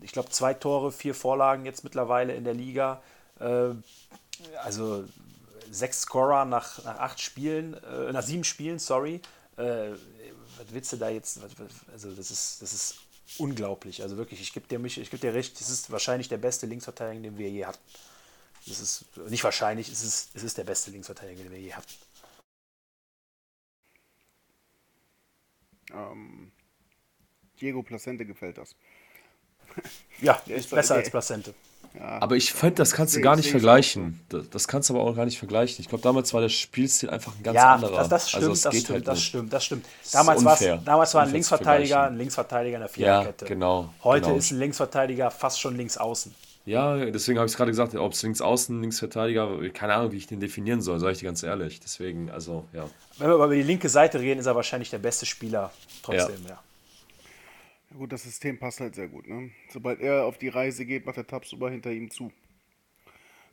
Ich 0.00 0.12
glaube, 0.12 0.30
zwei 0.30 0.54
Tore, 0.54 0.92
vier 0.92 1.14
Vorlagen 1.14 1.66
jetzt 1.66 1.84
mittlerweile 1.84 2.34
in 2.34 2.44
der 2.44 2.54
Liga. 2.54 3.02
Äh, 3.38 3.70
also 4.62 5.04
sechs 5.70 6.02
Scorer 6.02 6.44
nach, 6.44 6.82
nach 6.84 6.98
acht 6.98 7.20
Spielen, 7.20 7.74
äh, 7.74 8.12
nach 8.12 8.22
sieben 8.22 8.44
Spielen, 8.44 8.78
sorry. 8.78 9.20
Was 9.56 10.72
willst 10.72 10.92
du 10.92 10.96
da 10.96 11.10
jetzt? 11.10 11.38
Also 11.92 12.10
das 12.12 12.30
ist, 12.30 12.62
das 12.62 12.72
ist 12.72 12.94
unglaublich. 13.38 14.02
Also 14.02 14.16
wirklich, 14.16 14.40
ich 14.40 14.54
gebe 14.54 14.66
dir, 14.66 14.78
mich- 14.78 14.98
ich 14.98 15.10
geb 15.10 15.20
dir 15.20 15.34
recht, 15.34 15.60
das 15.60 15.68
ist 15.68 15.90
wahrscheinlich 15.90 16.28
der 16.30 16.38
beste 16.38 16.66
Linksverteidiger, 16.66 17.22
den 17.22 17.36
wir 17.36 17.50
je 17.50 17.66
hatten. 17.66 17.78
Das 18.66 18.78
ist 18.80 19.04
nicht 19.28 19.42
wahrscheinlich, 19.44 19.88
es 19.88 20.02
ist, 20.04 20.30
es 20.34 20.42
ist 20.42 20.58
der 20.58 20.64
beste 20.64 20.90
Linksverteidiger, 20.90 21.42
den 21.44 21.52
wir 21.52 21.60
je 21.60 21.72
hatten. 21.72 21.92
Ähm, 25.92 26.52
Diego 27.60 27.82
Placente 27.82 28.24
gefällt 28.24 28.58
das. 28.58 28.74
Ja, 30.20 30.40
Der 30.46 30.56
ist 30.56 30.68
besser 30.70 30.94
der- 30.94 31.02
als 31.04 31.10
Placente. 31.10 31.54
Ja, 31.94 32.20
Aber 32.22 32.36
ich 32.36 32.52
finde, 32.52 32.76
das 32.76 32.92
kannst 32.92 33.16
du 33.16 33.20
gar 33.20 33.34
nicht 33.36 33.50
vergleichen. 33.50 34.20
Das, 34.28 34.48
das 34.50 34.68
kannst 34.68 34.90
du 34.90 34.94
aber 34.94 35.02
auch 35.02 35.16
gar 35.16 35.24
nicht 35.24 35.38
vergleichen. 35.38 35.80
Ich 35.80 35.88
glaube, 35.88 36.02
damals 36.02 36.32
war 36.34 36.40
der 36.40 36.48
Spielstil 36.48 37.10
einfach 37.10 37.34
ein 37.34 37.42
ganz 37.42 37.56
ja, 37.56 37.74
anderer. 37.74 37.96
das, 37.96 38.08
das 38.08 38.28
stimmt, 38.28 38.42
also 38.44 38.52
es 38.52 38.60
das 38.62 38.72
geht 38.72 38.82
stimmt, 38.82 38.94
halt 38.96 39.08
das 39.08 39.14
nicht. 39.18 39.26
stimmt, 39.26 39.52
das 39.52 39.64
stimmt. 39.64 39.86
Damals, 40.12 40.44
war's, 40.44 40.60
unfair. 40.60 40.76
damals 40.84 41.14
war 41.14 41.22
ein 41.22 41.32
Linksverteidiger 41.32 42.02
ein 42.04 42.16
Linksverteidiger 42.16 42.76
in 42.76 42.80
der 42.82 42.90
Ja, 42.90 42.94
Viererkette. 43.22 43.44
genau. 43.46 43.92
Heute 44.04 44.26
genau. 44.26 44.36
ist 44.38 44.50
ein 44.52 44.58
Linksverteidiger 44.60 45.30
fast 45.32 45.60
schon 45.60 45.76
links 45.76 45.96
außen. 45.96 46.32
Ja, 46.66 47.06
deswegen 47.06 47.38
habe 47.38 47.46
ich 47.46 47.52
es 47.52 47.56
gerade 47.56 47.70
gesagt, 47.70 47.94
ob 47.94 48.12
es 48.12 48.22
links 48.22 48.40
außen, 48.40 48.80
Linksverteidiger, 48.80 49.70
keine 49.70 49.94
Ahnung, 49.94 50.12
wie 50.12 50.18
ich 50.18 50.26
den 50.26 50.40
definieren 50.40 50.82
soll, 50.82 51.00
sage 51.00 51.12
ich 51.12 51.18
dir 51.18 51.24
ganz 51.24 51.42
ehrlich. 51.42 51.80
Deswegen, 51.80 52.30
also, 52.30 52.68
ja. 52.72 52.88
Wenn 53.18 53.28
wir 53.28 53.34
über 53.34 53.48
die 53.54 53.62
linke 53.62 53.88
Seite 53.88 54.20
reden, 54.20 54.40
ist 54.40 54.46
er 54.46 54.54
wahrscheinlich 54.54 54.90
der 54.90 54.98
beste 54.98 55.24
Spieler 55.26 55.72
trotzdem, 56.02 56.44
ja. 56.44 56.62
Ja, 57.90 57.96
gut, 57.96 58.12
das 58.12 58.22
System 58.22 58.58
passt 58.58 58.80
halt 58.80 58.94
sehr 58.94 59.08
gut. 59.08 59.26
Ne? 59.26 59.50
Sobald 59.72 60.00
er 60.00 60.24
auf 60.24 60.38
die 60.38 60.48
Reise 60.48 60.84
geht, 60.84 61.06
macht 61.06 61.16
der 61.16 61.26
Tabsuba 61.26 61.70
hinter 61.70 61.90
ihm 61.90 62.10
zu. 62.10 62.30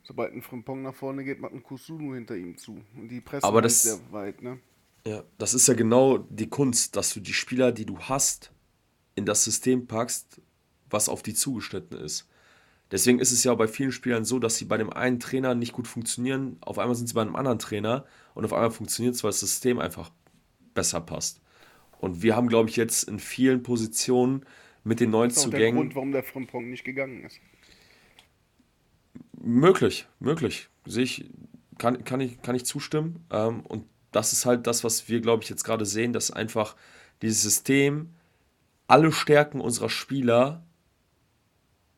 Sobald 0.04 0.32
ein 0.32 0.42
Frimpong 0.42 0.82
nach 0.82 0.94
vorne 0.94 1.24
geht, 1.24 1.40
macht 1.40 1.52
ein 1.54 1.62
Kusunu 1.62 2.14
hinter 2.14 2.36
ihm 2.36 2.56
zu. 2.56 2.80
Und 2.94 3.08
die 3.08 3.20
pressen 3.20 3.44
Aber 3.44 3.62
das- 3.62 3.82
sehr 3.82 3.98
weit. 4.10 4.42
Ne? 4.42 4.60
Ja, 5.06 5.22
das 5.38 5.54
ist 5.54 5.66
ja 5.66 5.74
genau 5.74 6.18
die 6.18 6.48
Kunst, 6.48 6.94
dass 6.94 7.14
du 7.14 7.20
die 7.20 7.32
Spieler, 7.32 7.72
die 7.72 7.86
du 7.86 7.98
hast, 7.98 8.52
in 9.14 9.24
das 9.26 9.42
System 9.44 9.86
packst, 9.86 10.40
was 10.90 11.08
auf 11.08 11.22
die 11.22 11.34
zugeschnitten 11.34 11.98
ist. 11.98 12.28
Deswegen 12.90 13.18
ist 13.18 13.32
es 13.32 13.44
ja 13.44 13.54
bei 13.54 13.68
vielen 13.68 13.92
Spielern 13.92 14.24
so, 14.24 14.38
dass 14.38 14.56
sie 14.56 14.64
bei 14.64 14.78
dem 14.78 14.90
einen 14.90 15.20
Trainer 15.20 15.54
nicht 15.54 15.72
gut 15.72 15.86
funktionieren, 15.86 16.56
auf 16.60 16.78
einmal 16.78 16.94
sind 16.96 17.06
sie 17.06 17.14
bei 17.14 17.20
einem 17.20 17.36
anderen 17.36 17.58
Trainer 17.58 18.06
und 18.34 18.44
auf 18.44 18.52
einmal 18.52 18.70
funktioniert 18.70 19.14
es, 19.14 19.22
weil 19.22 19.30
das 19.30 19.40
System 19.40 19.78
einfach 19.78 20.10
besser 20.74 21.00
passt. 21.00 21.40
Und 22.00 22.22
wir 22.22 22.36
haben, 22.36 22.48
glaube 22.48 22.70
ich, 22.70 22.76
jetzt 22.76 23.04
in 23.04 23.18
vielen 23.18 23.62
Positionen 23.62 24.46
mit 24.84 25.00
den 25.00 25.12
Das 25.12 25.36
ist 25.36 25.46
auch 25.46 25.50
der 25.50 25.72
Grund, 25.72 25.94
warum 25.94 26.12
der 26.12 26.22
Frimpong 26.22 26.70
nicht 26.70 26.84
gegangen 26.84 27.24
ist. 27.24 27.40
Möglich, 29.40 30.06
möglich. 30.18 30.68
Sehe 30.86 31.04
ich, 31.04 31.26
kann, 31.76 32.04
kann 32.04 32.20
ich, 32.20 32.40
kann 32.42 32.54
ich 32.54 32.64
zustimmen. 32.64 33.24
Ähm, 33.30 33.60
und 33.60 33.84
das 34.12 34.32
ist 34.32 34.46
halt 34.46 34.66
das, 34.66 34.84
was 34.84 35.08
wir, 35.08 35.20
glaube 35.20 35.42
ich, 35.42 35.50
jetzt 35.50 35.64
gerade 35.64 35.84
sehen, 35.84 36.12
dass 36.12 36.30
einfach 36.30 36.76
dieses 37.20 37.42
System 37.42 38.14
alle 38.86 39.12
Stärken 39.12 39.60
unserer 39.60 39.90
Spieler 39.90 40.64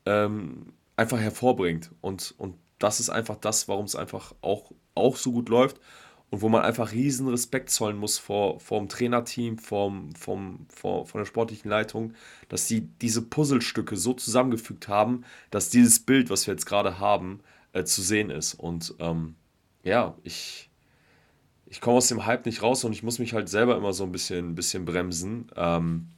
ähm, 0.07 0.72
einfach 1.01 1.18
hervorbringt. 1.18 1.90
Und, 2.03 2.34
und 2.36 2.57
das 2.78 3.01
ist 3.01 3.09
einfach 3.09 3.36
das, 3.36 3.68
warum 3.68 3.86
es 3.86 3.96
einfach 3.96 4.34
auch, 4.42 4.70
auch 4.94 5.16
so 5.16 5.32
gut 5.32 5.48
läuft 5.48 5.80
und 6.28 6.42
wo 6.42 6.48
man 6.51 6.62
einfach 6.62 6.92
riesen 6.92 7.26
Respekt 7.26 7.70
zollen 7.70 7.96
muss 7.96 8.18
vor, 8.18 8.61
vor 8.61 8.78
dem 8.78 8.88
Trainerteam, 8.88 9.59
vom, 9.59 10.14
vom, 10.14 10.66
vor, 10.68 11.07
von 11.07 11.20
der 11.20 11.24
sportlichen 11.24 11.70
Leitung, 11.70 12.12
dass 12.48 12.68
sie 12.68 12.82
diese 13.01 13.22
Puzzlestücke 13.22 13.96
so 13.96 14.12
zusammengefügt 14.12 14.88
haben, 14.88 15.24
dass 15.51 15.70
dieses 15.70 16.01
Bild, 16.01 16.28
was 16.28 16.46
wir 16.46 16.53
jetzt 16.53 16.66
gerade 16.66 16.98
haben, 16.98 17.40
äh, 17.72 17.84
zu 17.84 18.03
sehen 18.03 18.28
ist. 18.28 18.55
Und 18.55 18.94
ähm, 18.98 19.36
ja, 19.82 20.14
ich, 20.22 20.68
ich 21.64 21.80
komme 21.80 21.96
aus 21.96 22.09
dem 22.09 22.26
Hype 22.26 22.44
nicht 22.44 22.62
raus 22.62 22.84
und 22.84 22.92
ich 22.92 23.03
muss 23.03 23.18
mich 23.18 23.32
halt 23.32 23.48
selber 23.48 23.76
immer 23.76 23.94
so 23.94 24.05
ein 24.05 24.12
bisschen, 24.12 24.55
bisschen 24.55 24.84
bremsen. 24.84 25.51
Ähm, 25.57 26.09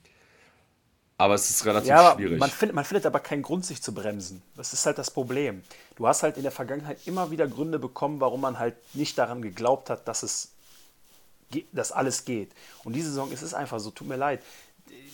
aber 1.23 1.35
es 1.35 1.49
ist 1.51 1.65
relativ 1.65 1.89
Ja, 1.89 2.15
schwierig. 2.15 2.39
man 2.39 2.51
findet, 2.51 2.75
man 2.75 2.85
findet 2.85 3.07
aber 3.07 3.21
keinen 3.21 3.43
Grund, 3.43 3.65
sich 3.65 3.81
zu 3.83 3.95
bremsen. 3.95 4.43
Das 4.57 4.73
ist 4.73 4.85
halt 4.87 4.99
das 4.99 5.11
Problem. 5.11 5.63
Du 5.97 6.07
hast 6.09 6.23
halt 6.25 6.37
in 6.37 6.43
der 6.43 6.53
Vergangenheit 6.53 6.99
immer 7.07 7.31
wieder 7.31 7.47
Gründe 7.47 7.79
bekommen, 7.79 8.21
warum 8.21 8.41
man 8.41 8.59
halt 8.59 8.75
nicht 8.95 9.17
daran 9.19 9.41
geglaubt 9.43 9.89
hat, 9.91 10.09
dass 10.09 10.23
es 10.23 10.51
dass 11.73 11.93
alles 11.93 12.25
geht. 12.25 12.51
Und 12.83 12.95
diese 12.95 13.11
Saison 13.11 13.31
ist 13.31 13.43
es 13.43 13.53
einfach 13.55 13.79
so, 13.79 13.91
tut 13.91 14.09
mir 14.09 14.17
leid. 14.17 14.43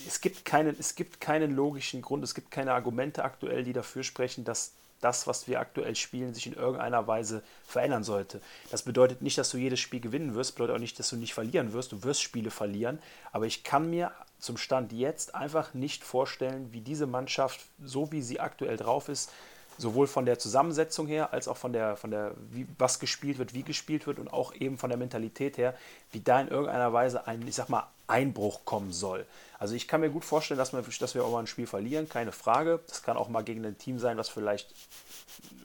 Es 0.07 0.21
gibt, 0.21 0.45
keinen, 0.45 0.75
es 0.79 0.95
gibt 0.95 1.19
keinen 1.19 1.53
logischen 1.55 2.01
Grund, 2.01 2.23
es 2.23 2.33
gibt 2.33 2.49
keine 2.49 2.73
Argumente 2.73 3.23
aktuell, 3.25 3.63
die 3.63 3.73
dafür 3.73 4.03
sprechen, 4.03 4.45
dass 4.45 4.71
das, 5.01 5.27
was 5.27 5.47
wir 5.47 5.59
aktuell 5.59 5.95
spielen, 5.95 6.33
sich 6.33 6.47
in 6.47 6.53
irgendeiner 6.53 7.07
Weise 7.07 7.43
verändern 7.65 8.03
sollte. 8.03 8.41
Das 8.71 8.83
bedeutet 8.83 9.21
nicht, 9.21 9.37
dass 9.37 9.49
du 9.49 9.57
jedes 9.57 9.79
Spiel 9.79 9.99
gewinnen 9.99 10.33
wirst, 10.33 10.55
bedeutet 10.55 10.75
auch 10.75 10.79
nicht, 10.79 10.97
dass 10.97 11.09
du 11.09 11.17
nicht 11.17 11.33
verlieren 11.33 11.73
wirst. 11.73 11.91
Du 11.91 12.03
wirst 12.03 12.21
Spiele 12.21 12.51
verlieren, 12.51 12.99
aber 13.31 13.45
ich 13.45 13.63
kann 13.63 13.89
mir 13.89 14.11
zum 14.39 14.57
Stand 14.57 14.93
jetzt 14.93 15.35
einfach 15.35 15.73
nicht 15.73 16.03
vorstellen, 16.03 16.71
wie 16.71 16.81
diese 16.81 17.07
Mannschaft, 17.07 17.59
so 17.83 18.11
wie 18.11 18.21
sie 18.21 18.39
aktuell 18.39 18.77
drauf 18.77 19.09
ist, 19.09 19.31
sowohl 19.77 20.07
von 20.07 20.25
der 20.25 20.39
Zusammensetzung 20.39 21.07
her, 21.07 21.31
als 21.33 21.47
auch 21.47 21.57
von 21.57 21.71
der, 21.73 21.95
von 21.95 22.11
der, 22.11 22.33
wie, 22.51 22.67
was 22.77 22.99
gespielt 22.99 23.37
wird, 23.37 23.53
wie 23.53 23.63
gespielt 23.63 24.07
wird 24.07 24.19
und 24.19 24.31
auch 24.31 24.53
eben 24.53 24.77
von 24.77 24.89
der 24.89 24.97
Mentalität 24.97 25.57
her, 25.57 25.73
wie 26.11 26.19
da 26.19 26.41
in 26.41 26.49
irgendeiner 26.49 26.91
Weise 26.91 27.27
ein, 27.27 27.47
ich 27.47 27.55
sag 27.55 27.69
mal, 27.69 27.87
Einbruch 28.07 28.65
kommen 28.65 28.91
soll. 28.91 29.25
Also 29.57 29.75
ich 29.75 29.87
kann 29.87 30.01
mir 30.01 30.09
gut 30.09 30.25
vorstellen, 30.25 30.57
dass 30.57 30.73
wir, 30.73 30.81
dass 30.81 31.15
wir 31.15 31.23
auch 31.23 31.31
mal 31.31 31.39
ein 31.39 31.47
Spiel 31.47 31.67
verlieren, 31.67 32.09
keine 32.09 32.31
Frage. 32.31 32.79
Das 32.87 33.03
kann 33.03 33.17
auch 33.17 33.29
mal 33.29 33.43
gegen 33.43 33.65
ein 33.65 33.77
Team 33.77 33.99
sein, 33.99 34.17
was 34.17 34.29
vielleicht 34.29 34.73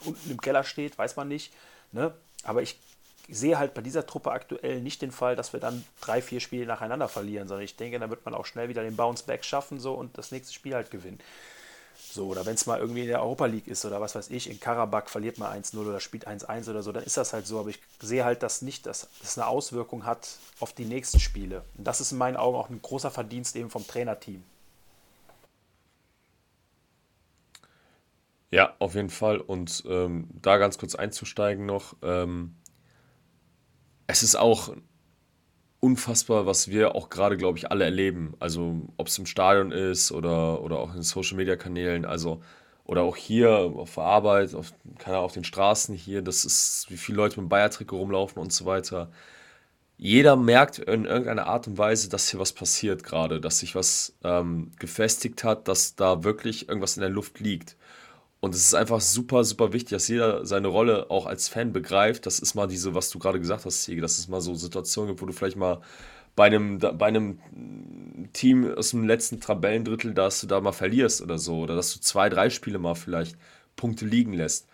unten 0.04 0.30
im 0.30 0.40
Keller 0.40 0.62
steht, 0.62 0.96
weiß 0.98 1.16
man 1.16 1.28
nicht. 1.28 1.52
Ne? 1.92 2.12
Aber 2.44 2.62
ich 2.62 2.78
sehe 3.28 3.58
halt 3.58 3.74
bei 3.74 3.82
dieser 3.82 4.06
Truppe 4.06 4.32
aktuell 4.32 4.80
nicht 4.80 5.02
den 5.02 5.12
Fall, 5.12 5.36
dass 5.36 5.52
wir 5.52 5.60
dann 5.60 5.84
drei, 6.00 6.20
vier 6.20 6.40
Spiele 6.40 6.66
nacheinander 6.66 7.08
verlieren, 7.08 7.48
sondern 7.48 7.64
ich 7.64 7.76
denke, 7.76 7.98
da 7.98 8.10
wird 8.10 8.24
man 8.24 8.34
auch 8.34 8.46
schnell 8.46 8.68
wieder 8.68 8.82
den 8.82 8.96
Bounce-Back 8.96 9.44
schaffen 9.44 9.80
so 9.80 9.94
und 9.94 10.18
das 10.18 10.32
nächste 10.32 10.52
Spiel 10.52 10.74
halt 10.74 10.90
gewinnen. 10.90 11.18
So, 12.14 12.28
oder 12.28 12.46
wenn 12.46 12.54
es 12.54 12.66
mal 12.66 12.78
irgendwie 12.78 13.02
in 13.02 13.08
der 13.08 13.22
Europa 13.22 13.46
League 13.46 13.66
ist 13.66 13.84
oder 13.84 14.00
was 14.00 14.14
weiß 14.14 14.30
ich, 14.30 14.48
in 14.48 14.60
Karabakh 14.60 15.10
verliert 15.10 15.38
man 15.38 15.60
1-0 15.60 15.76
oder 15.78 15.98
spielt 15.98 16.28
1-1 16.28 16.70
oder 16.70 16.82
so, 16.82 16.92
dann 16.92 17.02
ist 17.02 17.16
das 17.16 17.32
halt 17.32 17.46
so. 17.46 17.58
Aber 17.58 17.70
ich 17.70 17.80
sehe 18.00 18.24
halt 18.24 18.42
das 18.44 18.62
nicht, 18.62 18.86
dass 18.86 19.08
das 19.20 19.36
eine 19.36 19.48
Auswirkung 19.48 20.04
hat 20.04 20.38
auf 20.60 20.72
die 20.72 20.84
nächsten 20.84 21.18
Spiele. 21.18 21.64
Und 21.76 21.84
das 21.84 22.00
ist 22.00 22.12
in 22.12 22.18
meinen 22.18 22.36
Augen 22.36 22.56
auch 22.56 22.70
ein 22.70 22.80
großer 22.80 23.10
Verdienst 23.10 23.56
eben 23.56 23.68
vom 23.68 23.84
Trainerteam. 23.84 24.44
Ja, 28.52 28.76
auf 28.78 28.94
jeden 28.94 29.10
Fall. 29.10 29.38
Und 29.38 29.82
ähm, 29.88 30.28
da 30.40 30.58
ganz 30.58 30.78
kurz 30.78 30.94
einzusteigen 30.94 31.66
noch. 31.66 31.96
Ähm, 32.02 32.54
es 34.06 34.22
ist 34.22 34.36
auch 34.36 34.74
unfassbar, 35.80 36.46
was 36.46 36.68
wir 36.68 36.94
auch 36.94 37.10
gerade, 37.10 37.36
glaube 37.36 37.58
ich, 37.58 37.70
alle 37.70 37.84
erleben. 37.84 38.34
Also 38.40 38.82
ob 38.96 39.08
es 39.08 39.18
im 39.18 39.26
Stadion 39.26 39.70
ist 39.70 40.12
oder, 40.12 40.62
oder 40.62 40.78
auch 40.78 40.94
in 40.94 41.02
Social-Media-Kanälen, 41.02 42.04
also 42.04 42.42
oder 42.84 43.02
auch 43.02 43.16
hier 43.16 43.50
auf 43.50 43.94
der 43.94 44.04
Arbeit, 44.04 44.54
auf, 44.54 44.72
keine 44.98 45.16
Ahnung, 45.16 45.26
auf 45.26 45.32
den 45.32 45.44
Straßen 45.44 45.94
hier, 45.94 46.22
das 46.22 46.44
ist, 46.44 46.86
wie 46.90 46.96
viele 46.96 47.16
Leute 47.16 47.40
mit 47.40 47.48
Bayer-Trikot 47.48 47.96
rumlaufen 47.98 48.40
und 48.40 48.52
so 48.52 48.66
weiter. 48.66 49.10
Jeder 49.96 50.36
merkt 50.36 50.78
in 50.78 51.04
irgendeiner 51.04 51.46
Art 51.46 51.66
und 51.66 51.78
Weise, 51.78 52.08
dass 52.08 52.28
hier 52.30 52.40
was 52.40 52.52
passiert 52.52 53.04
gerade, 53.04 53.40
dass 53.40 53.60
sich 53.60 53.74
was 53.74 54.14
ähm, 54.24 54.72
gefestigt 54.78 55.44
hat, 55.44 55.68
dass 55.68 55.96
da 55.96 56.24
wirklich 56.24 56.68
irgendwas 56.68 56.96
in 56.96 57.02
der 57.02 57.10
Luft 57.10 57.40
liegt. 57.40 57.76
Und 58.44 58.54
es 58.54 58.60
ist 58.60 58.74
einfach 58.74 59.00
super, 59.00 59.42
super 59.42 59.72
wichtig, 59.72 59.92
dass 59.92 60.06
jeder 60.06 60.44
seine 60.44 60.68
Rolle 60.68 61.10
auch 61.10 61.24
als 61.24 61.48
Fan 61.48 61.72
begreift. 61.72 62.26
Das 62.26 62.40
ist 62.40 62.54
mal 62.54 62.66
diese, 62.66 62.94
was 62.94 63.08
du 63.08 63.18
gerade 63.18 63.40
gesagt 63.40 63.64
hast, 63.64 63.84
Siege, 63.84 64.02
dass 64.02 64.18
es 64.18 64.28
mal 64.28 64.42
so 64.42 64.54
Situationen 64.54 65.08
gibt, 65.08 65.22
wo 65.22 65.24
du 65.24 65.32
vielleicht 65.32 65.56
mal 65.56 65.80
bei 66.36 66.44
einem, 66.44 66.78
bei 66.78 67.06
einem 67.06 67.38
Team 68.34 68.70
aus 68.74 68.90
dem 68.90 69.06
letzten 69.06 69.40
Tabellendrittel, 69.40 70.12
dass 70.12 70.42
du 70.42 70.46
da 70.46 70.60
mal 70.60 70.72
verlierst 70.72 71.22
oder 71.22 71.38
so. 71.38 71.60
Oder 71.60 71.74
dass 71.74 71.94
du 71.94 72.00
zwei, 72.00 72.28
drei 72.28 72.50
Spiele 72.50 72.78
mal 72.78 72.94
vielleicht 72.94 73.34
Punkte 73.76 74.04
liegen 74.04 74.34
lässt. 74.34 74.68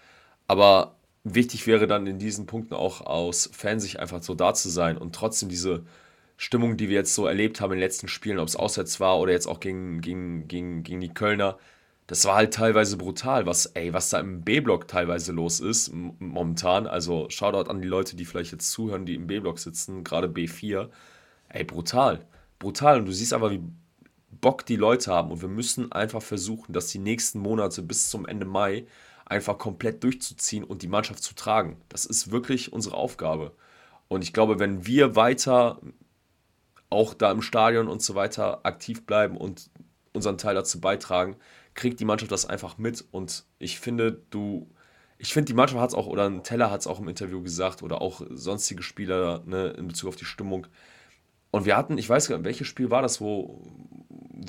Aber 0.49 0.97
wichtig 1.23 1.69
wäre 1.69 1.87
dann 1.87 2.09
in 2.09 2.19
diesen 2.19 2.47
Punkten 2.47 2.75
auch 2.75 3.03
aus 3.03 3.51
Fansicht 3.53 4.01
einfach 4.01 4.21
so 4.21 4.35
da 4.35 4.53
zu 4.53 4.69
sein 4.69 4.99
und 4.99 5.15
trotzdem 5.15 5.49
diese 5.49 5.85
Stimmung, 6.37 6.77
die 6.77 6.89
wir 6.89 6.97
jetzt 6.97 7.15
so 7.15 7.25
erlebt 7.25 7.61
haben 7.61 7.71
in 7.71 7.79
den 7.79 7.85
letzten 7.85 8.09
Spielen, 8.09 8.41
ob 8.41 8.49
es 8.49 8.57
auswärts 8.57 8.99
war 8.99 9.21
oder 9.21 9.31
jetzt 9.31 9.47
auch 9.47 9.61
gegen, 9.61 10.01
gegen, 10.01 10.49
gegen, 10.49 10.83
gegen 10.83 11.01
die 11.01 11.15
Kölner, 11.15 11.57
das 12.11 12.25
war 12.25 12.35
halt 12.35 12.53
teilweise 12.53 12.97
brutal, 12.97 13.47
was, 13.47 13.67
ey, 13.67 13.93
was 13.93 14.11
da 14.11 14.19
im 14.19 14.43
B-Block 14.43 14.89
teilweise 14.89 15.31
los 15.31 15.61
ist 15.61 15.93
momentan. 15.95 16.89
Also 16.89 17.31
Shoutout 17.31 17.71
an 17.71 17.81
die 17.81 17.87
Leute, 17.87 18.17
die 18.17 18.25
vielleicht 18.25 18.51
jetzt 18.51 18.73
zuhören, 18.73 19.07
die 19.07 19.15
im 19.15 19.29
B-Block 19.29 19.61
sitzen, 19.61 20.03
gerade 20.03 20.27
B4. 20.27 20.89
Ey, 21.51 21.63
brutal. 21.63 22.27
Brutal. 22.59 22.99
Und 22.99 23.07
du 23.07 23.13
siehst 23.13 23.33
aber, 23.33 23.53
wie 23.53 23.63
Bock 24.29 24.67
die 24.67 24.75
Leute 24.75 25.13
haben. 25.13 25.31
Und 25.31 25.41
wir 25.41 25.49
müssen 25.49 25.93
einfach 25.93 26.21
versuchen, 26.21 26.73
das 26.73 26.89
die 26.89 26.99
nächsten 26.99 27.39
Monate 27.39 27.81
bis 27.81 28.11
zum 28.11 28.27
Ende 28.27 28.45
Mai 28.45 28.87
einfach 29.25 29.57
komplett 29.57 30.03
durchzuziehen 30.03 30.65
und 30.65 30.83
die 30.83 30.89
Mannschaft 30.89 31.23
zu 31.23 31.37
tragen. 31.37 31.77
Das 31.91 32.07
ist 32.07 32.33
wirklich 32.33 32.73
unsere 32.73 32.97
Aufgabe. 32.97 33.53
Und 34.09 34.25
ich 34.25 34.33
glaube, 34.33 34.59
wenn 34.59 34.85
wir 34.85 35.15
weiter 35.15 35.79
auch 36.89 37.15
da 37.15 37.31
im 37.31 37.41
Stadion 37.41 37.87
und 37.87 38.03
so 38.03 38.17
weiter 38.17 38.67
aktiv 38.67 39.07
bleiben 39.07 39.37
und 39.37 39.71
unseren 40.13 40.39
Teil 40.39 40.57
dazu 40.57 40.81
beitragen, 40.81 41.37
kriegt 41.75 42.01
die 42.01 42.05
Mannschaft 42.05 42.33
das 42.33 42.47
einfach 42.47 42.79
mit. 42.79 43.05
Und 43.11 43.45
ich 43.59 43.81
finde, 43.81 44.23
du, 44.31 44.69
ich 45.19 45.33
finde, 45.33 45.47
die 45.47 45.55
Mannschaft 45.55 45.81
hat 45.81 45.91
es 45.91 45.95
auch, 45.95 46.07
oder 46.07 46.29
ein 46.29 46.43
Teller 46.43 46.71
hat 46.71 46.81
es 46.81 46.87
auch 46.87 47.01
im 47.01 47.09
Interview 47.09 47.43
gesagt, 47.43 47.83
oder 47.83 48.01
auch 48.01 48.23
sonstige 48.31 48.83
Spieler 48.83 49.43
ne, 49.47 49.75
in 49.77 49.89
Bezug 49.89 50.09
auf 50.09 50.17
die 50.17 50.25
Stimmung. 50.25 50.67
Und 51.51 51.65
wir 51.65 51.77
hatten, 51.77 51.99
ich 51.99 52.09
weiß 52.09 52.29
gar 52.29 52.37
nicht, 52.37 52.45
welches 52.45 52.69
Spiel 52.69 52.91
war 52.91 53.03
das, 53.03 53.21
wo, 53.21 53.61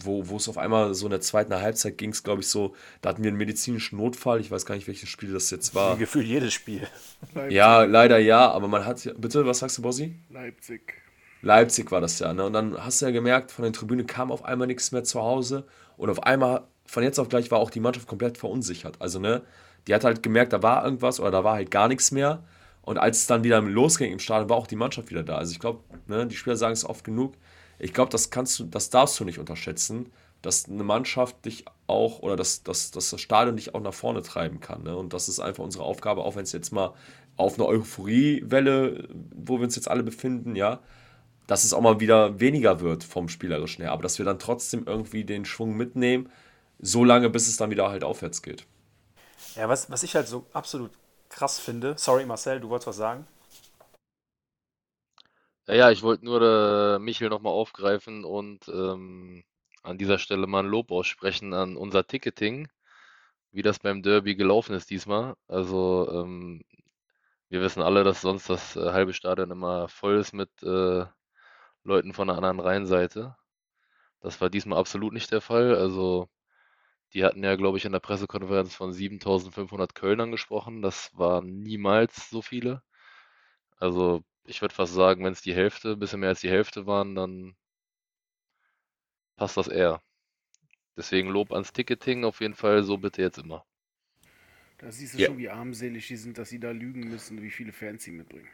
wo, 0.03 0.30
wo 0.30 0.38
es 0.38 0.47
auf 0.47 0.57
einmal 0.57 0.93
so 0.93 1.07
in 1.07 1.11
der 1.11 1.22
zweiten 1.22 1.53
Halbzeit 1.53 1.97
ging 1.97 2.11
es, 2.11 2.24
glaube 2.24 2.41
ich, 2.41 2.47
so, 2.47 2.76
da 3.01 3.09
hatten 3.09 3.24
wir 3.24 3.30
einen 3.30 3.38
medizinischen 3.38 3.97
Notfall. 3.97 4.39
Ich 4.39 4.51
weiß 4.51 4.65
gar 4.65 4.76
nicht, 4.76 4.88
welches 4.88 5.09
Spiel 5.09 5.34
das 5.34 5.49
jetzt 5.49 5.74
war. 5.74 5.95
Wie 5.95 5.99
gefühlt 5.99 6.28
jedes 6.28 6.53
Spiel. 6.53 6.88
Leipzig. 7.34 7.55
Ja, 7.55 7.84
leider 7.84 8.19
ja, 8.19 8.51
aber 8.51 8.67
man 8.67 8.86
hat 8.86 9.03
ja. 9.03 9.13
Bitte, 9.17 9.45
was 9.45 9.59
sagst 9.59 9.78
du, 9.78 9.82
Bossi? 9.82 10.15
Leipzig. 10.30 11.01
Leipzig 11.41 11.91
war 11.91 12.01
das 12.01 12.19
ja, 12.19 12.34
ne? 12.34 12.45
Und 12.45 12.53
dann 12.53 12.78
hast 12.78 13.01
du 13.01 13.07
ja 13.07 13.11
gemerkt, 13.11 13.51
von 13.51 13.63
der 13.63 13.74
Tribüne 13.74 14.05
kam 14.05 14.32
auf 14.32 14.45
einmal 14.45 14.67
nichts 14.67 14.91
mehr 14.91 15.03
zu 15.03 15.22
Hause. 15.22 15.65
Und 15.97 16.09
auf 16.09 16.24
einmal, 16.24 16.67
von 16.91 17.03
jetzt 17.03 17.19
auf 17.19 17.29
gleich, 17.29 17.49
war 17.51 17.59
auch 17.59 17.69
die 17.69 17.79
Mannschaft 17.79 18.07
komplett 18.07 18.37
verunsichert. 18.37 18.97
Also, 18.99 19.17
ne, 19.19 19.43
die 19.87 19.95
hat 19.95 20.03
halt 20.03 20.21
gemerkt, 20.21 20.51
da 20.51 20.61
war 20.61 20.83
irgendwas 20.83 21.21
oder 21.21 21.31
da 21.31 21.43
war 21.43 21.53
halt 21.53 21.71
gar 21.71 21.87
nichts 21.87 22.11
mehr. 22.11 22.43
Und 22.81 22.97
als 22.97 23.19
es 23.19 23.27
dann 23.27 23.43
wieder 23.43 23.61
losging 23.61 24.11
im 24.11 24.19
Stadion, 24.19 24.49
war 24.49 24.57
auch 24.57 24.67
die 24.67 24.75
Mannschaft 24.75 25.09
wieder 25.09 25.23
da. 25.23 25.37
Also 25.37 25.53
ich 25.53 25.59
glaube, 25.59 25.83
ne, 26.07 26.27
die 26.27 26.35
Spieler 26.35 26.57
sagen 26.57 26.73
es 26.73 26.83
oft 26.83 27.03
genug. 27.03 27.35
Ich 27.79 27.93
glaube, 27.93 28.11
das 28.11 28.29
kannst 28.29 28.59
du, 28.59 28.65
das 28.65 28.89
darfst 28.89 29.19
du 29.19 29.23
nicht 29.23 29.39
unterschätzen, 29.39 30.11
dass 30.41 30.67
eine 30.67 30.83
Mannschaft 30.83 31.45
dich 31.45 31.65
auch 31.87 32.19
oder 32.19 32.35
dass, 32.35 32.63
dass, 32.63 32.91
dass 32.91 33.11
das 33.11 33.21
Stadion 33.21 33.55
dich 33.55 33.73
auch 33.73 33.81
nach 33.81 33.93
vorne 33.93 34.21
treiben 34.23 34.59
kann. 34.59 34.83
Ne? 34.83 34.95
Und 34.97 35.13
das 35.13 35.29
ist 35.29 35.39
einfach 35.39 35.63
unsere 35.63 35.83
Aufgabe, 35.83 36.23
auch 36.23 36.35
wenn 36.35 36.43
es 36.43 36.51
jetzt 36.51 36.71
mal 36.71 36.93
auf 37.37 37.57
einer 37.57 37.67
Euphoriewelle, 37.67 39.07
wo 39.35 39.59
wir 39.59 39.63
uns 39.63 39.75
jetzt 39.75 39.89
alle 39.89 40.03
befinden, 40.03 40.55
ja, 40.55 40.79
dass 41.47 41.63
es 41.63 41.73
auch 41.73 41.81
mal 41.81 41.99
wieder 41.99 42.39
weniger 42.39 42.81
wird 42.81 43.03
vom 43.03 43.29
Spielerischen 43.29 43.83
her, 43.83 43.91
aber 43.91 44.03
dass 44.03 44.17
wir 44.17 44.25
dann 44.25 44.39
trotzdem 44.39 44.83
irgendwie 44.85 45.23
den 45.23 45.45
Schwung 45.45 45.75
mitnehmen, 45.77 46.29
so 46.82 47.03
lange, 47.05 47.29
bis 47.29 47.47
es 47.47 47.57
dann 47.57 47.69
wieder 47.69 47.89
halt 47.89 48.03
aufwärts 48.03 48.41
geht. 48.41 48.65
Ja, 49.55 49.69
was, 49.69 49.89
was 49.89 50.03
ich 50.03 50.15
halt 50.15 50.27
so 50.27 50.45
absolut 50.53 50.91
krass 51.29 51.59
finde, 51.59 51.95
sorry 51.97 52.25
Marcel, 52.25 52.59
du 52.59 52.69
wolltest 52.69 52.88
was 52.88 52.97
sagen? 52.97 53.25
Ja, 55.67 55.75
ja, 55.75 55.91
ich 55.91 56.01
wollte 56.03 56.25
nur 56.25 56.41
äh, 56.41 56.99
Michel 56.99 57.29
nochmal 57.29 57.53
aufgreifen 57.53 58.25
und 58.25 58.67
ähm, 58.67 59.43
an 59.84 59.97
dieser 59.97 60.17
Stelle 60.19 60.47
mal 60.47 60.63
ein 60.63 60.69
Lob 60.69 60.91
aussprechen 60.91 61.53
an 61.53 61.77
unser 61.77 62.05
Ticketing, 62.05 62.67
wie 63.51 63.61
das 63.61 63.79
beim 63.79 64.01
Derby 64.01 64.36
gelaufen 64.36 64.75
ist 64.75 64.89
diesmal. 64.89 65.36
Also 65.47 66.09
ähm, 66.11 66.63
wir 67.49 67.61
wissen 67.61 67.82
alle, 67.84 68.03
dass 68.03 68.21
sonst 68.21 68.49
das 68.49 68.75
äh, 68.75 68.91
halbe 68.91 69.13
Stadion 69.13 69.51
immer 69.51 69.88
voll 69.88 70.17
ist 70.19 70.34
mit 70.34 70.49
äh, 70.63 71.05
Leuten 71.84 72.13
von 72.13 72.27
der 72.27 72.38
anderen 72.38 72.59
Rheinseite. 72.59 73.36
Das 74.21 74.41
war 74.41 74.49
diesmal 74.49 74.79
absolut 74.79 75.13
nicht 75.13 75.32
der 75.32 75.41
Fall. 75.41 75.75
Also 75.75 76.29
die 77.14 77.24
hatten 77.26 77.43
ja, 77.43 77.55
glaube 77.55 77.78
ich, 77.78 77.86
in 77.86 77.91
der 77.93 77.99
Pressekonferenz 77.99 78.76
von 78.76 78.93
7500 78.93 79.95
Kölnern 79.95 80.32
gesprochen. 80.32 80.82
Das 80.82 81.12
waren 81.18 81.59
niemals 81.59 82.30
so 82.30 82.41
viele. 82.41 82.84
Also 83.78 84.24
ich 84.45 84.62
würde 84.62 84.76
fast 84.76 84.93
sagen, 84.93 85.24
wenn 85.26 85.34
es 85.34 85.41
die 85.41 85.55
Hälfte, 85.55 85.91
ein 85.93 85.99
bisschen 85.99 86.22
mehr 86.22 86.30
als 86.30 86.41
die 86.41 86.49
Hälfte 86.49 86.86
waren, 86.88 87.16
dann 87.16 87.55
passt 89.36 89.57
das 89.57 89.68
eher. 89.68 90.01
Deswegen 90.97 91.30
Lob 91.30 91.51
ans 91.53 91.74
Ticketing, 91.74 92.26
auf 92.26 92.41
jeden 92.41 92.55
Fall 92.55 92.84
so 92.84 92.97
bitte 92.97 93.22
jetzt 93.22 93.39
immer. 93.39 93.66
Da 94.80 94.91
siehst 94.91 95.14
du 95.14 95.20
Ja. 95.20 95.28
schon, 95.28 95.38
wie 95.38 95.49
armselig 95.49 96.07
die 96.07 96.18
sind, 96.18 96.38
dass 96.38 96.49
sie 96.49 96.59
da 96.59 96.72
lügen 96.72 97.07
müssen, 97.09 97.41
wie 97.41 97.51
viele 97.51 97.72
Fans 97.72 98.03
sie 98.03 98.12
mitbringen. 98.12 98.47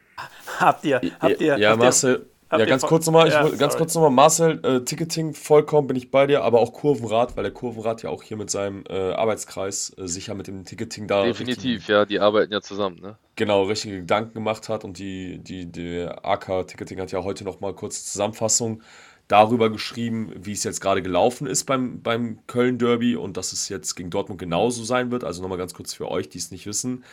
Habt 0.59 0.85
ihr, 0.85 1.01
habt 1.19 1.41
ihr, 1.41 1.53
ja, 1.53 1.75
habt 1.79 1.79
Marcel, 1.79 2.29
habt 2.49 2.59
ja, 2.59 2.65
ganz 2.65 2.83
kurz 2.83 3.05
nochmal, 3.05 3.29
Ja, 3.29 3.41
ganz 3.43 3.59
sorry. 3.59 3.77
kurz 3.77 3.95
nochmal, 3.95 4.11
Marcel, 4.11 4.59
äh, 4.63 4.83
Ticketing, 4.83 5.33
vollkommen 5.33 5.87
bin 5.87 5.97
ich 5.97 6.11
bei 6.11 6.27
dir, 6.27 6.43
aber 6.43 6.59
auch 6.59 6.73
Kurvenrad, 6.73 7.35
weil 7.35 7.43
der 7.43 7.53
Kurvenrad 7.53 8.03
ja 8.03 8.09
auch 8.09 8.23
hier 8.23 8.37
mit 8.37 8.49
seinem 8.49 8.83
äh, 8.89 9.11
Arbeitskreis 9.11 9.95
äh, 9.97 10.07
sich 10.07 10.27
ja 10.27 10.33
mit 10.33 10.47
dem 10.47 10.65
Ticketing 10.65 11.07
da 11.07 11.23
Definitiv, 11.23 11.87
ja, 11.87 12.05
die 12.05 12.19
arbeiten 12.19 12.51
ja 12.51 12.61
zusammen, 12.61 12.99
ne? 13.01 13.17
genau 13.35 13.63
richtige 13.63 13.99
Gedanken 13.99 14.33
gemacht 14.33 14.69
hat 14.69 14.83
und 14.83 14.97
die, 14.97 15.39
die, 15.39 15.71
der 15.71 16.25
AK 16.25 16.67
Ticketing 16.67 16.99
hat 16.99 17.11
ja 17.11 17.23
heute 17.23 17.43
noch 17.43 17.59
mal 17.59 17.73
kurze 17.73 18.03
Zusammenfassung 18.03 18.81
darüber 19.27 19.69
geschrieben, 19.69 20.31
wie 20.35 20.53
es 20.53 20.63
jetzt 20.63 20.79
gerade 20.79 21.01
gelaufen 21.01 21.47
ist 21.47 21.65
beim, 21.65 22.01
beim 22.01 22.39
Köln 22.47 22.77
Derby 22.77 23.15
und 23.15 23.37
dass 23.37 23.51
es 23.51 23.69
jetzt 23.69 23.95
gegen 23.95 24.09
Dortmund 24.09 24.39
genauso 24.39 24.83
sein 24.83 25.11
wird. 25.11 25.23
Also 25.23 25.41
nochmal 25.41 25.57
ganz 25.57 25.73
kurz 25.73 25.93
für 25.93 26.09
euch, 26.09 26.29
die 26.29 26.37
es 26.37 26.51
nicht 26.51 26.65
wissen. 26.65 27.03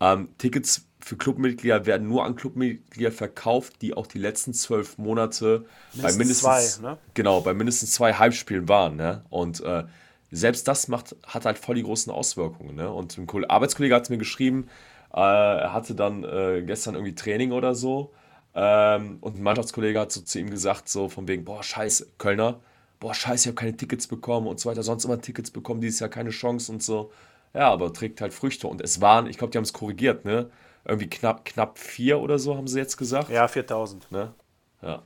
Ähm, 0.00 0.28
Tickets 0.38 0.86
für 1.00 1.16
Clubmitglieder 1.16 1.86
werden 1.86 2.08
nur 2.08 2.24
an 2.24 2.36
Clubmitglieder 2.36 3.12
verkauft, 3.12 3.82
die 3.82 3.94
auch 3.94 4.06
die 4.06 4.18
letzten 4.18 4.52
zwölf 4.52 4.98
Monate 4.98 5.64
bei 5.94 6.12
Mindestens 6.12 6.18
mindestens, 6.18 6.76
zwei, 6.76 6.82
ne? 6.82 6.98
genau, 7.14 7.40
bei 7.40 7.54
mindestens 7.54 7.92
zwei 7.92 8.12
Heimspielen 8.14 8.68
waren. 8.68 8.96
Ne? 8.96 9.24
Und 9.30 9.60
äh, 9.60 9.84
selbst 10.30 10.68
das 10.68 10.88
macht, 10.88 11.16
hat 11.26 11.44
halt 11.46 11.58
voll 11.58 11.76
die 11.76 11.82
großen 11.82 12.12
Auswirkungen. 12.12 12.74
Ne? 12.74 12.90
Und 12.90 13.16
ein 13.16 13.26
Ko- 13.26 13.42
Arbeitskollege 13.48 13.94
hat 13.94 14.10
mir 14.10 14.18
geschrieben, 14.18 14.68
äh, 15.14 15.20
er 15.20 15.72
hatte 15.72 15.94
dann 15.94 16.24
äh, 16.24 16.62
gestern 16.66 16.94
irgendwie 16.94 17.14
Training 17.14 17.52
oder 17.52 17.74
so. 17.74 18.12
Ähm, 18.54 19.18
und 19.20 19.36
ein 19.36 19.42
Mannschaftskollege 19.42 20.00
hat 20.00 20.12
so 20.12 20.20
zu 20.20 20.38
ihm 20.38 20.50
gesagt, 20.50 20.88
so 20.88 21.08
von 21.08 21.28
wegen, 21.28 21.44
boah, 21.44 21.62
scheiße, 21.62 22.08
Kölner, 22.18 22.60
boah, 23.00 23.14
scheiße, 23.14 23.44
ich 23.44 23.46
habe 23.46 23.54
keine 23.54 23.76
Tickets 23.76 24.06
bekommen 24.08 24.46
und 24.48 24.58
so 24.58 24.68
weiter, 24.68 24.82
sonst 24.82 25.04
immer 25.04 25.20
Tickets 25.20 25.50
bekommen, 25.50 25.80
dieses 25.80 26.00
Jahr 26.00 26.10
keine 26.10 26.30
Chance 26.30 26.72
und 26.72 26.82
so. 26.82 27.12
Ja, 27.54 27.70
aber 27.70 27.92
trägt 27.92 28.20
halt 28.20 28.34
Früchte. 28.34 28.66
Und 28.66 28.80
es 28.80 29.00
waren, 29.00 29.26
ich 29.26 29.38
glaube, 29.38 29.50
die 29.50 29.58
haben 29.58 29.64
es 29.64 29.72
korrigiert, 29.72 30.24
ne? 30.24 30.50
Irgendwie 30.84 31.08
knapp, 31.08 31.44
knapp 31.44 31.78
vier 31.78 32.18
oder 32.20 32.38
so, 32.38 32.56
haben 32.56 32.68
sie 32.68 32.78
jetzt 32.78 32.96
gesagt. 32.96 33.30
Ja, 33.30 33.46
4000. 33.46 34.10
Ne? 34.10 34.32
Ja. 34.80 35.02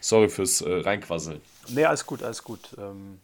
Sorry 0.00 0.28
fürs 0.28 0.60
äh, 0.60 0.80
Reinquasseln. 0.80 1.40
Nee, 1.68 1.84
alles 1.84 2.04
gut, 2.04 2.22
alles 2.22 2.42
gut. 2.42 2.74
Ähm, 2.78 3.20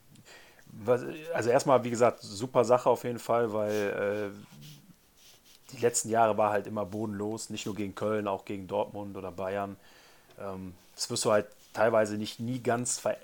was, 0.67 1.03
also 1.35 1.51
erstmal, 1.51 1.85
wie 1.85 1.91
gesagt, 1.91 2.21
super 2.23 2.65
Sache 2.65 2.89
auf 2.89 3.05
jeden 3.05 3.19
Fall, 3.19 3.53
weil 3.53 4.33
äh, 4.33 5.73
die 5.73 5.81
letzten 5.81 6.09
Jahre 6.09 6.37
war 6.39 6.51
halt 6.51 6.67
immer 6.67 6.87
bodenlos, 6.87 7.51
nicht 7.51 7.67
nur 7.67 7.75
gegen 7.75 7.95
Köln, 7.95 8.29
auch 8.29 8.45
gegen 8.45 8.67
Dortmund 8.67 9.17
oder 9.17 9.31
Bayern. 9.31 9.77
Ähm, 10.39 10.75
das 10.95 11.11
wirst 11.11 11.25
du 11.25 11.33
halt 11.33 11.47
teilweise 11.73 12.17
nicht 12.17 12.41
nie 12.41 12.63
ganz, 12.63 13.05
äh, 13.05 13.15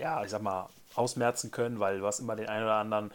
ja, 0.00 0.24
ich 0.24 0.30
sag 0.30 0.42
mal, 0.42 0.68
ausmerzen 0.94 1.50
können, 1.50 1.78
weil 1.78 2.00
du 2.00 2.06
hast 2.06 2.20
immer 2.20 2.36
den 2.36 2.48
einen 2.48 2.64
oder 2.64 2.74
anderen 2.74 3.10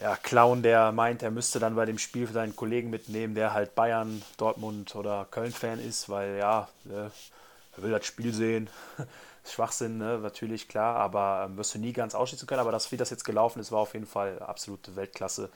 ja, 0.00 0.16
Clown, 0.16 0.62
der 0.62 0.92
meint, 0.92 1.22
er 1.22 1.30
müsste 1.30 1.58
dann 1.58 1.76
bei 1.76 1.84
dem 1.84 1.98
Spiel 1.98 2.26
für 2.26 2.32
seinen 2.32 2.56
Kollegen 2.56 2.90
mitnehmen, 2.90 3.34
der 3.34 3.52
halt 3.52 3.74
Bayern, 3.74 4.22
Dortmund 4.36 4.94
oder 4.96 5.26
Köln-Fan 5.30 5.78
ist, 5.78 6.08
weil 6.08 6.38
ja, 6.38 6.68
äh, 6.86 7.10
er 7.76 7.82
will 7.82 7.90
das 7.90 8.06
Spiel 8.06 8.32
sehen. 8.32 8.70
Schwachsinn, 9.44 9.98
ne? 9.98 10.18
natürlich, 10.18 10.68
klar, 10.68 10.96
aber 10.96 11.46
ähm, 11.46 11.56
wirst 11.56 11.74
du 11.74 11.78
nie 11.78 11.92
ganz 11.92 12.14
ausschließen 12.14 12.46
können. 12.46 12.60
Aber 12.60 12.72
das, 12.72 12.92
wie 12.92 12.96
das 12.96 13.10
jetzt 13.10 13.24
gelaufen 13.24 13.58
ist, 13.58 13.72
war 13.72 13.80
auf 13.80 13.94
jeden 13.94 14.06
Fall 14.06 14.38
absolute 14.40 14.94
Weltklasse. 14.94 15.50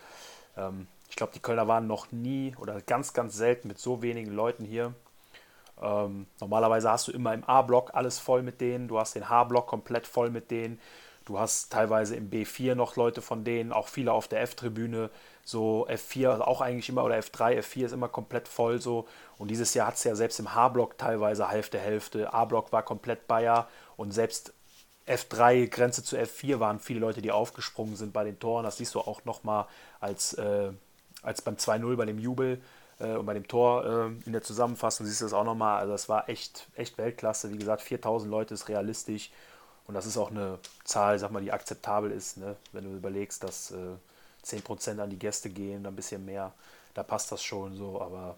Ähm, 0.57 0.89
ich 1.09 1.16
glaube, 1.16 1.32
die 1.32 1.41
Kölner 1.41 1.68
waren 1.68 1.87
noch 1.87 2.11
nie 2.11 2.55
oder 2.59 2.80
ganz, 2.80 3.12
ganz 3.12 3.37
selten 3.37 3.68
mit 3.68 3.78
so 3.78 4.03
wenigen 4.03 4.32
Leuten 4.32 4.64
hier. 4.64 4.93
Ähm, 5.80 6.26
normalerweise 6.41 6.91
hast 6.91 7.09
du 7.09 7.12
immer 7.12 7.34
im 7.34 7.45
A-Block 7.45 7.91
alles 7.95 8.18
voll 8.18 8.43
mit 8.43 8.61
denen, 8.61 8.89
du 8.89 8.99
hast 8.99 9.14
den 9.14 9.28
H-Block 9.28 9.66
komplett 9.66 10.07
voll 10.07 10.30
mit 10.30 10.51
denen, 10.51 10.80
du 11.27 11.39
hast 11.39 11.70
teilweise 11.70 12.16
im 12.16 12.31
B4 12.31 12.74
noch 12.74 12.97
Leute 12.97 13.20
von 13.20 13.45
denen, 13.45 13.72
auch 13.72 13.89
viele 13.89 14.12
auf 14.12 14.27
der 14.27 14.41
F-Tribüne, 14.43 15.11
so 15.45 15.87
F4 15.89 16.31
also 16.31 16.45
auch 16.45 16.61
eigentlich 16.61 16.89
immer 16.89 17.05
oder 17.05 17.18
F3, 17.18 17.59
F4 17.61 17.85
ist 17.85 17.93
immer 17.93 18.09
komplett 18.09 18.49
voll 18.49 18.81
so 18.81 19.07
und 19.37 19.51
dieses 19.51 19.74
Jahr 19.74 19.89
hat 19.89 19.97
es 19.97 20.05
ja 20.05 20.14
selbst 20.14 20.41
im 20.41 20.55
H-Block 20.55 20.97
teilweise 20.97 21.49
Hälfte, 21.49 21.79
Hälfte, 21.79 22.33
A-Block 22.33 22.72
war 22.72 22.83
komplett 22.83 23.27
Bayer 23.27 23.68
und 23.97 24.12
selbst 24.12 24.55
F3, 25.07 25.68
Grenze 25.68 26.03
zu 26.03 26.16
F4 26.16 26.59
waren 26.59 26.81
viele 26.81 27.01
Leute, 27.01 27.22
die 27.22 27.31
aufgesprungen 27.31 27.97
sind 27.97 28.12
bei 28.12 28.24
den 28.24 28.39
Toren. 28.41 28.64
Das 28.64 28.79
siehst 28.79 28.95
du 28.95 29.01
auch 29.01 29.24
nochmal 29.24 29.66
als, 30.01 30.35
äh, 30.35 30.72
als 31.22 31.43
beim 31.43 31.57
2-0 31.57 31.97
bei 31.97 32.07
dem 32.07 32.18
Jubel 32.18 32.61
äh, 32.99 33.14
und 33.14 33.24
bei 33.24 33.35
dem 33.35 33.47
Tor 33.47 33.85
äh, 33.85 34.27
in 34.27 34.33
der 34.33 34.43
Zusammenfassung 34.43 35.07
siehst 35.07 35.20
du 35.20 35.27
das 35.27 35.33
auch 35.33 35.45
nochmal. 35.45 35.79
Also 35.79 35.93
das 35.93 36.09
war 36.09 36.29
echt, 36.29 36.68
echt 36.74 36.99
Weltklasse. 36.99 37.53
Wie 37.53 37.59
gesagt, 37.59 37.83
4000 37.83 38.31
Leute 38.31 38.55
ist 38.55 38.68
realistisch 38.68 39.31
und 39.87 39.95
das 39.95 40.07
ist 40.07 40.16
auch 40.16 40.30
eine 40.30 40.59
Zahl, 40.84 41.18
sag 41.18 41.30
mal, 41.30 41.43
die 41.43 41.53
akzeptabel 41.53 42.11
ist, 42.11 42.37
ne? 42.39 42.57
wenn 42.72 42.84
du 42.84 42.97
überlegst, 42.97 43.43
dass 43.43 43.70
äh, 43.70 43.97
10% 44.45 45.01
an 45.01 45.11
die 45.11 45.18
Gäste 45.18 45.51
gehen, 45.51 45.87
ein 45.87 45.97
bisschen 45.97 46.24
mehr, 46.24 46.53
da 46.95 47.03
passt 47.03 47.30
das 47.32 47.43
schon 47.43 47.76
so, 47.76 48.01
aber 48.01 48.37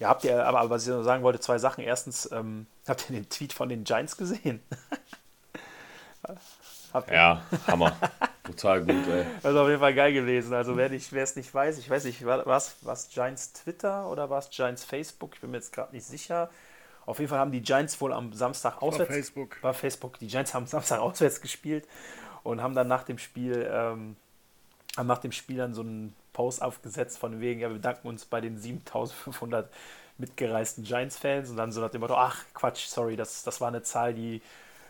ja, 0.00 0.08
habt 0.08 0.24
ihr, 0.24 0.44
aber, 0.44 0.60
aber 0.60 0.70
was 0.70 0.84
ich 0.84 0.88
noch 0.88 1.02
sagen 1.02 1.22
wollte, 1.22 1.40
zwei 1.40 1.58
Sachen. 1.58 1.84
Erstens, 1.84 2.30
ähm, 2.32 2.66
habt 2.88 3.10
ihr 3.10 3.16
den 3.16 3.28
Tweet 3.28 3.52
von 3.52 3.68
den 3.68 3.84
Giants 3.84 4.16
gesehen? 4.16 4.60
Ja, 7.08 7.42
Hammer. 7.68 7.96
Total 8.42 8.80
gut, 8.80 9.06
ey. 9.06 9.24
Das 9.42 9.52
ist 9.52 9.58
auf 9.58 9.68
jeden 9.68 9.78
Fall 9.78 9.94
geil 9.94 10.12
gewesen. 10.12 10.52
Also 10.52 10.76
wer 10.76 10.90
es 10.90 11.36
nicht 11.36 11.54
weiß, 11.54 11.78
ich 11.78 11.88
weiß 11.88 12.04
nicht, 12.04 12.26
war 12.26 12.44
was 12.46 12.74
was 12.82 13.08
Giants 13.08 13.52
Twitter 13.52 14.10
oder 14.10 14.28
war 14.28 14.40
es 14.40 14.50
Giants 14.50 14.84
Facebook? 14.84 15.34
Ich 15.34 15.40
bin 15.40 15.52
mir 15.52 15.58
jetzt 15.58 15.72
gerade 15.72 15.94
nicht 15.94 16.04
sicher. 16.04 16.50
Auf 17.06 17.18
jeden 17.18 17.28
Fall 17.28 17.38
haben 17.38 17.52
die 17.52 17.62
Giants 17.62 18.00
wohl 18.00 18.12
am 18.12 18.32
Samstag 18.32 18.82
auswärts. 18.82 19.12
Facebook. 19.12 19.62
War 19.62 19.74
Facebook. 19.74 20.18
Die 20.18 20.26
Giants 20.26 20.54
haben 20.54 20.66
Samstag 20.66 21.00
auswärts 21.00 21.40
gespielt 21.40 21.86
und 22.42 22.62
haben 22.62 22.74
dann 22.74 22.88
nach 22.88 23.04
dem 23.04 23.18
Spiel, 23.18 23.68
ähm, 23.70 24.16
haben 24.96 25.06
nach 25.06 25.18
dem 25.18 25.32
Spiel 25.32 25.56
dann 25.56 25.74
so 25.74 25.82
einen 25.82 26.14
Post 26.32 26.62
aufgesetzt 26.62 27.18
von 27.18 27.40
wegen, 27.40 27.60
ja, 27.60 27.68
wir 27.68 27.76
bedanken 27.76 28.08
uns 28.08 28.24
bei 28.24 28.40
den 28.40 28.58
7500 28.58 29.70
mitgereisten 30.18 30.84
Giants-Fans 30.84 31.50
und 31.50 31.56
dann 31.56 31.72
so 31.72 31.80
nach 31.80 31.90
dem 31.90 32.00
Motto, 32.00 32.14
ach 32.14 32.44
Quatsch, 32.54 32.86
sorry, 32.86 33.16
das, 33.16 33.42
das 33.42 33.60
war 33.60 33.68
eine 33.68 33.82
Zahl, 33.82 34.14
die 34.14 34.42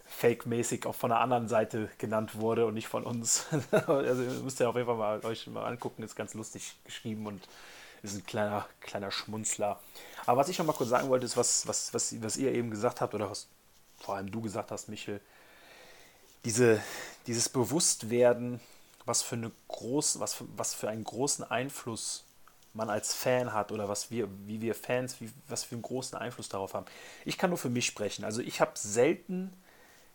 fake-mäßig 0.07 0.87
auch 0.87 0.95
von 0.95 1.11
der 1.11 1.21
anderen 1.21 1.49
Seite 1.49 1.89
genannt 1.99 2.41
wurde 2.41 2.67
und 2.67 2.75
nicht 2.75 2.89
von 2.89 3.05
uns. 3.05 3.47
also 3.71 4.23
ihr 4.23 4.43
müsst 4.43 4.59
ja 4.61 4.69
auf 4.69 4.75
jeden 4.75 4.87
Fall 4.87 4.97
mal 4.97 5.25
euch 5.25 5.47
mal 5.47 5.65
angucken, 5.65 6.03
ist 6.03 6.17
ganz 6.17 6.35
lustig 6.35 6.75
geschrieben 6.85 7.27
und 7.27 7.41
ist 8.03 8.15
ein 8.15 8.25
kleiner, 8.25 8.67
kleiner 8.81 9.11
Schmunzler. 9.11 9.81
Aber 10.27 10.41
was 10.41 10.49
ich 10.49 10.59
noch 10.59 10.67
mal 10.67 10.73
kurz 10.73 10.91
sagen 10.91 11.09
wollte, 11.09 11.27
ist, 11.27 11.37
was, 11.37 11.67
was, 11.67 11.93
was, 11.93 12.23
was 12.23 12.37
ihr 12.37 12.53
eben 12.53 12.71
gesagt 12.71 13.01
habt, 13.01 13.15
oder 13.15 13.31
was 13.31 13.49
vor 13.99 14.17
allem 14.17 14.31
du 14.31 14.41
gesagt 14.41 14.71
hast, 14.71 14.89
Michel, 14.89 15.21
diese, 16.45 16.81
dieses 17.27 17.49
Bewusstwerden, 17.49 18.61
was 19.05 19.23
für, 19.23 19.37
eine 19.37 19.53
groß, 19.69 20.21
was, 20.21 20.35
für, 20.35 20.47
was 20.57 20.75
für 20.75 20.89
einen 20.89 21.05
großen 21.05 21.45
Einfluss 21.51 22.25
man 22.73 22.89
als 22.89 23.15
Fan 23.15 23.53
hat 23.53 23.73
oder 23.73 23.89
was 23.89 24.11
wir, 24.11 24.29
wie 24.47 24.61
wir 24.61 24.75
Fans, 24.75 25.21
wie, 25.21 25.31
was 25.49 25.65
für 25.65 25.75
einen 25.75 25.83
großen 25.83 26.17
Einfluss 26.17 26.49
darauf 26.49 26.75
haben. 26.75 26.87
Ich 27.25 27.37
kann 27.37 27.51
nur 27.51 27.59
für 27.59 27.69
mich 27.69 27.87
sprechen. 27.87 28.25
Also 28.25 28.41
ich 28.41 28.61
habe 28.61 28.73
selten 28.75 29.53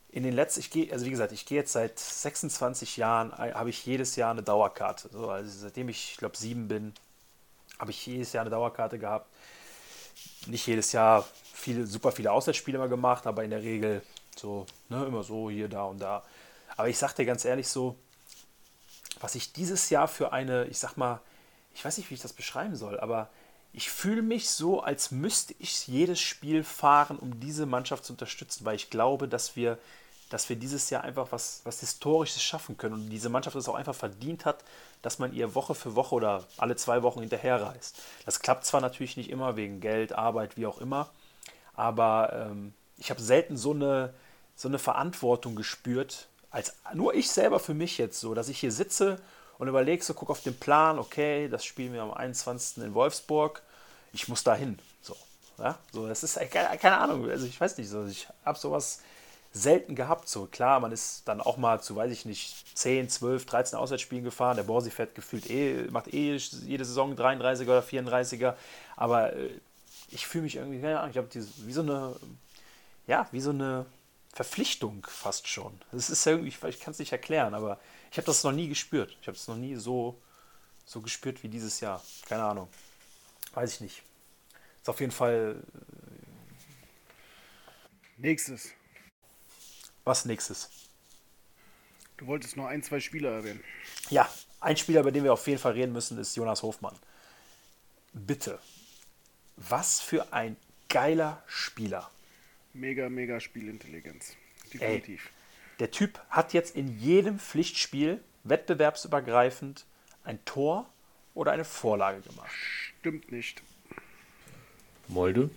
in 0.10 0.24
den 0.24 0.34
letzten, 0.34 0.62
ich 0.62 0.72
gehe, 0.72 0.92
also 0.94 1.06
wie 1.06 1.10
gesagt, 1.10 1.34
ich 1.34 1.46
gehe 1.46 1.58
jetzt 1.58 1.74
seit 1.74 2.00
26 2.00 2.96
Jahren, 2.96 3.34
äh, 3.34 3.54
habe 3.54 3.70
ich 3.70 3.86
jedes 3.86 4.16
Jahr 4.16 4.32
eine 4.32 4.44
Dauerkarte. 4.44 5.10
So, 5.12 5.30
also 5.30 5.50
seitdem 5.50 5.90
ich, 5.90 6.12
ich 6.12 6.18
glaube, 6.18 6.38
sieben 6.38 6.70
bin, 6.70 6.94
habe 7.80 7.92
ich 7.92 8.06
jedes 8.06 8.34
Jahr 8.34 8.42
eine 8.42 8.50
Dauerkarte 8.50 9.00
gehabt. 9.00 9.34
Nicht 10.48 10.68
jedes 10.68 10.92
Jahr 10.92 11.26
viele, 11.54 11.86
super 11.88 12.12
viele 12.12 12.32
Auswärtsspiele 12.32 12.78
immer 12.78 12.88
gemacht, 12.88 13.26
aber 13.28 13.44
in 13.44 13.50
der 13.50 13.62
Regel 13.62 14.02
so, 14.36 14.66
ne, 14.90 15.06
immer 15.06 15.24
so, 15.24 15.50
hier, 15.50 15.68
da 15.68 15.84
und 15.84 16.00
da. 16.00 16.24
Aber 16.78 16.90
ich 16.90 16.98
sag 16.98 17.14
dir 17.14 17.26
ganz 17.26 17.46
ehrlich 17.46 17.68
so, 17.68 17.96
was 19.20 19.36
ich 19.36 19.54
dieses 19.54 19.90
Jahr 19.90 20.08
für 20.08 20.34
eine, 20.34 20.66
ich 20.66 20.78
sag 20.78 20.98
mal, 20.98 21.22
ich 21.74 21.84
weiß 21.84 21.98
nicht, 21.98 22.10
wie 22.10 22.16
ich 22.16 22.22
das 22.22 22.34
beschreiben 22.34 22.76
soll, 22.76 23.00
aber 23.00 23.30
ich 23.74 23.90
fühle 23.90 24.22
mich 24.22 24.50
so, 24.50 24.82
als 24.82 25.12
müsste 25.12 25.54
ich 25.60 25.88
jedes 25.88 26.20
Spiel 26.20 26.64
fahren, 26.64 27.18
um 27.18 27.40
diese 27.40 27.66
Mannschaft 27.66 28.06
zu 28.06 28.14
unterstützen, 28.14 28.64
weil 28.66 28.76
ich 28.76 28.90
glaube, 28.90 29.28
dass 29.28 29.56
wir, 29.56 29.78
dass 30.30 30.48
wir 30.48 30.56
dieses 30.56 30.90
Jahr 30.90 31.04
einfach 31.04 31.32
was, 31.32 31.62
was 31.66 31.82
Historisches 31.82 32.42
schaffen 32.42 32.78
können 32.78 32.94
und 32.94 33.10
diese 33.10 33.30
Mannschaft 33.30 33.56
es 33.56 33.68
auch 33.68 33.76
einfach 33.76 33.96
verdient 33.96 34.46
hat, 34.46 34.64
dass 35.06 35.20
man 35.20 35.34
ihr 35.34 35.53
Woche 35.53 35.76
für 35.76 35.95
Woche 35.95 36.16
oder 36.16 36.43
alle 36.58 36.76
zwei 36.76 37.03
Wochen 37.03 37.20
hinterherreist. 37.20 38.01
Das 38.26 38.39
klappt 38.39 38.66
zwar 38.66 38.82
natürlich 38.82 39.18
nicht 39.18 39.30
immer 39.30 39.56
wegen 39.56 39.80
Geld, 39.80 40.14
Arbeit, 40.14 40.58
wie 40.58 40.66
auch 40.66 40.82
immer, 40.82 41.12
aber 41.76 42.34
ähm, 42.34 42.74
ich 42.97 43.12
habe 43.12 43.22
selten 43.22 43.56
so 43.56 43.72
eine, 43.72 44.16
so 44.56 44.68
eine 44.68 44.80
Verantwortung 44.80 45.56
gespürt, 45.56 46.28
als 46.49 46.74
nur 46.95 47.14
ich 47.14 47.30
selber 47.30 47.60
für 47.60 47.76
mich 47.76 47.99
jetzt 47.99 48.20
so, 48.20 48.34
dass 48.34 48.49
ich 48.49 48.60
hier 48.60 48.72
sitze 48.72 49.20
und 49.60 49.68
überlege, 49.68 50.03
so 50.03 50.16
guck 50.16 50.32
auf 50.32 50.41
den 50.41 50.58
Plan, 50.58 50.97
okay, 50.97 51.49
das 51.49 51.64
spielen 51.64 51.93
wir 51.93 52.01
am 52.01 52.12
21. 52.12 52.84
in 52.84 52.95
Wolfsburg, 52.95 53.62
ich 54.12 54.28
muss 54.28 54.43
da 54.43 54.56
hin. 54.56 54.80
So, 55.03 55.16
ja, 55.60 55.78
so, 55.91 56.08
das 56.08 56.24
ist 56.24 56.38
äh, 56.38 56.47
keine, 56.47 56.76
keine 56.80 56.97
Ahnung, 56.97 57.30
also 57.30 57.45
ich 57.45 57.62
weiß 57.62 57.78
nicht, 57.78 57.89
so, 57.89 58.08
ich 58.08 58.28
habe 58.43 58.58
sowas 58.58 59.01
selten 59.56 59.95
gehabt. 59.95 60.28
So, 60.28 60.47
klar, 60.47 60.80
man 60.82 60.91
ist 60.91 61.28
dann 61.28 61.39
auch 61.39 61.56
mal 61.56 61.82
zu, 61.82 61.95
weiß 61.95 62.12
ich 62.12 62.26
nicht, 62.26 62.78
10, 62.78 63.10
12, 63.10 63.45
13 63.45 63.80
Auswärtsspielen 63.80 64.24
gefahren. 64.24 64.58
Der 64.58 64.64
Borsi 64.64 64.91
fährt 64.91 65.16
gefühlt 65.16 65.49
eh, 65.49 65.88
macht 65.89 66.14
eh 66.14 66.36
jede 66.36 66.84
Saison 66.84 67.16
33er 67.16 67.64
oder 67.64 67.80
34er, 67.82 68.56
aber 68.97 69.34
äh, 69.34 69.49
ich 70.12 70.28
fühle 70.28 70.43
mich 70.43 70.58
irgendwie, 70.58 70.82
keine 70.82 70.99
Ahnung, 70.99 71.12
ich 71.12 71.18
habe 71.18 71.30
wie 71.34 71.74
so 71.74 71.82
eine, 71.82 72.16
ja, 73.08 73.28
wie 73.32 73.39
so 73.39 73.51
eine 73.51 73.86
Verpflichtung 74.34 75.08
fast 75.10 75.47
schon. 75.47 75.80
Das 75.93 76.10
ist 76.10 76.26
irgendwie, 76.28 76.49
ich, 76.49 76.80
kann 76.82 76.91
es 76.91 76.99
nicht 76.99 77.14
erklären, 77.14 77.53
aber 77.53 77.80
ich 78.12 78.18
habe 78.18 78.26
das 78.26 78.43
noch 78.43 78.51
nie 78.51 78.68
gespürt. 78.68 79.18
Ich 79.22 79.28
habe 79.28 79.38
es 79.38 79.47
noch 79.47 79.56
nie 79.56 79.76
so, 79.76 80.20
so 80.86 80.99
gespürt 80.99 81.41
wie 81.43 81.47
dieses 81.47 81.80
Jahr. 81.80 82.03
Keine 82.28 82.43
Ahnung. 82.43 82.68
Weiß 83.53 83.76
ich 83.76 83.82
nicht. 83.82 84.03
Ist 84.82 84.89
auf 84.89 84.99
jeden 84.99 85.14
Fall. 85.14 85.64
Nächstes. 88.18 88.72
Was 90.06 90.26
nächstes? 90.26 90.70
Du 92.18 92.28
wolltest 92.28 92.56
noch 92.56 92.68
ein, 92.68 92.82
zwei 92.84 92.99
Spieler 92.99 93.32
erwähnen. 93.32 93.64
Ja, 94.10 94.30
ein 94.62 94.78
Spieler, 94.78 95.01
über 95.01 95.12
den 95.12 95.24
wir 95.24 95.34
auf 95.34 95.45
jeden 95.47 95.60
Fall 95.60 95.74
reden 95.74 95.91
müssen, 95.91 96.18
ist 96.18 96.36
Jonas 96.36 96.64
Hofmann. 96.64 96.95
Bitte. 98.14 98.60
Was 99.58 99.99
für 99.99 100.32
ein 100.32 100.56
geiler 100.89 101.43
Spieler. 101.47 102.10
Mega, 102.74 103.10
mega 103.10 103.39
Spielintelligenz. 103.39 104.36
Definitiv. 104.74 105.26
Ey, 105.26 105.78
der 105.80 105.91
Typ 105.91 106.22
hat 106.30 106.53
jetzt 106.53 106.76
in 106.76 106.99
jedem 106.99 107.39
Pflichtspiel 107.39 108.24
wettbewerbsübergreifend 108.43 109.86
ein 110.24 110.43
Tor 110.45 110.89
oder 111.34 111.51
eine 111.51 111.66
Vorlage 111.66 112.22
gemacht. 112.22 112.51
Stimmt 112.51 113.32
nicht. 113.32 113.62
Molde? 115.08 115.49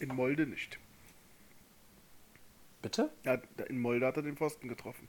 In 0.00 0.08
Molde 0.08 0.46
nicht. 0.46 0.78
Bitte? 2.82 3.10
Ja, 3.24 3.38
in 3.68 3.80
Molde 3.80 4.06
hat 4.06 4.16
er 4.16 4.22
den 4.22 4.36
Pfosten 4.36 4.68
getroffen. 4.68 5.08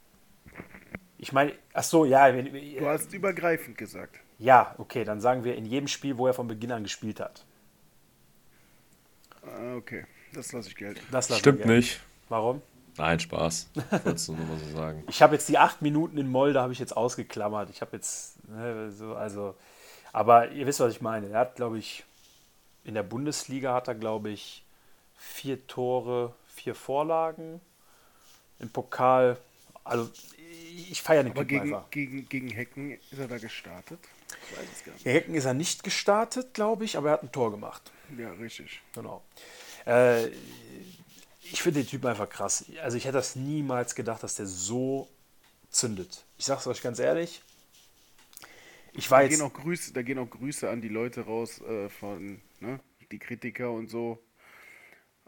Ich 1.18 1.32
meine, 1.32 1.52
ach 1.72 1.84
so, 1.84 2.04
ja. 2.04 2.30
Du 2.30 2.86
hast 2.86 3.12
übergreifend 3.12 3.78
gesagt. 3.78 4.18
Ja, 4.38 4.74
okay, 4.78 5.04
dann 5.04 5.20
sagen 5.20 5.44
wir 5.44 5.54
in 5.54 5.64
jedem 5.64 5.88
Spiel, 5.88 6.18
wo 6.18 6.26
er 6.26 6.34
von 6.34 6.48
Beginn 6.48 6.72
an 6.72 6.82
gespielt 6.82 7.20
hat. 7.20 7.44
Ah, 9.42 9.76
okay, 9.76 10.04
das 10.34 10.52
lasse 10.52 10.68
ich 10.68 10.76
gelten. 10.76 11.00
Das 11.10 11.28
lasse 11.28 11.40
Stimmt 11.40 11.60
ich 11.60 11.66
gelten. 11.66 11.78
nicht. 11.78 12.00
Warum? 12.28 12.62
Nein, 12.96 13.20
Spaß. 13.20 13.70
Ich 13.74 13.92
wollte 13.92 14.10
es 14.10 14.28
nur 14.28 14.36
mal 14.38 14.58
so 14.58 14.76
sagen. 14.76 15.04
Ich 15.08 15.22
habe 15.22 15.34
jetzt 15.34 15.48
die 15.48 15.58
acht 15.58 15.80
Minuten 15.82 16.18
in 16.18 16.28
Molde 16.28 16.60
habe 16.60 16.72
ich 16.72 16.78
jetzt 16.78 16.96
ausgeklammert. 16.96 17.70
Ich 17.70 17.80
habe 17.80 17.96
jetzt 17.96 18.36
ne, 18.48 18.90
so 18.90 19.14
also, 19.14 19.54
aber 20.12 20.50
ihr 20.50 20.66
wisst 20.66 20.80
was 20.80 20.92
ich 20.92 21.00
meine. 21.00 21.28
Er 21.28 21.38
hat 21.38 21.56
glaube 21.56 21.78
ich 21.78 22.04
in 22.84 22.94
der 22.94 23.02
Bundesliga 23.02 23.74
hat 23.74 23.88
er 23.88 23.94
glaube 23.94 24.30
ich 24.30 24.64
vier 25.16 25.66
Tore, 25.66 26.34
vier 26.62 26.74
Vorlagen. 26.74 27.60
Im 28.58 28.70
Pokal, 28.70 29.36
also 29.82 30.08
ich 30.90 31.02
feiere 31.02 31.24
den 31.24 31.32
Aber 31.32 31.44
gegen, 31.44 31.76
gegen, 31.90 32.28
gegen 32.28 32.48
Hecken 32.50 32.92
ist 33.10 33.18
er 33.18 33.26
da 33.26 33.38
gestartet? 33.38 33.98
Ich 34.28 34.56
weiß 34.56 34.66
es 34.72 34.84
gar 34.84 34.92
nicht. 34.92 35.04
Gegen 35.04 35.14
Hecken 35.16 35.34
ist 35.34 35.44
er 35.44 35.54
nicht 35.54 35.82
gestartet, 35.82 36.54
glaube 36.54 36.84
ich, 36.84 36.96
aber 36.96 37.08
er 37.08 37.12
hat 37.14 37.22
ein 37.24 37.32
Tor 37.32 37.50
gemacht. 37.50 37.90
Ja, 38.16 38.30
richtig. 38.32 38.80
Genau. 38.94 39.22
Äh, 39.86 40.28
ich 41.42 41.60
finde 41.60 41.80
den 41.80 41.88
Typen 41.88 42.06
einfach 42.06 42.28
krass. 42.28 42.64
Also 42.82 42.96
ich 42.96 43.04
hätte 43.04 43.14
das 43.14 43.34
niemals 43.34 43.94
gedacht, 43.94 44.22
dass 44.22 44.36
der 44.36 44.46
so 44.46 45.08
zündet. 45.70 46.24
Ich 46.38 46.44
sag's 46.44 46.66
euch 46.66 46.80
ganz 46.80 46.98
ehrlich. 47.00 47.42
Ich 48.92 49.10
war 49.10 49.18
Da 49.20 49.24
jetzt. 49.24 49.38
gehen, 49.38 49.46
auch 49.46 49.52
Grüße, 49.52 49.92
da 49.92 50.02
gehen 50.02 50.18
auch 50.18 50.30
Grüße 50.30 50.68
an 50.70 50.80
die 50.80 50.88
Leute 50.88 51.22
raus 51.22 51.60
äh, 51.62 51.88
von, 51.88 52.40
ne, 52.60 52.78
die 53.10 53.18
Kritiker 53.18 53.70
und 53.72 53.90
so. 53.90 54.22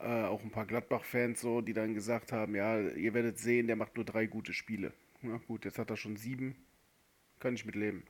Äh, 0.05 0.25
auch 0.25 0.43
ein 0.43 0.51
paar 0.51 0.67
Gladbach-Fans 0.67 1.41
so, 1.41 1.63
die 1.63 1.73
dann 1.73 1.95
gesagt 1.95 2.31
haben, 2.31 2.55
ja, 2.55 2.79
ihr 2.79 3.15
werdet 3.15 3.39
sehen, 3.39 3.67
der 3.67 3.77
macht 3.77 3.97
nur 3.97 4.05
drei 4.05 4.27
gute 4.27 4.53
Spiele. 4.53 4.93
Na 5.23 5.41
gut, 5.49 5.65
jetzt 5.65 5.79
hat 5.79 5.89
er 5.89 5.97
schon 5.97 6.19
sieben. 6.19 6.55
Kann 7.41 7.55
ich 7.55 7.65
mit 7.65 7.75
leben. 7.75 8.03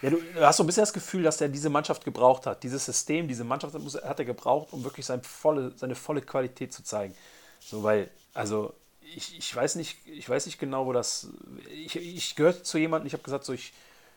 Ja, 0.00 0.08
du, 0.08 0.22
hast 0.40 0.56
so 0.56 0.62
ein 0.62 0.66
bisschen 0.66 0.82
das 0.82 0.94
Gefühl, 0.94 1.22
dass 1.22 1.38
er 1.42 1.48
diese 1.48 1.68
Mannschaft 1.68 2.04
gebraucht 2.04 2.46
hat. 2.46 2.62
Dieses 2.62 2.86
System, 2.86 3.28
diese 3.28 3.44
Mannschaft 3.44 3.74
hat 3.74 4.18
er 4.18 4.24
gebraucht, 4.24 4.72
um 4.72 4.84
wirklich 4.84 5.04
seine 5.04 5.22
volle, 5.22 5.72
seine 5.76 5.94
volle 5.94 6.22
Qualität 6.22 6.72
zu 6.72 6.82
zeigen. 6.82 7.14
So, 7.60 7.82
weil, 7.82 8.10
also, 8.32 8.72
ich, 9.14 9.36
ich 9.36 9.54
weiß 9.54 9.74
nicht, 9.74 9.98
ich 10.06 10.26
weiß 10.26 10.46
nicht 10.46 10.58
genau, 10.58 10.86
wo 10.86 10.94
das. 10.94 11.28
Ich, 11.70 11.96
ich 11.96 12.36
gehörte 12.36 12.62
zu 12.62 12.78
jemandem, 12.78 13.06
ich 13.06 13.12
habe 13.12 13.22
gesagt, 13.22 13.44
so, 13.44 13.52
ich 13.52 13.74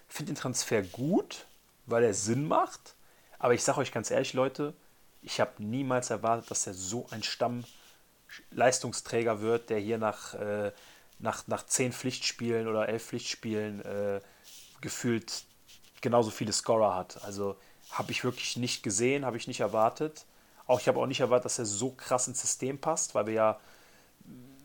finde 0.07 0.31
den 0.31 0.39
Transfer 0.39 0.81
gut, 0.81 1.45
weil 1.87 2.05
er 2.05 2.13
Sinn 2.13 2.47
macht. 2.47 2.95
Aber 3.37 3.53
ich 3.53 3.63
sage 3.63 3.79
euch 3.79 3.91
ganz 3.91 4.11
ehrlich, 4.11 4.33
Leute, 4.33 4.73
ich 5.27 5.39
habe 5.41 5.61
niemals 5.61 6.09
erwartet, 6.09 6.49
dass 6.49 6.65
er 6.67 6.73
so 6.73 7.05
ein 7.11 7.21
Stammleistungsträger 7.21 9.41
wird, 9.41 9.69
der 9.69 9.79
hier 9.79 9.97
nach, 9.97 10.35
äh, 10.35 10.71
nach, 11.19 11.45
nach 11.47 11.65
zehn 11.65 11.91
Pflichtspielen 11.91 12.65
oder 12.65 12.87
elf 12.87 13.07
Pflichtspielen 13.07 13.83
äh, 13.83 14.21
gefühlt 14.79 15.43
genauso 15.99 16.31
viele 16.31 16.53
Scorer 16.53 16.95
hat. 16.95 17.21
Also 17.25 17.57
habe 17.91 18.13
ich 18.13 18.23
wirklich 18.23 18.55
nicht 18.55 18.83
gesehen, 18.83 19.25
habe 19.25 19.35
ich 19.35 19.47
nicht 19.47 19.59
erwartet. 19.59 20.23
Auch 20.65 20.79
ich 20.79 20.87
habe 20.87 20.99
auch 20.99 21.07
nicht 21.07 21.19
erwartet, 21.19 21.43
dass 21.45 21.59
er 21.59 21.65
so 21.65 21.91
krass 21.91 22.29
ins 22.29 22.39
System 22.39 22.79
passt, 22.79 23.13
weil 23.13 23.27
wir 23.27 23.33
ja, 23.33 23.59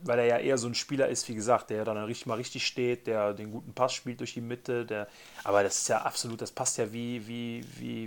weil 0.05 0.21
er 0.21 0.27
ja 0.27 0.39
eher 0.39 0.59
so 0.59 0.69
ein 0.69 0.77
Spieler 0.77 1.09
ist, 1.09 1.29
wie 1.29 1.35
gesagt, 1.35 1.71
der 1.71 1.85
dann 1.85 1.97
richtig 1.97 2.27
mal 2.27 2.37
richtig 2.37 2.65
steht, 2.65 3.09
der 3.09 3.35
den 3.35 3.51
guten 3.51 3.73
Pass 3.73 3.95
spielt 3.95 4.21
durch 4.21 4.35
die 4.35 4.41
Mitte, 4.41 4.87
der, 4.87 5.09
aber 5.43 5.65
das 5.65 5.79
ist 5.79 5.89
ja 5.89 6.03
absolut, 6.03 6.41
das 6.41 6.53
passt 6.53 6.79
ja 6.79 6.93
wie, 6.93 7.27
wie, 7.27 7.67
wie, 7.79 8.07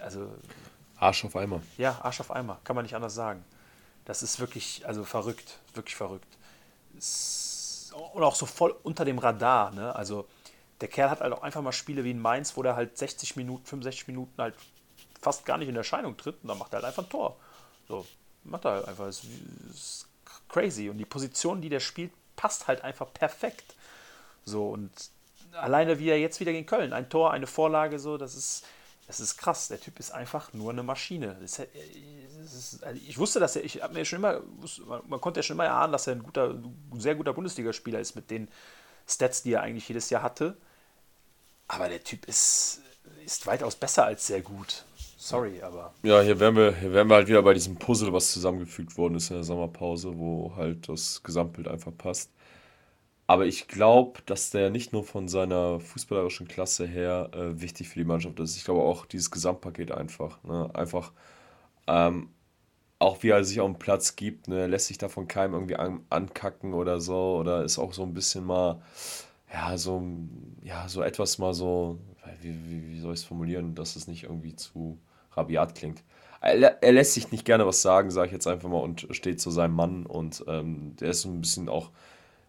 also 0.00 0.30
Arsch 0.98 1.24
auf 1.24 1.36
Eimer. 1.36 1.62
ja, 1.78 1.98
Arsch 2.02 2.20
auf 2.20 2.30
Eimer, 2.30 2.58
kann 2.64 2.76
man 2.76 2.84
nicht 2.84 2.94
anders 2.94 3.14
sagen. 3.14 3.44
Das 4.04 4.22
ist 4.22 4.40
wirklich, 4.40 4.86
also 4.86 5.04
verrückt, 5.04 5.58
wirklich 5.74 5.96
verrückt. 5.96 6.28
Und 8.14 8.22
auch 8.22 8.34
so 8.34 8.46
voll 8.46 8.74
unter 8.82 9.04
dem 9.04 9.18
Radar, 9.18 9.72
ne? 9.72 9.94
Also 9.94 10.26
der 10.80 10.88
Kerl 10.88 11.10
hat 11.10 11.20
halt 11.20 11.32
auch 11.32 11.42
einfach 11.42 11.62
mal 11.62 11.72
Spiele 11.72 12.04
wie 12.04 12.10
in 12.10 12.20
Mainz, 12.20 12.56
wo 12.56 12.62
der 12.62 12.76
halt 12.76 12.96
60 12.96 13.36
Minuten, 13.36 13.64
65 13.64 14.08
Minuten 14.08 14.40
halt 14.40 14.54
fast 15.20 15.44
gar 15.44 15.58
nicht 15.58 15.68
in 15.68 15.76
Erscheinung 15.76 16.16
tritt 16.16 16.36
und 16.42 16.48
dann 16.48 16.58
macht 16.58 16.72
er 16.72 16.76
halt 16.76 16.86
einfach 16.86 17.02
ein 17.02 17.08
Tor. 17.08 17.36
So, 17.88 18.06
macht 18.44 18.64
er 18.64 18.72
halt 18.72 18.88
einfach. 18.88 19.06
Das 19.06 19.22
ist 19.70 20.08
crazy. 20.48 20.88
Und 20.88 20.98
die 20.98 21.04
Position, 21.04 21.60
die 21.60 21.68
der 21.68 21.80
spielt, 21.80 22.12
passt 22.36 22.68
halt 22.68 22.82
einfach 22.82 23.12
perfekt. 23.12 23.74
So, 24.44 24.68
und 24.68 24.90
alleine 25.52 25.98
wie 25.98 26.08
er 26.08 26.20
jetzt 26.20 26.38
wieder 26.40 26.52
gegen 26.52 26.66
Köln, 26.66 26.92
ein 26.92 27.08
Tor, 27.08 27.32
eine 27.32 27.46
Vorlage, 27.46 27.98
so, 27.98 28.18
das 28.18 28.34
ist, 28.34 28.64
das 29.06 29.20
ist 29.20 29.36
krass. 29.36 29.68
Der 29.68 29.80
Typ 29.80 29.98
ist 30.00 30.10
einfach 30.10 30.52
nur 30.52 30.70
eine 30.70 30.82
Maschine. 30.82 31.38
Ist, 31.42 31.60
das 31.60 32.54
ist, 32.54 32.84
also 32.84 33.00
ich 33.06 33.18
wusste, 33.18 33.38
dass 33.38 33.56
er, 33.56 33.64
ich 33.64 33.82
habe 33.82 33.94
mir 33.94 34.04
schon 34.04 34.18
immer, 34.18 34.40
man 35.06 35.20
konnte 35.20 35.40
ja 35.40 35.42
schon 35.42 35.56
immer 35.56 35.64
erahnen, 35.64 35.92
dass 35.92 36.06
er 36.06 36.14
ein 36.14 36.22
guter, 36.22 36.50
ein 36.50 37.00
sehr 37.00 37.14
guter 37.14 37.32
Bundesligaspieler 37.32 38.00
ist 38.00 38.16
mit 38.16 38.30
den 38.30 38.48
Stats, 39.06 39.42
die 39.42 39.52
er 39.52 39.62
eigentlich 39.62 39.88
jedes 39.88 40.10
Jahr 40.10 40.22
hatte. 40.22 40.56
Aber 41.68 41.88
der 41.88 42.02
Typ 42.02 42.26
ist, 42.26 42.80
ist 43.24 43.46
weitaus 43.46 43.76
besser 43.76 44.04
als 44.04 44.26
sehr 44.26 44.40
gut. 44.40 44.84
Sorry, 45.16 45.62
aber. 45.62 45.92
Ja, 46.02 46.20
hier 46.20 46.38
wären 46.38 46.56
wir, 46.56 46.74
hier 46.76 46.92
wären 46.92 47.08
wir 47.08 47.16
halt 47.16 47.28
wieder 47.28 47.42
bei 47.42 47.54
diesem 47.54 47.76
Puzzle, 47.76 48.12
was 48.12 48.32
zusammengefügt 48.32 48.96
worden 48.96 49.16
ist 49.16 49.30
in 49.30 49.36
der 49.36 49.44
Sommerpause, 49.44 50.16
wo 50.16 50.52
halt 50.56 50.88
das 50.88 51.22
Gesamtbild 51.22 51.68
einfach 51.68 51.92
passt. 51.96 52.30
Aber 53.26 53.46
ich 53.46 53.66
glaube, 53.68 54.20
dass 54.26 54.50
der 54.50 54.70
nicht 54.70 54.92
nur 54.92 55.02
von 55.04 55.26
seiner 55.28 55.80
fußballerischen 55.80 56.46
Klasse 56.46 56.86
her 56.86 57.30
äh, 57.34 57.60
wichtig 57.60 57.88
für 57.88 57.98
die 57.98 58.04
Mannschaft 58.04 58.38
ist. 58.38 58.56
Ich 58.56 58.64
glaube 58.64 58.82
auch 58.82 59.04
dieses 59.06 59.30
Gesamtpaket 59.32 59.90
einfach. 59.90 60.42
Ne? 60.44 60.70
Einfach, 60.74 61.12
ähm, 61.88 62.30
auch 62.98 63.22
wie 63.22 63.30
er 63.30 63.44
sich 63.44 63.60
auf 63.60 63.70
dem 63.70 63.78
Platz 63.78 64.16
gibt, 64.16 64.48
ne? 64.48 64.66
lässt 64.68 64.88
sich 64.88 64.98
davon 64.98 65.28
keinem 65.28 65.54
irgendwie 65.54 65.76
an, 65.76 66.00
ankacken 66.10 66.74
oder 66.74 67.00
so. 67.00 67.36
Oder 67.38 67.64
ist 67.64 67.78
auch 67.78 67.92
so 67.94 68.04
ein 68.04 68.14
bisschen 68.14 68.44
mal, 68.46 68.82
ja, 69.52 69.78
so, 69.78 70.02
ja, 70.62 70.88
so 70.88 71.02
etwas 71.02 71.38
mal 71.38 71.54
so, 71.54 71.98
wie, 72.42 72.54
wie, 72.68 72.88
wie 72.90 73.00
soll 73.00 73.14
ich 73.14 73.20
es 73.20 73.26
formulieren, 73.26 73.74
dass 73.74 73.96
es 73.96 74.08
nicht 74.08 74.24
irgendwie 74.24 74.56
zu 74.56 74.98
rabiat 75.32 75.74
klingt. 75.74 76.02
Er, 76.40 76.56
lä- 76.58 76.90
lässt 76.90 77.14
sich 77.14 77.30
nicht 77.32 77.44
gerne 77.44 77.66
was 77.66 77.82
sagen, 77.82 78.10
sage 78.10 78.26
ich 78.26 78.32
jetzt 78.32 78.46
einfach 78.46 78.68
mal, 78.68 78.78
und 78.80 79.06
steht 79.10 79.40
zu 79.40 79.50
seinem 79.50 79.74
Mann. 79.74 80.06
Und 80.06 80.44
ähm, 80.48 80.96
der 81.00 81.10
ist 81.10 81.22
so 81.22 81.28
ein 81.30 81.40
bisschen 81.40 81.68
auch 81.68 81.90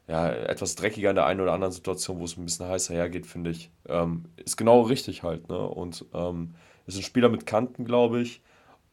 ja, 0.08 0.30
etwas 0.30 0.76
dreckiger 0.76 1.10
in 1.10 1.16
der 1.16 1.26
einen 1.26 1.42
oder 1.42 1.54
anderen 1.54 1.74
Situation, 1.74 2.20
wo 2.20 2.24
es 2.24 2.38
ein 2.38 2.46
bisschen 2.46 2.68
heißer 2.68 2.94
hergeht, 2.94 3.26
finde 3.26 3.52
ich. 3.52 3.72
Ähm, 3.88 4.26
ist 4.38 4.58
genau 4.58 4.82
richtig 4.82 5.24
halt, 5.24 5.50
ne? 5.50 5.60
Und 5.60 6.06
ähm, 6.14 6.56
ist 6.86 6.98
ein 6.98 7.04
Spieler 7.04 7.30
mit 7.30 7.46
Kanten, 7.46 7.84
glaube 7.84 8.22
ich. 8.22 8.42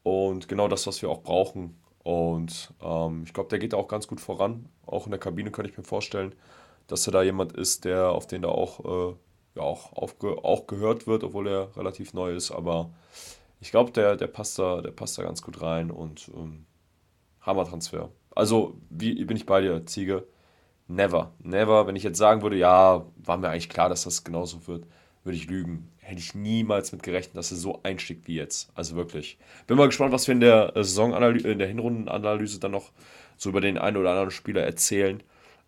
Und 0.03 0.47
genau 0.47 0.67
das, 0.67 0.85
was 0.87 1.01
wir 1.01 1.09
auch 1.09 1.23
brauchen. 1.23 1.77
Und 2.03 2.73
ähm, 2.81 3.23
ich 3.25 3.33
glaube, 3.33 3.49
der 3.49 3.59
geht 3.59 3.73
auch 3.73 3.87
ganz 3.87 4.07
gut 4.07 4.19
voran. 4.19 4.69
Auch 4.85 5.05
in 5.05 5.11
der 5.11 5.19
Kabine 5.19 5.51
könnte 5.51 5.71
ich 5.71 5.77
mir 5.77 5.83
vorstellen, 5.83 6.35
dass 6.87 7.07
er 7.07 7.13
da 7.13 7.23
jemand 7.23 7.53
ist, 7.53 7.85
der 7.85 8.09
auf 8.09 8.27
den 8.27 8.43
da 8.43 8.49
auch, 8.49 8.79
äh, 9.11 9.15
ja, 9.55 9.63
auch, 9.63 9.93
aufge 9.93 10.43
auch 10.43 10.67
gehört 10.67 11.07
wird, 11.07 11.23
obwohl 11.23 11.47
er 11.47 11.75
relativ 11.77 12.13
neu 12.13 12.35
ist. 12.35 12.51
Aber 12.51 12.91
ich 13.61 13.71
glaube, 13.71 13.91
der, 13.91 14.17
der, 14.17 14.27
passt 14.27 14.59
da, 14.59 14.81
der 14.81 14.91
passt 14.91 15.17
da 15.17 15.23
ganz 15.23 15.41
gut 15.41 15.61
rein 15.61 15.91
und 15.91 16.29
ähm, 16.35 16.65
Hammer-Transfer. 17.41 18.11
Also, 18.35 18.75
wie 18.89 19.23
bin 19.25 19.37
ich 19.37 19.45
bei 19.45 19.61
dir, 19.61 19.85
Ziege? 19.85 20.27
Never, 20.87 21.33
never. 21.39 21.87
Wenn 21.87 21.95
ich 21.95 22.03
jetzt 22.03 22.17
sagen 22.17 22.41
würde, 22.41 22.57
ja, 22.57 23.05
war 23.17 23.37
mir 23.37 23.49
eigentlich 23.49 23.69
klar, 23.69 23.89
dass 23.89 24.03
das 24.03 24.23
genauso 24.23 24.67
wird, 24.67 24.85
würde 25.23 25.37
ich 25.37 25.47
lügen. 25.47 25.89
Hätte 25.97 26.19
ich 26.19 26.35
niemals 26.35 26.91
mit 26.91 27.01
gerechnet, 27.01 27.35
dass 27.35 27.51
er 27.51 27.57
so 27.57 27.81
einschlägt 27.81 28.27
wie 28.27 28.35
jetzt. 28.35 28.69
Also 28.75 28.95
wirklich. 28.95 29.39
Bin 29.65 29.77
mal 29.77 29.87
gespannt, 29.87 30.11
was 30.11 30.27
wir 30.27 30.33
in 30.33 30.41
der 30.41 30.75
äh, 30.75 30.83
Saisonanalyse, 30.83 31.49
in 31.49 31.57
der 31.59 31.67
Hinrundenanalyse 31.67 32.59
dann 32.59 32.71
noch 32.71 32.91
so 33.37 33.49
über 33.49 33.61
den 33.61 33.79
einen 33.79 33.97
oder 33.97 34.11
anderen 34.11 34.31
Spieler 34.31 34.61
erzählen. 34.61 35.23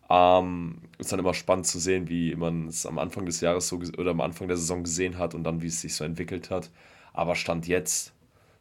Ähm, 0.09 0.83
ist 0.99 1.11
dann 1.11 1.19
immer 1.19 1.33
spannend 1.33 1.65
zu 1.65 1.79
sehen, 1.79 2.07
wie 2.07 2.35
man 2.35 2.67
es 2.67 2.85
am 2.85 2.99
Anfang 2.99 3.25
des 3.25 3.41
Jahres 3.41 3.67
so 3.67 3.77
oder 3.97 4.11
am 4.11 4.21
Anfang 4.21 4.47
der 4.47 4.57
Saison 4.57 4.83
gesehen 4.83 5.17
hat 5.17 5.33
und 5.33 5.43
dann, 5.43 5.61
wie 5.61 5.67
es 5.67 5.81
sich 5.81 5.95
so 5.95 6.03
entwickelt 6.03 6.51
hat. 6.51 6.69
Aber 7.13 7.35
Stand 7.35 7.67
jetzt, 7.67 8.13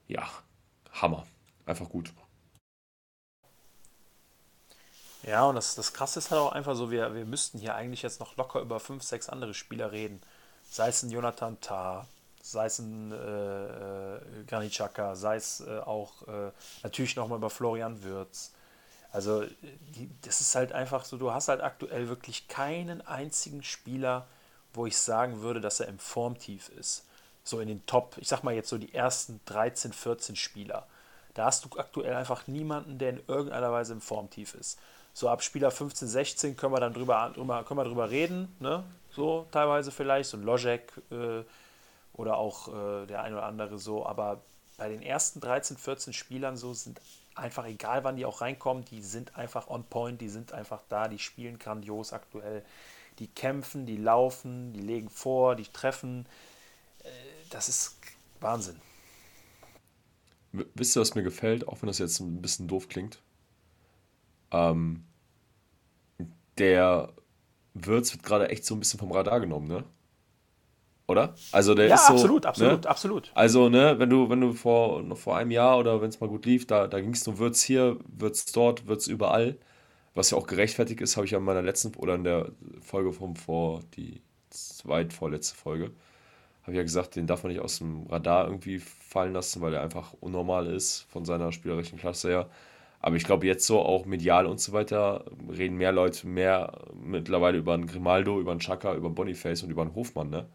ja, 0.08 0.26
Hammer. 0.92 1.26
Einfach 1.66 1.88
gut. 1.88 2.12
Ja, 5.26 5.44
und 5.46 5.56
das, 5.56 5.74
das 5.74 5.92
Krasse 5.92 6.20
ist 6.20 6.30
halt 6.30 6.40
auch 6.40 6.52
einfach 6.52 6.76
so, 6.76 6.90
wir, 6.90 7.12
wir 7.14 7.24
müssten 7.24 7.58
hier 7.58 7.74
eigentlich 7.74 8.02
jetzt 8.02 8.20
noch 8.20 8.36
locker 8.36 8.60
über 8.60 8.78
fünf, 8.78 9.02
sechs 9.02 9.28
andere 9.28 9.54
Spieler 9.54 9.90
reden. 9.90 10.22
sei 10.70 10.88
es 10.88 11.02
ein 11.02 11.10
Jonathan 11.10 11.60
Tah, 11.60 12.06
sei 12.42 12.66
es 12.66 12.78
ein 12.78 13.10
äh, 13.10 14.44
Granit 14.46 14.72
Xhaka, 14.72 15.16
sei 15.16 15.36
es 15.36 15.60
äh, 15.60 15.78
auch 15.80 16.22
äh, 16.28 16.52
natürlich 16.84 17.16
nochmal 17.16 17.38
über 17.38 17.50
Florian 17.50 18.04
Würz. 18.04 18.52
Also 19.10 19.44
die, 19.96 20.10
das 20.22 20.40
ist 20.40 20.54
halt 20.54 20.72
einfach 20.72 21.04
so, 21.04 21.16
du 21.16 21.32
hast 21.32 21.48
halt 21.48 21.60
aktuell 21.60 22.08
wirklich 22.08 22.46
keinen 22.46 23.04
einzigen 23.04 23.64
Spieler, 23.64 24.26
wo 24.74 24.86
ich 24.86 24.96
sagen 24.96 25.40
würde, 25.40 25.60
dass 25.60 25.80
er 25.80 25.88
im 25.88 25.98
Formtief 25.98 26.68
ist. 26.68 27.04
So 27.42 27.58
in 27.60 27.68
den 27.68 27.84
Top, 27.86 28.16
ich 28.18 28.28
sag 28.28 28.44
mal 28.44 28.54
jetzt 28.54 28.68
so 28.68 28.78
die 28.78 28.94
ersten 28.94 29.40
13, 29.46 29.92
14 29.92 30.36
Spieler. 30.36 30.86
Da 31.34 31.46
hast 31.46 31.64
du 31.64 31.78
aktuell 31.78 32.14
einfach 32.14 32.46
niemanden, 32.46 32.98
der 32.98 33.10
in 33.10 33.22
irgendeiner 33.26 33.72
Weise 33.72 33.92
im 33.92 34.00
Formtief 34.00 34.54
ist. 34.54 34.78
So 35.16 35.30
ab 35.30 35.42
Spieler 35.42 35.70
15, 35.70 36.08
16 36.08 36.56
können 36.58 36.74
wir 36.74 36.80
dann 36.80 36.92
drüber, 36.92 37.32
drüber, 37.34 37.64
können 37.64 37.80
wir 37.80 37.84
drüber 37.84 38.10
reden, 38.10 38.54
ne? 38.60 38.84
So 39.08 39.46
teilweise 39.50 39.90
vielleicht, 39.90 40.28
so 40.28 40.36
ein 40.36 40.42
Logic 40.42 40.82
äh, 41.10 41.42
oder 42.12 42.36
auch 42.36 42.68
äh, 42.68 43.06
der 43.06 43.22
ein 43.22 43.32
oder 43.32 43.44
andere 43.44 43.78
so. 43.78 44.04
Aber 44.04 44.42
bei 44.76 44.90
den 44.90 45.00
ersten 45.00 45.40
13, 45.40 45.78
14 45.78 46.12
Spielern 46.12 46.58
so 46.58 46.74
sind 46.74 47.00
einfach, 47.34 47.64
egal 47.64 48.04
wann 48.04 48.16
die 48.16 48.26
auch 48.26 48.42
reinkommen, 48.42 48.84
die 48.84 49.00
sind 49.00 49.38
einfach 49.38 49.68
on 49.68 49.84
point, 49.84 50.20
die 50.20 50.28
sind 50.28 50.52
einfach 50.52 50.82
da, 50.90 51.08
die 51.08 51.18
spielen 51.18 51.58
grandios 51.58 52.12
aktuell. 52.12 52.62
Die 53.18 53.28
kämpfen, 53.28 53.86
die 53.86 53.96
laufen, 53.96 54.74
die 54.74 54.80
legen 54.80 55.08
vor, 55.08 55.56
die 55.56 55.64
treffen. 55.64 56.26
Äh, 57.02 57.08
das 57.48 57.70
ist 57.70 57.96
Wahnsinn. 58.40 58.78
Wisst 60.52 60.94
ihr, 60.94 61.00
was 61.00 61.14
mir 61.14 61.22
gefällt, 61.22 61.66
auch 61.68 61.80
wenn 61.80 61.86
das 61.86 61.96
jetzt 61.96 62.20
ein 62.20 62.42
bisschen 62.42 62.68
doof 62.68 62.90
klingt? 62.90 63.22
Ähm, 64.52 65.04
der 66.58 67.12
Würz 67.74 68.12
wird 68.12 68.22
gerade 68.24 68.48
echt 68.50 68.64
so 68.64 68.74
ein 68.74 68.80
bisschen 68.80 69.00
vom 69.00 69.12
Radar 69.12 69.40
genommen, 69.40 69.68
ne? 69.68 69.84
Oder? 71.06 71.34
Also 71.52 71.74
der 71.74 71.88
Ja, 71.88 71.94
ist 71.94 72.06
so, 72.06 72.14
absolut, 72.14 72.46
absolut, 72.46 72.84
ne? 72.84 72.90
absolut. 72.90 73.30
Also, 73.34 73.68
ne, 73.68 73.98
wenn 73.98 74.10
du, 74.10 74.28
wenn 74.30 74.40
du 74.40 74.52
vor, 74.54 75.02
noch 75.02 75.18
vor 75.18 75.36
einem 75.36 75.50
Jahr 75.50 75.78
oder 75.78 76.00
wenn 76.00 76.08
es 76.08 76.20
mal 76.20 76.28
gut 76.28 76.46
lief, 76.46 76.66
da, 76.66 76.86
da 76.88 77.00
ging 77.00 77.12
es 77.12 77.26
nur 77.26 77.38
Würz 77.38 77.62
hier, 77.62 77.98
Würz 78.08 78.46
dort, 78.52 78.86
Würz 78.88 79.06
überall, 79.06 79.58
was 80.14 80.30
ja 80.30 80.38
auch 80.38 80.46
gerechtfertigt 80.46 81.00
ist, 81.02 81.16
habe 81.16 81.26
ich 81.26 81.32
ja 81.32 81.38
in 81.38 81.44
meiner 81.44 81.62
letzten 81.62 81.94
oder 81.96 82.14
in 82.16 82.24
der 82.24 82.52
Folge 82.82 83.12
vom 83.12 83.36
vor, 83.36 83.82
die 83.96 84.22
zweitvorletzte 84.50 85.56
Folge, 85.56 85.92
habe 86.62 86.72
ich 86.72 86.76
ja 86.78 86.82
gesagt, 86.82 87.16
den 87.16 87.26
darf 87.26 87.42
man 87.44 87.52
nicht 87.52 87.62
aus 87.62 87.78
dem 87.78 88.06
Radar 88.08 88.46
irgendwie 88.46 88.78
fallen 88.80 89.32
lassen, 89.34 89.60
weil 89.62 89.74
er 89.74 89.82
einfach 89.82 90.14
unnormal 90.20 90.66
ist 90.68 91.06
von 91.10 91.24
seiner 91.24 91.52
spielerischen 91.52 91.98
Klasse 91.98 92.28
her. 92.30 92.50
Aber 93.00 93.16
ich 93.16 93.24
glaube, 93.24 93.46
jetzt 93.46 93.66
so 93.66 93.80
auch 93.80 94.06
medial 94.06 94.46
und 94.46 94.60
so 94.60 94.72
weiter 94.72 95.24
reden 95.50 95.76
mehr 95.76 95.92
Leute 95.92 96.26
mehr 96.26 96.84
mittlerweile 96.94 97.58
über 97.58 97.74
einen 97.74 97.86
Grimaldo, 97.86 98.40
über 98.40 98.50
einen 98.52 98.60
Chaka, 98.60 98.94
über 98.94 99.06
einen 99.06 99.14
Boniface 99.14 99.62
und 99.62 99.70
über 99.70 99.82
einen 99.82 99.94
Hofmann, 99.94 100.30
ne? 100.30 100.46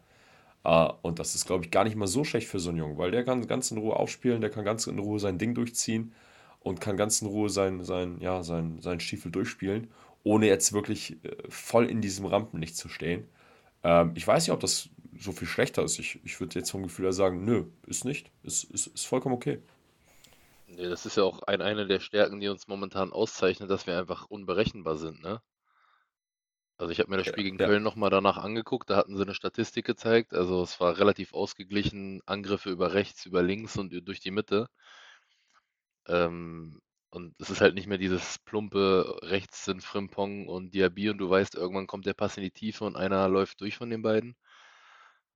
Äh, 0.64 0.88
und 1.02 1.18
das 1.18 1.34
ist, 1.34 1.46
glaube 1.46 1.64
ich, 1.64 1.70
gar 1.70 1.84
nicht 1.84 1.96
mal 1.96 2.06
so 2.06 2.24
schlecht 2.24 2.48
für 2.48 2.60
so 2.60 2.70
einen 2.70 2.78
Jungen, 2.78 2.98
weil 2.98 3.10
der 3.10 3.24
kann 3.24 3.46
ganz 3.46 3.70
in 3.70 3.78
Ruhe 3.78 3.96
aufspielen, 3.96 4.40
der 4.40 4.50
kann 4.50 4.64
ganz 4.64 4.86
in 4.86 4.98
Ruhe 4.98 5.18
sein 5.20 5.38
Ding 5.38 5.54
durchziehen 5.54 6.12
und 6.60 6.80
kann 6.80 6.96
ganz 6.96 7.22
in 7.22 7.28
Ruhe 7.28 7.50
sein, 7.50 7.84
sein, 7.84 8.18
ja, 8.20 8.42
sein, 8.42 8.80
sein 8.80 9.00
Stiefel 9.00 9.32
durchspielen, 9.32 9.88
ohne 10.24 10.46
jetzt 10.46 10.72
wirklich 10.72 11.24
äh, 11.24 11.36
voll 11.48 11.86
in 11.86 12.00
diesem 12.00 12.26
Rampenlicht 12.26 12.76
zu 12.76 12.88
stehen. 12.88 13.26
Ähm, 13.84 14.12
ich 14.14 14.26
weiß 14.26 14.46
nicht, 14.46 14.52
ob 14.52 14.60
das 14.60 14.90
so 15.18 15.32
viel 15.32 15.48
schlechter 15.48 15.82
ist. 15.82 15.98
Ich, 15.98 16.20
ich 16.24 16.40
würde 16.40 16.58
jetzt 16.58 16.70
vom 16.70 16.82
Gefühl 16.82 17.06
her 17.06 17.12
sagen, 17.12 17.44
nö, 17.44 17.64
ist 17.86 18.04
nicht. 18.04 18.30
Ist, 18.42 18.64
ist, 18.64 18.88
ist 18.88 19.06
vollkommen 19.06 19.34
okay. 19.34 19.58
Nee, 20.72 20.88
das 20.88 21.06
ist 21.06 21.16
ja 21.16 21.22
auch 21.22 21.40
ein, 21.44 21.62
eine 21.62 21.86
der 21.86 22.00
Stärken, 22.00 22.40
die 22.40 22.48
uns 22.48 22.66
momentan 22.66 23.12
auszeichnet, 23.12 23.70
dass 23.70 23.86
wir 23.86 23.96
einfach 23.96 24.26
unberechenbar 24.26 24.96
sind, 24.96 25.22
ne? 25.22 25.40
Also 26.76 26.92
ich 26.92 26.98
habe 27.00 27.08
mir 27.10 27.16
das 27.16 27.26
Ja, 27.26 27.32
Spiel 27.32 27.44
gegen 27.44 27.58
ja. 27.58 27.70
Köln 27.70 27.82
nochmal 27.82 28.10
danach 28.10 28.36
angeguckt, 28.36 28.90
da 28.90 28.96
hatten 28.98 29.16
sie 29.16 29.22
eine 29.22 29.32
Statistik 29.34 29.86
gezeigt. 29.86 30.34
Also 30.34 30.62
es 30.62 30.80
war 30.80 30.98
relativ 30.98 31.32
ausgeglichen, 31.32 32.20
Angriffe 32.26 32.68
über 32.70 32.92
rechts, 32.92 33.24
über 33.24 33.42
links 33.42 33.76
und 33.78 33.90
durch 34.06 34.20
die 34.20 34.30
Mitte. 34.32 34.68
Ähm, 36.06 36.80
und 37.10 37.34
es 37.40 37.50
ist 37.50 37.60
halt 37.60 37.74
nicht 37.74 37.86
mehr 37.88 37.98
dieses 37.98 38.38
plumpe, 38.38 39.18
rechts 39.22 39.64
sind 39.64 39.82
Frimpong 39.84 40.46
und 40.48 40.72
Diaby 40.74 41.10
und 41.10 41.18
du 41.18 41.28
weißt, 41.28 41.54
irgendwann 41.56 41.86
kommt 41.86 42.06
der 42.06 42.14
Pass 42.14 42.36
in 42.36 42.42
die 42.44 42.50
Tiefe 42.52 42.84
und 42.84 42.96
einer 42.96 43.28
läuft 43.28 43.60
durch 43.60 43.76
von 43.76 43.90
den 43.90 44.02
beiden. 44.02 44.36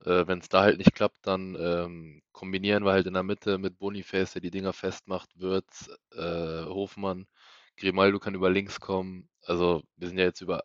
Äh, 0.05 0.27
Wenn 0.27 0.39
es 0.39 0.49
da 0.49 0.61
halt 0.61 0.77
nicht 0.77 0.93
klappt, 0.93 1.25
dann 1.27 1.55
ähm, 1.59 2.21
kombinieren 2.31 2.85
wir 2.85 2.91
halt 2.91 3.07
in 3.07 3.13
der 3.13 3.23
Mitte 3.23 3.57
mit 3.57 3.79
Boniface, 3.79 4.33
der 4.33 4.41
die 4.41 4.51
Dinger 4.51 4.73
festmacht, 4.73 5.29
Würz, 5.39 5.89
äh, 6.13 6.65
Hofmann, 6.65 7.27
Grimaldo 7.77 8.19
kann 8.19 8.35
über 8.35 8.49
links 8.49 8.79
kommen. 8.79 9.29
Also 9.45 9.83
wir 9.97 10.07
sind 10.07 10.17
ja 10.17 10.25
jetzt 10.25 10.41
über 10.41 10.63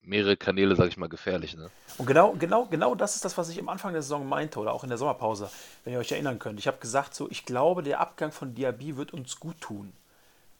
mehrere 0.00 0.36
Kanäle, 0.36 0.76
sag 0.76 0.88
ich 0.88 0.96
mal, 0.96 1.08
gefährlich, 1.08 1.56
ne? 1.56 1.72
Und 1.98 2.06
genau, 2.06 2.32
genau, 2.38 2.66
genau 2.66 2.94
das 2.94 3.16
ist 3.16 3.24
das, 3.24 3.36
was 3.36 3.48
ich 3.50 3.58
am 3.60 3.68
Anfang 3.68 3.92
der 3.92 4.02
Saison 4.02 4.26
meinte 4.28 4.58
oder 4.58 4.72
auch 4.72 4.82
in 4.82 4.88
der 4.88 4.98
Sommerpause, 4.98 5.50
wenn 5.84 5.92
ihr 5.92 5.98
euch 5.98 6.12
erinnern 6.12 6.38
könnt. 6.38 6.58
Ich 6.58 6.66
habe 6.66 6.78
gesagt, 6.78 7.14
so, 7.14 7.30
ich 7.30 7.44
glaube, 7.44 7.82
der 7.82 8.00
Abgang 8.00 8.32
von 8.32 8.54
Diaby 8.54 8.96
wird 8.96 9.12
uns 9.12 9.38
gut 9.38 9.60
tun. 9.60 9.92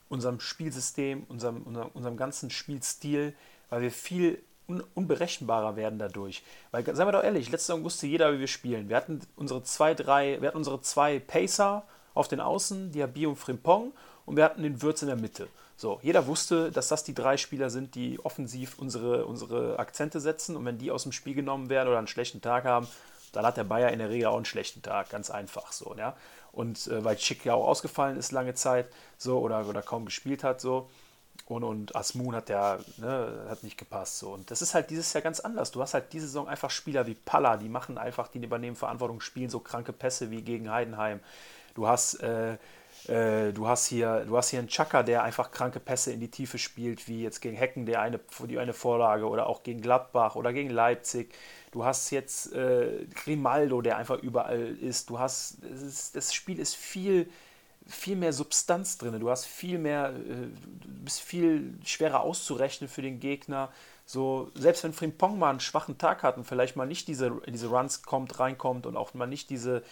Unserem 0.09 0.41
Spielsystem, 0.41 1.25
unserem, 1.29 1.63
unserem, 1.63 1.89
unserem 1.95 2.17
ganzen 2.17 2.51
Spielstil, 2.51 3.35
weil 3.71 3.83
wir 3.83 3.91
viel 3.91 4.43
un 4.69 4.83
unberechenbarer 4.95 5.77
werden 5.77 5.99
dadurch. 5.99 6.43
Weil, 6.71 6.85
seien 6.85 7.07
wir 7.07 7.13
doch 7.13 7.25
ehrlich, 7.25 7.51
letzte 7.51 7.69
Saison 7.69 7.85
wusste 7.85 8.07
jeder, 8.07 8.33
wie 8.33 8.41
wir 8.41 8.47
spielen. 8.47 8.89
Wir 8.89 8.97
hatten 8.97 9.21
unsere 9.37 9.63
zwei, 9.63 9.95
drei, 9.95 10.41
wir 10.41 10.49
hatten 10.49 10.59
unsere 10.59 10.81
zwei 10.81 11.19
Pacer 11.19 11.85
auf 12.15 12.29
den 12.29 12.41
Außen, 12.41 12.93
Diaby 12.93 13.27
und 13.27 13.37
Frimpong, 13.37 13.93
und 14.25 14.37
wir 14.37 14.45
hatten 14.45 14.63
den 14.63 14.83
Würz 14.83 15.03
in 15.03 15.09
der 15.09 15.17
Mitte. 15.17 15.49
So, 15.77 15.99
jeder 16.03 16.27
wusste, 16.29 16.71
dass 16.71 16.89
das 16.89 17.03
die 17.03 17.15
drei 17.15 17.37
Spieler 17.37 17.69
sind, 17.69 17.97
die 17.97 18.21
offensiv 18.25 18.79
unsere, 18.79 19.27
unsere 19.27 19.79
Akzente 19.81 20.21
setzen. 20.21 20.57
Und 20.57 20.65
wenn 20.65 20.79
die 20.79 20.93
aus 20.93 21.03
dem 21.03 21.13
Spiel 21.13 21.35
genommen 21.35 21.71
werden 21.71 21.89
oder 21.89 21.99
einen 21.99 22.07
schlechten 22.07 22.41
Tag 22.41 22.65
haben, 22.65 22.87
dann 23.33 23.45
hat 23.45 23.57
der 23.57 23.65
Bayer 23.65 23.91
in 23.91 23.99
der 23.99 24.11
Regel 24.11 24.27
auch 24.27 24.37
einen 24.37 24.45
schlechten 24.45 24.83
Tag, 24.83 25.11
ganz 25.11 25.31
einfach 25.31 25.73
so, 25.73 25.95
ja. 25.97 26.15
Und 26.53 26.87
äh, 26.87 27.03
weil 27.03 27.19
Schick 27.19 27.45
ja 27.45 27.55
auch 27.55 27.67
ausgefallen 27.67 28.19
ist 28.19 28.31
lange 28.31 28.55
Zeit, 28.55 28.87
so 29.17 29.41
oder, 29.41 29.67
oder 29.67 29.83
kaum 29.83 30.05
gespielt 30.05 30.45
hat, 30.45 30.61
so. 30.61 30.89
Und, 31.53 31.65
und 31.65 31.97
Asmun 31.97 32.35
hat 32.35 32.49
ja, 32.49 32.79
ne, 32.99 33.47
hat 33.49 33.63
nicht 33.63 33.79
gepasst. 33.79 34.19
So. 34.19 34.33
Und 34.33 34.51
das 34.51 34.63
ist 34.63 34.75
halt 34.75 34.91
dieses 34.91 35.13
Jahr 35.13 35.23
ganz 35.23 35.41
anders. 35.41 35.71
Du 35.71 35.81
hast 35.81 35.95
halt 35.95 36.13
diese 36.13 36.27
Saison 36.27 36.49
einfach 36.49 36.71
Spieler 36.71 37.07
wie 37.07 37.15
Palla, 37.15 37.57
die 37.57 37.69
machen 37.69 37.99
einfach, 37.99 38.29
die 38.29 38.39
übernehmen 38.39 38.77
Verantwortung, 38.77 39.21
spielen 39.21 39.51
so 39.51 39.61
kranke 39.61 39.93
Pässe 39.93 40.31
wie 40.31 40.43
gegen 40.43 40.71
Heidenheim. 40.71 41.21
Du 41.75 41.87
hast, 41.87 42.23
äh, 42.23 42.57
äh, 43.09 43.53
du 43.53 43.67
hast 43.67 43.87
hier, 43.87 44.25
du 44.27 44.37
hast 44.37 44.51
hier 44.51 44.59
einen 44.59 44.69
Chaka, 44.69 45.03
der 45.03 45.23
einfach 45.23 45.51
kranke 45.51 45.81
Pässe 45.81 46.13
in 46.13 46.21
die 46.21 46.31
Tiefe 46.31 46.59
spielt, 46.59 47.09
wie 47.09 47.23
jetzt 47.23 47.41
gegen 47.41 47.57
Hecken, 47.57 47.87
der 47.87 48.01
eine, 48.01 48.21
die 48.49 48.59
eine 48.59 48.73
Vorlage 48.73 49.29
oder 49.29 49.47
auch 49.47 49.63
gegen 49.63 49.81
Gladbach 49.81 50.37
oder 50.37 50.53
gegen 50.53 50.71
Leipzig. 50.71 51.35
Du 51.73 51.85
hast 51.85 52.11
jetzt 52.11 52.53
äh, 52.53 53.07
Grimaldo, 53.15 53.81
der 53.81 53.97
einfach 53.97 54.19
überall 54.19 54.77
ist. 54.77 55.09
Du 55.09 55.19
hast, 55.19 55.65
es 55.65 55.83
ist, 55.83 56.17
das 56.17 56.35
Spiel 56.35 56.59
ist 56.59 56.77
viel, 56.77 57.31
viel 57.87 58.17
mehr 58.17 58.33
Substanz 58.33 58.99
drin. 58.99 59.19
Du 59.19 59.31
hast 59.31 59.45
viel 59.45 59.79
mehr, 59.79 60.15
äh, 60.15 60.49
bist 61.05 61.21
viel 61.21 61.75
schwerer 61.85 62.21
auszurechnen 62.21 62.89
für 62.89 63.03
den 63.03 63.21
Gegner. 63.21 63.71
So, 64.05 64.51
selbst 64.55 64.85
wenn 64.85 64.93
Frimpong 64.93 65.39
mal 65.39 65.51
einen 65.51 65.61
schwachen 65.61 65.99
Tag 65.99 66.23
hat 66.23 66.37
und 66.37 66.45
vielleicht 66.45 66.77
mal 66.77 66.87
nicht 66.87 67.09
diese, 67.09 67.41
diese 67.47 67.69
Runs 67.69 68.03
kommt, 68.03 68.39
reinkommt 68.39 68.87
und 68.87 68.97
auch 68.97 69.15
mal 69.15 69.27
nicht 69.27 69.51
diese, 69.51 69.83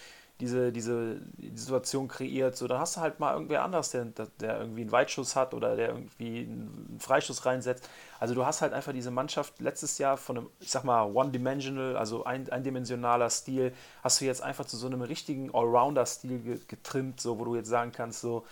diese, 0.41 0.71
diese 0.71 1.21
Situation 1.53 2.07
kreiert, 2.07 2.57
so, 2.57 2.67
dann 2.67 2.79
hast 2.79 2.97
du 2.97 3.01
halt 3.01 3.19
mal 3.19 3.33
irgendwer 3.33 3.63
anders, 3.63 3.91
der, 3.91 4.05
der 4.39 4.59
irgendwie 4.59 4.81
einen 4.81 4.91
Weitschuss 4.91 5.35
hat 5.35 5.53
oder 5.53 5.75
der 5.75 5.89
irgendwie 5.89 6.39
einen 6.39 6.97
Freischuss 6.99 7.45
reinsetzt. 7.45 7.87
Also 8.19 8.33
du 8.33 8.45
hast 8.45 8.61
halt 8.61 8.73
einfach 8.73 8.91
diese 8.91 9.11
Mannschaft 9.11 9.61
letztes 9.61 9.97
Jahr 9.99 10.17
von 10.17 10.37
einem, 10.37 10.49
ich 10.59 10.71
sag 10.71 10.83
mal, 10.83 11.03
one-dimensional, 11.03 11.95
also 11.95 12.23
ein, 12.23 12.49
eindimensionaler 12.49 13.29
Stil, 13.29 13.73
hast 14.03 14.19
du 14.19 14.25
jetzt 14.25 14.41
einfach 14.41 14.65
zu 14.65 14.77
so 14.77 14.87
einem 14.87 15.01
richtigen 15.01 15.53
Allrounder-Stil 15.53 16.61
getrimmt, 16.67 17.21
so, 17.21 17.39
wo 17.39 17.45
du 17.45 17.55
jetzt 17.55 17.69
sagen 17.69 17.91
kannst, 17.91 18.21
so, 18.21 18.45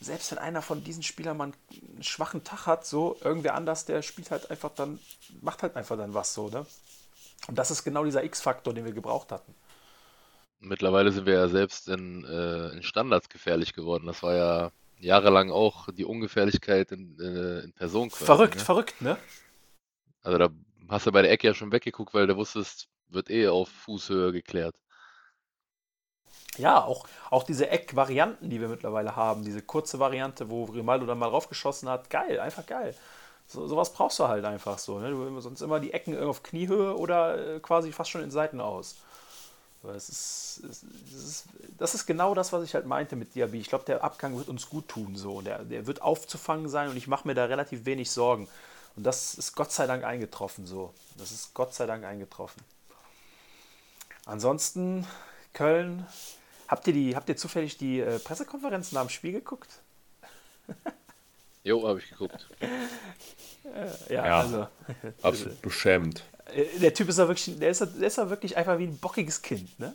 selbst 0.00 0.32
wenn 0.32 0.38
einer 0.38 0.62
von 0.62 0.82
diesen 0.82 1.02
Spielern 1.02 1.36
mal 1.36 1.44
einen 1.52 2.02
schwachen 2.02 2.42
Tag 2.42 2.66
hat, 2.66 2.84
so, 2.84 3.16
irgendwer 3.22 3.54
anders, 3.54 3.84
der 3.84 4.02
spielt 4.02 4.30
halt 4.30 4.50
einfach 4.50 4.70
dann, 4.74 4.98
macht 5.40 5.62
halt 5.62 5.76
einfach 5.76 5.96
dann 5.96 6.14
was 6.14 6.34
so, 6.34 6.48
ne? 6.48 6.66
Und 7.48 7.56
das 7.56 7.70
ist 7.70 7.84
genau 7.84 8.02
dieser 8.04 8.24
X-Faktor, 8.24 8.74
den 8.74 8.84
wir 8.84 8.92
gebraucht 8.92 9.30
hatten. 9.30 9.54
Mittlerweile 10.58 11.12
sind 11.12 11.26
wir 11.26 11.34
ja 11.34 11.48
selbst 11.48 11.88
in, 11.88 12.24
äh, 12.24 12.68
in 12.70 12.82
Standards 12.82 13.28
gefährlich 13.28 13.74
geworden. 13.74 14.06
Das 14.06 14.22
war 14.22 14.34
ja 14.34 14.70
jahrelang 14.98 15.50
auch 15.50 15.88
die 15.92 16.04
Ungefährlichkeit 16.04 16.92
in, 16.92 17.18
äh, 17.20 17.60
in 17.64 17.72
Person 17.72 18.08
quasi, 18.08 18.24
Verrückt, 18.24 18.56
ne? 18.56 18.60
verrückt, 18.60 19.02
ne? 19.02 19.16
Also 20.22 20.38
da 20.38 20.48
hast 20.88 21.06
du 21.06 21.12
bei 21.12 21.22
der 21.22 21.30
Ecke 21.30 21.48
ja 21.48 21.54
schon 21.54 21.72
weggeguckt, 21.72 22.14
weil 22.14 22.26
du 22.26 22.36
wusstest, 22.36 22.88
wird 23.08 23.30
eh 23.30 23.48
auf 23.48 23.68
Fußhöhe 23.68 24.32
geklärt. 24.32 24.74
Ja, 26.56 26.82
auch, 26.82 27.06
auch 27.30 27.42
diese 27.42 27.68
Eckvarianten, 27.68 28.48
die 28.48 28.60
wir 28.60 28.68
mittlerweile 28.68 29.14
haben, 29.14 29.44
diese 29.44 29.60
kurze 29.62 29.98
Variante, 29.98 30.48
wo 30.48 30.66
Grimaldo 30.66 31.04
dann 31.06 31.18
mal 31.18 31.28
draufgeschossen 31.28 31.88
hat, 31.88 32.08
geil, 32.08 32.40
einfach 32.40 32.66
geil. 32.66 32.94
So, 33.46 33.66
sowas 33.68 33.92
brauchst 33.92 34.18
du 34.18 34.26
halt 34.26 34.44
einfach 34.44 34.78
so. 34.78 34.98
Ne? 34.98 35.10
Du 35.10 35.40
sonst 35.40 35.60
immer 35.60 35.78
die 35.80 35.92
Ecken 35.92 36.18
auf 36.18 36.42
Kniehöhe 36.42 36.96
oder 36.96 37.56
äh, 37.56 37.60
quasi 37.60 37.92
fast 37.92 38.10
schon 38.10 38.22
in 38.22 38.30
Seiten 38.30 38.60
aus. 38.60 38.96
Es 39.94 40.08
ist, 40.08 40.62
es, 40.68 40.82
es 41.14 41.24
ist, 41.24 41.44
das 41.78 41.94
ist 41.94 42.06
genau 42.06 42.34
das, 42.34 42.52
was 42.52 42.64
ich 42.64 42.74
halt 42.74 42.86
meinte 42.86 43.16
mit 43.16 43.34
Diaby. 43.34 43.60
Ich 43.60 43.68
glaube, 43.68 43.84
der 43.84 44.02
Abgang 44.02 44.36
wird 44.36 44.48
uns 44.48 44.68
gut 44.68 44.88
tun. 44.88 45.16
So. 45.16 45.40
Der, 45.42 45.64
der 45.64 45.86
wird 45.86 46.02
aufzufangen 46.02 46.68
sein 46.68 46.88
und 46.88 46.96
ich 46.96 47.06
mache 47.06 47.26
mir 47.28 47.34
da 47.34 47.44
relativ 47.44 47.84
wenig 47.84 48.10
Sorgen. 48.10 48.48
Und 48.96 49.04
das 49.04 49.34
ist 49.34 49.54
Gott 49.54 49.72
sei 49.72 49.86
Dank 49.86 50.04
eingetroffen. 50.04 50.66
So. 50.66 50.92
Das 51.18 51.30
ist 51.30 51.52
Gott 51.54 51.74
sei 51.74 51.86
Dank 51.86 52.04
eingetroffen. 52.04 52.62
ansonsten 54.24 55.06
Köln. 55.52 56.06
Habt 56.68 56.86
ihr, 56.88 56.92
die, 56.92 57.14
habt 57.14 57.28
ihr 57.28 57.36
zufällig 57.36 57.78
die 57.78 58.00
äh, 58.00 58.18
Pressekonferenz 58.18 58.90
nach 58.92 59.02
dem 59.02 59.10
Spiel 59.10 59.32
geguckt? 59.32 59.80
Jo, 61.62 61.86
habe 61.86 62.00
ich 62.00 62.10
geguckt. 62.10 62.48
Ja, 64.08 64.24
Ja. 64.26 64.40
also. 64.40 64.66
Absolut 65.22 65.62
beschämend. 65.62 66.24
Äh, 66.46 66.64
Der 66.80 66.94
Typ 66.94 67.08
ist 67.08 67.18
ja 67.18 67.28
wirklich, 67.28 67.58
der 67.58 67.70
ist, 67.70 67.80
der 67.80 68.06
ist 68.06 68.16
wirklich 68.18 68.56
einfach 68.56 68.78
wie 68.78 68.84
ein 68.86 68.98
bockiges 68.98 69.42
Kind, 69.42 69.78
ne? 69.78 69.94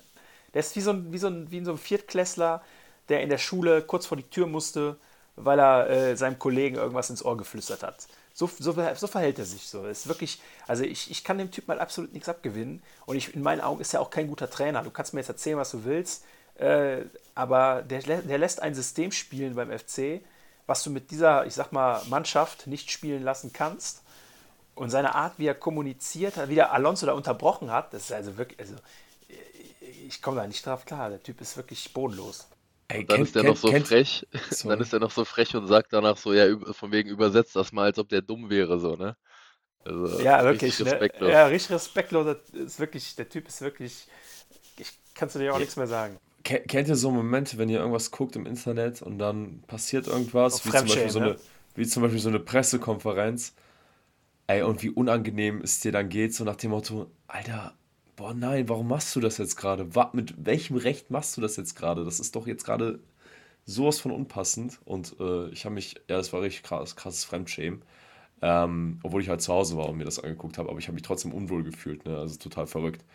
Der 0.53 0.60
ist 0.61 0.76
wie 0.76 0.82
so 0.82 0.91
ein, 0.91 1.11
wie 1.14 1.18
so 1.18 1.28
ein, 1.28 1.49
wie 1.52 1.64
so 1.64 1.72
ein 1.72 1.78
Viertklässler, 1.78 2.61
der 3.10 3.22
in 3.22 3.30
der 3.30 3.38
Schule 3.38 3.82
kurz 3.82 4.06
vor 4.06 4.18
die 4.18 4.30
Tür 4.30 4.48
musste, 4.48 4.98
weil 5.36 5.60
er 5.60 5.90
äh, 5.90 6.18
seinem 6.18 6.40
Kollegen 6.40 6.76
irgendwas 6.76 7.10
ins 7.10 7.23
Ohr 7.23 7.38
geflüstert 7.38 7.84
hat. 7.84 8.07
So, 8.34 8.49
so, 8.60 8.73
so 8.95 9.07
verhält 9.07 9.40
er 9.40 9.45
sich 9.45 9.68
so. 9.68 9.86
Ist 9.86 10.07
wirklich, 10.07 10.41
also 10.68 10.84
ich, 10.84 11.10
ich 11.11 11.23
kann 11.23 11.38
dem 11.38 11.52
Typ 11.52 11.68
mal 11.68 11.80
absolut 11.80 12.14
nichts 12.14 12.30
abgewinnen. 12.30 12.84
Und 13.06 13.15
ich, 13.18 13.34
in 13.36 13.41
meinen 13.41 13.61
Augen 13.61 13.82
ist 13.82 13.94
er 13.94 14.02
auch 14.02 14.10
kein 14.10 14.28
guter 14.28 14.49
Trainer. 14.49 14.84
Du 14.84 14.91
kannst 14.91 15.14
mir 15.14 15.22
jetzt 15.22 15.30
erzählen, 15.30 15.57
was 15.57 15.72
du 15.72 15.84
willst, 15.86 16.26
äh, 16.56 17.03
aber 17.36 17.82
der, 17.84 18.02
der 18.02 18.38
lässt 18.38 18.61
ein 18.61 18.76
System 18.76 19.11
spielen 19.11 19.56
beim 19.56 19.72
FC, 19.72 20.22
was 20.68 20.84
du 20.84 20.90
mit 20.90 21.11
dieser, 21.11 21.45
ich 21.45 21.53
sag 21.53 21.72
mal, 21.72 22.02
Mannschaft 22.10 22.68
nicht 22.68 22.91
spielen 22.91 23.23
lassen 23.23 23.52
kannst. 23.53 24.02
Und 24.76 24.89
seine 24.89 25.15
Art, 25.15 25.38
wie 25.38 25.45
er 25.48 25.56
kommuniziert 25.56 26.38
hat, 26.38 26.49
wie 26.49 26.56
der 26.56 26.72
Alonso 26.72 27.06
da 27.06 27.14
unterbrochen 27.14 27.72
hat, 27.72 27.93
das 27.93 28.03
ist 28.06 28.14
also 28.14 28.38
wirklich, 28.38 28.60
also 28.60 28.76
ich 30.07 30.22
komme 30.22 30.38
da 30.38 30.48
nicht 30.48 30.65
drauf 30.65 30.85
klar. 30.85 31.10
Der 31.10 31.22
Typ 31.22 31.41
ist 31.41 31.57
wirklich 31.57 31.93
bodenlos. 31.93 32.48
Ey, 32.88 33.06
Dann 33.06 33.18
kennt- 33.18 33.30
ist 33.30 33.35
er 33.35 33.43
noch 33.43 33.57
so 33.57 33.69
kennt- 33.69 33.88
frech. 33.88 34.27
Sorry. 34.49 34.73
Dann 34.76 34.81
ist 34.81 34.93
er 34.93 34.99
noch 34.99 35.11
so 35.11 35.23
frech 35.26 35.56
und 35.56 35.68
sagt 35.68 35.93
danach 35.93 36.18
so, 36.18 36.34
ja, 36.34 36.45
von 36.73 36.91
wegen 36.91 37.10
übersetzt 37.10 37.56
das 37.56 37.72
mal, 37.72 37.85
als 37.85 37.99
ob 37.99 38.10
der 38.10 38.22
dumm 38.22 38.49
wäre, 38.49 38.80
so, 38.80 38.95
ne? 38.95 39.15
Also, 39.84 40.19
Ja, 40.22 40.39
richtig 40.41 40.77
wirklich. 40.77 40.80
Ne? 40.80 40.91
respektlos. 40.91 41.31
Ja, 41.31 41.45
richtig 41.48 41.72
respektlos. 41.72 42.26
Das 42.52 42.61
Ist 42.61 42.80
wirklich, 42.80 43.15
der 43.15 43.30
Typ 43.30 43.48
ist 43.48 43.61
wirklich. 43.61 44.07
Ich 44.77 44.91
kannst 45.15 45.35
du 45.35 45.39
dir 45.39 45.53
auch 45.53 45.60
nichts 45.60 45.76
mehr 45.76 45.88
sagen. 45.88 46.18
Ken- 46.43 46.65
Kennt 46.68 46.88
ihr 46.88 46.95
so 46.95 47.11
Momente, 47.11 47.57
wenn 47.57 47.69
ihr 47.69 47.80
irgendwas 47.80 48.11
guckt 48.11 48.35
im 48.35 48.45
Internet 48.45 49.02
und 49.02 49.19
dann 49.19 49.64
passiert 49.68 50.07
irgendwas, 50.07 50.56
Auf 50.56 50.65
wie 50.65 50.69
zum, 50.72 50.88
Beispiel 50.88 51.10
so 51.10 51.19
ne? 51.19 51.26
eine, 51.26 51.35
wie 51.76 51.88
zum 51.88 52.03
Beispiel 52.03 52.19
so 52.19 52.30
eine 52.30 52.39
Pressekonferenz, 52.39 53.53
ey, 54.52 54.64
und 54.64 54.84
wie 54.84 54.90
unangenehm 54.90 55.61
es 55.61 55.80
dir 55.80 55.91
dann 55.91 56.10
geht, 56.10 56.34
so 56.34 56.44
nach 56.44 56.56
dem 56.56 56.72
Motto, 56.72 57.10
Alter, 57.28 57.73
boah 58.15 58.34
nein, 58.34 58.68
warum 58.69 58.88
machst 58.88 59.15
du 59.15 59.19
das 59.19 59.38
jetzt 59.38 59.56
gerade? 59.56 59.88
Mit 60.14 60.45
welchem 60.45 60.78
Recht 60.78 61.10
machst 61.10 61.38
du 61.38 61.41
das 61.41 61.57
jetzt 61.57 61.76
gerade? 61.76 62.03
Das 62.06 62.19
ist 62.19 62.36
doch 62.36 62.48
jetzt 62.48 62.65
gerade 62.65 62.99
sowas 63.65 63.99
von 63.99 64.11
unpassend 64.11 64.80
und 64.86 65.15
äh, 65.19 65.49
ich 65.49 65.65
habe 65.65 65.76
mich, 65.76 65.95
ja, 66.10 66.18
das 66.18 66.34
war 66.34 66.41
richtig 66.41 66.64
krass, 66.64 66.95
krasses 66.95 67.23
Fremdschämen, 67.23 67.84
ähm, 68.41 68.99
obwohl 69.03 69.22
ich 69.22 69.30
halt 69.30 69.41
zu 69.41 69.53
Hause 69.53 69.78
war 69.78 69.88
und 69.88 69.98
mir 69.98 70.06
das 70.06 70.19
angeguckt 70.19 70.57
habe, 70.57 70.69
aber 70.69 70.80
ich 70.80 70.88
habe 70.88 70.95
mich 70.95 71.03
trotzdem 71.03 71.34
unwohl 71.34 71.64
gefühlt, 71.64 72.06
ne? 72.06 72.18
also 72.18 72.38
total 72.38 72.68
verrückt. 72.68 73.06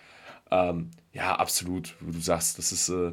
Ähm, 0.50 0.90
ja, 1.12 1.34
absolut, 1.36 1.96
wie 2.00 2.12
du 2.12 2.20
sagst, 2.20 2.58
das 2.58 2.72
ist 2.72 2.88
äh, 2.88 3.12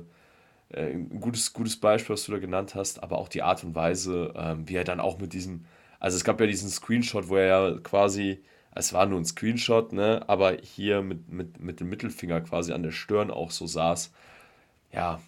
äh, 0.69 0.93
ein 0.93 1.19
gutes, 1.21 1.53
gutes 1.53 1.77
Beispiel, 1.79 2.13
was 2.13 2.25
du 2.25 2.31
da 2.31 2.39
genannt 2.39 2.75
hast, 2.75 3.01
aber 3.03 3.17
auch 3.17 3.29
die 3.29 3.41
Art 3.41 3.63
und 3.63 3.75
Weise, 3.75 4.33
ähm, 4.35 4.69
wie 4.69 4.75
er 4.75 4.83
dann 4.83 4.99
auch 4.99 5.19
mit 5.19 5.33
diesem, 5.33 5.65
also 6.03 6.17
es 6.17 6.25
gab 6.25 6.39
ja 6.41 6.47
diesen 6.47 6.69
Screenshot, 6.69 7.29
wo 7.29 7.37
er 7.37 7.47
ja 7.47 7.79
quasi, 7.81 8.43
es 8.75 8.93
war 8.93 9.05
nur 9.05 9.19
ein 9.19 9.25
Screenshot, 9.25 9.93
ne, 9.93 10.23
aber 10.27 10.57
hier 10.61 11.01
mit, 11.01 11.29
mit, 11.31 11.61
mit 11.61 11.79
dem 11.79 11.89
Mittelfinger 11.89 12.41
quasi 12.41 12.73
an 12.73 12.83
der 12.83 12.91
Stirn 12.91 13.31
auch 13.31 13.51
so 13.51 13.67
saß. 13.67 14.11
Ja, 14.91 15.21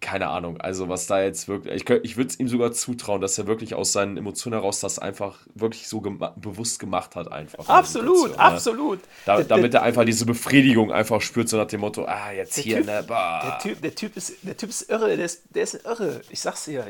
keine 0.00 0.28
Ahnung, 0.28 0.58
also 0.60 0.88
was 0.88 1.06
da 1.06 1.22
jetzt 1.22 1.46
wirklich, 1.46 1.74
ich, 1.82 1.90
ich 2.02 2.16
würde 2.16 2.30
es 2.30 2.40
ihm 2.40 2.48
sogar 2.48 2.72
zutrauen, 2.72 3.20
dass 3.20 3.36
er 3.36 3.46
wirklich 3.46 3.74
aus 3.74 3.92
seinen 3.92 4.16
Emotionen 4.16 4.54
heraus 4.54 4.80
das 4.80 4.98
einfach 4.98 5.38
wirklich 5.54 5.88
so 5.88 6.00
gema 6.00 6.32
bewusst 6.36 6.78
gemacht 6.78 7.16
hat, 7.16 7.30
einfach. 7.30 7.68
Absolut, 7.68 8.16
Situation, 8.16 8.30
ne? 8.38 8.38
absolut. 8.38 9.00
Da, 9.26 9.36
Der- 9.36 9.44
damit 9.44 9.74
er 9.74 9.82
einfach 9.82 10.04
diese 10.06 10.24
Befriedigung 10.24 10.90
einfach 10.90 11.20
spürt, 11.20 11.48
so 11.50 11.58
nach 11.58 11.66
dem 11.66 11.80
Motto, 11.80 12.06
ah, 12.06 12.32
jetzt 12.32 12.56
hier, 12.56 12.78
Typ- 12.78 12.86
ne, 12.86 13.04
bah. 13.06 13.42
Der 13.42 13.58
typ, 13.58 13.82
der, 13.82 13.94
typ 13.94 14.16
ist, 14.16 14.32
der 14.42 14.56
Typ 14.56 14.70
ist 14.70 14.88
irre, 14.90 15.16
der 15.16 15.26
ist, 15.26 15.42
der 15.54 15.62
ist 15.64 15.74
irre. 15.84 16.22
Ich 16.30 16.40
sag's 16.40 16.64
dir. 16.64 16.86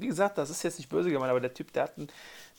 Wie 0.00 0.06
gesagt, 0.06 0.38
das 0.38 0.48
ist 0.48 0.62
jetzt 0.62 0.78
nicht 0.78 0.88
böse 0.88 1.10
gemeint, 1.10 1.30
aber 1.30 1.40
der 1.40 1.52
Typ, 1.52 1.70
der 1.74 1.82
hat 1.84 1.98
ein, 1.98 2.08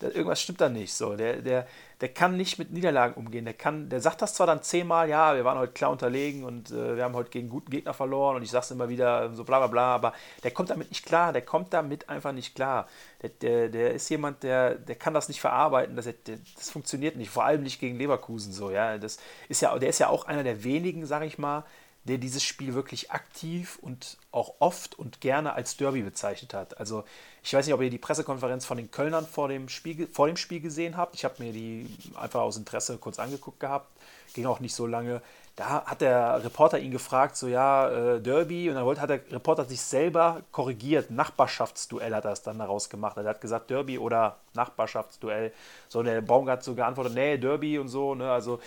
der, 0.02 0.14
irgendwas 0.14 0.42
stimmt 0.42 0.62
da 0.62 0.70
nicht. 0.70 0.94
So. 0.94 1.16
Der, 1.16 1.42
der, 1.42 1.68
der 2.02 2.10
kann 2.10 2.36
nicht 2.36 2.60
mit 2.60 2.72
Niederlagen 2.72 3.14
umgehen. 3.14 3.46
Der, 3.46 3.54
kann, 3.54 3.88
der 3.90 4.02
sagt 4.02 4.22
das 4.22 4.34
zwar 4.34 4.48
dann 4.48 4.62
zehnmal, 4.62 5.08
ja, 5.08 5.36
wir 5.36 5.46
waren 5.46 5.58
heute 5.58 5.72
klar 5.72 5.92
unterlegen 5.92 6.44
und 6.44 6.72
äh, 6.72 6.98
wir 6.98 7.04
haben 7.04 7.16
heute 7.16 7.30
gegen 7.30 7.50
guten 7.50 7.72
Gegner 7.72 7.94
verloren 7.94 8.36
und 8.36 8.44
ich 8.44 8.52
sag's 8.52 8.72
immer 8.72 8.90
wieder, 8.90 9.34
so 9.34 9.44
bla 9.46 9.60
bla 9.60 9.68
bla, 9.68 9.96
aber 9.96 10.14
der 10.44 10.52
kommt 10.52 10.70
damit 10.70 10.90
nicht 10.90 11.06
klar. 11.06 11.32
Der 11.32 11.44
kommt 11.44 11.74
damit 11.74 12.10
einfach 12.10 12.34
nicht 12.34 12.56
klar. 12.56 12.88
Der, 13.22 13.30
der, 13.30 13.70
der 13.70 13.94
ist 13.94 14.10
jemand, 14.10 14.44
der, 14.44 14.76
der 14.76 14.96
kann 14.96 15.14
das 15.14 15.30
nicht 15.30 15.40
verarbeiten. 15.40 15.96
Das, 15.96 16.06
der, 16.06 16.38
das 16.56 16.70
funktioniert 16.70 17.16
nicht, 17.16 17.30
vor 17.30 17.46
allem 17.46 17.64
nicht 17.64 17.80
gegen 17.80 17.98
Leverkusen 17.98 18.52
so. 18.52 18.72
Ja. 18.72 18.98
Das 18.98 19.18
ist 19.48 19.62
ja, 19.62 19.78
der 19.80 19.90
ist 19.90 20.00
ja 20.00 20.10
auch 20.10 20.26
einer 20.26 20.44
der 20.44 20.64
wenigen, 20.64 21.06
sag 21.06 21.24
ich 21.24 21.38
mal, 21.38 21.64
der 22.06 22.20
dieses 22.20 22.44
Spiel 22.44 22.74
wirklich 22.74 23.12
aktiv 23.12 23.78
und 23.82 24.18
auch 24.32 24.56
oft 24.60 24.98
und 24.98 25.22
gerne 25.22 25.54
als 25.54 25.76
Derby 25.76 26.04
bezeichnet 26.04 26.54
hat. 26.54 26.80
Also 26.80 27.04
ich 27.44 27.54
weiß 27.54 27.66
nicht, 27.66 27.74
ob 27.74 27.82
ihr 27.82 27.90
die 27.90 27.98
Pressekonferenz 27.98 28.66
von 28.66 28.78
den 28.78 28.92
Kölnern 28.92 29.26
vor 29.26 29.48
dem 29.48 29.70
Spiel, 29.70 30.08
vor 30.08 30.28
dem 30.28 30.38
Spiel 30.38 30.62
gesehen 30.62 30.98
habt. 30.98 31.16
Ich 31.16 31.26
habe 31.26 31.44
mir 31.44 31.52
die 31.52 31.88
einfach 32.16 32.42
aus 32.42 32.58
Interesse 32.58 32.98
kurz 32.98 33.20
angeguckt 33.20 33.60
gehabt. 33.60 33.90
Ging 34.34 34.46
auch 34.46 34.60
nicht 34.60 34.76
so 34.76 34.86
lange. 34.86 35.22
Da 35.56 35.86
hat 35.86 36.02
der 36.02 36.44
Reporter 36.44 36.80
ihn 36.80 36.92
gefragt, 36.92 37.38
so 37.38 37.48
ja, 37.48 37.90
äh, 37.90 38.22
Derby. 38.22 38.70
Und 38.70 38.76
dann 38.76 39.00
hat 39.00 39.10
der 39.10 39.22
Reporter 39.32 39.64
sich 39.64 39.80
selber 39.80 40.42
korrigiert. 40.52 41.12
Nachbarschaftsduell 41.12 42.14
hat 42.14 42.26
er 42.26 42.34
es 42.34 42.42
dann 42.42 42.60
daraus 42.60 42.90
gemacht. 42.90 43.16
Er 43.16 43.24
hat 43.24 43.40
gesagt 43.40 43.70
Derby 43.70 43.98
oder 43.98 44.36
Nachbarschaftsduell. 44.54 45.54
So, 45.88 46.00
und 46.00 46.06
der 46.06 46.20
Baumgart 46.22 46.64
so 46.64 46.76
geantwortet, 46.76 47.14
nee, 47.14 47.38
Derby 47.38 47.80
und 47.80 47.88
so. 47.88 48.16
Ne? 48.16 48.30
Also 48.30 48.60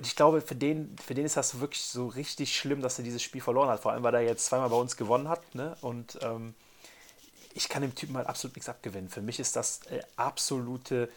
ich 0.00 0.16
glaube, 0.16 0.40
für 0.40 0.54
den, 0.54 0.96
für 1.04 1.14
den 1.14 1.24
ist 1.24 1.36
das 1.36 1.60
wirklich 1.60 1.82
so 1.82 2.06
richtig 2.06 2.56
schlimm, 2.56 2.82
dass 2.82 2.98
er 2.98 3.04
dieses 3.04 3.22
Spiel 3.22 3.40
verloren 3.40 3.68
hat. 3.68 3.80
Vor 3.80 3.92
allem, 3.92 4.02
weil 4.02 4.14
er 4.14 4.20
jetzt 4.20 4.46
zweimal 4.46 4.68
bei 4.68 4.76
uns 4.76 4.96
gewonnen 4.96 5.28
hat. 5.28 5.54
Ne? 5.54 5.76
Und 5.80 6.18
ähm, 6.22 6.54
ich 7.54 7.68
kann 7.68 7.82
dem 7.82 7.94
Typen 7.94 8.16
halt 8.16 8.28
absolut 8.28 8.56
nichts 8.56 8.68
abgewinnen. 8.68 9.10
Für 9.10 9.22
mich 9.22 9.40
ist 9.40 9.56
das 9.56 9.80
äh, 9.90 10.00
absolute, 10.16 11.08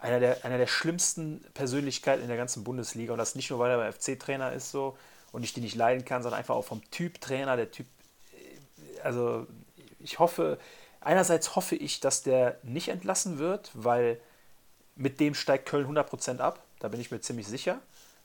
einer 0.00 0.20
der, 0.20 0.44
einer 0.44 0.58
der 0.58 0.66
schlimmsten 0.66 1.44
Persönlichkeiten 1.54 2.22
in 2.22 2.28
der 2.28 2.36
ganzen 2.36 2.64
Bundesliga. 2.64 3.12
Und 3.12 3.18
das 3.18 3.34
nicht 3.34 3.50
nur, 3.50 3.58
weil 3.58 3.70
er 3.70 3.78
beim 3.78 3.92
FC-Trainer 3.92 4.52
ist 4.52 4.70
so 4.70 4.96
und 5.32 5.44
ich 5.44 5.52
die 5.52 5.60
nicht 5.60 5.76
leiden 5.76 6.04
kann, 6.04 6.22
sondern 6.22 6.38
einfach 6.38 6.54
auch 6.54 6.64
vom 6.64 6.88
Typ 6.90 7.20
Trainer. 7.20 7.56
Der 7.56 7.70
Typ, 7.70 7.86
äh, 8.32 9.00
also 9.00 9.46
ich 10.00 10.18
hoffe, 10.18 10.58
einerseits 11.00 11.56
hoffe 11.56 11.76
ich, 11.76 12.00
dass 12.00 12.22
der 12.22 12.58
nicht 12.62 12.88
entlassen 12.88 13.38
wird, 13.38 13.70
weil 13.74 14.20
mit 14.96 15.20
dem 15.20 15.34
steigt 15.34 15.66
Köln 15.66 15.86
100% 15.86 16.38
ab. 16.40 16.62
Da 16.80 16.88
bin 16.88 17.00
ich 17.00 17.10
mir 17.10 17.20
ziemlich 17.20 17.46
sicher, 17.46 17.80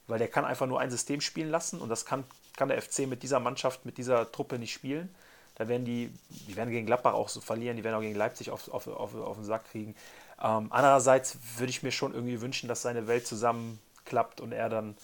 weil 0.08 0.20
der 0.20 0.28
kann 0.28 0.46
einfach 0.46 0.68
nur 0.68 0.80
ein 0.80 0.92
System 0.92 1.22
spielen 1.22 1.50
lassen 1.50 1.80
und 1.80 1.90
das 1.90 2.06
kann, 2.06 2.24
kann 2.58 2.70
der 2.70 2.82
FC 2.82 3.08
mit 3.08 3.24
dieser 3.24 3.40
Mannschaft, 3.40 3.86
mit 3.86 3.98
dieser 3.98 4.32
Truppe 4.32 4.60
nicht 4.60 4.74
spielen. 4.74 5.14
Da 5.56 5.68
werden 5.68 5.86
die, 5.86 6.12
die 6.48 6.56
werden 6.56 6.72
gegen 6.72 6.86
Gladbach 6.86 7.14
auch 7.14 7.30
so 7.30 7.40
verlieren, 7.40 7.78
die 7.78 7.84
werden 7.84 7.96
auch 7.96 8.02
gegen 8.02 8.16
Leipzig 8.16 8.50
auf, 8.50 8.70
auf, 8.70 8.88
auf, 8.88 9.16
auf 9.16 9.36
den 9.36 9.46
Sack 9.46 9.70
kriegen. 9.72 9.96
Ähm, 10.42 10.68
andererseits 10.72 11.38
würde 11.58 11.70
ich 11.70 11.84
mir 11.84 11.92
schon 11.92 12.14
irgendwie 12.14 12.42
wünschen, 12.42 12.68
dass 12.68 12.82
seine 12.82 13.08
Welt 13.08 13.28
zusammenklappt 13.28 14.42
und 14.42 14.52
er 14.52 14.70
dann 14.70 14.98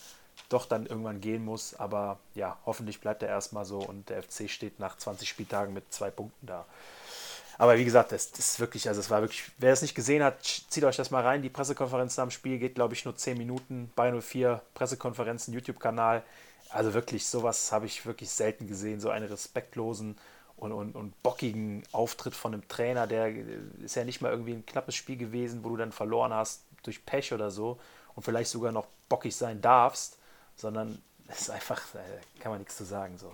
doch 0.49 0.65
dann 0.65 0.85
irgendwann 0.85 1.21
gehen 1.21 1.45
muss. 1.45 1.75
Aber 1.75 2.19
ja, 2.33 2.57
hoffentlich 2.65 2.99
bleibt 2.99 3.21
er 3.21 3.29
erstmal 3.29 3.65
so 3.65 3.79
und 3.79 4.09
der 4.09 4.23
FC 4.23 4.49
steht 4.49 4.79
nach 4.79 4.97
20 4.97 5.29
Spieltagen 5.29 5.73
mit 5.73 5.93
zwei 5.93 6.09
Punkten 6.09 6.47
da. 6.47 6.65
Aber 7.59 7.77
wie 7.77 7.83
gesagt, 7.83 8.13
das, 8.13 8.31
das 8.31 8.53
ist 8.53 8.59
wirklich, 8.61 8.87
also 8.87 9.01
es 9.01 9.09
war 9.09 9.19
wirklich, 9.19 9.43
wer 9.57 9.73
es 9.73 9.81
nicht 9.81 9.93
gesehen 9.93 10.23
hat, 10.23 10.41
zieht 10.41 10.85
euch 10.85 10.95
das 10.95 11.11
mal 11.11 11.23
rein. 11.23 11.41
Die 11.41 11.49
Pressekonferenz 11.49 12.15
nach 12.15 12.23
dem 12.23 12.31
Spiel 12.31 12.57
geht, 12.57 12.75
glaube 12.75 12.93
ich, 12.93 13.03
nur 13.03 13.17
10 13.17 13.37
Minuten. 13.37 13.91
Bei 13.97 14.17
04 14.17 14.61
Pressekonferenzen, 14.73 15.53
YouTube-Kanal. 15.53 16.23
Also 16.69 16.93
wirklich, 16.93 17.27
sowas 17.27 17.73
habe 17.73 17.85
ich 17.85 18.05
wirklich 18.05 18.29
selten 18.29 18.65
gesehen. 18.67 19.01
So 19.01 19.09
einen 19.09 19.27
respektlosen 19.27 20.15
und, 20.55 20.71
und, 20.71 20.95
und 20.95 21.21
bockigen 21.21 21.83
Auftritt 21.91 22.33
von 22.33 22.53
einem 22.53 22.65
Trainer, 22.69 23.07
der 23.07 23.25
äh, 23.27 23.43
ist 23.83 23.95
ja 23.95 24.05
nicht 24.05 24.21
mal 24.21 24.31
irgendwie 24.31 24.53
ein 24.53 24.65
knappes 24.65 24.95
Spiel 24.95 25.17
gewesen, 25.17 25.61
wo 25.61 25.69
du 25.69 25.75
dann 25.75 25.91
verloren 25.91 26.33
hast 26.33 26.63
durch 26.83 27.05
Pech 27.05 27.33
oder 27.33 27.51
so 27.51 27.77
und 28.15 28.23
vielleicht 28.23 28.51
sogar 28.51 28.71
noch 28.71 28.87
bockig 29.09 29.35
sein 29.35 29.59
darfst, 29.59 30.17
sondern 30.55 31.01
es 31.27 31.41
ist 31.41 31.49
einfach, 31.49 31.81
äh, 31.93 32.39
kann 32.39 32.53
man 32.53 32.59
nichts 32.59 32.77
zu 32.77 32.85
sagen. 32.85 33.17
So. 33.17 33.33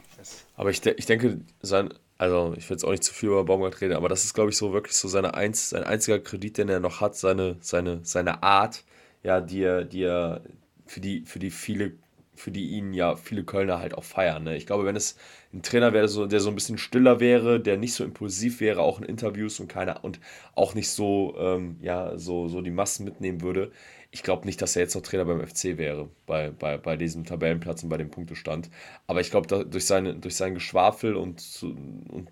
Aber 0.58 0.72
ich, 0.72 0.82
de 0.82 0.96
ich 0.96 1.06
denke, 1.06 1.42
sein, 1.62 1.94
also 2.18 2.54
ich 2.58 2.70
will 2.70 2.76
jetzt 2.76 2.86
auch 2.86 2.92
nicht 2.92 3.04
zu 3.04 3.14
viel 3.14 3.30
über 3.30 3.44
Baumgart 3.44 3.82
reden, 3.82 3.96
aber 3.96 4.10
das 4.10 4.24
ist, 4.24 4.34
glaube 4.34 4.50
ich, 4.52 4.58
so 4.58 4.74
wirklich 4.74 4.96
so 4.96 5.08
seine 5.08 5.34
eins, 5.34 5.70
sein 5.70 5.84
einziger 5.84 6.20
Kredit, 6.20 6.58
den 6.58 6.70
er 6.70 6.80
noch 6.80 7.02
hat, 7.02 7.16
seine, 7.16 7.58
seine, 7.62 8.00
seine 8.04 8.44
Art, 8.44 8.84
ja, 9.24 9.42
die 9.42 9.64
er, 9.64 9.84
die 9.84 10.04
er, 10.04 10.42
für 10.86 11.02
die, 11.02 11.22
für 11.26 11.40
die 11.40 11.52
viele, 11.52 11.94
für 12.36 12.52
die 12.52 12.70
ihn 12.72 12.94
ja 12.94 13.16
viele 13.16 13.44
Kölner 13.44 13.80
halt 13.80 13.96
auch 13.96 14.04
feiern. 14.04 14.44
Ne? 14.44 14.56
Ich 14.56 14.66
glaube, 14.66 14.86
wenn 14.86 14.96
es 14.96 15.18
ein 15.54 15.62
Trainer 15.62 15.94
wäre, 15.94 16.08
so, 16.08 16.26
der 16.26 16.40
so 16.40 16.50
ein 16.50 16.56
bisschen 16.56 16.78
stiller 16.78 17.20
wäre, 17.20 17.60
der 17.60 17.78
nicht 17.78 17.94
so 17.94 18.04
impulsiv 18.04 18.60
wäre, 18.60 18.82
auch 18.82 19.00
in 19.00 19.06
Interviews 19.06 19.60
und 19.60 19.68
keiner 19.68 20.04
und 20.04 20.20
auch 20.54 20.74
nicht 20.76 20.90
so, 20.90 21.36
ähm, 21.38 21.78
ja, 21.82 22.18
so, 22.18 22.48
so 22.48 22.62
die 22.62 22.72
Massen 22.72 23.06
mitnehmen 23.06 23.42
würde, 23.42 23.72
ich 24.12 24.24
glaube 24.24 24.46
nicht, 24.46 24.62
dass 24.62 24.76
er 24.76 24.84
jetzt 24.84 24.96
noch 24.96 25.02
Trainer 25.02 25.26
beim 25.26 25.46
FC 25.46 25.78
wäre, 25.78 26.10
bei, 26.26 26.52
bei, 26.52 26.78
bei 26.78 26.96
diesem 26.96 27.26
Tabellenplatz 27.26 27.84
und 27.84 27.90
bei 27.90 27.98
dem 27.98 28.12
Punktestand. 28.12 28.70
Aber 29.08 29.22
ich 29.22 29.32
glaube, 29.32 29.66
durch, 29.66 29.86
seine, 29.86 30.16
durch 30.16 30.36
sein 30.36 30.54
Geschwafel 30.54 31.16
und, 31.16 31.44
und 31.64 32.30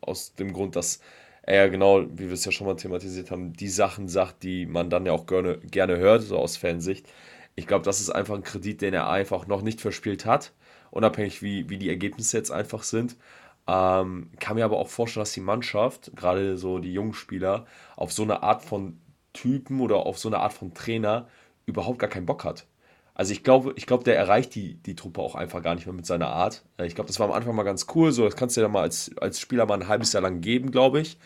aus 0.00 0.34
dem 0.34 0.52
Grund, 0.52 0.76
dass 0.76 1.00
er 1.42 1.56
ja 1.56 1.68
genau, 1.68 2.04
wie 2.12 2.26
wir 2.26 2.32
es 2.32 2.44
ja 2.44 2.52
schon 2.52 2.66
mal 2.66 2.76
thematisiert 2.76 3.30
haben, 3.30 3.52
die 3.52 3.68
Sachen 3.68 4.08
sagt, 4.08 4.42
die 4.42 4.66
man 4.66 4.90
dann 4.90 5.06
ja 5.06 5.12
auch 5.12 5.26
gerne, 5.26 5.58
gerne 5.58 5.98
hört, 5.98 6.22
so 6.22 6.38
aus 6.38 6.56
Fansicht. 6.56 7.06
Ich 7.56 7.66
glaube, 7.66 7.84
das 7.84 8.00
ist 8.00 8.10
einfach 8.10 8.34
ein 8.34 8.44
Kredit, 8.44 8.80
den 8.80 8.94
er 8.94 9.10
einfach 9.10 9.46
noch 9.46 9.62
nicht 9.62 9.80
verspielt 9.80 10.24
hat 10.24 10.52
unabhängig 10.92 11.42
wie, 11.42 11.68
wie 11.68 11.78
die 11.78 11.88
Ergebnisse 11.88 12.36
jetzt 12.36 12.52
einfach 12.52 12.84
sind. 12.84 13.16
Ähm, 13.66 14.30
kann 14.38 14.56
mir 14.56 14.64
aber 14.64 14.78
auch 14.78 14.88
vorstellen, 14.88 15.22
dass 15.22 15.32
die 15.32 15.40
Mannschaft, 15.40 16.12
gerade 16.14 16.56
so 16.56 16.78
die 16.78 16.92
jungen 16.92 17.14
Spieler, 17.14 17.66
auf 17.96 18.12
so 18.12 18.22
eine 18.22 18.42
Art 18.42 18.62
von 18.62 18.98
Typen 19.32 19.80
oder 19.80 20.06
auf 20.06 20.18
so 20.18 20.28
eine 20.28 20.38
Art 20.38 20.52
von 20.52 20.74
Trainer 20.74 21.28
überhaupt 21.66 21.98
gar 21.98 22.10
keinen 22.10 22.26
Bock 22.26 22.44
hat. 22.44 22.66
Also 23.14 23.32
ich 23.32 23.44
glaube, 23.44 23.74
ich 23.76 23.86
glaube, 23.86 24.04
der 24.04 24.16
erreicht 24.16 24.54
die, 24.54 24.74
die 24.74 24.96
Truppe 24.96 25.20
auch 25.20 25.34
einfach 25.34 25.62
gar 25.62 25.74
nicht 25.74 25.86
mehr 25.86 25.94
mit 25.94 26.06
seiner 26.06 26.28
Art. 26.28 26.64
Äh, 26.78 26.86
ich 26.86 26.94
glaube, 26.94 27.08
das 27.08 27.20
war 27.20 27.28
am 27.28 27.34
Anfang 27.34 27.54
mal 27.54 27.62
ganz 27.62 27.86
cool. 27.94 28.12
So, 28.12 28.24
das 28.24 28.36
kannst 28.36 28.56
du 28.56 28.60
ja 28.62 28.68
mal 28.68 28.82
als, 28.82 29.10
als 29.20 29.40
Spieler 29.40 29.66
mal 29.66 29.74
ein 29.74 29.88
halbes 29.88 30.12
Jahr 30.12 30.22
lang 30.22 30.40
geben, 30.40 30.70
glaube 30.70 31.00
ich. 31.00 31.18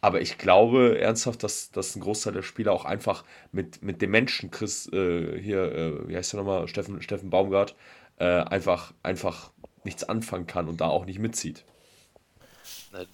Aber 0.00 0.20
ich 0.20 0.38
glaube 0.38 0.98
ernsthaft, 0.98 1.42
dass, 1.42 1.70
dass 1.70 1.96
ein 1.96 2.00
Großteil 2.00 2.34
der 2.34 2.42
Spieler 2.42 2.72
auch 2.72 2.84
einfach 2.84 3.24
mit, 3.52 3.82
mit 3.82 4.02
dem 4.02 4.10
Menschen, 4.10 4.50
Chris, 4.50 4.86
äh, 4.92 5.40
hier, 5.40 5.72
äh, 5.72 6.08
wie 6.08 6.16
heißt 6.16 6.32
der 6.32 6.40
nochmal, 6.40 6.68
Steffen, 6.68 7.00
Steffen 7.02 7.30
Baumgart, 7.30 7.74
äh, 8.18 8.24
einfach, 8.24 8.92
einfach 9.02 9.50
nichts 9.84 10.04
anfangen 10.04 10.46
kann 10.46 10.68
und 10.68 10.80
da 10.80 10.88
auch 10.88 11.06
nicht 11.06 11.18
mitzieht. 11.18 11.64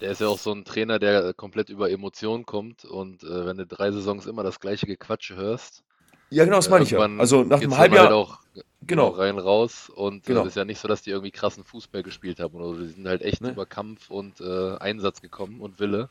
Der 0.01 0.11
ist 0.11 0.21
ja 0.21 0.29
auch 0.29 0.39
so 0.39 0.53
ein 0.53 0.65
Trainer, 0.65 0.99
der 0.99 1.35
komplett 1.35 1.69
über 1.71 1.91
Emotionen 1.91 2.45
kommt 2.45 2.85
und 2.85 3.23
äh, 3.23 3.47
wenn 3.47 3.57
du 3.57 3.67
drei 3.67 3.91
Saisons 3.91 4.27
immer 4.27 4.43
das 4.43 4.61
gleiche 4.61 4.87
Gequatsche 4.87 5.37
hörst, 5.37 5.85
ja, 6.31 6.45
genau, 6.45 6.57
das 6.57 6.71
meine 6.71 6.85
ich 6.85 6.91
ja. 6.91 7.01
Also 7.01 7.43
nach 7.43 7.61
einem 7.61 7.77
halben 7.77 7.95
Jahr. 7.95 8.05
Halt 8.05 8.15
auch 8.15 8.39
genau. 8.87 9.09
rein 9.09 9.39
raus 9.39 9.91
und 9.93 10.25
genau. 10.25 10.43
es 10.43 10.49
ist 10.49 10.57
ja 10.57 10.65
nicht 10.65 10.79
so, 10.79 10.87
dass 10.87 11.03
die 11.03 11.11
irgendwie 11.11 11.33
krassen 11.33 11.65
Fußball 11.65 12.03
gespielt 12.03 12.39
haben 12.39 12.55
oder 12.55 12.69
so. 12.69 12.83
Die 12.83 12.89
sind 12.89 13.07
halt 13.07 13.23
echt 13.23 13.41
ne? 13.41 13.51
über 13.51 13.67
Kampf 13.67 14.11
und 14.11 14.41
äh, 14.41 14.77
Einsatz 14.77 15.21
gekommen 15.21 15.61
und 15.61 15.81
Wille. 15.81 16.09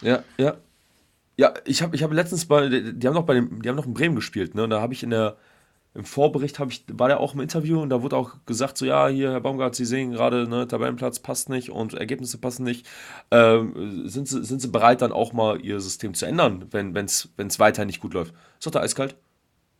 Ja, 0.00 0.24
ja. 0.36 0.56
Ja, 1.36 1.54
ich 1.64 1.80
habe 1.80 1.96
ich 1.96 2.02
hab 2.02 2.12
letztens 2.12 2.46
bei, 2.46 2.68
die 2.68 3.06
haben 3.06 3.14
noch 3.14 3.24
bei 3.24 3.34
dem, 3.34 3.62
die 3.62 3.68
haben 3.68 3.76
noch 3.76 3.86
in 3.86 3.94
Bremen 3.94 4.16
gespielt, 4.16 4.54
ne? 4.54 4.64
Und 4.64 4.70
da 4.70 4.82
habe 4.82 4.92
ich 4.92 5.02
in 5.02 5.10
der, 5.10 5.36
im 5.94 6.04
Vorbericht 6.04 6.58
ich, 6.68 6.84
war 6.92 7.08
der 7.08 7.20
auch 7.20 7.34
im 7.34 7.40
Interview 7.40 7.80
und 7.80 7.90
da 7.90 8.02
wurde 8.02 8.16
auch 8.16 8.36
gesagt, 8.46 8.78
so 8.78 8.86
ja, 8.86 9.08
hier, 9.08 9.32
Herr 9.32 9.40
Baumgart, 9.40 9.74
Sie 9.74 9.84
sehen 9.84 10.12
gerade, 10.12 10.48
ne, 10.48 10.66
Tabellenplatz 10.66 11.18
passt 11.18 11.50
nicht 11.50 11.70
und 11.70 11.94
Ergebnisse 11.94 12.38
passen 12.38 12.64
nicht. 12.64 12.86
Ähm, 13.30 14.08
sind, 14.08 14.26
Sie, 14.26 14.42
sind 14.44 14.60
Sie 14.62 14.68
bereit, 14.68 15.02
dann 15.02 15.12
auch 15.12 15.32
mal 15.32 15.60
Ihr 15.60 15.80
System 15.80 16.14
zu 16.14 16.24
ändern, 16.24 16.66
wenn 16.70 16.96
es 16.96 17.58
weiter 17.58 17.84
nicht 17.84 18.00
gut 18.00 18.14
läuft? 18.14 18.34
Ist 18.58 18.66
doch 18.66 18.80
eiskalt. 18.80 19.16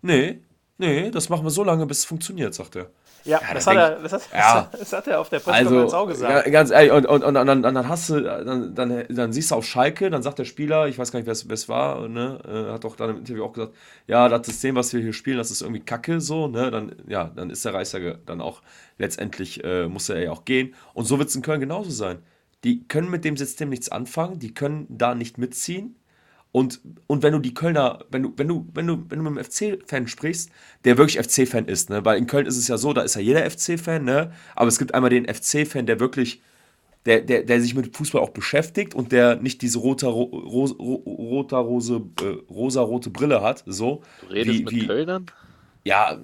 Nee, 0.02 0.40
nee, 0.78 1.10
das 1.10 1.28
machen 1.28 1.46
wir 1.46 1.50
so 1.50 1.64
lange, 1.64 1.86
bis 1.86 2.00
es 2.00 2.04
funktioniert, 2.04 2.54
sagt 2.54 2.76
er. 2.76 2.90
Ja, 3.24 3.40
ja 3.40 3.54
das, 3.54 3.66
hat 3.66 3.76
er, 3.76 3.90
das, 4.00 4.12
hat, 4.12 4.22
ja. 4.32 4.70
das 4.78 4.92
hat 4.92 5.06
er 5.06 5.20
auf 5.20 5.28
der 5.28 5.40
Pressekonferenz 5.40 5.92
also, 5.92 5.96
auch 5.96 6.06
gesagt. 6.06 6.50
Ganz 6.52 6.70
ehrlich, 6.70 6.92
und, 6.92 7.06
und, 7.06 7.22
und, 7.22 7.34
dann, 7.34 7.62
dann 7.62 7.88
hast 7.88 8.10
du, 8.10 8.20
dann, 8.20 8.74
dann, 8.74 9.04
dann 9.08 9.32
siehst 9.32 9.50
du 9.50 9.54
auf 9.54 9.64
Schalke, 9.64 10.10
dann 10.10 10.22
sagt 10.22 10.38
der 10.38 10.44
Spieler, 10.44 10.88
ich 10.88 10.98
weiß 10.98 11.12
gar 11.12 11.20
nicht, 11.20 11.26
wer 11.26 11.54
es 11.54 11.68
war, 11.68 12.08
ne, 12.08 12.38
äh, 12.46 12.72
hat 12.72 12.84
doch 12.84 12.96
dann 12.96 13.10
im 13.10 13.18
Interview 13.18 13.44
auch 13.44 13.52
gesagt, 13.52 13.74
ja, 14.06 14.28
das 14.28 14.46
System, 14.46 14.74
was 14.74 14.92
wir 14.92 15.00
hier 15.00 15.12
spielen, 15.12 15.38
das 15.38 15.50
ist 15.50 15.62
irgendwie 15.62 15.80
kacke, 15.80 16.20
so, 16.20 16.48
ne, 16.48 16.70
dann, 16.70 16.96
ja, 17.08 17.30
dann 17.34 17.50
ist 17.50 17.64
der 17.64 17.74
Reißer 17.74 18.00
dann 18.26 18.40
auch 18.40 18.62
letztendlich, 18.98 19.62
äh, 19.64 19.86
muss 19.86 20.08
er 20.08 20.20
ja 20.22 20.30
auch 20.30 20.44
gehen. 20.44 20.74
Und 20.94 21.04
so 21.04 21.18
wird 21.18 21.28
es 21.28 21.36
in 21.36 21.42
Köln 21.42 21.60
genauso 21.60 21.90
sein. 21.90 22.18
Die 22.64 22.86
können 22.86 23.10
mit 23.10 23.24
dem 23.24 23.36
System 23.36 23.70
nichts 23.70 23.90
anfangen, 23.90 24.38
die 24.38 24.54
können 24.54 24.86
da 24.88 25.14
nicht 25.14 25.36
mitziehen 25.38 25.96
und, 26.52 26.82
und 27.06 27.22
wenn 27.22 27.32
du 27.32 27.38
die 27.38 27.54
Kölner, 27.54 28.04
wenn 28.10 28.22
du, 28.22 28.32
wenn 28.36 28.46
du, 28.46 28.66
wenn 28.74 28.86
du, 28.86 29.04
wenn 29.08 29.24
du 29.24 29.30
mit 29.30 29.38
einem 29.38 29.44
FC-Fan 29.44 30.06
sprichst, 30.06 30.50
der 30.84 30.98
wirklich 30.98 31.18
FC-Fan 31.18 31.66
ist, 31.66 31.88
ne? 31.88 32.04
Weil 32.04 32.18
in 32.18 32.26
Köln 32.26 32.44
ist 32.44 32.58
es 32.58 32.68
ja 32.68 32.76
so, 32.76 32.92
da 32.92 33.00
ist 33.00 33.14
ja 33.14 33.22
jeder 33.22 33.50
FC-Fan, 33.50 34.04
ne? 34.04 34.32
Aber 34.54 34.68
es 34.68 34.78
gibt 34.78 34.94
einmal 34.94 35.08
den 35.08 35.26
FC-Fan, 35.26 35.86
der 35.86 35.98
wirklich, 35.98 36.42
der, 37.06 37.22
der, 37.22 37.44
der 37.44 37.60
sich 37.62 37.74
mit 37.74 37.96
Fußball 37.96 38.20
auch 38.20 38.30
beschäftigt 38.30 38.94
und 38.94 39.12
der 39.12 39.36
nicht 39.36 39.62
diese 39.62 39.78
rote, 39.78 40.06
ro, 40.06 40.24
ro, 40.24 40.66
roter, 41.06 41.56
rose, 41.56 42.02
äh, 42.20 42.52
rosa-rote 42.52 43.08
Brille 43.08 43.40
hat. 43.40 43.64
So. 43.66 44.02
Du 44.20 44.26
redest 44.26 44.58
wie, 44.58 44.64
mit 44.64 44.74
wie, 44.74 44.86
Kölnern? 44.86 45.26
Ja, 45.84 46.18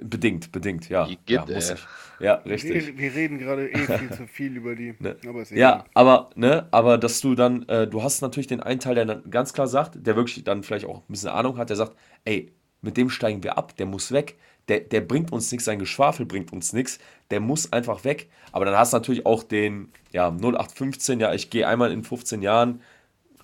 bedingt, 0.00 0.52
bedingt, 0.52 0.88
ja. 0.88 1.08
Ja, 1.28 1.46
muss 1.46 1.70
ich. 1.70 1.80
Ja, 2.18 2.34
richtig. 2.34 2.88
Wir, 2.88 2.98
wir 2.98 3.14
reden 3.14 3.38
gerade 3.38 3.70
eh 3.70 3.78
viel 3.78 4.10
zu 4.10 4.26
viel 4.26 4.56
über 4.56 4.74
die. 4.74 4.94
Ne? 4.98 5.16
Aber 5.26 5.42
ja, 5.50 5.84
aber, 5.94 6.30
ne, 6.34 6.66
aber 6.70 6.98
dass 6.98 7.20
du 7.20 7.34
dann, 7.34 7.66
äh, 7.68 7.86
du 7.86 8.02
hast 8.02 8.20
natürlich 8.20 8.46
den 8.46 8.60
einen 8.60 8.80
Teil, 8.80 8.94
der 8.94 9.06
dann 9.06 9.30
ganz 9.30 9.52
klar 9.52 9.68
sagt, 9.68 10.06
der 10.06 10.16
wirklich 10.16 10.44
dann 10.44 10.62
vielleicht 10.62 10.84
auch 10.84 10.98
ein 10.98 11.04
bisschen 11.08 11.30
Ahnung 11.30 11.56
hat, 11.56 11.70
der 11.70 11.76
sagt, 11.76 11.96
ey, 12.24 12.52
mit 12.82 12.96
dem 12.96 13.08
steigen 13.08 13.42
wir 13.42 13.56
ab, 13.56 13.76
der 13.76 13.86
muss 13.86 14.12
weg, 14.12 14.36
der, 14.68 14.80
der 14.80 15.00
bringt 15.00 15.32
uns 15.32 15.50
nichts, 15.50 15.64
sein 15.64 15.78
Geschwafel 15.78 16.26
bringt 16.26 16.52
uns 16.52 16.72
nichts, 16.72 16.98
der 17.30 17.40
muss 17.40 17.72
einfach 17.72 18.04
weg. 18.04 18.28
Aber 18.52 18.64
dann 18.64 18.76
hast 18.76 18.92
du 18.92 18.98
natürlich 18.98 19.26
auch 19.26 19.42
den, 19.42 19.90
ja, 20.12 20.28
0815, 20.30 21.20
ja, 21.20 21.32
ich 21.32 21.50
gehe 21.50 21.66
einmal 21.66 21.92
in 21.92 22.04
15 22.04 22.42
Jahren, 22.42 22.82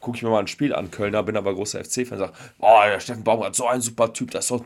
gucke 0.00 0.18
ich 0.18 0.22
mir 0.22 0.30
mal 0.30 0.40
ein 0.40 0.46
Spiel 0.46 0.74
an, 0.74 0.90
Kölner, 0.90 1.22
bin 1.22 1.36
aber 1.36 1.54
großer 1.54 1.82
FC-Fan, 1.82 2.18
sag, 2.18 2.32
boah, 2.58 2.86
der 2.86 3.00
Steffen 3.00 3.24
Baumgart, 3.24 3.54
so 3.54 3.66
ein 3.66 3.80
super 3.80 4.12
Typ, 4.12 4.30
das 4.30 4.44
ist 4.44 4.50
doch 4.50 4.64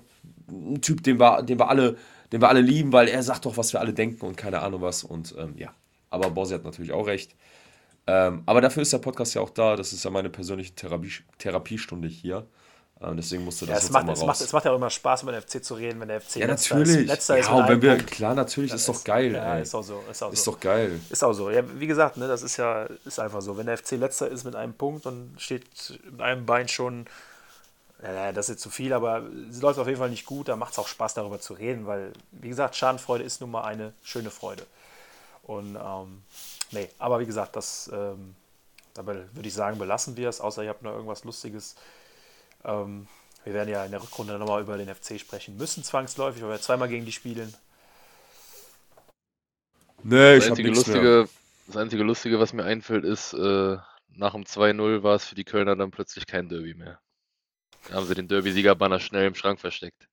ein 0.50 0.80
Typ, 0.82 1.02
den 1.02 1.18
wir, 1.18 1.42
den 1.42 1.58
wir 1.58 1.68
alle, 1.68 1.96
den 2.32 2.40
wir 2.40 2.48
alle 2.48 2.60
lieben, 2.60 2.92
weil 2.92 3.08
er 3.08 3.22
sagt 3.22 3.46
doch, 3.46 3.56
was 3.56 3.72
wir 3.72 3.80
alle 3.80 3.92
denken 3.92 4.24
und 4.24 4.36
keine 4.36 4.60
Ahnung 4.60 4.82
was. 4.82 5.04
Und 5.04 5.34
ähm, 5.38 5.54
ja, 5.56 5.72
aber 6.10 6.30
Borsi 6.30 6.54
hat 6.54 6.64
natürlich 6.64 6.92
auch 6.92 7.06
recht. 7.06 7.34
Ähm, 8.06 8.42
aber 8.46 8.60
dafür 8.60 8.82
ist 8.82 8.92
der 8.92 8.98
Podcast 8.98 9.34
ja 9.34 9.40
auch 9.40 9.50
da. 9.50 9.76
Das 9.76 9.92
ist 9.92 10.04
ja 10.04 10.10
meine 10.10 10.30
persönliche 10.30 10.74
Therapie, 10.74 11.12
Therapiestunde 11.38 12.08
hier. 12.08 12.46
Ähm, 13.02 13.16
deswegen 13.16 13.44
musste 13.44 13.64
das 13.64 13.72
ja, 13.72 13.76
es 13.78 13.82
jetzt 13.84 13.92
macht, 13.92 14.06
mal 14.06 14.12
es 14.12 14.20
raus. 14.20 14.26
Macht, 14.26 14.40
es 14.42 14.52
macht 14.52 14.64
ja 14.66 14.72
auch 14.72 14.76
immer 14.76 14.90
Spaß, 14.90 15.22
über 15.22 15.32
den 15.32 15.40
FC 15.40 15.64
zu 15.64 15.74
reden, 15.74 16.00
wenn 16.00 16.08
der 16.08 16.20
FC 16.20 16.36
ja, 16.36 16.46
letzter 16.46 16.76
natürlich. 16.76 17.00
ist. 17.00 17.06
Letzter 17.06 17.34
ja, 17.36 17.40
ist 17.40 17.50
und 17.50 17.68
wenn 17.68 17.82
wir, 17.82 17.96
klar, 17.96 18.34
natürlich, 18.34 18.72
ist, 18.72 18.80
ist 18.80 18.88
doch 18.88 19.04
geil. 19.04 19.32
Ja, 19.32 19.56
ey. 19.56 19.62
ist 19.62 19.74
auch 19.74 19.82
so. 19.82 20.02
Ist, 20.10 20.22
auch 20.22 20.32
ist 20.32 20.44
so. 20.44 20.52
doch 20.52 20.60
geil. 20.60 21.00
Ist 21.08 21.24
auch 21.24 21.32
so. 21.32 21.50
Ja, 21.50 21.62
wie 21.78 21.86
gesagt, 21.86 22.18
ne, 22.18 22.28
das 22.28 22.42
ist 22.42 22.58
ja 22.58 22.86
ist 23.04 23.18
einfach 23.18 23.40
so. 23.40 23.56
Wenn 23.56 23.66
der 23.66 23.78
FC 23.78 23.92
letzter 23.92 24.28
ist 24.28 24.44
mit 24.44 24.54
einem 24.54 24.74
Punkt 24.74 25.06
und 25.06 25.34
steht 25.38 25.64
mit 26.10 26.20
einem 26.20 26.44
Bein 26.44 26.68
schon 26.68 27.06
ja, 28.02 28.32
das 28.32 28.46
ist 28.46 28.54
jetzt 28.54 28.62
zu 28.62 28.70
viel, 28.70 28.92
aber 28.92 29.22
es 29.50 29.60
läuft 29.60 29.78
auf 29.78 29.86
jeden 29.86 29.98
Fall 29.98 30.10
nicht 30.10 30.26
gut. 30.26 30.48
Da 30.48 30.56
macht 30.56 30.72
es 30.72 30.78
auch 30.78 30.88
Spaß, 30.88 31.14
darüber 31.14 31.40
zu 31.40 31.54
reden, 31.54 31.86
weil, 31.86 32.12
wie 32.32 32.48
gesagt, 32.48 32.76
Schadenfreude 32.76 33.24
ist 33.24 33.40
nun 33.40 33.50
mal 33.50 33.62
eine 33.62 33.92
schöne 34.02 34.30
Freude. 34.30 34.64
Und 35.42 35.76
ähm, 35.76 36.22
nee, 36.70 36.88
aber 36.98 37.20
wie 37.20 37.26
gesagt, 37.26 37.56
das 37.56 37.90
ähm, 37.92 38.34
dabei 38.94 39.24
würde 39.32 39.48
ich 39.48 39.54
sagen, 39.54 39.78
belassen 39.78 40.16
wir 40.16 40.28
es, 40.28 40.40
außer 40.40 40.62
ihr 40.62 40.70
habt 40.70 40.82
noch 40.82 40.92
irgendwas 40.92 41.24
Lustiges. 41.24 41.76
Ähm, 42.64 43.06
wir 43.44 43.54
werden 43.54 43.70
ja 43.70 43.84
in 43.84 43.90
der 43.90 44.02
Rückrunde 44.02 44.38
nochmal 44.38 44.62
über 44.62 44.76
den 44.76 44.94
FC 44.94 45.18
sprechen 45.18 45.56
müssen, 45.56 45.82
zwangsläufig, 45.82 46.42
weil 46.42 46.50
wir 46.50 46.60
zweimal 46.60 46.88
gegen 46.88 47.06
die 47.06 47.12
spielen. 47.12 47.54
Nee, 50.02 50.36
ich 50.36 50.50
habe 50.50 50.62
nichts 50.62 50.86
Lustige, 50.86 51.28
Das 51.66 51.76
einzige 51.76 52.02
Lustige, 52.02 52.38
was 52.38 52.52
mir 52.52 52.64
einfällt, 52.64 53.04
ist, 53.04 53.32
äh, 53.34 53.76
nach 54.16 54.32
dem 54.32 54.44
2-0 54.44 55.02
war 55.02 55.14
es 55.14 55.26
für 55.26 55.34
die 55.34 55.44
Kölner 55.44 55.76
dann 55.76 55.90
plötzlich 55.90 56.26
kein 56.26 56.48
Derby 56.48 56.74
mehr. 56.74 56.98
Da 57.88 57.94
haben 57.94 58.06
sie 58.06 58.14
den 58.14 58.28
Derby-Sieger-Banner 58.28 59.00
schnell 59.00 59.26
im 59.26 59.34
Schrank 59.34 59.60
versteckt. 59.60 60.08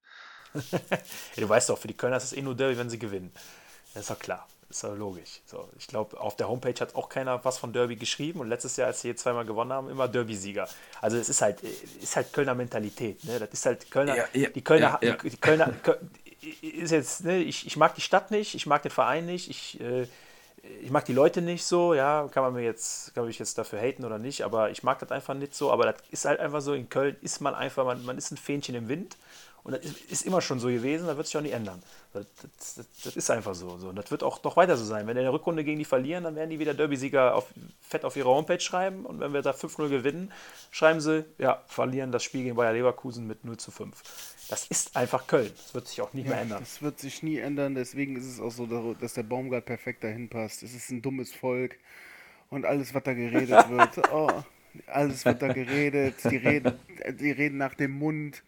du 1.36 1.50
weißt 1.50 1.70
doch, 1.70 1.78
für 1.78 1.88
die 1.88 1.96
Kölner 1.96 2.18
ist 2.18 2.26
es 2.26 2.34
eh 2.34 2.42
nur 2.42 2.56
Derby, 2.56 2.78
wenn 2.78 2.90
sie 2.90 3.00
gewinnen. 3.00 3.32
Das 3.94 4.04
ist 4.04 4.10
doch 4.10 4.20
klar. 4.20 4.48
Das 4.68 4.78
ist 4.78 4.84
doch 4.84 4.96
logisch. 4.96 5.42
So, 5.46 5.70
ich 5.78 5.88
glaube, 5.88 6.20
auf 6.20 6.36
der 6.36 6.50
Homepage 6.50 6.78
hat 6.80 6.96
auch 6.96 7.08
keiner 7.08 7.44
was 7.46 7.58
von 7.58 7.72
Derby 7.72 7.96
geschrieben 7.96 8.42
und 8.42 8.50
letztes 8.50 8.76
Jahr, 8.76 8.88
als 8.88 9.02
sie 9.02 9.08
jetzt 9.08 9.22
zweimal 9.22 9.46
gewonnen 9.46 9.72
haben, 9.72 9.90
immer 9.90 10.08
Derby-Sieger. 10.08 10.68
Also 11.02 11.18
es 11.18 11.30
ist 11.30 11.42
halt, 11.42 11.62
ist 11.62 12.16
halt 12.16 12.34
Kölner 12.34 12.54
Mentalität. 12.54 13.24
Ne? 13.24 13.40
Das 13.40 13.50
ist 13.52 13.66
halt 13.66 13.90
Kölner, 13.90 14.18
ja, 14.18 14.26
ja, 14.34 14.50
die 14.50 14.64
Kölner, 14.64 15.00
ja, 15.02 15.16
die, 15.16 15.30
die, 15.30 15.38
Kölner, 15.38 15.74
ist 16.62 16.92
jetzt, 16.92 17.24
ne, 17.24 17.38
ich, 17.38 17.66
ich 17.66 17.78
mag 17.78 17.96
die 17.96 18.02
Stadt 18.02 18.32
nicht, 18.32 18.56
ich 18.56 18.66
mag 18.66 18.82
den 18.82 18.92
Verein 18.92 19.26
nicht, 19.26 19.50
ich 19.50 19.80
äh, 19.80 20.08
ich 20.82 20.92
mag 20.92 21.06
die 21.06 21.14
Leute 21.14 21.42
nicht 21.42 21.66
so, 21.66 21.94
ja, 21.94 22.28
kann 22.32 22.44
man 22.44 22.54
mir 22.54 22.64
jetzt, 22.64 23.14
kann 23.14 23.28
ich 23.28 23.40
jetzt 23.40 23.58
dafür 23.58 23.80
haten 23.80 24.06
oder 24.06 24.18
nicht, 24.18 24.44
aber 24.44 24.70
ich 24.72 24.84
mag 24.84 25.00
das 25.00 25.12
einfach 25.12 25.34
nicht 25.34 25.56
so. 25.56 25.72
Aber 25.72 25.86
das 25.86 25.96
ist 26.12 26.26
halt 26.26 26.40
einfach 26.40 26.62
so, 26.62 26.74
in 26.74 26.90
Köln 26.90 27.16
ist 27.22 27.42
man 27.42 27.56
einfach, 27.56 27.86
man, 27.86 28.04
man 28.06 28.18
ist 28.18 28.32
ein 28.32 28.38
Fähnchen 28.38 28.76
im 28.76 28.88
Wind 28.88 29.18
und 29.68 29.74
das 29.74 29.84
ist, 29.84 30.12
ist 30.12 30.26
immer 30.26 30.42
schon 30.42 30.60
so 30.60 30.70
gewesen, 30.70 31.08
das 31.08 31.18
wird 31.18 31.28
sich 31.28 31.36
auch 31.36 31.42
nicht 31.42 31.54
ändern. 31.54 31.84
Das, 32.14 32.26
das, 32.58 32.88
das, 33.04 33.16
ist 33.18 33.30
einfach 33.30 33.54
so, 33.54 33.78
so. 33.78 33.90
Und 33.90 33.98
das 33.98 34.10
wird 34.12 34.24
auch 34.24 34.42
noch 34.44 34.56
weiter 34.56 34.78
so 34.78 34.86
sein. 34.86 35.08
Wenn 35.08 35.18
wir 35.18 35.22
in 35.22 35.26
der 35.26 35.34
Rückrunde 35.34 35.66
gegen 35.66 35.78
die 35.78 35.84
verlieren, 35.84 36.24
dann 36.24 36.38
werden 36.38 36.50
die 36.50 36.60
wieder 36.60 36.74
Derby-Sieger 36.74 37.36
auf, 37.36 37.48
fett 37.82 38.06
auf 38.06 38.16
ihre 38.16 38.30
Homepage 38.30 38.62
schreiben 38.62 39.06
und 39.06 39.20
wenn 39.20 39.34
wir 39.34 39.42
da 39.42 39.52
5-0 39.52 39.90
gewinnen, 39.90 40.32
schreiben 40.72 41.02
sie, 41.02 41.26
ja, 41.38 41.62
verlieren 41.68 42.14
das 42.14 42.24
Spiel 42.24 42.44
gegen 42.44 42.56
Bayer 42.56 42.72
Leverkusen 42.72 43.28
mit 43.28 43.44
0 43.44 43.58
zu 43.58 43.72
5. 43.72 44.02
Das 44.50 44.68
ist 44.68 44.96
einfach 44.96 45.28
Köln. 45.28 45.52
Das 45.56 45.74
wird 45.74 45.88
sich 45.88 46.02
auch 46.02 46.14
nicht 46.14 46.26
ja, 46.26 46.32
mehr 46.32 46.42
ändern. 46.42 46.60
Das 46.60 46.82
wird 46.82 47.00
sich 47.00 47.24
nie 47.24 47.38
ändern. 47.38 47.76
Deswegen 47.76 48.16
ist 48.16 48.26
es 48.26 48.40
auch 48.40 48.52
so, 48.52 48.94
dass 48.94 49.14
der 49.14 49.24
Baumgart 49.24 49.66
perfekt 49.66 50.04
dahin 50.04 50.30
passt. 50.30 50.64
Es 50.64 50.74
ist 50.74 50.90
ein 50.90 51.02
dummes 51.02 51.34
Volk. 51.34 51.78
Und 52.50 52.66
alles, 52.66 52.94
was 52.94 53.04
da 53.04 53.14
geredet 53.14 53.70
wird, 53.70 54.12
oh, 54.12 54.44
alles 54.88 55.26
wird 55.26 55.42
da 55.42 55.52
geredet. 55.52 56.16
Die 56.30 56.38
reden, 56.38 56.74
die 57.20 57.32
reden 57.32 57.58
nach 57.58 57.74
dem 57.74 57.92
Mund. 57.92 58.44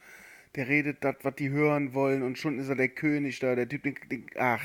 Der 0.56 0.68
redet 0.68 1.04
das, 1.04 1.16
was 1.24 1.36
die 1.36 1.50
hören 1.50 1.94
wollen. 1.94 2.24
Und 2.24 2.38
schon 2.38 2.60
ist 2.60 2.70
er 2.70 2.76
der 2.76 2.90
König 2.90 3.40
da. 3.40 3.56
Der 3.56 3.68
Typ, 3.68 3.84
den, 3.84 3.96
den 4.10 4.26
ach. 4.38 4.64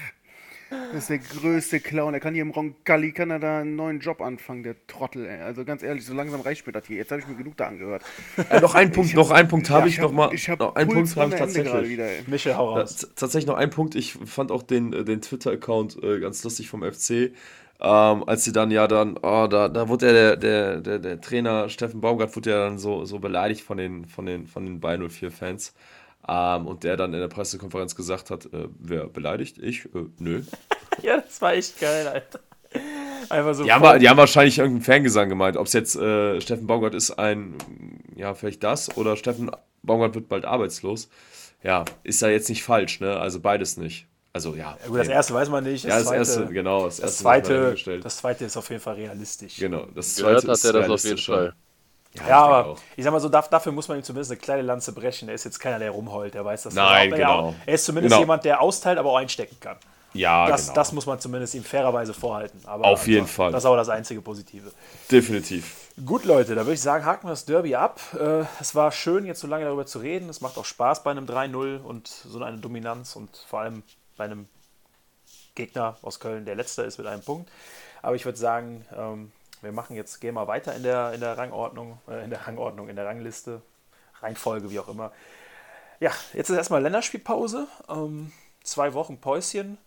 Das 0.70 1.08
ist 1.08 1.10
der 1.10 1.18
größte 1.18 1.80
Clown. 1.80 2.14
Er 2.14 2.20
kann 2.20 2.34
hier 2.34 2.42
im 2.42 2.50
Roncalli, 2.50 3.12
kann 3.12 3.30
er 3.30 3.38
da 3.38 3.60
einen 3.60 3.76
neuen 3.76 4.00
Job 4.00 4.20
anfangen, 4.20 4.62
der 4.62 4.74
Trottel, 4.86 5.26
ey. 5.26 5.40
Also 5.40 5.64
ganz 5.64 5.82
ehrlich, 5.82 6.04
so 6.04 6.14
langsam 6.14 6.40
reicht 6.40 6.66
mir 6.66 6.72
das 6.72 6.86
hier. 6.86 6.96
Jetzt 6.96 7.10
habe 7.10 7.20
ich 7.20 7.28
mir 7.28 7.34
genug 7.34 7.56
da 7.56 7.66
angehört. 7.66 8.02
Äh, 8.50 8.60
noch 8.60 8.74
ein 8.74 8.90
Punkt, 8.92 9.14
noch 9.14 9.30
ein 9.30 9.48
Punkt 9.48 9.70
habe 9.70 9.88
ich, 9.88 9.98
noch 9.98 10.12
mal. 10.12 10.32
Ich 10.32 10.48
habe 10.48 10.74
einen 10.76 10.88
Punkt 10.88 11.16
habe 11.16 11.32
ich 11.32 11.38
tatsächlich. 11.38 11.88
Wieder, 11.88 12.08
Michel, 12.26 12.56
hau 12.56 12.74
raus. 12.74 13.08
tatsächlich 13.16 13.46
noch 13.46 13.56
ein 13.56 13.70
Punkt. 13.70 13.94
Ich 13.94 14.14
fand 14.14 14.50
auch 14.50 14.62
den, 14.62 14.92
äh, 14.92 15.04
den 15.04 15.20
Twitter-Account 15.20 16.02
äh, 16.02 16.20
ganz 16.20 16.42
lustig 16.44 16.68
vom 16.68 16.82
FC. 16.82 17.32
Ähm, 17.80 18.24
als 18.26 18.44
sie 18.44 18.52
dann 18.52 18.70
ja 18.70 18.86
dann, 18.86 19.18
oh, 19.18 19.46
da, 19.48 19.68
da 19.68 19.88
wurde 19.88 20.12
der, 20.12 20.36
der, 20.36 20.80
der, 20.80 20.98
der 21.00 21.20
Trainer 21.20 21.68
Steffen 21.68 22.00
Baumgart 22.00 22.34
wurde 22.36 22.50
ja 22.50 22.58
dann 22.64 22.78
so, 22.78 23.04
so 23.04 23.18
beleidigt 23.18 23.62
von 23.62 23.76
den, 23.76 24.06
von 24.06 24.26
den, 24.26 24.46
von 24.46 24.64
den 24.64 24.80
Bayern 24.80 25.02
04-Fans. 25.02 25.74
Ähm, 26.26 26.66
und 26.66 26.84
der 26.84 26.96
dann 26.96 27.12
in 27.12 27.20
der 27.20 27.28
Pressekonferenz 27.28 27.94
gesagt 27.94 28.30
hat, 28.30 28.46
äh, 28.46 28.68
wer 28.78 29.06
beleidigt? 29.06 29.58
Ich? 29.58 29.84
Äh, 29.86 30.06
nö. 30.18 30.42
ja, 31.02 31.20
das 31.20 31.40
war 31.42 31.54
echt 31.54 31.78
geil, 31.78 32.06
Alter. 32.06 32.40
Einfach 33.28 33.54
so 33.54 33.64
die, 33.64 33.72
haben, 33.72 34.00
die 34.00 34.08
haben 34.08 34.16
wahrscheinlich 34.16 34.58
irgendeinen 34.58 34.84
Fangesang 34.84 35.28
gemeint. 35.28 35.56
Ob 35.56 35.66
es 35.66 35.72
jetzt 35.72 35.96
äh, 35.96 36.40
Steffen 36.40 36.66
Baumgart 36.66 36.94
ist, 36.94 37.12
ein, 37.12 37.56
ja, 38.16 38.34
vielleicht 38.34 38.62
das, 38.62 38.96
oder 38.96 39.16
Steffen 39.16 39.50
Baumgart 39.82 40.14
wird 40.14 40.28
bald 40.28 40.44
arbeitslos. 40.44 41.08
Ja, 41.62 41.84
ist 42.02 42.20
ja 42.20 42.28
jetzt 42.28 42.48
nicht 42.48 42.62
falsch, 42.62 43.00
ne? 43.00 43.18
Also 43.18 43.40
beides 43.40 43.76
nicht. 43.76 44.06
Also 44.32 44.54
ja. 44.54 44.76
ja 44.82 44.88
gut, 44.88 44.98
das 44.98 45.08
erste 45.08 45.32
weiß 45.32 45.48
man 45.48 45.64
nicht. 45.64 45.84
Das 45.84 45.90
ja, 45.90 45.98
das 45.98 46.06
zweite, 46.06 46.18
erste, 46.18 46.46
genau. 46.52 46.84
Das, 46.86 46.96
das 46.96 47.18
zweite, 47.18 47.76
das 48.02 48.16
zweite 48.16 48.44
ist 48.44 48.56
auf 48.56 48.68
jeden 48.68 48.82
Fall 48.82 48.96
realistisch. 48.96 49.56
Genau, 49.58 49.86
das 49.94 50.16
zweite 50.16 50.42
Gehört 50.42 50.58
hat 50.58 50.64
er 50.64 50.72
das 50.72 50.90
auf 50.90 51.04
jeden 51.04 51.18
Fall. 51.18 51.54
Ja, 52.14 52.28
ja 52.28 52.44
aber 52.44 52.66
auch. 52.66 52.78
ich 52.96 53.04
sag 53.04 53.12
mal 53.12 53.20
so, 53.20 53.28
dafür 53.28 53.72
muss 53.72 53.88
man 53.88 53.98
ihm 53.98 54.04
zumindest 54.04 54.30
eine 54.30 54.40
kleine 54.40 54.62
Lanze 54.62 54.92
brechen. 54.92 55.28
Er 55.28 55.34
ist 55.34 55.44
jetzt 55.44 55.58
keiner, 55.58 55.78
der 55.78 55.90
rumheult, 55.90 56.34
der 56.34 56.44
weiß 56.44 56.64
das. 56.64 56.74
Nein, 56.74 57.10
genau. 57.10 57.54
Er 57.66 57.74
ist 57.74 57.84
zumindest 57.84 58.12
genau. 58.12 58.20
jemand, 58.20 58.44
der 58.44 58.60
austeilt, 58.60 58.98
aber 58.98 59.10
auch 59.10 59.16
einstecken 59.16 59.56
kann. 59.60 59.76
Ja, 60.14 60.46
das, 60.46 60.66
genau. 60.66 60.74
das 60.74 60.92
muss 60.92 61.06
man 61.06 61.18
zumindest 61.18 61.54
ihm 61.54 61.64
fairerweise 61.64 62.14
vorhalten. 62.14 62.60
Aber 62.66 62.84
Auf 62.84 63.06
jeden 63.08 63.26
Fall. 63.26 63.50
Das 63.50 63.64
ist 63.64 63.66
aber 63.66 63.76
das 63.76 63.88
einzige 63.88 64.20
Positive. 64.20 64.70
Definitiv. 65.10 65.90
Gut, 66.06 66.24
Leute, 66.24 66.54
da 66.54 66.62
würde 66.62 66.74
ich 66.74 66.80
sagen, 66.80 67.04
haken 67.04 67.26
wir 67.26 67.30
das 67.30 67.44
Derby 67.44 67.74
ab. 67.74 68.00
Äh, 68.14 68.44
es 68.60 68.76
war 68.76 68.92
schön, 68.92 69.24
jetzt 69.24 69.40
so 69.40 69.48
lange 69.48 69.64
darüber 69.64 69.86
zu 69.86 69.98
reden. 69.98 70.28
Es 70.28 70.40
macht 70.40 70.56
auch 70.56 70.64
Spaß 70.64 71.02
bei 71.02 71.10
einem 71.10 71.26
3-0 71.26 71.82
und 71.82 72.06
so 72.06 72.40
eine 72.42 72.58
Dominanz 72.58 73.16
und 73.16 73.36
vor 73.48 73.60
allem 73.60 73.82
bei 74.16 74.24
einem 74.24 74.46
Gegner 75.56 75.96
aus 76.02 76.20
Köln, 76.20 76.44
der 76.44 76.54
letzter 76.54 76.84
ist 76.84 76.98
mit 76.98 77.08
einem 77.08 77.22
Punkt. 77.22 77.50
Aber 78.02 78.14
ich 78.14 78.24
würde 78.24 78.38
sagen, 78.38 78.84
ähm, 78.96 79.32
wir 79.64 79.72
machen 79.72 79.96
jetzt, 79.96 80.20
gehen 80.20 80.34
mal 80.34 80.46
weiter 80.46 80.74
in 80.74 80.82
der, 80.82 81.12
in 81.12 81.20
der 81.20 81.36
Rangordnung, 81.36 81.98
äh, 82.08 82.24
in 82.24 82.30
der 82.30 82.46
Rangordnung, 82.46 82.88
in 82.88 82.96
der 82.96 83.06
Rangliste, 83.06 83.62
Reihenfolge, 84.20 84.70
wie 84.70 84.78
auch 84.78 84.88
immer. 84.88 85.12
Ja, 86.00 86.12
jetzt 86.32 86.50
ist 86.50 86.56
erstmal 86.56 86.82
Länderspielpause. 86.82 87.66
Ähm, 87.88 88.32
zwei 88.62 88.94
Wochen 88.94 89.18
Päuschen. 89.18 89.78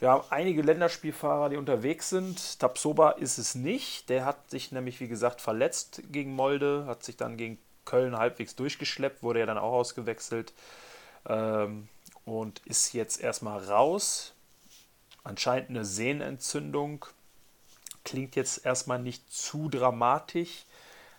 Wir 0.00 0.10
haben 0.10 0.24
einige 0.30 0.62
Länderspielfahrer, 0.62 1.48
die 1.48 1.56
unterwegs 1.56 2.08
sind. 2.08 2.60
Tapsoba 2.60 3.10
ist 3.12 3.38
es 3.38 3.54
nicht. 3.54 4.08
Der 4.08 4.24
hat 4.24 4.50
sich 4.50 4.70
nämlich, 4.70 5.00
wie 5.00 5.08
gesagt, 5.08 5.40
verletzt 5.40 6.02
gegen 6.12 6.34
Molde, 6.34 6.84
hat 6.86 7.02
sich 7.02 7.16
dann 7.16 7.36
gegen 7.36 7.58
Köln 7.84 8.16
halbwegs 8.16 8.54
durchgeschleppt, 8.54 9.22
wurde 9.22 9.40
ja 9.40 9.46
dann 9.46 9.58
auch 9.58 9.72
ausgewechselt 9.72 10.52
ähm, 11.26 11.88
und 12.24 12.60
ist 12.66 12.92
jetzt 12.92 13.20
erstmal 13.20 13.64
raus. 13.64 14.34
Anscheinend 15.24 15.70
eine 15.70 15.84
Sehnenentzündung. 15.84 17.06
Klingt 18.08 18.36
jetzt 18.36 18.64
erstmal 18.64 18.98
nicht 18.98 19.30
zu 19.30 19.68
dramatisch, 19.68 20.64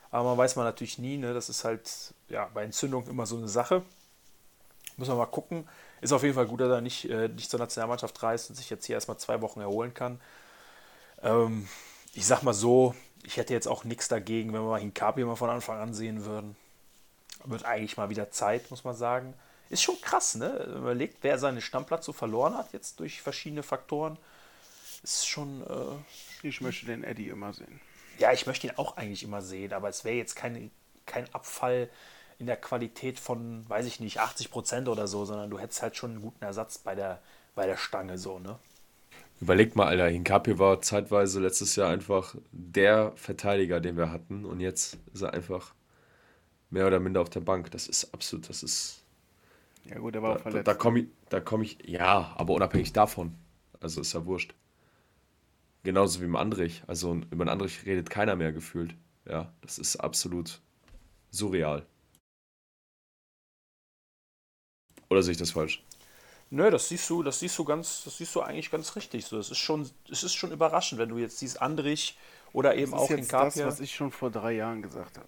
aber 0.09 0.29
man 0.29 0.39
weiß 0.39 0.55
man 0.55 0.65
natürlich 0.65 0.97
nie. 0.97 1.17
Ne? 1.17 1.35
Das 1.35 1.47
ist 1.47 1.63
halt 1.63 1.87
ja, 2.29 2.49
bei 2.51 2.63
Entzündung 2.63 3.07
immer 3.07 3.27
so 3.27 3.37
eine 3.37 3.47
Sache. 3.47 3.83
Muss 4.97 5.07
man 5.07 5.17
mal 5.17 5.27
gucken. 5.27 5.69
Ist 6.01 6.13
auf 6.13 6.23
jeden 6.23 6.33
Fall 6.33 6.47
gut, 6.47 6.61
dass 6.61 6.71
er 6.71 6.81
nicht, 6.81 7.07
äh, 7.07 7.27
nicht 7.27 7.51
zur 7.51 7.59
Nationalmannschaft 7.59 8.23
reist 8.23 8.49
und 8.49 8.55
sich 8.55 8.71
jetzt 8.71 8.87
hier 8.87 8.95
erstmal 8.95 9.17
zwei 9.19 9.39
Wochen 9.43 9.61
erholen 9.61 9.93
kann. 9.93 10.19
Ähm, 11.21 11.69
ich 12.15 12.25
sag 12.25 12.41
mal 12.41 12.55
so, 12.55 12.95
ich 13.21 13.37
hätte 13.37 13.53
jetzt 13.53 13.67
auch 13.67 13.83
nichts 13.83 14.07
dagegen, 14.07 14.51
wenn 14.51 14.63
wir 14.63 14.69
mal 14.71 14.79
Hinkapi 14.79 15.23
mal 15.23 15.35
von 15.35 15.51
Anfang 15.51 15.77
an 15.77 15.93
sehen 15.93 16.25
würden. 16.25 16.55
Wird 17.43 17.65
eigentlich 17.65 17.97
mal 17.97 18.09
wieder 18.09 18.31
Zeit, 18.31 18.71
muss 18.71 18.83
man 18.83 18.95
sagen. 18.95 19.35
Ist 19.69 19.83
schon 19.83 20.01
krass, 20.01 20.33
ne? 20.33 20.63
Überlegt, 20.75 21.19
wer 21.21 21.37
seinen 21.37 21.61
Stammplatz 21.61 22.07
so 22.07 22.13
verloren 22.13 22.57
hat, 22.57 22.73
jetzt 22.73 22.99
durch 22.99 23.21
verschiedene 23.21 23.61
Faktoren. 23.61 24.17
Ist 25.03 25.27
schon. 25.27 25.61
Äh, 25.61 26.28
ich 26.43 26.61
möchte 26.61 26.85
den 26.85 27.03
Eddie 27.03 27.29
immer 27.29 27.53
sehen. 27.53 27.79
Ja, 28.17 28.33
ich 28.33 28.45
möchte 28.45 28.67
ihn 28.67 28.73
auch 28.75 28.97
eigentlich 28.97 29.23
immer 29.23 29.41
sehen, 29.41 29.73
aber 29.73 29.89
es 29.89 30.03
wäre 30.03 30.15
jetzt 30.15 30.35
kein, 30.35 30.71
kein 31.05 31.33
Abfall 31.33 31.89
in 32.37 32.45
der 32.45 32.57
Qualität 32.57 33.19
von, 33.19 33.67
weiß 33.69 33.85
ich 33.85 33.99
nicht, 33.99 34.19
80 34.19 34.49
Prozent 34.49 34.87
oder 34.87 35.07
so, 35.07 35.25
sondern 35.25 35.49
du 35.49 35.59
hättest 35.59 35.81
halt 35.81 35.95
schon 35.95 36.11
einen 36.11 36.21
guten 36.21 36.43
Ersatz 36.43 36.77
bei 36.77 36.95
der, 36.95 37.21
bei 37.55 37.65
der 37.65 37.77
Stange 37.77 38.17
so, 38.17 38.39
ne? 38.39 38.57
Überleg 39.41 39.75
mal, 39.75 39.87
Alter, 39.87 40.07
Hinkapi 40.07 40.59
war 40.59 40.81
zeitweise 40.81 41.39
letztes 41.39 41.77
Jahr 41.77 41.89
einfach 41.89 42.35
der 42.51 43.13
Verteidiger, 43.15 43.79
den 43.79 43.95
wir 43.95 44.11
hatten 44.11 44.43
und 44.43 44.59
jetzt 44.59 44.97
ist 45.13 45.21
er 45.21 45.33
einfach 45.33 45.73
mehr 46.69 46.87
oder 46.87 46.99
minder 46.99 47.21
auf 47.21 47.29
der 47.29 47.39
Bank. 47.39 47.71
Das 47.71 47.87
ist 47.87 48.13
absolut, 48.13 48.49
das 48.49 48.63
ist. 48.63 49.03
Ja, 49.85 49.97
gut, 49.97 50.15
er 50.15 50.21
war 50.21 50.33
da, 50.33 50.35
auch 50.35 50.41
verletzt. 50.41 50.67
Da, 50.67 50.73
da 50.73 50.77
komme 50.77 50.99
ich, 50.99 51.07
da 51.29 51.39
komm 51.39 51.61
ich, 51.61 51.77
ja, 51.85 52.33
aber 52.35 52.53
unabhängig 52.53 52.91
davon. 52.91 53.33
Also 53.79 54.01
ist 54.01 54.13
ja 54.13 54.25
wurscht. 54.25 54.53
Genauso 55.83 56.19
wie 56.21 56.25
im 56.25 56.35
Andrich. 56.35 56.83
Also 56.87 57.13
über 57.31 57.45
den 57.45 57.49
Andrich 57.49 57.85
redet 57.85 58.09
keiner 58.09 58.35
mehr 58.35 58.51
gefühlt. 58.51 58.95
Ja, 59.25 59.53
das 59.61 59.77
ist 59.77 59.97
absolut 59.97 60.61
surreal. 61.31 61.85
Oder 65.09 65.23
sehe 65.23 65.31
ich 65.31 65.37
das 65.37 65.51
falsch? 65.51 65.83
Nö, 66.51 66.71
das 66.71 66.89
siehst 66.89 67.09
du, 67.09 67.21
das 67.21 67.39
siehst 67.39 67.57
du 67.59 67.63
ganz, 67.63 68.03
das 68.03 68.17
siehst 68.17 68.33
du 68.35 68.41
eigentlich 68.41 68.71
ganz 68.71 68.95
richtig. 68.95 69.25
So, 69.25 69.37
es 69.37 69.51
ist 69.51 69.59
schon, 69.59 69.89
es 70.09 70.23
ist 70.23 70.33
schon 70.33 70.51
überraschend, 70.51 70.99
wenn 70.99 71.09
du 71.09 71.17
jetzt 71.17 71.37
siehst 71.37 71.61
Andrich 71.61 72.17
oder 72.53 72.75
eben 72.75 72.91
das 72.91 73.01
auch 73.01 73.09
in 73.11 73.27
Kapia. 73.27 73.65
Das, 73.65 73.73
was 73.73 73.79
ich 73.79 73.93
schon 73.93 74.11
vor 74.11 74.31
drei 74.31 74.53
Jahren 74.53 74.81
gesagt 74.81 75.17
habe. 75.17 75.27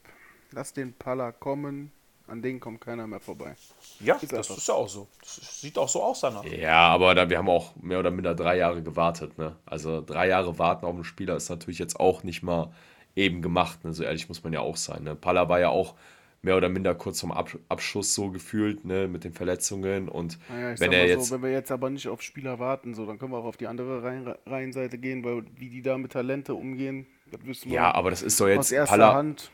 Lass 0.51 0.73
den 0.73 0.93
Palla 0.93 1.31
kommen, 1.31 1.91
an 2.31 2.41
den 2.41 2.59
kommt 2.59 2.81
keiner 2.81 3.05
mehr 3.07 3.19
vorbei. 3.19 3.55
Ja, 3.99 4.15
ist 4.15 4.31
das 4.31 4.49
ist 4.49 4.67
ja 4.67 4.73
auch 4.73 4.87
so. 4.87 5.07
Das 5.19 5.61
sieht 5.61 5.77
auch 5.77 5.89
so 5.89 6.01
aus 6.01 6.21
danach. 6.21 6.45
Ja, 6.45 6.87
aber 6.87 7.13
da, 7.13 7.29
wir 7.29 7.37
haben 7.37 7.49
auch 7.49 7.75
mehr 7.75 7.99
oder 7.99 8.09
minder 8.09 8.33
drei 8.33 8.57
Jahre 8.57 8.81
gewartet. 8.81 9.37
Ne? 9.37 9.55
Also 9.65 10.01
drei 10.01 10.29
Jahre 10.29 10.57
warten 10.57 10.85
auf 10.85 10.95
einen 10.95 11.03
Spieler 11.03 11.35
ist 11.35 11.49
natürlich 11.49 11.79
jetzt 11.79 11.99
auch 11.99 12.23
nicht 12.23 12.41
mal 12.41 12.73
eben 13.15 13.41
gemacht. 13.41 13.83
Ne? 13.83 13.93
So 13.93 14.03
ehrlich 14.03 14.29
muss 14.29 14.43
man 14.43 14.53
ja 14.53 14.61
auch 14.61 14.77
sein. 14.77 15.03
Ne? 15.03 15.15
Palla 15.15 15.49
war 15.49 15.59
ja 15.59 15.69
auch 15.69 15.95
mehr 16.41 16.57
oder 16.57 16.69
minder 16.69 16.95
kurz 16.95 17.19
vom 17.19 17.31
Ab 17.31 17.55
Abschuss 17.69 18.15
so 18.15 18.31
gefühlt, 18.31 18.83
ne, 18.85 19.07
mit 19.07 19.23
den 19.23 19.33
Verletzungen. 19.33 20.09
Und 20.09 20.39
naja, 20.49 20.79
wenn 20.79 20.91
er 20.91 21.07
jetzt. 21.07 21.27
So, 21.27 21.35
wenn 21.35 21.43
wir 21.43 21.51
jetzt 21.51 21.71
aber 21.71 21.89
nicht 21.89 22.07
auf 22.07 22.21
Spieler 22.21 22.57
warten, 22.59 22.95
so, 22.95 23.05
dann 23.05 23.19
können 23.19 23.31
wir 23.31 23.37
auch 23.37 23.45
auf 23.45 23.57
die 23.57 23.67
andere 23.67 24.01
Reihen 24.01 24.33
Reihenseite 24.45 24.97
gehen, 24.97 25.23
weil 25.23 25.43
wie 25.55 25.69
die 25.69 25.81
da 25.81 25.97
mit 25.97 26.13
Talente 26.13 26.55
umgehen, 26.55 27.05
das 27.29 27.45
wissen 27.45 27.69
wir. 27.69 27.75
Ja, 27.75 27.93
aber 27.93 28.09
das 28.09 28.21
ist 28.23 28.39
doch 28.39 28.47
jetzt 28.47 28.59
aus 28.59 28.71
erster 28.71 28.97
Palla, 28.97 29.13
Hand. 29.13 29.51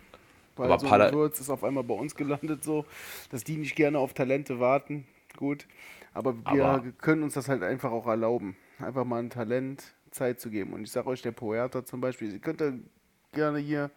Weil 0.58 0.72
aber 0.72 0.80
so 0.80 0.88
Palla 0.88 1.14
Würz 1.14 1.40
ist 1.40 1.50
auf 1.50 1.64
einmal 1.64 1.84
bei 1.84 1.94
uns 1.94 2.16
gelandet, 2.16 2.64
so, 2.64 2.86
dass 3.32 3.44
die 3.44 3.58
nicht 3.58 3.76
gerne 3.76 4.00
auf 4.00 4.14
Talente 4.14 4.60
warten. 4.60 5.08
Gut. 5.36 5.68
Aber 6.14 6.36
wir 6.52 6.66
aber 6.66 6.92
können 7.00 7.24
uns 7.24 7.36
das 7.36 7.48
halt 7.48 7.64
einfach 7.64 7.92
auch 7.92 8.08
erlauben. 8.08 8.56
Einfach 8.80 9.06
mal 9.06 9.20
ein 9.20 9.30
Talent 9.30 9.94
Zeit 10.12 10.40
zu 10.40 10.50
geben. 10.50 10.74
Und 10.74 10.84
ich 10.84 10.92
sage 10.92 11.08
euch, 11.08 11.22
der 11.22 11.32
Poeta 11.32 11.86
zum 11.86 12.02
Beispiel, 12.02 12.34
ihr 12.34 12.40
könnt 12.40 12.64
gerne 13.34 13.60
hier 13.60 13.92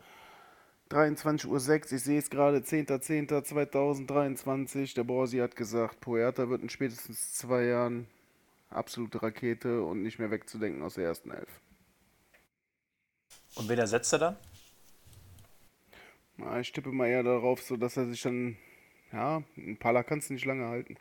23.06 0.91 1.47
Uhr, 1.47 1.57
ich 1.93 2.03
sehe 2.03 2.19
es 2.19 2.31
gerade, 2.31 2.59
10.10.2023. 2.59 4.95
Der 4.95 5.05
Borsi 5.05 5.39
hat 5.39 5.57
gesagt, 5.57 6.01
Puerta 6.01 6.49
wird 6.49 6.63
in 6.63 6.69
spätestens 6.69 7.35
zwei 7.35 7.65
Jahren 7.65 8.07
absolute 8.71 9.23
Rakete 9.23 9.83
und 9.83 10.03
nicht 10.03 10.19
mehr 10.19 10.31
wegzudenken 10.31 10.83
aus 10.83 10.95
der 10.95 11.05
ersten 11.05 11.31
Elf. 11.31 11.61
Und 13.55 13.69
wen 13.69 13.79
ersetzt 13.79 14.13
er 14.13 14.19
dann? 14.19 14.37
Na, 16.41 16.61
ich 16.61 16.73
tippe 16.73 16.91
mal 16.91 17.07
eher 17.07 17.23
darauf, 17.23 17.63
so 17.63 17.77
dass 17.77 17.97
er 17.97 18.07
sich 18.07 18.23
dann, 18.23 18.57
ja, 19.13 19.43
ein 19.57 19.77
Pala 19.79 20.03
kannst 20.03 20.31
du 20.31 20.35
nicht 20.35 20.47
lange 20.47 20.67
halten. 20.67 20.97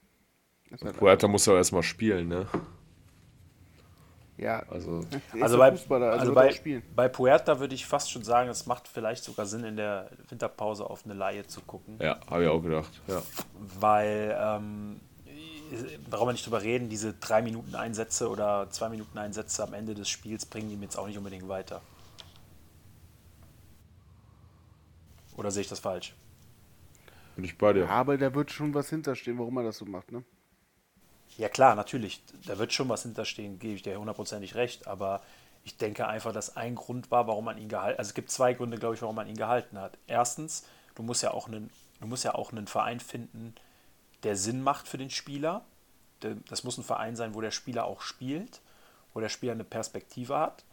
Halt 0.84 0.98
Puerta 0.98 1.28
muss 1.28 1.46
ja 1.46 1.56
erstmal 1.56 1.84
spielen, 1.84 2.28
ne? 2.28 2.48
Ja, 4.38 4.60
also, 4.70 5.04
also, 5.42 5.58
bei, 5.58 5.70
also, 5.70 5.96
also 5.96 6.34
bei, 6.34 6.82
bei 6.96 7.10
Puerta 7.10 7.60
würde 7.60 7.76
ich 7.76 7.86
fast 7.86 8.10
schon 8.10 8.24
sagen, 8.24 8.50
es 8.50 8.68
macht 8.68 8.88
vielleicht 8.88 9.24
sogar 9.24 9.46
Sinn, 9.46 9.66
in 9.66 9.76
der 9.76 10.12
Winterpause 10.30 10.90
auf 10.90 11.04
eine 11.04 11.14
Laie 11.14 11.46
zu 11.46 11.60
gucken. 11.62 11.98
Ja, 12.00 12.20
habe 12.30 12.44
ich 12.44 12.50
auch 12.50 12.62
gedacht. 12.62 13.02
Ja. 13.08 13.22
Weil, 13.80 14.38
ähm, 14.40 15.02
brauchen 16.10 16.30
wir 16.30 16.32
nicht 16.32 16.46
drüber 16.46 16.62
reden, 16.62 16.88
diese 16.88 17.14
drei 17.14 17.42
Minuten 17.42 17.76
Einsätze 17.76 18.30
oder 18.30 18.70
zwei 18.70 18.88
Minuten 18.88 19.18
Einsätze 19.18 19.62
am 19.64 19.74
Ende 19.74 19.94
des 19.94 20.08
Spiels 20.08 20.46
bringen 20.46 20.72
ihm 20.72 20.82
jetzt 20.84 20.98
auch 20.98 21.08
nicht 21.08 21.18
unbedingt 21.18 21.48
weiter. 21.50 21.82
Oder 25.40 25.52
sehe 25.52 25.62
ich 25.62 25.70
das 25.70 25.80
falsch? 25.80 26.14
Bin 27.38 27.46
ich 27.46 27.58
bei 27.58 27.72
dir. 27.72 27.86
Ja, 27.86 27.92
aber 27.92 28.18
da 28.18 28.36
wird 28.36 28.52
schon 28.52 28.74
was 28.74 28.90
hinterstehen, 28.90 29.40
warum 29.40 29.56
er 29.56 29.64
das 29.64 29.78
so 29.78 29.86
macht, 29.86 30.12
ne? 30.12 30.26
Ja 31.38 31.48
klar, 31.48 31.76
natürlich, 31.76 32.22
da 32.46 32.58
wird 32.58 32.74
schon 32.74 32.90
was 32.90 33.04
hinterstehen, 33.04 33.58
gebe 33.58 33.76
ich 33.76 33.82
dir 33.82 33.98
hundertprozentig 33.98 34.56
recht, 34.56 34.88
aber 34.88 35.22
ich 35.64 35.78
denke 35.78 36.10
einfach, 36.10 36.34
dass 36.34 36.58
ein 36.58 36.76
Grund 36.76 37.10
war, 37.10 37.28
warum 37.28 37.46
man 37.46 37.58
ihn 37.58 37.70
gehalten 37.70 37.94
hat. 37.94 38.00
Also 38.00 38.10
es 38.10 38.16
gibt 38.16 38.32
zwei 38.32 38.54
Gründe, 38.54 38.78
glaube 38.78 38.96
ich, 38.96 39.02
warum 39.02 39.16
man 39.16 39.30
ihn 39.30 39.38
gehalten 39.38 39.80
hat. 39.80 39.98
Erstens, 40.08 40.66
du 40.96 41.04
musst 41.04 41.24
ja 41.24 41.32
auch 41.32 41.48
einen, 41.48 41.70
du 42.02 42.08
musst 42.08 42.26
ja 42.26 42.36
auch 42.36 42.52
einen 42.52 42.68
Verein 42.68 43.00
finden, 43.00 43.56
der 44.24 44.36
Sinn 44.36 44.62
macht 44.62 44.90
für 44.90 44.98
den 44.98 45.10
Spieler. 45.10 45.64
Das 46.50 46.66
muss 46.66 46.78
ein 46.78 46.84
Verein 46.84 47.16
sein, 47.16 47.34
wo 47.34 47.40
der 47.40 47.52
Spieler 47.52 47.86
auch 47.86 48.02
spielt, 48.02 48.60
wo 49.14 49.22
der 49.22 49.30
Spieler 49.30 49.54
eine 49.54 49.64
Perspektive 49.64 50.38
hat. 50.38 50.66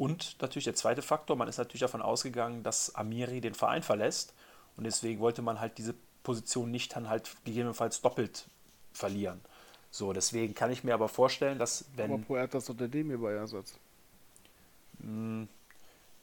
Und 0.00 0.36
natürlich 0.40 0.64
der 0.64 0.74
zweite 0.74 1.02
Faktor, 1.02 1.36
man 1.36 1.46
ist 1.46 1.58
natürlich 1.58 1.82
davon 1.82 2.00
ausgegangen, 2.00 2.62
dass 2.62 2.94
Amiri 2.94 3.42
den 3.42 3.52
Verein 3.52 3.82
verlässt. 3.82 4.32
Und 4.78 4.84
deswegen 4.84 5.20
wollte 5.20 5.42
man 5.42 5.60
halt 5.60 5.76
diese 5.76 5.94
Position 6.22 6.70
nicht 6.70 6.96
dann 6.96 7.10
halt 7.10 7.30
gegebenenfalls 7.44 8.00
doppelt 8.00 8.46
verlieren. 8.94 9.42
So, 9.90 10.14
deswegen 10.14 10.54
kann 10.54 10.70
ich 10.70 10.84
mir 10.84 10.94
aber 10.94 11.10
vorstellen, 11.10 11.58
dass 11.58 11.84
wenn. 11.96 12.14
Aber 12.14 12.22
Poet 12.22 12.54
das 12.54 12.70
unter 12.70 12.88
dem 12.88 13.20
bei 13.20 13.32
Ersatz. 13.32 13.74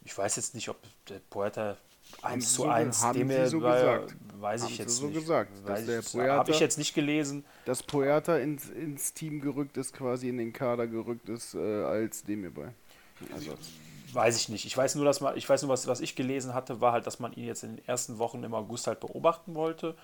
Ich 0.03 0.17
weiß 0.17 0.37
jetzt 0.37 0.55
nicht, 0.55 0.69
ob 0.69 0.77
der 1.07 1.19
Poeta 1.29 1.77
1 2.23 2.49
zu 2.49 2.55
so 2.55 2.63
ge- 2.63 2.71
1, 2.71 3.03
haben 3.03 3.19
dem 3.19 3.27
sie 3.27 3.35
er 3.35 3.47
so 3.47 3.61
war, 3.61 4.01
weiß 4.39 4.63
Haben 4.63 4.71
ich 4.71 4.77
jetzt 4.79 4.95
so 4.95 5.05
nicht. 5.05 5.19
gesagt, 5.19 5.51
habe 5.67 6.49
ich 6.51 6.59
jetzt 6.59 6.79
nicht 6.79 6.95
gelesen. 6.95 7.45
Dass 7.65 7.83
Poeta 7.83 8.37
ins, 8.37 8.69
ins 8.69 9.13
Team 9.13 9.39
gerückt 9.39 9.77
ist, 9.77 9.93
quasi 9.93 10.29
in 10.29 10.39
den 10.39 10.51
Kader 10.51 10.87
gerückt 10.87 11.29
ist, 11.29 11.53
äh, 11.53 11.83
als 11.83 12.23
dem 12.23 12.39
hierbei. 12.39 12.73
Also, 13.33 13.53
Weiß 14.13 14.37
ich 14.37 14.49
nicht. 14.49 14.65
Ich 14.65 14.75
weiß 14.75 14.95
nur, 14.95 15.05
dass 15.05 15.19
man, 15.19 15.35
ich 15.35 15.47
weiß 15.47 15.63
nur, 15.63 15.69
was, 15.69 15.87
was 15.87 15.99
ich 15.99 16.15
gelesen 16.15 16.53
hatte, 16.53 16.79
war 16.79 16.93
halt, 16.93 17.05
dass 17.07 17.19
man 17.19 17.33
ihn 17.33 17.45
jetzt 17.45 17.63
in 17.63 17.75
den 17.75 17.87
ersten 17.87 18.19
Wochen 18.19 18.43
im 18.43 18.53
August 18.53 18.87
halt 18.87 18.99
beobachten 19.01 19.53
wollte, 19.53 19.95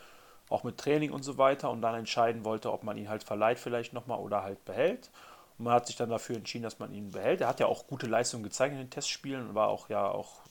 auch 0.49 0.63
mit 0.63 0.77
Training 0.77 1.11
und 1.11 1.23
so 1.23 1.37
weiter 1.37 1.69
und 1.69 1.81
dann 1.81 1.95
entscheiden 1.95 2.43
wollte, 2.43 2.71
ob 2.71 2.83
man 2.83 2.97
ihn 2.97 3.07
halt 3.09 3.23
verleiht 3.23 3.59
vielleicht 3.59 3.93
nochmal 3.93 4.19
oder 4.19 4.43
halt 4.43 4.63
behält. 4.65 5.09
Und 5.57 5.65
man 5.65 5.73
hat 5.73 5.87
sich 5.87 5.95
dann 5.95 6.09
dafür 6.09 6.35
entschieden, 6.35 6.63
dass 6.63 6.79
man 6.79 6.93
ihn 6.93 7.11
behält. 7.11 7.41
Er 7.41 7.47
hat 7.47 7.59
ja 7.59 7.67
auch 7.67 7.87
gute 7.87 8.07
Leistungen 8.07 8.43
gezeigt 8.43 8.73
in 8.73 8.79
den 8.79 8.89
Testspielen 8.89 9.49
und 9.49 9.55
war 9.55 9.69
auch 9.69 9.87
ja 9.89 10.07
auch 10.07 10.41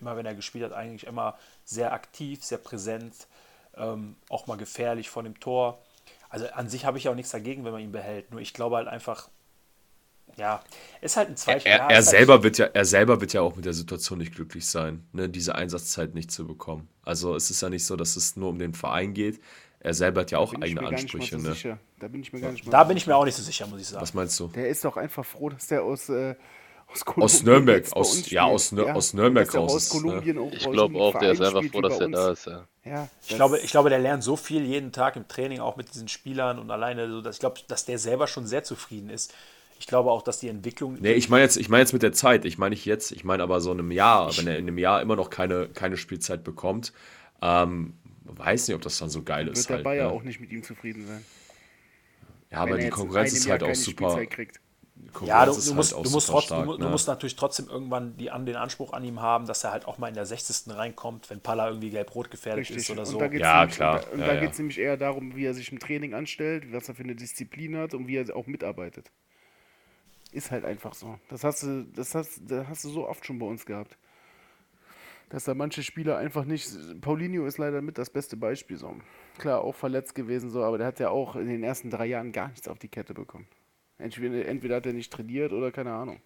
immer, 0.00 0.16
wenn 0.16 0.26
er 0.26 0.34
gespielt 0.34 0.64
hat, 0.64 0.72
eigentlich 0.72 1.06
immer 1.06 1.36
sehr 1.64 1.92
aktiv, 1.92 2.42
sehr 2.44 2.58
präsent, 2.58 3.28
ähm, 3.76 4.16
auch 4.28 4.46
mal 4.48 4.56
gefährlich 4.56 5.08
vor 5.08 5.22
dem 5.22 5.38
Tor. 5.38 5.78
Also 6.28 6.46
an 6.48 6.68
sich 6.68 6.84
habe 6.84 6.98
ich 6.98 7.04
ja 7.04 7.12
auch 7.12 7.16
nichts 7.16 7.30
dagegen, 7.30 7.64
wenn 7.64 7.72
man 7.72 7.82
ihn 7.82 7.92
behält. 7.92 8.30
Nur 8.32 8.40
ich 8.40 8.54
glaube 8.54 8.76
halt 8.76 8.88
einfach, 8.88 9.28
ja, 10.36 10.62
ist 11.00 11.16
halt 11.16 11.28
ein 11.30 11.36
Zweifel. 11.36 11.66
Er, 11.68 11.78
ja, 11.78 11.88
er, 11.88 11.98
ist 11.98 12.06
halt- 12.06 12.16
selber 12.18 12.42
wird 12.42 12.58
ja, 12.58 12.66
er 12.66 12.84
selber 12.84 13.20
wird 13.20 13.32
ja 13.32 13.40
auch 13.42 13.56
mit 13.56 13.64
der 13.64 13.72
Situation 13.74 14.18
nicht 14.18 14.34
glücklich 14.34 14.66
sein, 14.66 15.04
ne, 15.12 15.28
diese 15.28 15.54
Einsatzzeit 15.54 16.14
nicht 16.14 16.30
zu 16.30 16.46
bekommen. 16.46 16.88
Also 17.04 17.34
es 17.36 17.50
ist 17.50 17.60
ja 17.62 17.68
nicht 17.68 17.84
so, 17.84 17.96
dass 17.96 18.16
es 18.16 18.36
nur 18.36 18.48
um 18.50 18.58
den 18.58 18.74
Verein 18.74 19.14
geht. 19.14 19.40
Er 19.80 19.94
selber 19.94 20.20
hat 20.20 20.30
ja 20.30 20.38
auch 20.38 20.54
eigene 20.54 20.86
Ansprüche. 20.86 21.38
so 21.38 21.48
Ne? 21.48 21.54
sicher. 21.54 21.78
Da 21.98 22.06
bin 22.08 22.22
ich 22.22 22.32
mir 22.32 22.40
gar 22.40 22.52
nicht 22.52 22.64
mal 22.64 22.70
Da 22.70 22.82
so 22.82 22.88
bin 22.88 22.96
ich 22.96 23.06
mir 23.06 23.16
auch 23.16 23.24
nicht 23.24 23.34
so 23.36 23.42
sicher, 23.42 23.66
muss 23.66 23.80
ich 23.80 23.88
sagen. 23.88 24.00
Was 24.02 24.14
meinst 24.14 24.38
du? 24.38 24.46
Der 24.48 24.68
ist 24.68 24.84
doch 24.84 24.96
einfach 24.96 25.24
froh, 25.24 25.48
dass 25.48 25.66
der 25.66 25.82
aus, 25.82 26.08
äh, 26.08 26.36
aus 26.86 27.04
Kolumbien 27.04 27.24
Aus 27.24 27.42
Nürnberg, 27.42 27.78
jetzt 27.78 27.94
bei 27.94 28.00
aus- 28.00 28.30
ja, 28.30 28.44
aus 28.44 28.72
Nür- 28.72 28.92
aus 28.92 29.12
Nürnberg 29.14 29.52
raus 29.54 29.72
aus 29.74 29.82
ist, 29.86 29.94
ne? 29.94 30.00
Kolumbien 30.02 30.38
auch 30.38 30.52
Ich 30.52 30.70
glaube 30.70 30.98
auch, 31.00 31.18
der 31.18 31.32
ist 31.32 31.38
Verein 31.38 31.56
einfach 31.56 31.70
froh, 31.72 31.80
dass 31.80 31.98
er 32.00 32.08
da 32.10 32.30
ist, 32.30 32.46
ja. 32.46 32.66
Ja, 32.84 33.08
Ich 33.26 33.34
glaube, 33.34 33.58
ich 33.58 33.70
glaube, 33.70 33.88
der 33.90 33.98
lernt 33.98 34.22
so 34.22 34.36
viel 34.36 34.64
jeden 34.64 34.92
Tag 34.92 35.16
im 35.16 35.26
Training, 35.26 35.58
auch 35.60 35.76
mit 35.76 35.92
diesen 35.92 36.06
Spielern 36.08 36.58
und 36.60 36.70
alleine, 36.70 37.08
so, 37.08 37.20
dass 37.22 37.36
ich 37.36 37.40
glaube, 37.40 37.60
dass 37.66 37.84
der 37.84 37.98
selber 37.98 38.26
schon 38.28 38.46
sehr 38.46 38.62
zufrieden 38.62 39.08
ist. 39.10 39.34
Ich 39.82 39.88
glaube 39.88 40.12
auch, 40.12 40.22
dass 40.22 40.38
die 40.38 40.46
Entwicklung. 40.46 40.96
Nee, 41.00 41.14
ich 41.14 41.28
meine 41.28 41.42
jetzt, 41.42 41.56
ich 41.56 41.68
meine 41.68 41.80
jetzt 41.82 41.92
mit 41.92 42.04
der 42.04 42.12
Zeit. 42.12 42.44
Ich 42.44 42.56
meine 42.56 42.70
nicht 42.70 42.84
jetzt. 42.84 43.10
Ich 43.10 43.24
meine 43.24 43.42
aber 43.42 43.60
so 43.60 43.72
in 43.72 43.80
einem 43.80 43.90
Jahr, 43.90 44.30
wenn 44.38 44.46
er 44.46 44.56
in 44.56 44.68
einem 44.68 44.78
Jahr 44.78 45.02
immer 45.02 45.16
noch 45.16 45.28
keine, 45.28 45.66
keine 45.70 45.96
Spielzeit 45.96 46.44
bekommt, 46.44 46.92
ähm, 47.42 47.94
weiß 48.22 48.68
nicht, 48.68 48.76
ob 48.76 48.82
das 48.82 48.96
dann 48.98 49.10
so 49.10 49.24
geil 49.24 49.48
ist. 49.48 49.58
wird 49.58 49.70
der 49.70 49.76
halt, 49.78 49.84
Bayer 49.84 50.06
ne? 50.06 50.12
auch 50.12 50.22
nicht 50.22 50.38
mit 50.38 50.52
ihm 50.52 50.62
zufrieden 50.62 51.04
sein. 51.08 51.24
Ja, 52.52 52.58
aber 52.58 52.78
er 52.78 52.84
die 52.84 52.90
Konkurrenz 52.90 53.32
ist 53.32 53.50
halt 53.50 53.64
auch 53.64 53.74
super. 53.74 54.20
Ja, 55.24 55.46
du, 55.46 55.50
ist 55.50 55.66
du, 55.66 55.70
halt 55.70 55.76
musst, 55.78 55.94
auch 55.94 56.04
du, 56.04 56.10
musst 56.10 56.28
trotzdem, 56.28 56.58
du, 56.58 56.62
stark, 56.62 56.78
du 56.78 56.84
ne? 56.84 56.90
musst 56.90 57.08
natürlich 57.08 57.34
trotzdem 57.34 57.68
irgendwann 57.68 58.16
die, 58.16 58.30
an 58.30 58.46
den 58.46 58.54
Anspruch 58.54 58.92
an 58.92 59.02
ihm 59.02 59.20
haben, 59.20 59.46
dass 59.46 59.64
er 59.64 59.72
halt 59.72 59.86
auch 59.86 59.98
mal 59.98 60.06
in 60.06 60.14
der 60.14 60.26
60. 60.26 60.76
reinkommt, 60.76 61.28
wenn 61.28 61.40
Palla 61.40 61.66
irgendwie 61.66 61.90
gelb-rot 61.90 62.30
gefährdet 62.30 62.60
Richtig. 62.60 62.76
ist 62.76 62.90
oder 62.90 63.04
so. 63.04 63.20
Ja, 63.20 63.26
nämlich, 63.26 63.74
klar. 63.74 64.00
Und 64.12 64.20
da, 64.20 64.26
Ja, 64.26 64.26
da 64.28 64.34
ja. 64.34 64.40
geht 64.42 64.52
es 64.52 64.58
nämlich 64.58 64.78
eher 64.78 64.96
darum, 64.96 65.34
wie 65.34 65.44
er 65.44 65.54
sich 65.54 65.72
im 65.72 65.80
Training 65.80 66.14
anstellt, 66.14 66.72
was 66.72 66.88
er 66.88 66.94
für 66.94 67.02
eine 67.02 67.16
Disziplin 67.16 67.76
hat 67.76 67.94
und 67.94 68.06
wie 68.06 68.16
er 68.16 68.36
auch 68.36 68.46
mitarbeitet. 68.46 69.10
Ist 70.32 70.50
halt 70.50 70.64
einfach 70.64 70.94
so. 70.94 71.18
Das 71.28 71.44
hast 71.44 71.62
du, 71.62 71.84
das 71.84 72.14
hast, 72.14 72.40
das 72.50 72.66
hast 72.66 72.84
du 72.84 72.88
so 72.88 73.06
oft 73.06 73.24
schon 73.24 73.38
bei 73.38 73.46
uns 73.46 73.66
gehabt. 73.66 73.98
Dass 75.28 75.44
da 75.44 75.54
manche 75.54 75.82
Spieler 75.82 76.16
einfach 76.16 76.44
nicht. 76.44 76.68
Paulinho 77.00 77.46
ist 77.46 77.58
leider 77.58 77.80
mit 77.82 77.98
das 77.98 78.10
beste 78.10 78.36
Beispiel 78.36 78.76
so. 78.76 78.96
Klar, 79.38 79.62
auch 79.62 79.74
verletzt 79.74 80.14
gewesen 80.14 80.50
so, 80.50 80.62
aber 80.62 80.78
der 80.78 80.86
hat 80.86 81.00
ja 81.00 81.10
auch 81.10 81.36
in 81.36 81.48
den 81.48 81.62
ersten 81.62 81.90
drei 81.90 82.06
Jahren 82.06 82.32
gar 82.32 82.48
nichts 82.48 82.66
auf 82.66 82.78
die 82.78 82.88
Kette 82.88 83.14
bekommen. 83.14 83.46
Entweder, 83.98 84.46
entweder 84.46 84.76
hat 84.76 84.86
er 84.86 84.94
nicht 84.94 85.12
trainiert 85.12 85.52
oder 85.52 85.70
keine 85.70 85.92
Ahnung. 85.92 86.20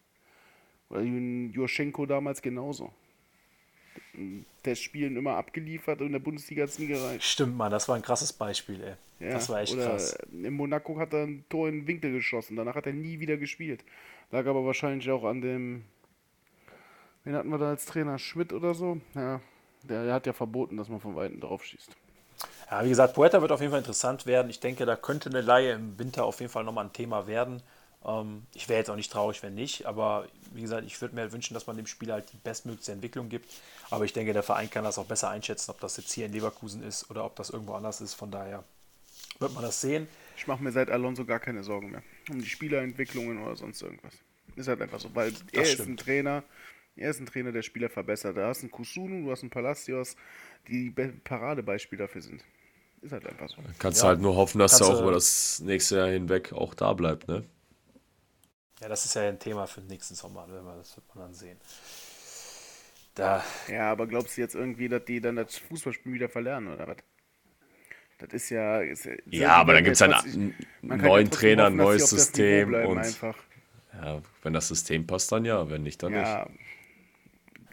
Oder 0.88 1.02
Joschenko 1.02 2.06
damals 2.06 2.40
genauso. 2.42 2.92
Testspielen 4.62 5.16
immer 5.16 5.36
abgeliefert 5.36 6.00
und 6.00 6.06
in 6.08 6.12
der 6.12 6.18
Bundesliga 6.18 6.62
hat 6.62 6.70
es 6.70 6.78
nie 6.78 6.86
gereicht. 6.86 7.22
Stimmt, 7.24 7.56
Mann, 7.56 7.70
das 7.70 7.88
war 7.88 7.96
ein 7.96 8.02
krasses 8.02 8.32
Beispiel, 8.32 8.82
ey. 8.82 8.94
Ja, 9.18 9.34
das 9.34 9.48
war 9.48 9.60
echt 9.60 9.74
oder 9.74 9.86
krass. 9.86 10.18
In 10.32 10.52
Monaco 10.54 10.98
hat 10.98 11.12
er 11.14 11.24
ein 11.24 11.44
Tor 11.48 11.68
in 11.68 11.80
den 11.80 11.86
Winkel 11.86 12.12
geschossen. 12.12 12.56
Danach 12.56 12.74
hat 12.74 12.86
er 12.86 12.92
nie 12.92 13.20
wieder 13.20 13.36
gespielt. 13.36 13.84
Lag 14.30 14.46
aber 14.46 14.64
wahrscheinlich 14.64 15.10
auch 15.10 15.24
an 15.24 15.40
dem. 15.40 15.84
Wen 17.24 17.34
hatten 17.34 17.48
wir 17.48 17.58
da 17.58 17.70
als 17.70 17.86
Trainer? 17.86 18.18
Schmidt 18.18 18.52
oder 18.52 18.74
so? 18.74 19.00
Ja. 19.14 19.40
Der, 19.84 20.04
der 20.04 20.14
hat 20.14 20.26
ja 20.26 20.32
verboten, 20.32 20.76
dass 20.76 20.88
man 20.88 21.00
von 21.00 21.16
Weitem 21.16 21.40
drauf 21.40 21.64
schießt. 21.64 21.96
Ja, 22.70 22.84
wie 22.84 22.88
gesagt, 22.88 23.14
Puerta 23.14 23.40
wird 23.40 23.52
auf 23.52 23.60
jeden 23.60 23.70
Fall 23.70 23.80
interessant 23.80 24.26
werden. 24.26 24.50
Ich 24.50 24.60
denke, 24.60 24.84
da 24.84 24.96
könnte 24.96 25.30
eine 25.30 25.40
Laie 25.40 25.72
im 25.72 25.98
Winter 25.98 26.24
auf 26.24 26.40
jeden 26.40 26.52
Fall 26.52 26.64
nochmal 26.64 26.84
ein 26.86 26.92
Thema 26.92 27.26
werden. 27.26 27.62
Ähm, 28.06 28.46
ich 28.54 28.68
wäre 28.68 28.78
jetzt 28.78 28.88
auch 28.90 28.96
nicht 28.96 29.10
traurig, 29.10 29.42
wenn 29.42 29.54
nicht. 29.54 29.86
Aber 29.86 30.28
wie 30.52 30.62
gesagt, 30.62 30.86
ich 30.86 31.00
würde 31.00 31.14
mir 31.14 31.32
wünschen, 31.32 31.54
dass 31.54 31.66
man 31.66 31.76
dem 31.76 31.86
Spieler 31.86 32.14
halt 32.14 32.32
die 32.32 32.36
bestmögliche 32.36 32.92
Entwicklung 32.92 33.28
gibt. 33.28 33.50
Aber 33.90 34.04
ich 34.04 34.12
denke, 34.12 34.32
der 34.32 34.42
Verein 34.42 34.70
kann 34.70 34.84
das 34.84 34.98
auch 34.98 35.06
besser 35.06 35.28
einschätzen, 35.30 35.70
ob 35.70 35.80
das 35.80 35.96
jetzt 35.96 36.12
hier 36.12 36.26
in 36.26 36.32
Leverkusen 36.32 36.82
ist 36.82 37.10
oder 37.10 37.24
ob 37.24 37.36
das 37.36 37.50
irgendwo 37.50 37.74
anders 37.74 38.00
ist. 38.00 38.14
Von 38.14 38.30
daher 38.30 38.64
wird 39.38 39.52
man 39.54 39.62
das 39.62 39.80
sehen. 39.80 40.06
Ich 40.36 40.46
mache 40.46 40.62
mir 40.62 40.72
seit 40.72 40.90
Alonso 40.90 41.24
gar 41.24 41.40
keine 41.40 41.64
Sorgen 41.64 41.90
mehr. 41.90 42.02
Um 42.30 42.38
die 42.40 42.48
Spielerentwicklungen 42.48 43.42
oder 43.42 43.56
sonst 43.56 43.82
irgendwas. 43.82 44.14
Ist 44.54 44.68
halt 44.68 44.80
einfach 44.82 45.00
so. 45.00 45.14
Weil 45.14 45.32
er 45.52 45.62
ist 45.62 45.72
ein 45.80 45.84
stimmt. 45.84 46.00
Trainer. 46.00 46.42
Er 46.94 47.10
ist 47.10 47.20
ein 47.20 47.26
Trainer, 47.26 47.52
der 47.52 47.62
Spieler 47.62 47.90
verbessert. 47.90 48.36
Da 48.36 48.46
hast 48.48 48.62
einen 48.62 48.70
Kusunu, 48.70 49.24
du 49.26 49.30
hast 49.30 49.42
einen 49.42 49.50
Palacios, 49.50 50.16
die 50.68 50.90
Be- 50.90 51.12
Paradebeispiel 51.24 51.98
dafür 51.98 52.22
sind. 52.22 52.42
Ist 53.02 53.12
halt 53.12 53.26
einfach 53.26 53.48
so. 53.50 53.56
Kannst 53.78 54.00
Ja. 54.02 54.08
halt 54.08 54.20
nur 54.20 54.34
hoffen, 54.36 54.58
dass 54.58 54.80
er 54.80 54.86
auch 54.86 55.02
über 55.02 55.12
das 55.12 55.60
nächste 55.60 55.96
Jahr 55.98 56.08
hinweg 56.08 56.52
auch 56.54 56.72
da 56.72 56.94
bleibt, 56.94 57.28
ne? 57.28 57.44
Ja, 58.80 58.88
das 58.88 59.04
ist 59.04 59.14
ja 59.14 59.22
ein 59.28 59.38
Thema 59.38 59.66
für 59.66 59.80
den 59.80 59.88
nächsten 59.88 60.14
Sommer. 60.14 60.46
wenn 60.48 60.64
wir- 60.64 60.76
Das 60.76 60.96
wird 60.96 61.06
man 61.14 61.24
dann 61.26 61.34
sehen. 61.34 61.58
Da, 63.14 63.42
Ja, 63.68 63.90
aber 63.92 64.06
glaubst 64.06 64.36
du 64.36 64.42
jetzt 64.42 64.54
irgendwie, 64.54 64.88
dass 64.88 65.04
die 65.06 65.20
dann 65.20 65.36
das 65.36 65.56
Fußballspiel 65.56 66.12
wieder 66.12 66.28
verlernen 66.28 66.74
oder 66.74 66.86
was? 66.86 66.96
Das 68.18 68.32
ist 68.32 68.50
ja. 68.50 68.80
Ist 68.80 69.04
ja, 69.06 69.14
Ja, 69.30 69.52
aber 69.56 69.74
dann 69.74 69.84
gibt 69.84 69.96
es 69.96 70.02
einen 70.02 70.54
man 70.82 71.00
neuen 71.00 71.30
Trainer, 71.30 71.64
ein 71.66 71.72
hoffen, 71.72 71.76
neues 71.78 72.10
System 72.10 72.74
und 72.74 72.98
Einfach. 72.98 73.36
ja, 73.94 74.20
wenn 74.42 74.52
das 74.52 74.68
System 74.68 75.06
passt, 75.06 75.32
dann 75.32 75.44
ja, 75.46 75.68
wenn 75.70 75.82
nicht, 75.82 76.02
dann 76.02 76.12
nicht. 76.12 76.22
Ja, 76.22 76.48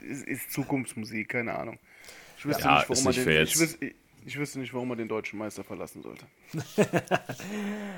ist, 0.01 0.25
ist 0.25 0.51
Zukunftsmusik, 0.51 1.29
keine 1.29 1.53
Ahnung. 1.55 1.79
Ich 2.37 2.45
wüsste 2.45 2.63
Ja, 2.63 2.75
nicht, 2.75 2.89
warum 2.89 2.93
ist 2.93 3.03
man 3.03 3.11
nicht 3.13 3.17
den, 3.19 3.23
für 3.25 3.31
ich, 3.41 3.49
jetzt. 3.51 3.59
wüsste, 3.61 3.93
ich, 4.25 4.37
wüsste 4.37 4.59
nicht, 4.59 4.73
warum 4.73 4.87
man 4.87 4.97
den 4.97 5.07
deutschen 5.07 5.39
Meister 5.39 5.63
verlassen 5.63 6.01
sollte. 6.03 6.25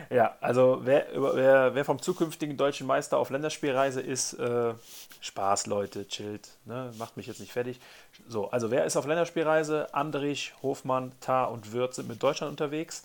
Ja, 0.09 0.35
also 0.39 0.81
wer, 0.83 1.07
wer, 1.13 1.73
wer 1.73 1.85
vom 1.85 2.01
zukünftigen 2.01 2.57
deutschen 2.57 2.85
Meister 2.85 3.17
auf 3.17 3.31
Länderspielreise 3.31 4.01
ist, 4.01 4.33
äh, 4.33 4.73
Spaß, 5.19 5.65
Leute, 5.65 6.07
chillt, 6.07 6.49
ne? 6.65 6.91
macht 6.97 7.17
mich 7.17 7.25
jetzt 7.25 7.39
nicht 7.39 7.51
fertig. 7.51 7.79
So, 8.27 8.51
also 8.51 8.69
wer 8.69 8.85
ist 8.85 8.97
auf 8.97 9.07
Länderspielreise? 9.07 9.93
Andrich, 9.93 10.53
Hofmann, 10.61 11.11
Tar 11.21 11.51
und 11.51 11.73
Wirth 11.73 11.95
sind 11.95 12.07
mit 12.07 12.21
Deutschland 12.21 12.51
unterwegs. 12.51 13.03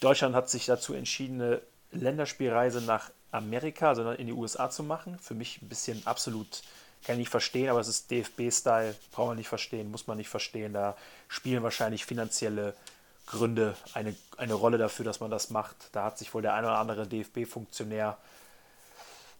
Deutschland 0.00 0.34
hat 0.34 0.50
sich 0.50 0.66
dazu 0.66 0.94
entschieden, 0.94 1.40
eine 1.40 1.62
Länderspielreise 1.92 2.82
nach 2.82 3.10
Amerika, 3.30 3.94
sondern 3.94 4.16
in 4.16 4.26
die 4.26 4.32
USA 4.32 4.70
zu 4.70 4.82
machen. 4.82 5.18
Für 5.20 5.34
mich 5.34 5.62
ein 5.62 5.68
bisschen 5.68 6.06
absolut, 6.06 6.62
kann 7.06 7.14
ich 7.14 7.20
nicht 7.20 7.30
verstehen, 7.30 7.70
aber 7.70 7.78
es 7.78 7.86
ist 7.86 8.10
DFB-Style, 8.10 8.96
braucht 9.12 9.28
man 9.28 9.36
nicht 9.36 9.48
verstehen, 9.48 9.92
muss 9.92 10.08
man 10.08 10.16
nicht 10.16 10.28
verstehen. 10.28 10.72
Da 10.72 10.96
spielen 11.28 11.62
wahrscheinlich 11.62 12.04
finanzielle 12.04 12.74
Gründe 13.26 13.76
eine, 13.94 14.14
eine 14.36 14.54
Rolle 14.54 14.76
dafür, 14.76 15.04
dass 15.04 15.20
man 15.20 15.30
das 15.30 15.50
macht. 15.50 15.76
Da 15.92 16.02
hat 16.02 16.18
sich 16.18 16.34
wohl 16.34 16.42
der 16.42 16.54
ein 16.54 16.64
oder 16.64 16.78
andere 16.78 17.06
DFB-Funktionär, 17.06 18.16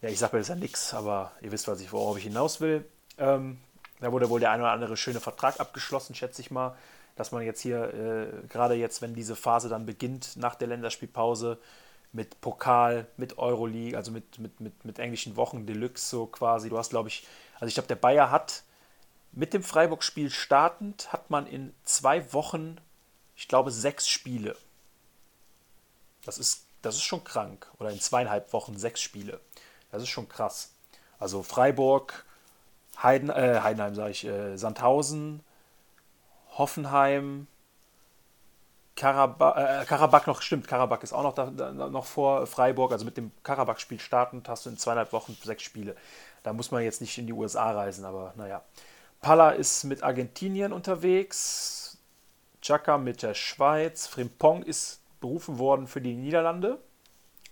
ja, 0.00 0.08
ich 0.08 0.18
sage 0.18 0.36
mir 0.36 0.40
das 0.42 0.48
ja 0.48 0.54
nichts, 0.54 0.94
aber 0.94 1.32
ihr 1.40 1.50
wisst, 1.50 1.66
was 1.66 1.80
ich, 1.80 1.92
worauf 1.92 2.16
ich 2.16 2.24
hinaus 2.24 2.60
will. 2.60 2.84
Ähm, 3.18 3.58
da 3.98 4.12
wurde 4.12 4.30
wohl 4.30 4.38
der 4.38 4.52
ein 4.52 4.60
oder 4.60 4.70
andere 4.70 4.96
schöne 4.96 5.20
Vertrag 5.20 5.58
abgeschlossen, 5.58 6.14
schätze 6.14 6.42
ich 6.42 6.52
mal, 6.52 6.76
dass 7.16 7.32
man 7.32 7.42
jetzt 7.42 7.62
hier, 7.62 7.92
äh, 7.94 8.46
gerade 8.48 8.74
jetzt, 8.74 9.02
wenn 9.02 9.14
diese 9.14 9.34
Phase 9.34 9.68
dann 9.68 9.86
beginnt, 9.86 10.36
nach 10.36 10.54
der 10.54 10.68
Länderspielpause, 10.68 11.58
mit 12.12 12.40
Pokal, 12.40 13.06
mit 13.16 13.38
Euroleague, 13.38 13.96
also 13.96 14.10
mit, 14.12 14.38
mit, 14.38 14.60
mit, 14.60 14.84
mit 14.84 14.98
englischen 14.98 15.36
Wochen 15.36 15.66
Deluxe 15.66 16.08
so 16.08 16.26
quasi. 16.26 16.68
Du 16.68 16.78
hast, 16.78 16.90
glaube 16.90 17.08
ich, 17.08 17.26
also 17.56 17.66
ich 17.66 17.74
glaube, 17.74 17.88
der 17.88 17.96
Bayer 17.96 18.30
hat 18.30 18.62
mit 19.32 19.52
dem 19.52 19.62
Freiburg-Spiel 19.62 20.30
startend, 20.30 21.12
hat 21.12 21.30
man 21.30 21.46
in 21.46 21.74
zwei 21.84 22.32
Wochen, 22.32 22.78
ich 23.34 23.48
glaube, 23.48 23.70
sechs 23.70 24.08
Spiele. 24.08 24.56
Das 26.24 26.38
ist, 26.38 26.66
das 26.82 26.96
ist 26.96 27.04
schon 27.04 27.22
krank. 27.22 27.70
Oder 27.78 27.90
in 27.90 28.00
zweieinhalb 28.00 28.52
Wochen 28.52 28.76
sechs 28.78 29.00
Spiele. 29.00 29.40
Das 29.92 30.02
ist 30.02 30.08
schon 30.08 30.28
krass. 30.28 30.72
Also 31.18 31.42
Freiburg, 31.42 32.24
Heiden, 33.02 33.30
äh, 33.30 33.60
Heidenheim, 33.62 33.94
sage 33.94 34.10
ich, 34.10 34.24
äh, 34.24 34.56
Sandhausen, 34.56 35.44
Hoffenheim, 36.56 37.46
Karabach, 38.96 39.56
äh, 39.56 39.84
Karabach 39.84 40.26
noch, 40.26 40.40
stimmt, 40.40 40.66
Karabach 40.66 41.02
ist 41.02 41.12
auch 41.12 41.22
noch, 41.22 41.34
da, 41.34 41.46
da, 41.50 41.72
noch 41.72 42.06
vor 42.06 42.46
Freiburg. 42.46 42.92
Also 42.92 43.04
mit 43.04 43.18
dem 43.18 43.30
Karabach-Spiel 43.42 44.00
startend 44.00 44.48
hast 44.48 44.64
du 44.64 44.70
in 44.70 44.78
zweieinhalb 44.78 45.12
Wochen 45.12 45.36
sechs 45.42 45.62
Spiele. 45.62 45.94
Da 46.46 46.52
muss 46.52 46.70
man 46.70 46.84
jetzt 46.84 47.00
nicht 47.00 47.18
in 47.18 47.26
die 47.26 47.32
USA 47.32 47.72
reisen, 47.72 48.04
aber 48.04 48.32
naja. 48.36 48.62
Palla 49.20 49.50
ist 49.50 49.82
mit 49.82 50.04
Argentinien 50.04 50.72
unterwegs, 50.72 51.98
Chaka 52.62 52.98
mit 52.98 53.22
der 53.22 53.34
Schweiz, 53.34 54.06
Frimpong 54.06 54.62
ist 54.62 55.00
berufen 55.18 55.58
worden 55.58 55.88
für 55.88 56.00
die 56.00 56.14
Niederlande. 56.14 56.78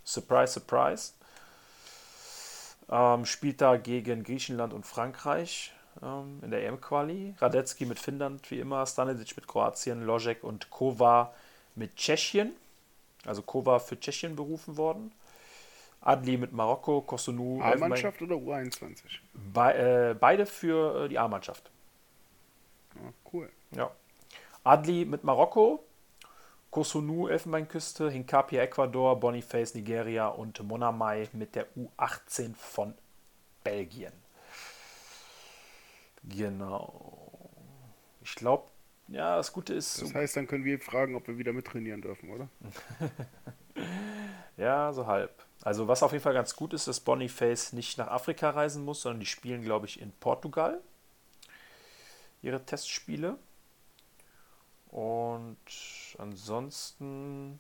Surprise, 0.04 0.52
surprise. 0.52 1.14
Ähm, 2.88 3.26
spielt 3.26 3.60
da 3.60 3.78
gegen 3.78 4.22
Griechenland 4.22 4.72
und 4.72 4.86
Frankreich. 4.86 5.72
ähm, 6.00 6.38
in 6.42 6.52
der 6.52 6.64
EM-Quali. 6.64 7.34
Radetzky 7.40 7.86
mit 7.86 7.98
Finnland 7.98 8.48
wie 8.52 8.60
immer, 8.60 8.86
Stanisic 8.86 9.34
mit 9.34 9.48
Kroatien, 9.48 10.06
Lojek 10.06 10.44
und 10.44 10.70
Kova 10.70 11.34
mit 11.74 11.96
Tschechien. 11.96 12.52
Also 13.26 13.42
Kova 13.42 13.80
für 13.80 13.98
Tschechien 13.98 14.36
berufen 14.36 14.76
worden. 14.76 15.10
Adli 16.04 16.36
mit 16.36 16.52
Marokko, 16.52 17.00
Kosunu. 17.00 17.62
A-Mannschaft 17.62 18.20
oder 18.20 18.36
U21? 18.36 19.20
Be 19.32 20.10
äh, 20.10 20.14
beide 20.14 20.44
für 20.44 21.04
äh, 21.04 21.08
die 21.08 21.18
A-Mannschaft. 21.18 21.70
Ja, 22.94 23.12
cool. 23.32 23.50
Ja. 23.70 23.90
Adli 24.64 25.06
mit 25.06 25.24
Marokko, 25.24 25.82
Kosunu 26.70 27.28
Elfenbeinküste, 27.28 28.10
Hinkapia 28.10 28.62
Ecuador, 28.62 29.18
Boniface 29.18 29.74
Nigeria 29.74 30.28
und 30.28 30.62
Monamai 30.62 31.28
mit 31.32 31.54
der 31.54 31.68
U18 31.74 32.54
von 32.54 32.94
Belgien. 33.62 34.12
Genau. 36.22 37.48
Ich 38.22 38.34
glaube, 38.34 38.64
ja, 39.08 39.36
das 39.36 39.52
Gute 39.52 39.74
ist. 39.74 40.02
Das 40.02 40.14
heißt, 40.14 40.36
dann 40.36 40.46
können 40.46 40.64
wir 40.64 40.78
fragen, 40.78 41.14
ob 41.14 41.28
wir 41.28 41.38
wieder 41.38 41.52
mittrainieren 41.52 42.02
dürfen, 42.02 42.30
oder? 42.30 42.48
ja, 44.56 44.92
so 44.92 45.06
halb. 45.06 45.43
Also, 45.64 45.88
was 45.88 46.02
auf 46.02 46.12
jeden 46.12 46.22
Fall 46.22 46.34
ganz 46.34 46.54
gut 46.54 46.74
ist, 46.74 46.86
dass 46.88 47.00
Boniface 47.00 47.72
nicht 47.72 47.96
nach 47.96 48.08
Afrika 48.08 48.50
reisen 48.50 48.84
muss, 48.84 49.00
sondern 49.00 49.20
die 49.20 49.26
spielen, 49.26 49.62
glaube 49.62 49.86
ich, 49.86 49.98
in 49.98 50.12
Portugal 50.12 50.78
ihre 52.42 52.62
Testspiele. 52.64 53.38
Und 54.88 55.56
ansonsten. 56.18 57.58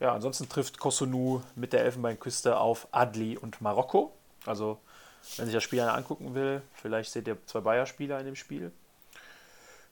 Ja, 0.00 0.12
ansonsten 0.12 0.48
trifft 0.48 0.78
Kosunu 0.78 1.42
mit 1.54 1.72
der 1.72 1.84
Elfenbeinküste 1.84 2.58
auf 2.58 2.88
Adli 2.90 3.38
und 3.38 3.60
Marokko. 3.60 4.12
Also, 4.44 4.80
wenn 5.36 5.46
sich 5.46 5.54
das 5.54 5.62
Spiel 5.62 5.80
einer 5.80 5.94
angucken 5.94 6.34
will, 6.34 6.60
vielleicht 6.72 7.12
seht 7.12 7.28
ihr 7.28 7.38
zwei 7.46 7.60
Bayer-Spieler 7.60 8.18
in 8.18 8.26
dem 8.26 8.36
Spiel. 8.36 8.72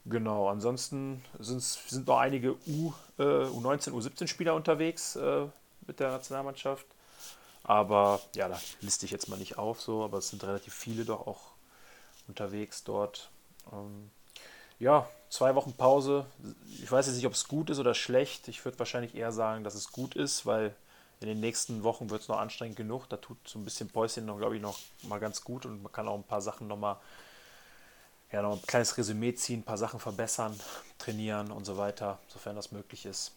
Genau, 0.05 0.49
ansonsten 0.49 1.23
sind 1.39 2.05
noch 2.07 2.19
einige 2.19 2.55
U, 2.67 2.93
äh, 3.17 3.23
U19, 3.23 3.91
U17-Spieler 3.91 4.53
unterwegs 4.53 5.15
äh, 5.15 5.47
mit 5.87 5.99
der 5.99 6.11
Nationalmannschaft. 6.11 6.85
Aber 7.63 8.19
ja, 8.35 8.49
da 8.49 8.59
liste 8.81 9.05
ich 9.05 9.11
jetzt 9.11 9.29
mal 9.29 9.37
nicht 9.39 9.57
auf, 9.57 9.81
so, 9.81 10.03
aber 10.03 10.17
es 10.17 10.29
sind 10.29 10.43
relativ 10.43 10.73
viele 10.73 11.05
doch 11.05 11.27
auch 11.27 11.51
unterwegs 12.27 12.83
dort. 12.83 13.29
Ähm, 13.71 14.09
ja, 14.79 15.07
zwei 15.29 15.55
Wochen 15.55 15.73
Pause. 15.73 16.25
Ich 16.81 16.91
weiß 16.91 17.07
jetzt 17.07 17.15
nicht, 17.15 17.25
ob 17.25 17.33
es 17.33 17.47
gut 17.47 17.69
ist 17.69 17.79
oder 17.79 17.93
schlecht. 17.93 18.47
Ich 18.49 18.63
würde 18.65 18.79
wahrscheinlich 18.79 19.15
eher 19.15 19.31
sagen, 19.31 19.63
dass 19.63 19.75
es 19.75 19.91
gut 19.91 20.15
ist, 20.15 20.45
weil 20.45 20.75
in 21.21 21.27
den 21.27 21.39
nächsten 21.39 21.83
Wochen 21.83 22.09
wird 22.09 22.21
es 22.21 22.27
noch 22.27 22.37
anstrengend 22.37 22.75
genug. 22.75 23.07
Da 23.07 23.17
tut 23.17 23.37
so 23.47 23.57
ein 23.57 23.63
bisschen 23.63 23.89
Päuschen 23.89 24.25
noch, 24.25 24.37
glaube 24.37 24.57
ich, 24.57 24.61
noch 24.61 24.77
mal 25.03 25.19
ganz 25.19 25.43
gut 25.43 25.65
und 25.65 25.83
man 25.83 25.91
kann 25.91 26.07
auch 26.07 26.15
ein 26.15 26.23
paar 26.23 26.41
Sachen 26.41 26.67
noch 26.67 26.77
mal, 26.77 26.99
ja, 28.31 28.41
noch 28.41 28.53
ein 28.53 28.61
kleines 28.63 28.97
Resümee 28.97 29.33
ziehen, 29.35 29.61
ein 29.61 29.63
paar 29.63 29.77
Sachen 29.77 30.01
verbessern, 30.01 30.59
trainieren 30.97 31.51
und 31.51 31.65
so 31.65 31.77
weiter, 31.77 32.19
sofern 32.27 32.57
das 32.57 32.71
möglich 32.71 33.05
ist. 33.05 33.31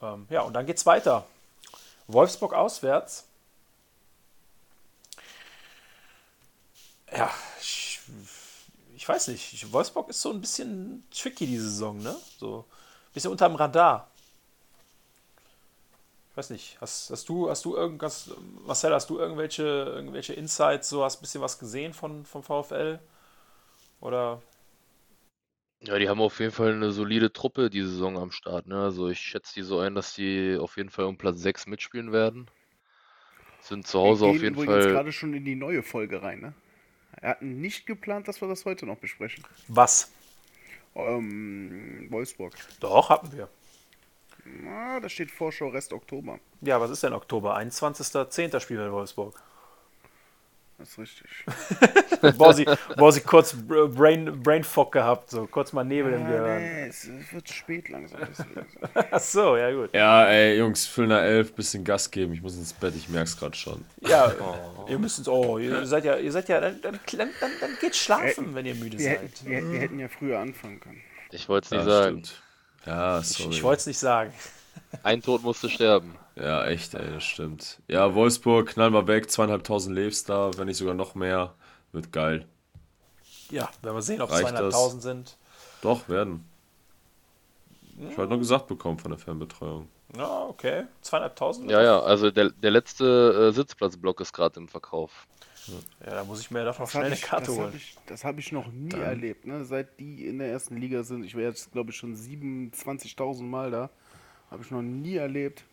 Ähm, 0.00 0.26
ja, 0.30 0.40
und 0.42 0.54
dann 0.54 0.64
geht 0.64 0.78
es 0.78 0.86
weiter. 0.86 1.26
Wolfsburg 2.08 2.54
auswärts. 2.54 3.26
Ja, 7.14 7.30
ich, 7.60 8.00
ich 8.96 9.08
weiß 9.08 9.28
nicht. 9.28 9.72
Wolfsburg 9.72 10.08
ist 10.08 10.20
so 10.20 10.30
ein 10.30 10.40
bisschen 10.40 11.06
tricky 11.10 11.46
diese 11.46 11.70
Saison, 11.70 11.98
ne? 12.02 12.16
So 12.38 12.64
ein 12.68 13.12
bisschen 13.12 13.30
unterm 13.30 13.54
Radar. 13.54 14.10
Ich 16.30 16.36
weiß 16.36 16.50
nicht. 16.50 16.80
Hast, 16.80 17.10
hast 17.10 17.28
du, 17.28 17.50
hast 17.50 17.64
du 17.64 17.76
irgendwas, 17.76 18.30
Marcel, 18.66 18.94
hast 18.94 19.10
du 19.10 19.18
irgendwelche, 19.18 19.62
irgendwelche 19.62 20.32
Insights, 20.34 20.88
so 20.88 21.04
hast 21.04 21.18
ein 21.18 21.22
bisschen 21.22 21.42
was 21.42 21.58
gesehen 21.58 21.92
von, 21.94 22.24
vom 22.24 22.42
VfL? 22.42 23.00
Oder 24.00 24.40
ja, 25.80 25.98
die 25.98 26.08
haben 26.08 26.20
auf 26.20 26.40
jeden 26.40 26.52
Fall 26.52 26.72
eine 26.72 26.90
solide 26.90 27.32
Truppe 27.32 27.70
die 27.70 27.82
Saison 27.82 28.18
am 28.18 28.32
Start. 28.32 28.66
Ne? 28.66 28.80
Also 28.80 29.08
ich 29.08 29.20
schätze 29.20 29.54
die 29.54 29.62
so 29.62 29.78
ein, 29.78 29.94
dass 29.94 30.14
die 30.14 30.56
auf 30.60 30.76
jeden 30.76 30.90
Fall 30.90 31.04
um 31.04 31.16
Platz 31.16 31.40
6 31.40 31.66
mitspielen 31.66 32.12
werden. 32.12 32.48
Sind 33.60 33.86
zu 33.86 33.98
Hause 33.98 34.26
wir 34.26 34.30
auf 34.30 34.42
jeden 34.42 34.56
Fall. 34.56 34.80
jetzt 34.80 34.88
gerade 34.88 35.12
schon 35.12 35.34
in 35.34 35.44
die 35.44 35.54
neue 35.54 35.82
Folge 35.82 36.22
rein, 36.22 36.40
ne? 36.40 36.54
Er 37.20 37.30
hat 37.30 37.42
nicht 37.42 37.86
geplant, 37.86 38.28
dass 38.28 38.40
wir 38.40 38.48
das 38.48 38.64
heute 38.64 38.86
noch 38.86 38.98
besprechen. 38.98 39.44
Was? 39.66 40.12
Ähm, 40.94 42.06
Wolfsburg. 42.10 42.54
Doch, 42.80 43.10
hatten 43.10 43.32
wir. 43.32 43.48
Na, 44.44 45.00
da 45.00 45.08
steht 45.08 45.30
Vorschau 45.30 45.68
Rest 45.68 45.92
Oktober. 45.92 46.38
Ja, 46.60 46.80
was 46.80 46.90
ist 46.90 47.02
denn 47.02 47.12
Oktober? 47.12 47.56
21.10. 47.56 48.60
Spiel 48.60 48.78
in 48.78 48.92
Wolfsburg. 48.92 49.34
Das 50.78 50.90
ist 50.90 50.98
richtig. 50.98 51.26
Borsi, 52.38 52.64
Borsi 52.96 53.20
kurz 53.22 53.56
Brain, 53.56 54.40
Brain 54.42 54.62
Fog 54.62 54.92
gehabt, 54.92 55.30
so 55.30 55.48
kurz 55.48 55.72
mal 55.72 55.82
Nebel 55.82 56.12
ja, 56.12 56.18
im 56.18 56.26
Gehirn. 56.26 56.62
Nee, 56.62 56.86
es 56.86 57.10
wird 57.32 57.48
spät 57.48 57.88
langsam. 57.88 58.20
Ach 59.10 59.18
so, 59.18 59.56
ja 59.56 59.72
gut. 59.72 59.92
Ja, 59.92 60.26
ey, 60.26 60.56
Jungs, 60.56 60.86
Füllner 60.86 61.20
11, 61.22 61.54
bisschen 61.54 61.82
Gas 61.82 62.08
geben. 62.12 62.32
Ich 62.32 62.42
muss 62.42 62.56
ins 62.56 62.72
Bett, 62.72 62.94
ich 62.94 63.08
merk's 63.08 63.36
gerade 63.36 63.56
schon. 63.56 63.84
Ja, 64.02 64.32
oh. 64.40 64.86
ihr 64.88 65.00
müsst 65.00 65.18
ins, 65.18 65.26
oh, 65.26 65.58
ihr 65.58 65.84
seid 65.84 66.04
ja, 66.04 66.16
ihr 66.16 66.30
seid 66.30 66.48
ja, 66.48 66.60
dann, 66.60 66.80
dann, 66.80 67.00
dann, 67.08 67.30
dann 67.60 67.70
geht 67.80 67.96
schlafen, 67.96 68.52
äh, 68.52 68.54
wenn 68.54 68.66
ihr 68.66 68.76
müde 68.76 68.98
wir 68.98 69.04
seid. 69.04 69.44
Wir, 69.44 69.72
wir, 69.72 69.80
hätten 69.80 69.98
ja 69.98 70.06
früher 70.06 70.38
anfangen 70.38 70.78
können. 70.78 71.00
Ich 71.32 71.48
wollte 71.48 71.64
es 71.64 71.70
nicht 71.72 71.86
ja, 71.88 72.02
sagen. 72.02 72.24
Stimmt. 72.24 72.42
Ja, 72.86 73.22
sorry. 73.22 73.50
Ich, 73.50 73.56
ich 73.56 73.62
wollte 73.64 73.80
es 73.80 73.86
nicht 73.86 73.98
sagen. 73.98 74.32
Ein 75.02 75.22
Tod 75.22 75.42
musste 75.42 75.68
sterben. 75.68 76.14
Ja, 76.40 76.64
echt, 76.66 76.94
ey, 76.94 77.10
das 77.14 77.24
stimmt. 77.24 77.80
Ja, 77.88 78.14
Wolfsburg, 78.14 78.68
knall 78.68 78.90
mal 78.90 79.06
weg, 79.08 79.30
zweieinhalbtausend 79.30 79.94
lebst 79.94 80.28
da, 80.28 80.50
wenn 80.56 80.66
nicht 80.66 80.76
sogar 80.76 80.94
noch 80.94 81.14
mehr. 81.14 81.54
Wird 81.92 82.12
geil. 82.12 82.46
Ja, 83.50 83.68
werden 83.82 83.96
wir 83.96 84.02
sehen, 84.02 84.20
ob 84.20 84.30
es 84.30 84.40
zweieinhalbtausend 84.40 85.02
sind. 85.02 85.36
Doch, 85.82 86.08
werden. 86.08 86.44
Ich 87.98 88.16
habe 88.16 88.28
noch 88.28 88.38
gesagt 88.38 88.68
bekommen 88.68 88.98
von 88.98 89.10
der 89.10 89.18
Fernbetreuung. 89.18 89.88
Ja, 90.16 90.44
okay. 90.44 90.84
Zweieinhalbtausend? 91.00 91.70
Ja, 91.70 91.82
ja, 91.82 92.00
also 92.00 92.30
der, 92.30 92.50
der 92.50 92.70
letzte 92.70 93.48
äh, 93.48 93.52
Sitzplatzblock 93.52 94.20
ist 94.20 94.32
gerade 94.32 94.60
im 94.60 94.68
Verkauf. 94.68 95.26
Ja, 96.04 96.14
da 96.14 96.24
muss 96.24 96.40
ich 96.40 96.50
mir 96.50 96.64
doch 96.64 96.78
noch 96.78 96.88
schnell 96.88 97.04
eine 97.04 97.16
Karte 97.16 97.52
holen. 97.52 97.78
das 98.06 98.24
habe 98.24 98.40
ich 98.40 98.52
noch 98.52 98.68
nie 98.68 98.88
Dann. 98.90 99.02
erlebt, 99.02 99.46
ne? 99.46 99.64
Seit 99.64 99.98
die 99.98 100.26
in 100.26 100.38
der 100.38 100.50
ersten 100.50 100.76
Liga 100.76 101.02
sind. 101.02 101.24
Ich 101.24 101.34
wäre 101.34 101.48
jetzt, 101.48 101.72
glaube 101.72 101.90
ich, 101.90 101.96
schon 101.96 102.16
27.000 102.16 103.42
Mal 103.42 103.70
da. 103.70 103.90
Habe 104.50 104.62
ich 104.62 104.70
noch 104.70 104.80
nie 104.82 105.16
erlebt, 105.16 105.64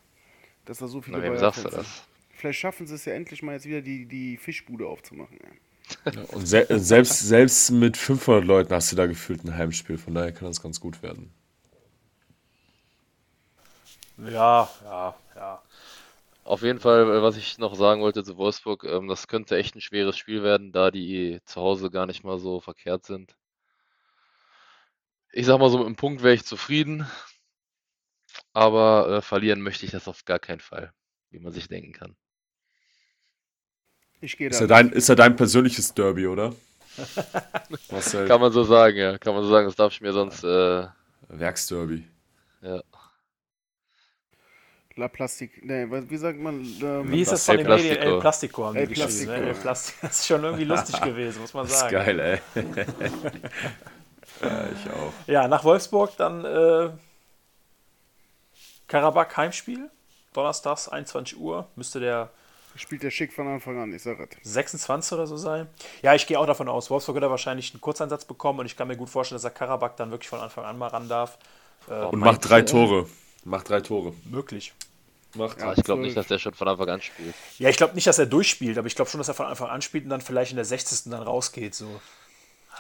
dass 0.66 0.80
da 0.80 0.88
so 0.88 1.02
viele 1.02 1.18
Na, 1.18 1.24
wem 1.24 1.38
sagst 1.38 1.66
du 1.66 1.70
das? 1.70 2.04
Vielleicht 2.30 2.60
schaffen 2.60 2.88
sie 2.88 2.96
es 2.96 3.06
ja 3.06 3.14
endlich 3.14 3.42
mal 3.42 3.54
jetzt 3.54 3.66
wieder 3.66 3.82
die, 3.82 4.06
die 4.06 4.38
Fischbude 4.38 4.88
aufzumachen. 4.88 5.38
Ja. 5.42 5.50
Ja, 6.12 6.24
und 6.24 6.48
se 6.48 6.66
selbst, 6.70 7.20
selbst 7.20 7.70
mit 7.72 7.98
500 7.98 8.44
Leuten 8.44 8.74
hast 8.74 8.92
du 8.92 8.96
da 8.96 9.06
gefühlt 9.06 9.44
ein 9.44 9.56
Heimspiel, 9.56 9.98
von 9.98 10.16
daher 10.16 10.32
kann 10.32 10.48
das 10.48 10.62
ganz 10.62 10.80
gut 10.80 11.04
werden. 11.04 11.32
Ja, 14.18 14.70
ja, 14.84 15.16
ja. 15.36 15.62
Auf 16.44 16.62
jeden 16.64 16.80
Fall, 16.80 17.04
äh, 17.04 17.22
was 17.22 17.38
ich 17.38 17.58
noch 17.58 17.76
sagen 17.76 18.02
wollte 18.02 18.24
zu 18.24 18.38
Wolfsburg, 18.38 18.84
ähm, 18.86 19.08
das 19.08 19.28
könnte 19.28 19.58
echt 19.58 19.76
ein 19.76 19.82
schweres 19.82 20.18
Spiel 20.18 20.44
werden, 20.44 20.72
da 20.72 20.92
die 20.92 21.42
zu 21.46 21.62
Hause 21.62 21.92
gar 21.92 22.06
nicht 22.06 22.24
mal 22.24 22.40
so 22.40 22.62
verkehrt 22.62 23.06
sind. 23.06 23.36
Ich 25.32 25.46
sag 25.46 25.60
mal 25.60 25.70
so, 25.70 25.78
mit 25.78 25.88
einem 25.88 25.96
Punkt 25.96 26.24
wäre 26.24 26.34
ich 26.34 26.46
zufrieden. 26.46 27.06
Aber 28.56 29.18
äh, 29.18 29.22
verlieren 29.22 29.60
möchte 29.60 29.86
ich 29.86 29.92
das 29.92 30.08
auf 30.08 30.24
gar 30.24 30.40
keinen 30.40 30.62
Fall, 30.62 30.94
wie 31.30 31.40
man 31.40 31.52
sich 31.52 31.68
denken 31.68 31.92
kann. 31.92 32.16
Ich 34.22 34.38
gehe 34.38 34.50
da. 34.50 34.56
Ist 34.56 34.62
ja, 34.62 34.68
dein, 34.68 34.94
ist 34.94 35.10
ja 35.10 35.16
dein 35.16 35.36
persönliches 35.36 35.94
Derby, 35.94 36.26
oder? 36.26 36.56
kann 38.28 38.40
man 38.40 38.54
so 38.54 38.64
sagen, 38.64 38.96
ja. 38.96 39.18
Kann 39.18 39.36
man 39.36 39.44
so 39.44 39.50
sagen, 39.50 39.68
das 39.68 39.76
darf 39.76 39.92
ich 39.92 40.00
mir 40.00 40.14
sonst. 40.14 40.46
Äh, 40.46 40.88
Werksderby. 41.28 42.08
Ja. 42.62 42.82
La 44.96 45.10
Plastik, 45.10 45.66
ne, 45.66 46.10
wie 46.10 46.16
sagt 46.16 46.40
man? 46.40 46.66
Ähm, 46.82 47.12
wie 47.12 47.20
ist 47.20 47.34
das 47.34 47.46
von 47.46 47.58
den 47.58 47.68
Medien? 47.68 47.98
El 47.98 48.20
Plastico 48.22 48.68
haben 48.68 48.78
die 48.78 48.88
geschrieben. 48.88 49.34
Ne? 49.34 49.48
El 49.50 49.54
Plastico. 49.56 49.98
Das 50.02 50.20
ist 50.20 50.28
schon 50.28 50.44
irgendwie 50.46 50.64
lustig 50.64 51.02
gewesen, 51.02 51.42
muss 51.42 51.54
man 51.54 51.68
sagen. 51.68 51.94
Das 51.94 52.02
ist 52.02 52.06
geil, 52.06 52.20
ey. 52.22 52.64
ja, 54.42 54.66
ich 54.74 54.90
auch. 54.94 55.14
Ja, 55.28 55.48
nach 55.50 55.66
Wolfsburg 55.66 56.16
dann 56.16 56.46
äh, 56.46 56.92
Karabakh 58.88 59.36
Heimspiel, 59.38 59.90
donnerstags 60.34 60.88
21 60.88 61.38
Uhr, 61.38 61.68
müsste 61.76 62.00
der. 62.00 62.30
Spielt 62.78 63.04
der 63.04 63.12
schick 63.12 63.32
von 63.32 63.48
Anfang 63.48 63.82
an, 63.82 63.94
ich 63.94 64.04
sag 64.04 64.20
es. 64.20 64.52
26 64.54 65.14
oder 65.14 65.28
so 65.28 65.38
sein. 65.38 65.68
Ja, 66.02 66.14
ich 66.14 66.28
gehe 66.28 66.38
auch 66.38 66.46
davon 66.46 66.68
aus, 66.68 66.90
Wolfsburg 66.90 67.16
wird 67.16 67.24
er 67.24 67.30
wahrscheinlich 67.30 67.74
einen 67.74 67.80
Kurzeinsatz 67.80 68.26
bekommen 68.26 68.60
und 68.60 68.66
ich 68.66 68.76
kann 68.76 68.90
mir 68.90 68.98
gut 68.98 69.10
vorstellen, 69.10 69.38
dass 69.38 69.46
er 69.46 69.52
Karabakh 69.52 69.96
dann 69.96 70.12
wirklich 70.12 70.28
von 70.28 70.42
Anfang 70.42 70.66
an 70.66 70.78
mal 70.78 70.88
ran 70.88 71.08
darf. 71.08 71.38
Äh, 71.88 71.94
und 71.94 72.20
macht 72.20 72.50
drei 72.50 72.64
Tore. 72.64 73.08
Macht 73.46 73.70
drei 73.70 73.80
Tore. 73.80 74.14
Möglich. 74.26 74.74
Macht 75.36 75.60
ja, 75.60 75.74
ich 75.74 75.84
glaube 75.84 76.02
nicht, 76.02 76.18
dass 76.18 76.28
der 76.28 76.38
schon 76.38 76.54
von 76.54 76.68
Anfang 76.68 76.90
an 76.90 77.02
spielt. 77.02 77.34
Ja, 77.60 77.70
ich 77.70 77.78
glaube 77.78 77.96
nicht, 77.96 78.08
dass 78.08 78.20
er 78.20 78.26
durchspielt, 78.26 78.78
aber 78.78 78.88
ich 78.88 78.96
glaube 78.96 79.10
schon, 79.10 79.20
dass 79.20 79.28
er 79.28 79.34
von 79.34 79.46
Anfang 79.46 79.70
an 79.70 79.82
spielt 79.82 80.04
und 80.04 80.10
dann 80.10 80.22
vielleicht 80.22 80.52
in 80.52 80.58
der 80.58 80.66
60. 80.66 81.12
dann 81.12 81.24
rausgeht. 81.24 81.76
So. 81.76 82.02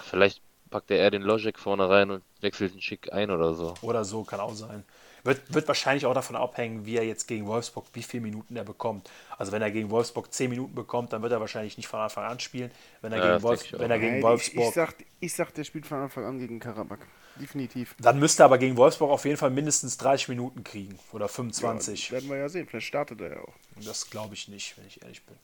Vielleicht 0.10 0.42
packt 0.72 0.92
er 0.92 0.98
eher 0.98 1.12
den 1.12 1.22
Logic 1.22 1.58
vorne 1.58 1.90
rein 1.90 2.12
und 2.12 2.24
wechselt 2.42 2.74
den 2.74 2.82
Schick 2.82 3.14
ein 3.14 3.32
oder 3.32 3.54
so. 3.54 3.76
Oder 3.82 4.04
so, 4.04 4.24
kann 4.24 4.40
auch 4.40 4.56
sein. 4.56 4.84
Wird, 5.26 5.54
wird 5.54 5.68
wahrscheinlich 5.68 6.06
auch 6.06 6.14
davon 6.14 6.36
abhängen, 6.36 6.86
wie 6.86 6.98
er 6.98 7.04
jetzt 7.04 7.28
gegen 7.28 7.48
Wolfsburg, 7.48 7.88
wie 7.94 8.04
viele 8.04 8.22
Minuten 8.22 8.56
er 8.56 8.64
bekommt. 8.64 9.10
Also 9.38 9.52
wenn 9.52 9.62
er 9.64 9.72
gegen 9.72 9.90
Wolfsburg 9.90 10.32
10 10.32 10.52
Minuten 10.52 10.76
bekommt, 10.76 11.14
dann 11.14 11.24
wird 11.24 11.32
er 11.32 11.40
wahrscheinlich 11.40 11.78
nicht 11.78 11.88
von 11.88 12.00
Anfang 12.00 12.26
an 12.26 12.40
spielen. 12.40 12.70
Wenn 13.02 13.12
er 13.12 13.18
Ja, 13.18 13.38
gegen, 13.40 13.46
auch. 13.46 13.80
wenn 13.80 13.90
er 13.90 13.98
gegen 14.00 14.14
Nein, 14.14 14.22
Wolfsburg. 14.22 14.62
Ich, 14.62 14.70
ich, 14.70 14.74
sag, 14.76 14.96
ich 15.20 15.34
sag, 15.34 15.52
der 15.56 15.64
spielt 15.64 15.88
von 15.88 15.98
Anfang 15.98 16.26
an 16.26 16.38
gegen 16.38 16.60
Karabakh. 16.60 17.00
Definitiv. 17.38 17.96
dann 18.00 18.20
müsste 18.20 18.44
er 18.44 18.46
aber 18.46 18.58
gegen 18.60 18.78
Wolfsburg 18.78 19.10
auf 19.12 19.26
jeden 19.26 19.38
Fall 19.38 19.50
mindestens 19.50 19.98
30 19.98 20.30
Minuten 20.30 20.64
kriegen. 20.64 20.98
Oder 21.12 21.28
25. 21.28 22.08
Ja, 22.10 22.14
werden 22.14 22.30
wir 22.30 22.38
ja 22.38 22.48
sehen. 22.48 22.68
Vielleicht 22.68 22.88
startet 22.88 23.20
er 23.20 23.30
ja 23.32 23.42
auch. 23.42 23.54
Das 23.84 24.10
glaube 24.10 24.36
ich 24.36 24.48
nicht, 24.48 24.78
wenn 24.78 24.86
ich 24.86 25.02
ehrlich 25.02 25.26
bin. 25.26 25.36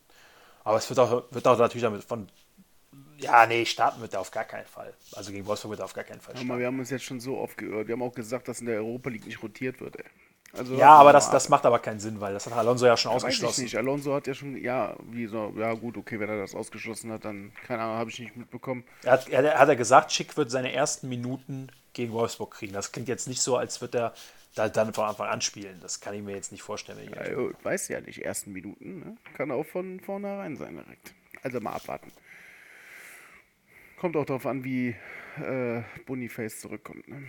Aber 0.64 0.78
es 0.78 0.88
wird 0.88 1.00
auch, 1.00 1.24
wird 1.30 1.46
auch 1.46 1.58
natürlich 1.58 1.82
damit 1.82 2.04
von. 2.04 2.28
Ja, 3.18 3.46
nee, 3.46 3.64
starten 3.64 4.00
wird 4.00 4.14
er 4.14 4.20
auf 4.20 4.30
gar 4.30 4.44
keinen 4.44 4.66
Fall. 4.66 4.92
Also 5.12 5.32
gegen 5.32 5.46
Wolfsburg 5.46 5.70
wird 5.72 5.80
er 5.80 5.84
auf 5.84 5.94
gar 5.94 6.04
keinen 6.04 6.20
Fall 6.20 6.34
Aber 6.34 6.44
starten. 6.44 6.60
wir 6.60 6.66
haben 6.66 6.78
uns 6.78 6.90
jetzt 6.90 7.04
schon 7.04 7.20
so 7.20 7.38
oft 7.38 7.56
gehört. 7.56 7.86
Wir 7.88 7.92
haben 7.94 8.02
auch 8.02 8.14
gesagt, 8.14 8.48
dass 8.48 8.60
in 8.60 8.66
der 8.66 8.76
Europa 8.76 9.10
League 9.10 9.26
nicht 9.26 9.42
rotiert 9.42 9.80
wird, 9.80 9.96
ey. 9.96 10.04
Also, 10.54 10.74
Ja, 10.74 10.90
aber 10.90 11.12
das, 11.12 11.30
das 11.30 11.48
macht 11.48 11.64
aber 11.64 11.78
keinen 11.78 11.98
Sinn, 12.00 12.20
weil 12.20 12.34
das 12.34 12.44
hat 12.46 12.52
Alonso 12.52 12.84
ja 12.86 12.96
schon 12.96 13.12
Weiß 13.12 13.22
ich 13.22 13.26
ausgeschlossen. 13.28 13.62
nicht. 13.64 13.76
Alonso 13.76 14.14
hat 14.14 14.26
ja 14.26 14.34
schon, 14.34 14.56
ja, 14.56 14.94
wie 15.10 15.26
so, 15.26 15.52
ja 15.56 15.72
gut, 15.74 15.96
okay, 15.96 16.20
wenn 16.20 16.28
er 16.28 16.38
das 16.40 16.54
ausgeschlossen 16.54 17.10
hat, 17.10 17.24
dann, 17.24 17.52
keine 17.66 17.82
Ahnung, 17.82 17.96
habe 17.96 18.10
ich 18.10 18.18
nicht 18.18 18.36
mitbekommen. 18.36 18.84
Er 19.02 19.12
hat, 19.12 19.28
er, 19.30 19.58
hat 19.58 19.68
er 19.68 19.76
gesagt, 19.76 20.12
Schick 20.12 20.36
wird 20.36 20.50
seine 20.50 20.72
ersten 20.72 21.08
Minuten 21.08 21.68
gegen 21.94 22.12
Wolfsburg 22.12 22.50
kriegen. 22.52 22.72
Das 22.74 22.92
klingt 22.92 23.08
jetzt 23.08 23.28
nicht 23.28 23.40
so, 23.40 23.56
als 23.56 23.80
wird 23.80 23.94
er 23.94 24.12
da 24.54 24.68
dann 24.68 24.92
von 24.92 25.06
Anfang 25.06 25.28
an 25.28 25.40
spielen. 25.40 25.78
Das 25.80 26.00
kann 26.00 26.14
ich 26.14 26.22
mir 26.22 26.34
jetzt 26.34 26.52
nicht 26.52 26.62
vorstellen. 26.62 27.10
Ja, 27.14 27.64
weiß 27.64 27.88
ja 27.88 28.00
nicht, 28.02 28.22
ersten 28.22 28.52
Minuten, 28.52 28.98
ne? 28.98 29.16
Kann 29.34 29.50
auch 29.50 29.64
von 29.64 30.00
vornherein 30.00 30.56
sein 30.56 30.74
direkt. 30.74 31.14
Also 31.42 31.60
mal 31.60 31.72
abwarten. 31.72 32.12
Kommt 34.02 34.16
auch 34.16 34.26
darauf 34.26 34.46
an, 34.46 34.64
wie 34.64 34.96
äh, 35.36 35.82
Boniface 36.06 36.58
zurückkommt, 36.58 37.06
ne? 37.06 37.22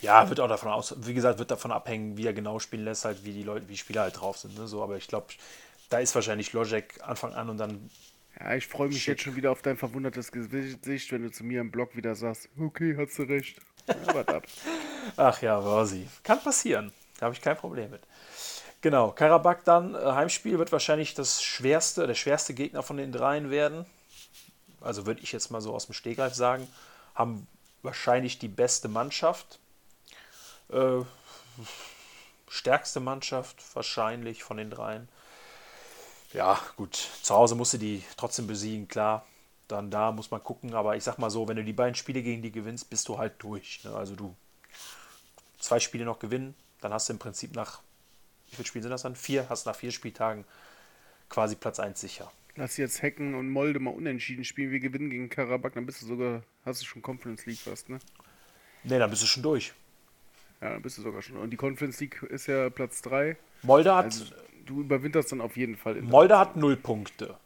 Ja, 0.00 0.28
wird 0.28 0.38
auch 0.38 0.46
davon 0.46 0.70
aus, 0.70 0.94
wie 1.04 1.12
gesagt, 1.12 1.40
wird 1.40 1.50
davon 1.50 1.72
abhängen, 1.72 2.16
wie 2.16 2.24
er 2.24 2.32
genau 2.32 2.60
spielen 2.60 2.84
lässt, 2.84 3.04
halt, 3.04 3.24
wie 3.24 3.32
die 3.32 3.42
Leute, 3.42 3.66
wie 3.66 3.72
die 3.72 3.78
Spieler 3.78 4.02
halt 4.02 4.20
drauf 4.20 4.38
sind. 4.38 4.56
Ne? 4.56 4.68
So, 4.68 4.80
aber 4.80 4.96
ich 4.96 5.08
glaube, 5.08 5.26
da 5.90 5.98
ist 5.98 6.14
wahrscheinlich 6.14 6.52
Logic 6.52 6.84
Anfang 7.02 7.34
an 7.34 7.50
und 7.50 7.58
dann 7.58 7.90
Ja, 8.38 8.54
ich 8.54 8.68
freue 8.68 8.90
mich 8.90 8.98
Schick. 8.98 9.08
jetzt 9.08 9.22
schon 9.22 9.34
wieder 9.34 9.50
auf 9.50 9.60
dein 9.62 9.76
verwundertes 9.76 10.30
Gesicht, 10.30 11.10
wenn 11.10 11.24
du 11.24 11.32
zu 11.32 11.42
mir 11.42 11.60
im 11.60 11.72
Blog 11.72 11.96
wieder 11.96 12.14
sagst, 12.14 12.48
okay, 12.60 12.94
hast 12.96 13.18
du 13.18 13.24
recht. 13.24 13.58
Ja, 13.88 14.20
ab. 14.20 14.44
Ach 15.16 15.42
ja, 15.42 15.58
Rosi. 15.58 16.08
Kann 16.22 16.40
passieren. 16.40 16.92
Da 17.18 17.26
habe 17.26 17.34
ich 17.34 17.40
kein 17.40 17.56
Problem 17.56 17.90
mit. 17.90 18.02
Genau, 18.82 19.10
Karabakh 19.10 19.64
dann, 19.64 19.96
äh, 19.96 19.98
Heimspiel 19.98 20.60
wird 20.60 20.70
wahrscheinlich 20.70 21.14
das 21.14 21.42
schwerste, 21.42 22.06
der 22.06 22.14
schwerste 22.14 22.54
Gegner 22.54 22.84
von 22.84 22.98
den 22.98 23.10
dreien 23.10 23.50
werden. 23.50 23.84
Also 24.82 25.06
würde 25.06 25.22
ich 25.22 25.32
jetzt 25.32 25.50
mal 25.50 25.60
so 25.60 25.74
aus 25.74 25.86
dem 25.86 25.94
Stegreif 25.94 26.34
sagen. 26.34 26.68
Haben 27.14 27.46
wahrscheinlich 27.82 28.38
die 28.38 28.48
beste 28.48 28.88
Mannschaft. 28.88 29.58
Äh, 30.70 31.02
stärkste 32.48 33.00
Mannschaft 33.00 33.62
wahrscheinlich 33.74 34.42
von 34.42 34.56
den 34.56 34.70
dreien. 34.70 35.08
Ja, 36.32 36.60
gut. 36.76 36.94
Zu 37.22 37.34
Hause 37.34 37.54
musst 37.54 37.74
du 37.74 37.78
die 37.78 38.02
trotzdem 38.16 38.46
besiegen, 38.46 38.88
klar. 38.88 39.26
Dann 39.68 39.90
da 39.90 40.12
muss 40.12 40.30
man 40.30 40.42
gucken, 40.42 40.74
aber 40.74 40.96
ich 40.96 41.04
sag 41.04 41.18
mal 41.18 41.30
so, 41.30 41.48
wenn 41.48 41.56
du 41.56 41.64
die 41.64 41.72
beiden 41.72 41.94
Spiele 41.94 42.22
gegen 42.22 42.42
die 42.42 42.52
gewinnst, 42.52 42.90
bist 42.90 43.08
du 43.08 43.18
halt 43.18 43.34
durch. 43.38 43.84
Ne? 43.84 43.94
Also 43.94 44.16
du 44.16 44.34
zwei 45.58 45.80
Spiele 45.80 46.04
noch 46.04 46.18
gewinnen, 46.18 46.54
dann 46.80 46.92
hast 46.92 47.08
du 47.08 47.14
im 47.14 47.18
Prinzip 47.18 47.54
nach, 47.54 47.80
wie 48.48 48.56
viele 48.56 48.66
Spiele 48.66 48.82
sind 48.82 48.90
das 48.90 49.02
dann? 49.02 49.16
Vier, 49.16 49.48
hast 49.48 49.66
nach 49.66 49.76
vier 49.76 49.92
Spieltagen 49.92 50.44
quasi 51.28 51.54
Platz 51.54 51.80
1 51.80 52.00
sicher. 52.00 52.30
Lass 52.56 52.76
jetzt 52.76 53.00
Hecken 53.02 53.34
und 53.34 53.50
Molde 53.50 53.80
mal 53.80 53.90
unentschieden 53.94 54.44
spielen. 54.44 54.70
Wir 54.70 54.80
gewinnen 54.80 55.08
gegen 55.10 55.30
Karabakh, 55.30 55.72
dann 55.74 55.86
bist 55.86 56.02
du 56.02 56.06
sogar, 56.06 56.42
hast 56.64 56.82
du 56.82 56.86
schon 56.86 57.00
Conference 57.00 57.46
League 57.46 57.58
fast, 57.58 57.88
ne? 57.88 57.98
Ne, 58.84 58.98
dann 58.98 59.08
bist 59.10 59.22
du 59.22 59.26
schon 59.26 59.42
durch. 59.42 59.72
Ja, 60.60 60.70
dann 60.70 60.82
bist 60.82 60.98
du 60.98 61.02
sogar 61.02 61.22
schon. 61.22 61.36
Und 61.38 61.50
die 61.50 61.56
Conference 61.56 61.98
League 62.00 62.22
ist 62.24 62.46
ja 62.48 62.68
Platz 62.68 63.00
3. 63.02 63.36
Molde 63.62 63.94
hat, 63.94 64.04
Also 64.04 64.26
du 64.66 64.80
überwinterst 64.82 65.32
dann 65.32 65.40
auf 65.40 65.56
jeden 65.56 65.76
Fall. 65.76 65.96
in 65.96 66.04
Molde 66.06 66.38
hat 66.38 66.56
null 66.56 66.76
Punkte. 66.76 67.36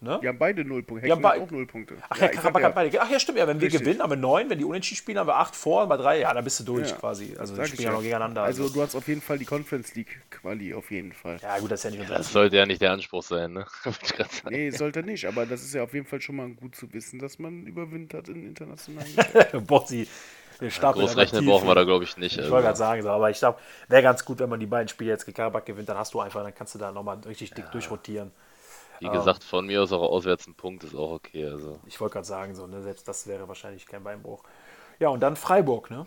Ne? 0.00 0.20
Die 0.22 0.28
haben 0.28 0.38
beide 0.38 0.64
null 0.64 0.84
Punkte. 0.84 1.10
Hat 1.10 1.20
bei- 1.20 1.40
auch 1.40 1.50
null 1.50 1.66
Punkte. 1.66 1.96
Ach 2.08 2.16
ja, 2.16 2.26
sag 2.26 2.32
Karabakh 2.34 2.60
ja, 2.62 2.68
hat 2.68 2.74
beide. 2.76 3.00
Ach 3.00 3.10
ja, 3.10 3.18
stimmt, 3.18 3.38
ja, 3.38 3.48
wenn 3.48 3.60
wir 3.60 3.66
Richtig. 3.66 3.80
gewinnen, 3.82 4.00
haben 4.00 4.10
wir 4.10 4.16
neun, 4.16 4.48
wenn 4.48 4.58
die 4.58 4.64
unentschieden 4.64 4.98
spielen, 4.98 5.18
haben 5.18 5.26
wir 5.26 5.34
acht 5.36 5.56
vor, 5.56 5.88
bei 5.88 5.96
drei, 5.96 6.20
ja, 6.20 6.32
dann 6.32 6.44
bist 6.44 6.60
du 6.60 6.64
durch 6.64 6.90
Ja, 6.90 6.96
quasi. 6.96 7.34
Also 7.36 7.60
ich 7.60 7.66
spielen 7.68 7.82
ja 7.82 7.90
noch 7.92 8.00
gegeneinander. 8.02 8.42
Also 8.44 8.68
du 8.68 8.80
hast 8.80 8.94
auf 8.94 9.08
jeden 9.08 9.20
Fall 9.20 9.38
die 9.38 9.44
Conference 9.44 9.96
League 9.96 10.20
Quali, 10.30 10.72
auf 10.72 10.90
jeden 10.92 11.12
Fall. 11.12 11.38
ja, 11.42 11.58
gut, 11.58 11.72
das 11.72 11.80
ist 11.80 11.84
ja 11.84 11.90
nicht 11.90 12.00
unser 12.00 12.14
Das 12.14 12.30
sollte 12.32 12.56
ja 12.56 12.64
nicht 12.66 12.80
der 12.80 12.92
Anspruch 12.92 13.24
sein, 13.24 13.52
ne? 13.52 13.66
Nee, 14.48 14.70
sollte 14.70 15.02
nicht, 15.02 15.26
aber 15.26 15.46
das 15.46 15.62
ist 15.62 15.74
ja 15.74 15.82
auf 15.82 15.92
jeden 15.92 16.06
Fall 16.06 16.20
schon 16.20 16.36
mal 16.36 16.48
gut 16.50 16.76
zu 16.76 16.92
wissen, 16.92 17.18
dass 17.18 17.40
man 17.40 17.66
überwintert 17.66 18.28
in 18.28 18.46
internationalen. 18.46 19.08
Bossi, 19.66 20.06
Stapel 20.68 21.02
Großrechnen 21.02 21.44
brauchen 21.44 21.66
wir 21.66 21.74
da, 21.74 21.82
glaube 21.84 22.04
ich, 22.04 22.16
nicht. 22.16 22.34
Ich 22.34 22.38
Also. 22.38 22.50
wollte 22.52 22.66
gerade 22.66 22.78
sagen, 22.78 23.02
so, 23.02 23.10
aber 23.10 23.30
ich 23.30 23.38
glaube, 23.38 23.58
wäre 23.88 24.02
ganz 24.02 24.24
gut, 24.24 24.38
wenn 24.38 24.48
man 24.48 24.60
die 24.60 24.66
beiden 24.66 24.88
Spiele 24.88 25.10
jetzt 25.10 25.24
gegen 25.24 25.36
Karabakh 25.36 25.64
gewinnt, 25.66 25.88
dann 25.88 25.96
hast 25.98 26.14
du 26.14 26.20
einfach, 26.20 26.42
dann 26.44 26.54
kannst 26.54 26.74
du 26.74 26.78
da 26.78 26.92
nochmal 26.92 27.18
richtig 27.26 27.50
dick 27.52 27.70
durchrotieren. 27.72 28.30
Wie 29.00 29.08
gesagt, 29.08 29.44
von 29.44 29.66
mir 29.66 29.82
aus 29.82 29.92
auch 29.92 30.02
auswärts 30.02 30.46
ein 30.46 30.54
Punkt 30.54 30.84
ist 30.84 30.94
auch 30.94 31.12
okay. 31.12 31.46
Also. 31.46 31.78
Ich 31.86 32.00
wollte 32.00 32.14
gerade 32.14 32.26
sagen, 32.26 32.54
so, 32.54 32.66
ne, 32.66 32.82
selbst 32.82 33.06
das 33.06 33.26
wäre 33.26 33.48
wahrscheinlich 33.48 33.86
kein 33.86 34.02
Beinbruch. 34.02 34.42
Ja, 34.98 35.08
und 35.08 35.20
dann 35.20 35.36
Freiburg, 35.36 35.90
ne? 35.90 36.06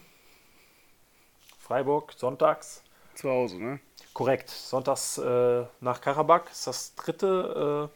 Freiburg, 1.59 2.13
sonntags. 2.17 2.83
Zu 3.15 3.29
Hause, 3.29 3.57
ne? 3.57 3.79
Korrekt. 4.13 4.49
Sonntags 4.49 5.17
äh, 5.17 5.65
nach 5.79 6.01
Karabakh 6.01 6.49
ist 6.51 6.67
das 6.67 6.95
dritte. 6.95 7.89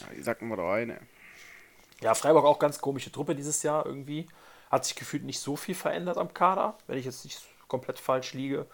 Ja, 0.00 0.14
die 0.14 0.22
sagten 0.22 0.48
wir 0.48 0.56
doch 0.56 0.70
eine. 0.70 0.94
Äh, 0.94 1.00
ja, 2.02 2.14
Freiburg 2.14 2.44
auch 2.44 2.58
ganz 2.58 2.80
komische 2.80 3.10
Truppe 3.10 3.34
dieses 3.34 3.62
Jahr 3.62 3.86
irgendwie. 3.86 4.26
Hat 4.70 4.84
sich 4.84 4.96
gefühlt 4.96 5.24
nicht 5.24 5.40
so 5.40 5.56
viel 5.56 5.74
verändert 5.74 6.18
am 6.18 6.34
Kader, 6.34 6.76
wenn 6.86 6.98
ich 6.98 7.04
jetzt 7.04 7.24
nicht 7.24 7.42
komplett 7.68 7.98
falsch 7.98 8.34
liege. 8.34 8.66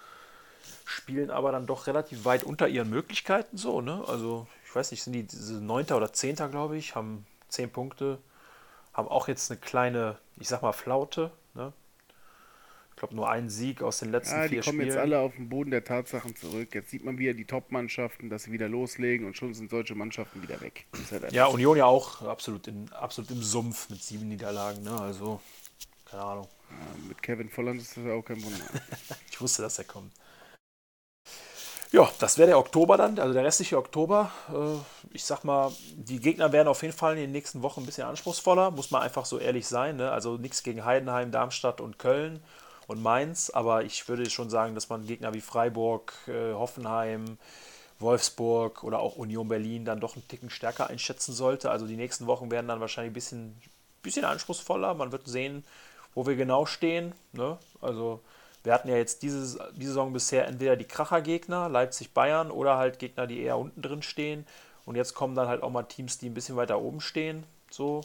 Spielen 0.84 1.30
aber 1.30 1.52
dann 1.52 1.66
doch 1.66 1.86
relativ 1.86 2.24
weit 2.24 2.44
unter 2.44 2.68
ihren 2.68 2.90
Möglichkeiten 2.90 3.56
so, 3.56 3.80
ne? 3.80 4.02
Also, 4.06 4.46
ich 4.72 4.76
weiß 4.76 4.90
nicht, 4.90 5.02
sind 5.02 5.12
die 5.12 5.24
diese 5.24 5.60
Neunter 5.60 5.98
oder 5.98 6.14
Zehnter, 6.14 6.48
glaube 6.48 6.78
ich, 6.78 6.94
haben 6.94 7.26
zehn 7.48 7.70
Punkte, 7.70 8.16
haben 8.94 9.06
auch 9.06 9.28
jetzt 9.28 9.50
eine 9.50 9.60
kleine, 9.60 10.16
ich 10.38 10.48
sag 10.48 10.62
mal, 10.62 10.72
Flaute, 10.72 11.30
ne? 11.52 11.74
Ich 12.90 12.96
glaube, 12.96 13.14
nur 13.14 13.28
einen 13.28 13.50
Sieg 13.50 13.82
aus 13.82 13.98
den 13.98 14.10
letzten 14.12 14.34
Ja, 14.36 14.42
die 14.44 14.48
vier 14.48 14.62
kommen 14.62 14.76
Spielen. 14.76 14.88
jetzt 14.88 14.96
alle 14.96 15.18
auf 15.18 15.34
den 15.34 15.50
Boden 15.50 15.70
der 15.72 15.84
Tatsachen 15.84 16.34
zurück. 16.36 16.74
Jetzt 16.74 16.88
sieht 16.88 17.04
man 17.04 17.18
wieder 17.18 17.34
die 17.34 17.44
Top-Mannschaften, 17.44 18.30
dass 18.30 18.44
sie 18.44 18.52
wieder 18.52 18.68
loslegen 18.68 19.26
und 19.26 19.36
schon 19.36 19.52
sind 19.52 19.68
solche 19.68 19.94
Mannschaften 19.94 20.40
wieder 20.42 20.58
weg. 20.62 20.86
Halt 21.10 21.32
Ja, 21.32 21.46
Union 21.46 21.76
ja 21.76 21.84
auch 21.84 22.22
absolut, 22.22 22.66
in, 22.66 22.90
absolut 22.94 23.30
im 23.30 23.42
Sumpf 23.42 23.90
mit 23.90 24.02
sieben 24.02 24.28
Niederlagen, 24.28 24.82
ne? 24.84 24.98
Also, 24.98 25.42
keine 26.06 26.22
Ahnung. 26.22 26.48
so. 26.70 27.08
Mit 27.08 27.22
Kevin 27.22 27.50
Volland 27.50 27.78
ist 27.78 27.94
das 27.94 28.04
ja 28.04 28.14
auch 28.14 28.24
kein 28.24 28.42
Wunder. 28.42 28.64
Ich 29.30 29.38
wusste, 29.38 29.60
dass 29.60 29.78
er 29.78 29.84
kommt. 29.84 30.12
Ja, 31.92 32.10
das 32.20 32.38
wäre 32.38 32.48
der 32.48 32.58
Oktober 32.58 32.96
dann, 32.96 33.18
also 33.18 33.34
der 33.34 33.44
restliche 33.44 33.76
Oktober. 33.76 34.30
Äh, 34.48 35.14
ich 35.14 35.24
sag 35.24 35.44
mal, 35.44 35.70
die 35.94 36.20
Gegner 36.20 36.50
werden 36.50 36.68
auf 36.68 36.80
jeden 36.80 36.94
Fall 36.94 37.12
in 37.12 37.20
den 37.20 37.32
nächsten 37.32 37.60
Wochen 37.60 37.80
ein 37.80 37.86
bisschen 37.86 38.06
anspruchsvoller, 38.06 38.70
muss 38.70 38.90
man 38.90 39.02
einfach 39.02 39.26
so 39.26 39.38
ehrlich 39.38 39.68
sein. 39.68 39.96
Ne? 39.96 40.10
Also 40.10 40.38
nichts 40.38 40.62
gegen 40.62 40.86
Heidenheim, 40.86 41.30
Darmstadt 41.30 41.82
und 41.82 41.98
Köln 41.98 42.42
und 42.86 43.02
Mainz, 43.02 43.50
aber 43.50 43.84
ich 43.84 44.08
würde 44.08 44.30
schon 44.30 44.48
sagen, 44.48 44.74
dass 44.74 44.88
man 44.88 45.06
Gegner 45.06 45.34
wie 45.34 45.42
Freiburg, 45.42 46.14
äh, 46.28 46.54
Hoffenheim, 46.54 47.36
Wolfsburg 47.98 48.84
oder 48.84 49.00
auch 49.00 49.16
Union 49.16 49.48
Berlin 49.48 49.84
dann 49.84 50.00
doch 50.00 50.16
einen 50.16 50.26
Ticken 50.26 50.48
stärker 50.48 50.88
einschätzen 50.88 51.34
sollte. 51.34 51.70
Also 51.70 51.86
die 51.86 51.96
nächsten 51.96 52.26
Wochen 52.26 52.50
werden 52.50 52.68
dann 52.68 52.80
wahrscheinlich 52.80 53.10
ein 53.10 53.14
bisschen, 53.14 53.60
bisschen 54.02 54.24
anspruchsvoller. 54.24 54.94
Man 54.94 55.12
wird 55.12 55.26
sehen, 55.28 55.62
wo 56.14 56.26
wir 56.26 56.36
genau 56.36 56.64
stehen. 56.64 57.12
Ne? 57.32 57.58
Also 57.82 58.20
wir 58.64 58.72
hatten 58.72 58.88
ja 58.88 58.96
jetzt 58.96 59.22
diese, 59.22 59.70
diese 59.74 59.90
Saison 59.90 60.12
bisher 60.12 60.46
entweder 60.46 60.76
die 60.76 60.84
Krachergegner, 60.84 61.68
Leipzig, 61.68 62.14
Bayern, 62.14 62.50
oder 62.50 62.76
halt 62.76 62.98
Gegner, 62.98 63.26
die 63.26 63.40
eher 63.40 63.58
unten 63.58 63.82
drin 63.82 64.02
stehen. 64.02 64.46
Und 64.84 64.96
jetzt 64.96 65.14
kommen 65.14 65.34
dann 65.34 65.48
halt 65.48 65.62
auch 65.62 65.70
mal 65.70 65.82
Teams, 65.84 66.18
die 66.18 66.28
ein 66.28 66.34
bisschen 66.34 66.56
weiter 66.56 66.80
oben 66.80 67.00
stehen. 67.00 67.44
So. 67.70 68.02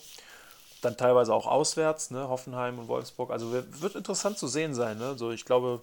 Dann 0.81 0.97
teilweise 0.97 1.33
auch 1.33 1.47
auswärts, 1.47 2.11
ne? 2.11 2.29
Hoffenheim 2.29 2.77
und 2.79 2.87
Wolfsburg. 2.87 3.31
Also 3.31 3.51
wird 3.51 3.95
interessant 3.95 4.37
zu 4.37 4.47
sehen 4.47 4.75
sein. 4.75 4.97
Ne? 4.97 5.15
So, 5.17 5.31
ich 5.31 5.45
glaube, 5.45 5.81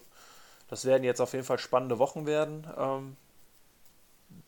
das 0.69 0.85
werden 0.85 1.05
jetzt 1.05 1.21
auf 1.21 1.33
jeden 1.33 1.45
Fall 1.45 1.59
spannende 1.59 1.99
Wochen 1.99 2.27
werden, 2.27 2.67
ähm, 2.79 3.17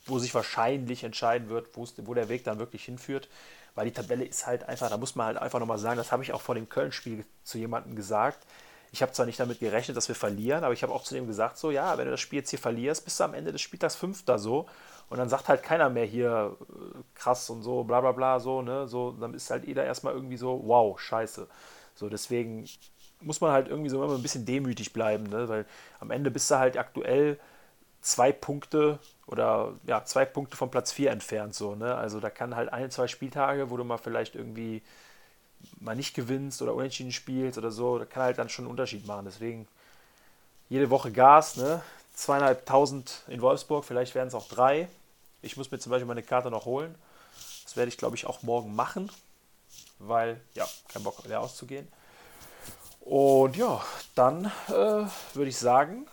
wo 0.06 0.18
sich 0.18 0.34
wahrscheinlich 0.34 1.04
entscheiden 1.04 1.48
wird, 1.48 1.68
wo 1.76 2.14
der 2.14 2.28
Weg 2.28 2.44
dann 2.44 2.58
wirklich 2.58 2.84
hinführt. 2.84 3.28
Weil 3.74 3.86
die 3.86 3.92
Tabelle 3.92 4.24
ist 4.24 4.46
halt 4.46 4.64
einfach, 4.68 4.88
da 4.88 4.96
muss 4.96 5.16
man 5.16 5.26
halt 5.26 5.36
einfach 5.36 5.58
nochmal 5.58 5.78
sagen, 5.78 5.96
das 5.96 6.10
habe 6.10 6.22
ich 6.22 6.32
auch 6.32 6.40
vor 6.40 6.54
dem 6.54 6.68
Köln-Spiel 6.68 7.24
zu 7.44 7.58
jemandem 7.58 7.94
gesagt. 7.94 8.38
Ich 8.97 9.02
habe 9.02 9.12
zwar 9.12 9.27
nicht 9.27 9.39
damit 9.39 9.60
gerechnet, 9.60 9.94
dass 9.94 10.09
wir 10.09 10.14
verlieren, 10.14 10.64
aber 10.64 10.73
ich 10.73 10.82
habe 10.82 10.90
auch 10.90 11.02
zu 11.05 11.14
dem 11.14 11.27
gesagt, 11.27 11.59
so, 11.59 11.70
ja, 11.70 11.98
wenn 11.98 12.06
du 12.06 12.12
das 12.12 12.20
Spiel 12.20 12.39
jetzt 12.39 12.48
hier 12.48 12.59
verlierst, 12.59 13.05
bist 13.05 13.20
du 13.20 13.24
am 13.24 13.35
Ende 13.35 13.52
des 13.52 13.60
Spieltags 13.60 13.94
Fünfter 13.94 14.39
so. 14.39 14.64
Und 15.10 15.18
dann 15.18 15.28
sagt 15.28 15.48
halt 15.51 15.62
keiner 15.62 15.90
mehr 15.90 16.06
hier 16.06 16.56
äh, 16.70 16.98
krass 17.14 17.51
und 17.51 17.62
so, 17.62 17.85
bla 17.85 18.01
bla 18.01 18.12
bla, 18.12 18.40
so, 18.40 18.62
ne? 18.62 18.89
So, 18.89 19.12
dann 19.12 19.35
ist 19.35 19.51
halt 19.51 19.66
jeder 19.66 19.85
erstmal 19.85 20.14
irgendwie 20.14 20.39
so, 20.39 20.62
wow, 20.64 20.98
scheiße. 20.98 21.47
So, 21.94 22.09
deswegen 22.09 22.66
muss 23.20 23.43
man 23.43 23.52
halt 23.52 23.68
irgendwie 23.68 23.90
so 23.90 24.02
immer 24.02 24.14
ein 24.14 24.23
bisschen 24.23 24.47
demütig 24.47 24.94
bleiben, 24.94 25.24
ne? 25.24 25.47
Weil 25.47 25.66
am 26.01 26.10
Ende 26.10 26.31
bist 26.31 26.51
du 26.51 26.59
halt 26.59 26.78
aktuell 26.78 27.39
zwei 28.01 28.32
Punkte 28.32 28.98
oder 29.27 29.74
ja, 29.86 30.05
zwei 30.05 30.24
Punkte 30.24 30.56
vom 30.56 30.70
Platz 30.70 30.90
4 30.93 31.10
entfernt, 31.10 31.55
so, 31.55 31.74
ne? 31.74 31.97
Also 31.97 32.18
da 32.18 32.31
kann 32.31 32.56
halt 32.56 32.73
ein, 32.73 32.90
zwei 32.90 33.09
Spieltage, 33.09 33.68
wo 33.70 33.77
du 33.77 33.85
mal 33.85 33.98
vielleicht 33.98 34.35
irgendwie 34.36 34.82
mal 35.80 35.96
nicht 35.96 36.14
gewinnst 36.14 36.62
oder 36.62 36.74
unentschieden 36.74 37.12
spielst 37.12 37.58
oder 37.58 37.70
so, 37.70 37.98
das 37.98 38.08
kann 38.08 38.22
halt 38.22 38.38
dann 38.38 38.48
schon 38.48 38.64
einen 38.64 38.70
Unterschied 38.70 39.06
machen. 39.06 39.24
Deswegen 39.24 39.66
jede 40.68 40.90
Woche 40.90 41.12
Gas, 41.12 41.56
ne? 41.56 41.82
Zweieinhalbtausend 42.14 43.22
in 43.28 43.42
Wolfsburg, 43.42 43.84
vielleicht 43.84 44.14
werden 44.14 44.28
es 44.28 44.34
auch 44.34 44.48
drei. 44.48 44.88
Ich 45.42 45.56
muss 45.56 45.70
mir 45.70 45.78
zum 45.78 45.90
Beispiel 45.90 46.06
meine 46.06 46.22
Karte 46.22 46.50
noch 46.50 46.64
holen. 46.64 46.94
Das 47.64 47.76
werde 47.76 47.90
ich, 47.90 47.98
glaube 47.98 48.16
ich, 48.16 48.26
auch 48.26 48.42
morgen 48.42 48.74
machen, 48.74 49.10
weil, 49.98 50.40
ja, 50.54 50.66
kein 50.88 51.02
Bock 51.02 51.24
leer 51.24 51.40
auszugehen. 51.40 51.86
Und 53.00 53.56
ja, 53.56 53.84
dann 54.14 54.46
äh, 54.68 54.72
würde 55.34 55.48
ich 55.48 55.58
sagen, 55.58 56.06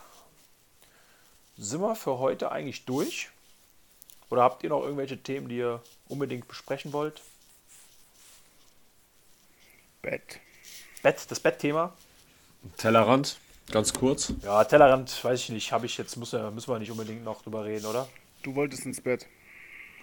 sind 1.58 1.82
wir 1.82 1.96
für 1.96 2.20
heute 2.20 2.52
eigentlich 2.52 2.86
durch. 2.86 3.30
Oder 4.30 4.44
habt 4.44 4.64
ihr 4.64 4.70
noch 4.70 4.82
irgendwelche 4.82 5.22
Themen, 5.22 5.48
die 5.48 5.58
ihr 5.58 5.82
unbedingt 6.08 6.48
besprechen 6.48 6.92
wollt? 6.92 7.22
Bett. 10.04 10.40
Bett, 11.02 11.26
das 11.30 11.40
Bettthema? 11.40 11.94
Tellerrand, 12.78 13.38
ganz 13.72 13.94
kurz. 13.94 14.34
Ja, 14.44 14.64
Tellerrand, 14.66 15.24
weiß 15.24 15.40
ich 15.40 15.50
nicht, 15.50 15.72
habe 15.72 15.86
ich 15.86 15.98
jetzt, 15.98 16.18
muss, 16.18 16.34
ja- 16.34 16.52
müssen 16.52 16.70
wir 16.72 16.78
nicht 16.80 16.92
unbedingt 16.92 17.24
noch 17.24 17.42
drüber 17.42 17.64
reden, 17.66 17.86
oder? 17.86 18.08
Du 18.44 18.54
wolltest 18.54 18.86
ins 18.86 19.00
Bett. 19.02 19.26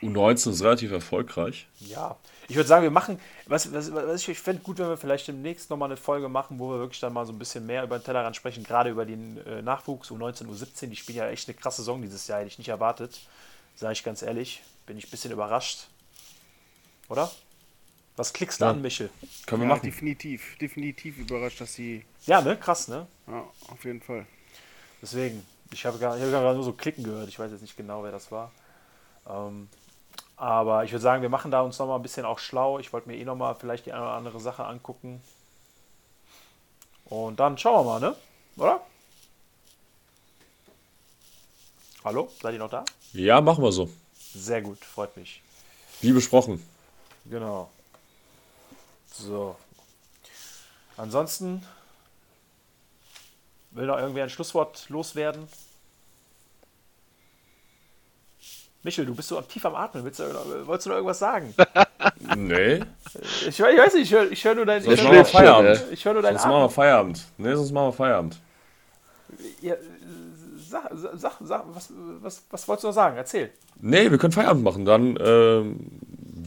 U19 0.03 0.51
ist 0.53 0.63
relativ 0.63 0.91
erfolgreich. 0.93 1.67
Ja. 1.81 2.17
Ich 2.49 2.57
würde 2.57 2.67
sagen, 2.67 2.83
wir 2.83 2.91
machen, 2.91 3.21
was, 3.45 3.71
was, 3.75 3.93
was 3.93 4.23
ich, 4.23 4.31
ich 4.31 4.39
fände 4.41 4.63
gut, 4.63 4.79
wenn 4.79 4.89
wir 4.89 4.97
vielleicht 4.97 5.29
demnächst 5.29 5.69
nochmal 5.69 5.89
eine 5.89 5.99
Folge 5.99 6.31
machen, 6.31 6.59
wo 6.59 6.71
wir 6.71 6.79
wirklich 6.79 7.01
dann 7.01 7.13
mal 7.13 7.27
so 7.27 7.33
ein 7.33 7.39
bisschen 7.39 7.67
mehr 7.67 7.85
über 7.85 7.99
den 7.99 8.05
Tellerrand 8.05 8.35
sprechen, 8.35 8.65
gerade 8.65 8.89
über 8.89 9.05
den 9.05 9.37
äh, 9.47 9.61
Nachwuchs 9.61 10.11
U19, 10.11 10.47
U17. 10.47 10.87
Die 10.87 10.97
spielen 10.97 11.19
ja 11.19 11.29
echt 11.29 11.47
eine 11.49 11.57
krasse 11.59 11.83
Saison 11.83 12.01
dieses 12.01 12.27
Jahr, 12.27 12.39
hätte 12.39 12.49
ich 12.49 12.57
nicht 12.57 12.69
erwartet. 12.69 13.21
Sage 13.77 13.93
ich 13.93 14.03
ganz 14.03 14.23
ehrlich, 14.23 14.63
bin 14.87 14.97
ich 14.97 15.07
ein 15.07 15.11
bisschen 15.11 15.33
überrascht. 15.33 15.89
Oder? 17.11 17.31
Was 18.21 18.35
klickst 18.35 18.61
du 18.61 18.67
Ja. 18.67 18.73
an, 18.73 18.83
Michel? 18.83 19.09
Können 19.47 19.63
wir 19.63 19.69
Ja, 19.71 19.77
machen. 19.77 19.87
definitiv. 19.87 20.59
Definitiv 20.59 21.17
überrascht, 21.17 21.59
dass 21.63 21.73
sie. 21.73 22.05
Ja, 22.27 22.43
ne? 22.43 22.55
Krass, 22.59 22.87
ne? 22.89 23.07
Ja, 23.27 23.45
auf 23.69 23.83
jeden 23.87 24.03
Fall. 24.03 24.27
Deswegen, 25.01 25.43
ich 25.73 25.87
habe 25.87 25.97
gar- 25.99 26.17
ich 26.17 26.21
habe 26.21 26.31
gerade 26.31 26.55
nur 26.55 26.63
so 26.65 26.75
Klicken 26.75 27.03
gehört. 27.03 27.31
Ich 27.31 27.39
weiß 27.39 27.51
jetzt 27.51 27.63
nicht 27.63 27.79
genau, 27.79 28.03
wer 28.05 28.13
das 28.13 28.31
war. 28.31 28.53
Ähm, 29.27 29.71
aber 30.37 30.85
ich 30.85 30.93
würde 30.93 31.01
sagen, 31.03 31.23
wir 31.23 31.31
machen 31.31 31.51
da 31.51 31.63
uns 31.63 31.79
noch 31.79 31.87
mal 31.87 31.97
ein 31.97 32.03
bisschen 32.03 32.27
auch 32.27 32.39
schlau. 32.39 32.79
Ich 32.79 32.93
wollte 32.93 33.09
mir 33.09 33.17
eh 33.17 33.25
noch 33.25 33.37
mal 33.37 33.55
vielleicht 33.55 33.87
die 33.87 33.93
eine 33.95 34.03
oder 34.03 34.13
andere 34.13 34.39
Sache 34.39 34.67
angucken. 34.67 35.23
Und 37.07 37.41
dann 37.41 37.57
schauen 37.57 37.87
wir 37.87 37.91
mal, 37.91 38.01
ne? 38.01 38.17
Oder? 38.59 38.83
Hallo? 42.05 42.31
Seid 42.43 42.53
ihr 42.53 42.59
noch 42.59 42.69
da? 42.69 42.85
Ja, 43.15 43.41
machen 43.41 43.65
wir 43.65 43.73
so. 43.73 43.89
Sehr 44.35 44.61
gut, 44.61 44.85
freut 44.85 45.17
mich. 45.17 45.41
Wie 46.03 46.13
besprochen. 46.13 46.63
Genau. 47.25 47.71
So. 49.13 49.57
Ansonsten 50.97 51.63
will 53.73 53.87
noch 53.87 53.99
irgendwer 53.99 54.25
ein 54.25 54.31
Schlusswort 54.31 54.89
loswerden? 54.89 55.49
Michel, 58.83 59.05
du 59.05 59.15
bist 59.15 59.29
so 59.29 59.41
tief 59.43 59.65
am 59.67 59.75
Atmen. 59.75 60.05
Willst 60.05 60.21
du, 60.21 60.25
wolltest 60.67 60.87
du 60.87 60.91
noch 60.91 60.97
irgendwas 60.97 61.19
sagen? 61.19 61.55
Nee, 62.37 62.81
Ich, 63.41 63.49
ich 63.49 63.61
weiß 63.61 63.95
nicht, 63.95 64.13
ich 64.13 64.13
höre 64.13 64.31
hör 64.31 64.55
nur 64.55 64.67
dein, 64.67 64.83
sonst 64.83 64.99
ich 64.99 65.05
machen 65.05 65.15
hör, 65.15 65.19
wir 65.19 65.25
schläft 65.25 65.31
schon, 65.33 65.41
Feierabend. 65.41 65.93
ich 65.93 66.05
hör 66.05 66.13
nur 66.13 66.23
dein 66.23 66.35
Sonst 66.35 66.47
machen 66.47 66.63
wir. 66.63 66.71
Feierabend. 66.71 67.25
Nee, 67.39 67.55
sonst 67.55 67.73
machen 67.73 67.87
wir 67.89 67.93
Feierabend. 67.93 68.37
Ja, 69.61 69.75
sag, 70.69 70.91
sag, 70.93 71.33
sag, 71.41 71.65
was, 71.75 71.93
was, 72.21 72.43
was 72.51 72.69
wolltest 72.69 72.85
du 72.85 72.89
noch 72.89 72.95
sagen? 72.95 73.17
Erzähl. 73.17 73.51
Nee, 73.81 74.11
wir 74.11 74.19
können 74.19 74.33
Feierabend 74.33 74.63
machen. 74.65 74.85
Dann 74.85 75.19
ähm, 75.21 75.91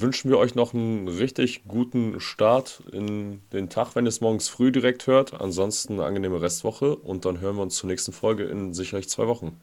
wünschen 0.02 0.30
wir 0.30 0.38
euch 0.38 0.56
noch 0.56 0.74
einen 0.74 1.08
richtig 1.08 1.64
guten 1.68 2.20
Start 2.20 2.82
in 2.92 3.42
den 3.52 3.70
Tag, 3.70 3.96
wenn 3.96 4.06
ihr 4.06 4.10
es 4.10 4.22
morgens 4.22 4.50
früh 4.50 4.72
direkt 4.72 5.08
hört. 5.08 5.40
Ansonsten 5.40 5.94
eine 5.94 6.06
angenehme 6.06 6.42
Restwoche 6.42 6.96
und 6.96 7.26
dann 7.26 7.40
hören 7.40 7.56
wir 7.56 7.64
uns 7.64 7.76
zur 7.76 7.90
nächsten 7.90 8.14
Folge 8.14 8.44
in 8.44 8.74
sicherlich 8.74 9.10
zwei 9.10 9.28
Wochen. 9.28 9.60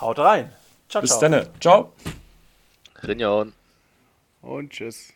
Haut 0.00 0.18
rein. 0.18 0.50
Ciao, 0.88 1.02
Bis 1.02 1.18
ciao. 1.18 1.30
dann. 1.30 1.46
Ciao. 1.60 1.92
Rinjauen. 3.02 3.52
Und 4.42 4.70
tschüss. 4.70 5.12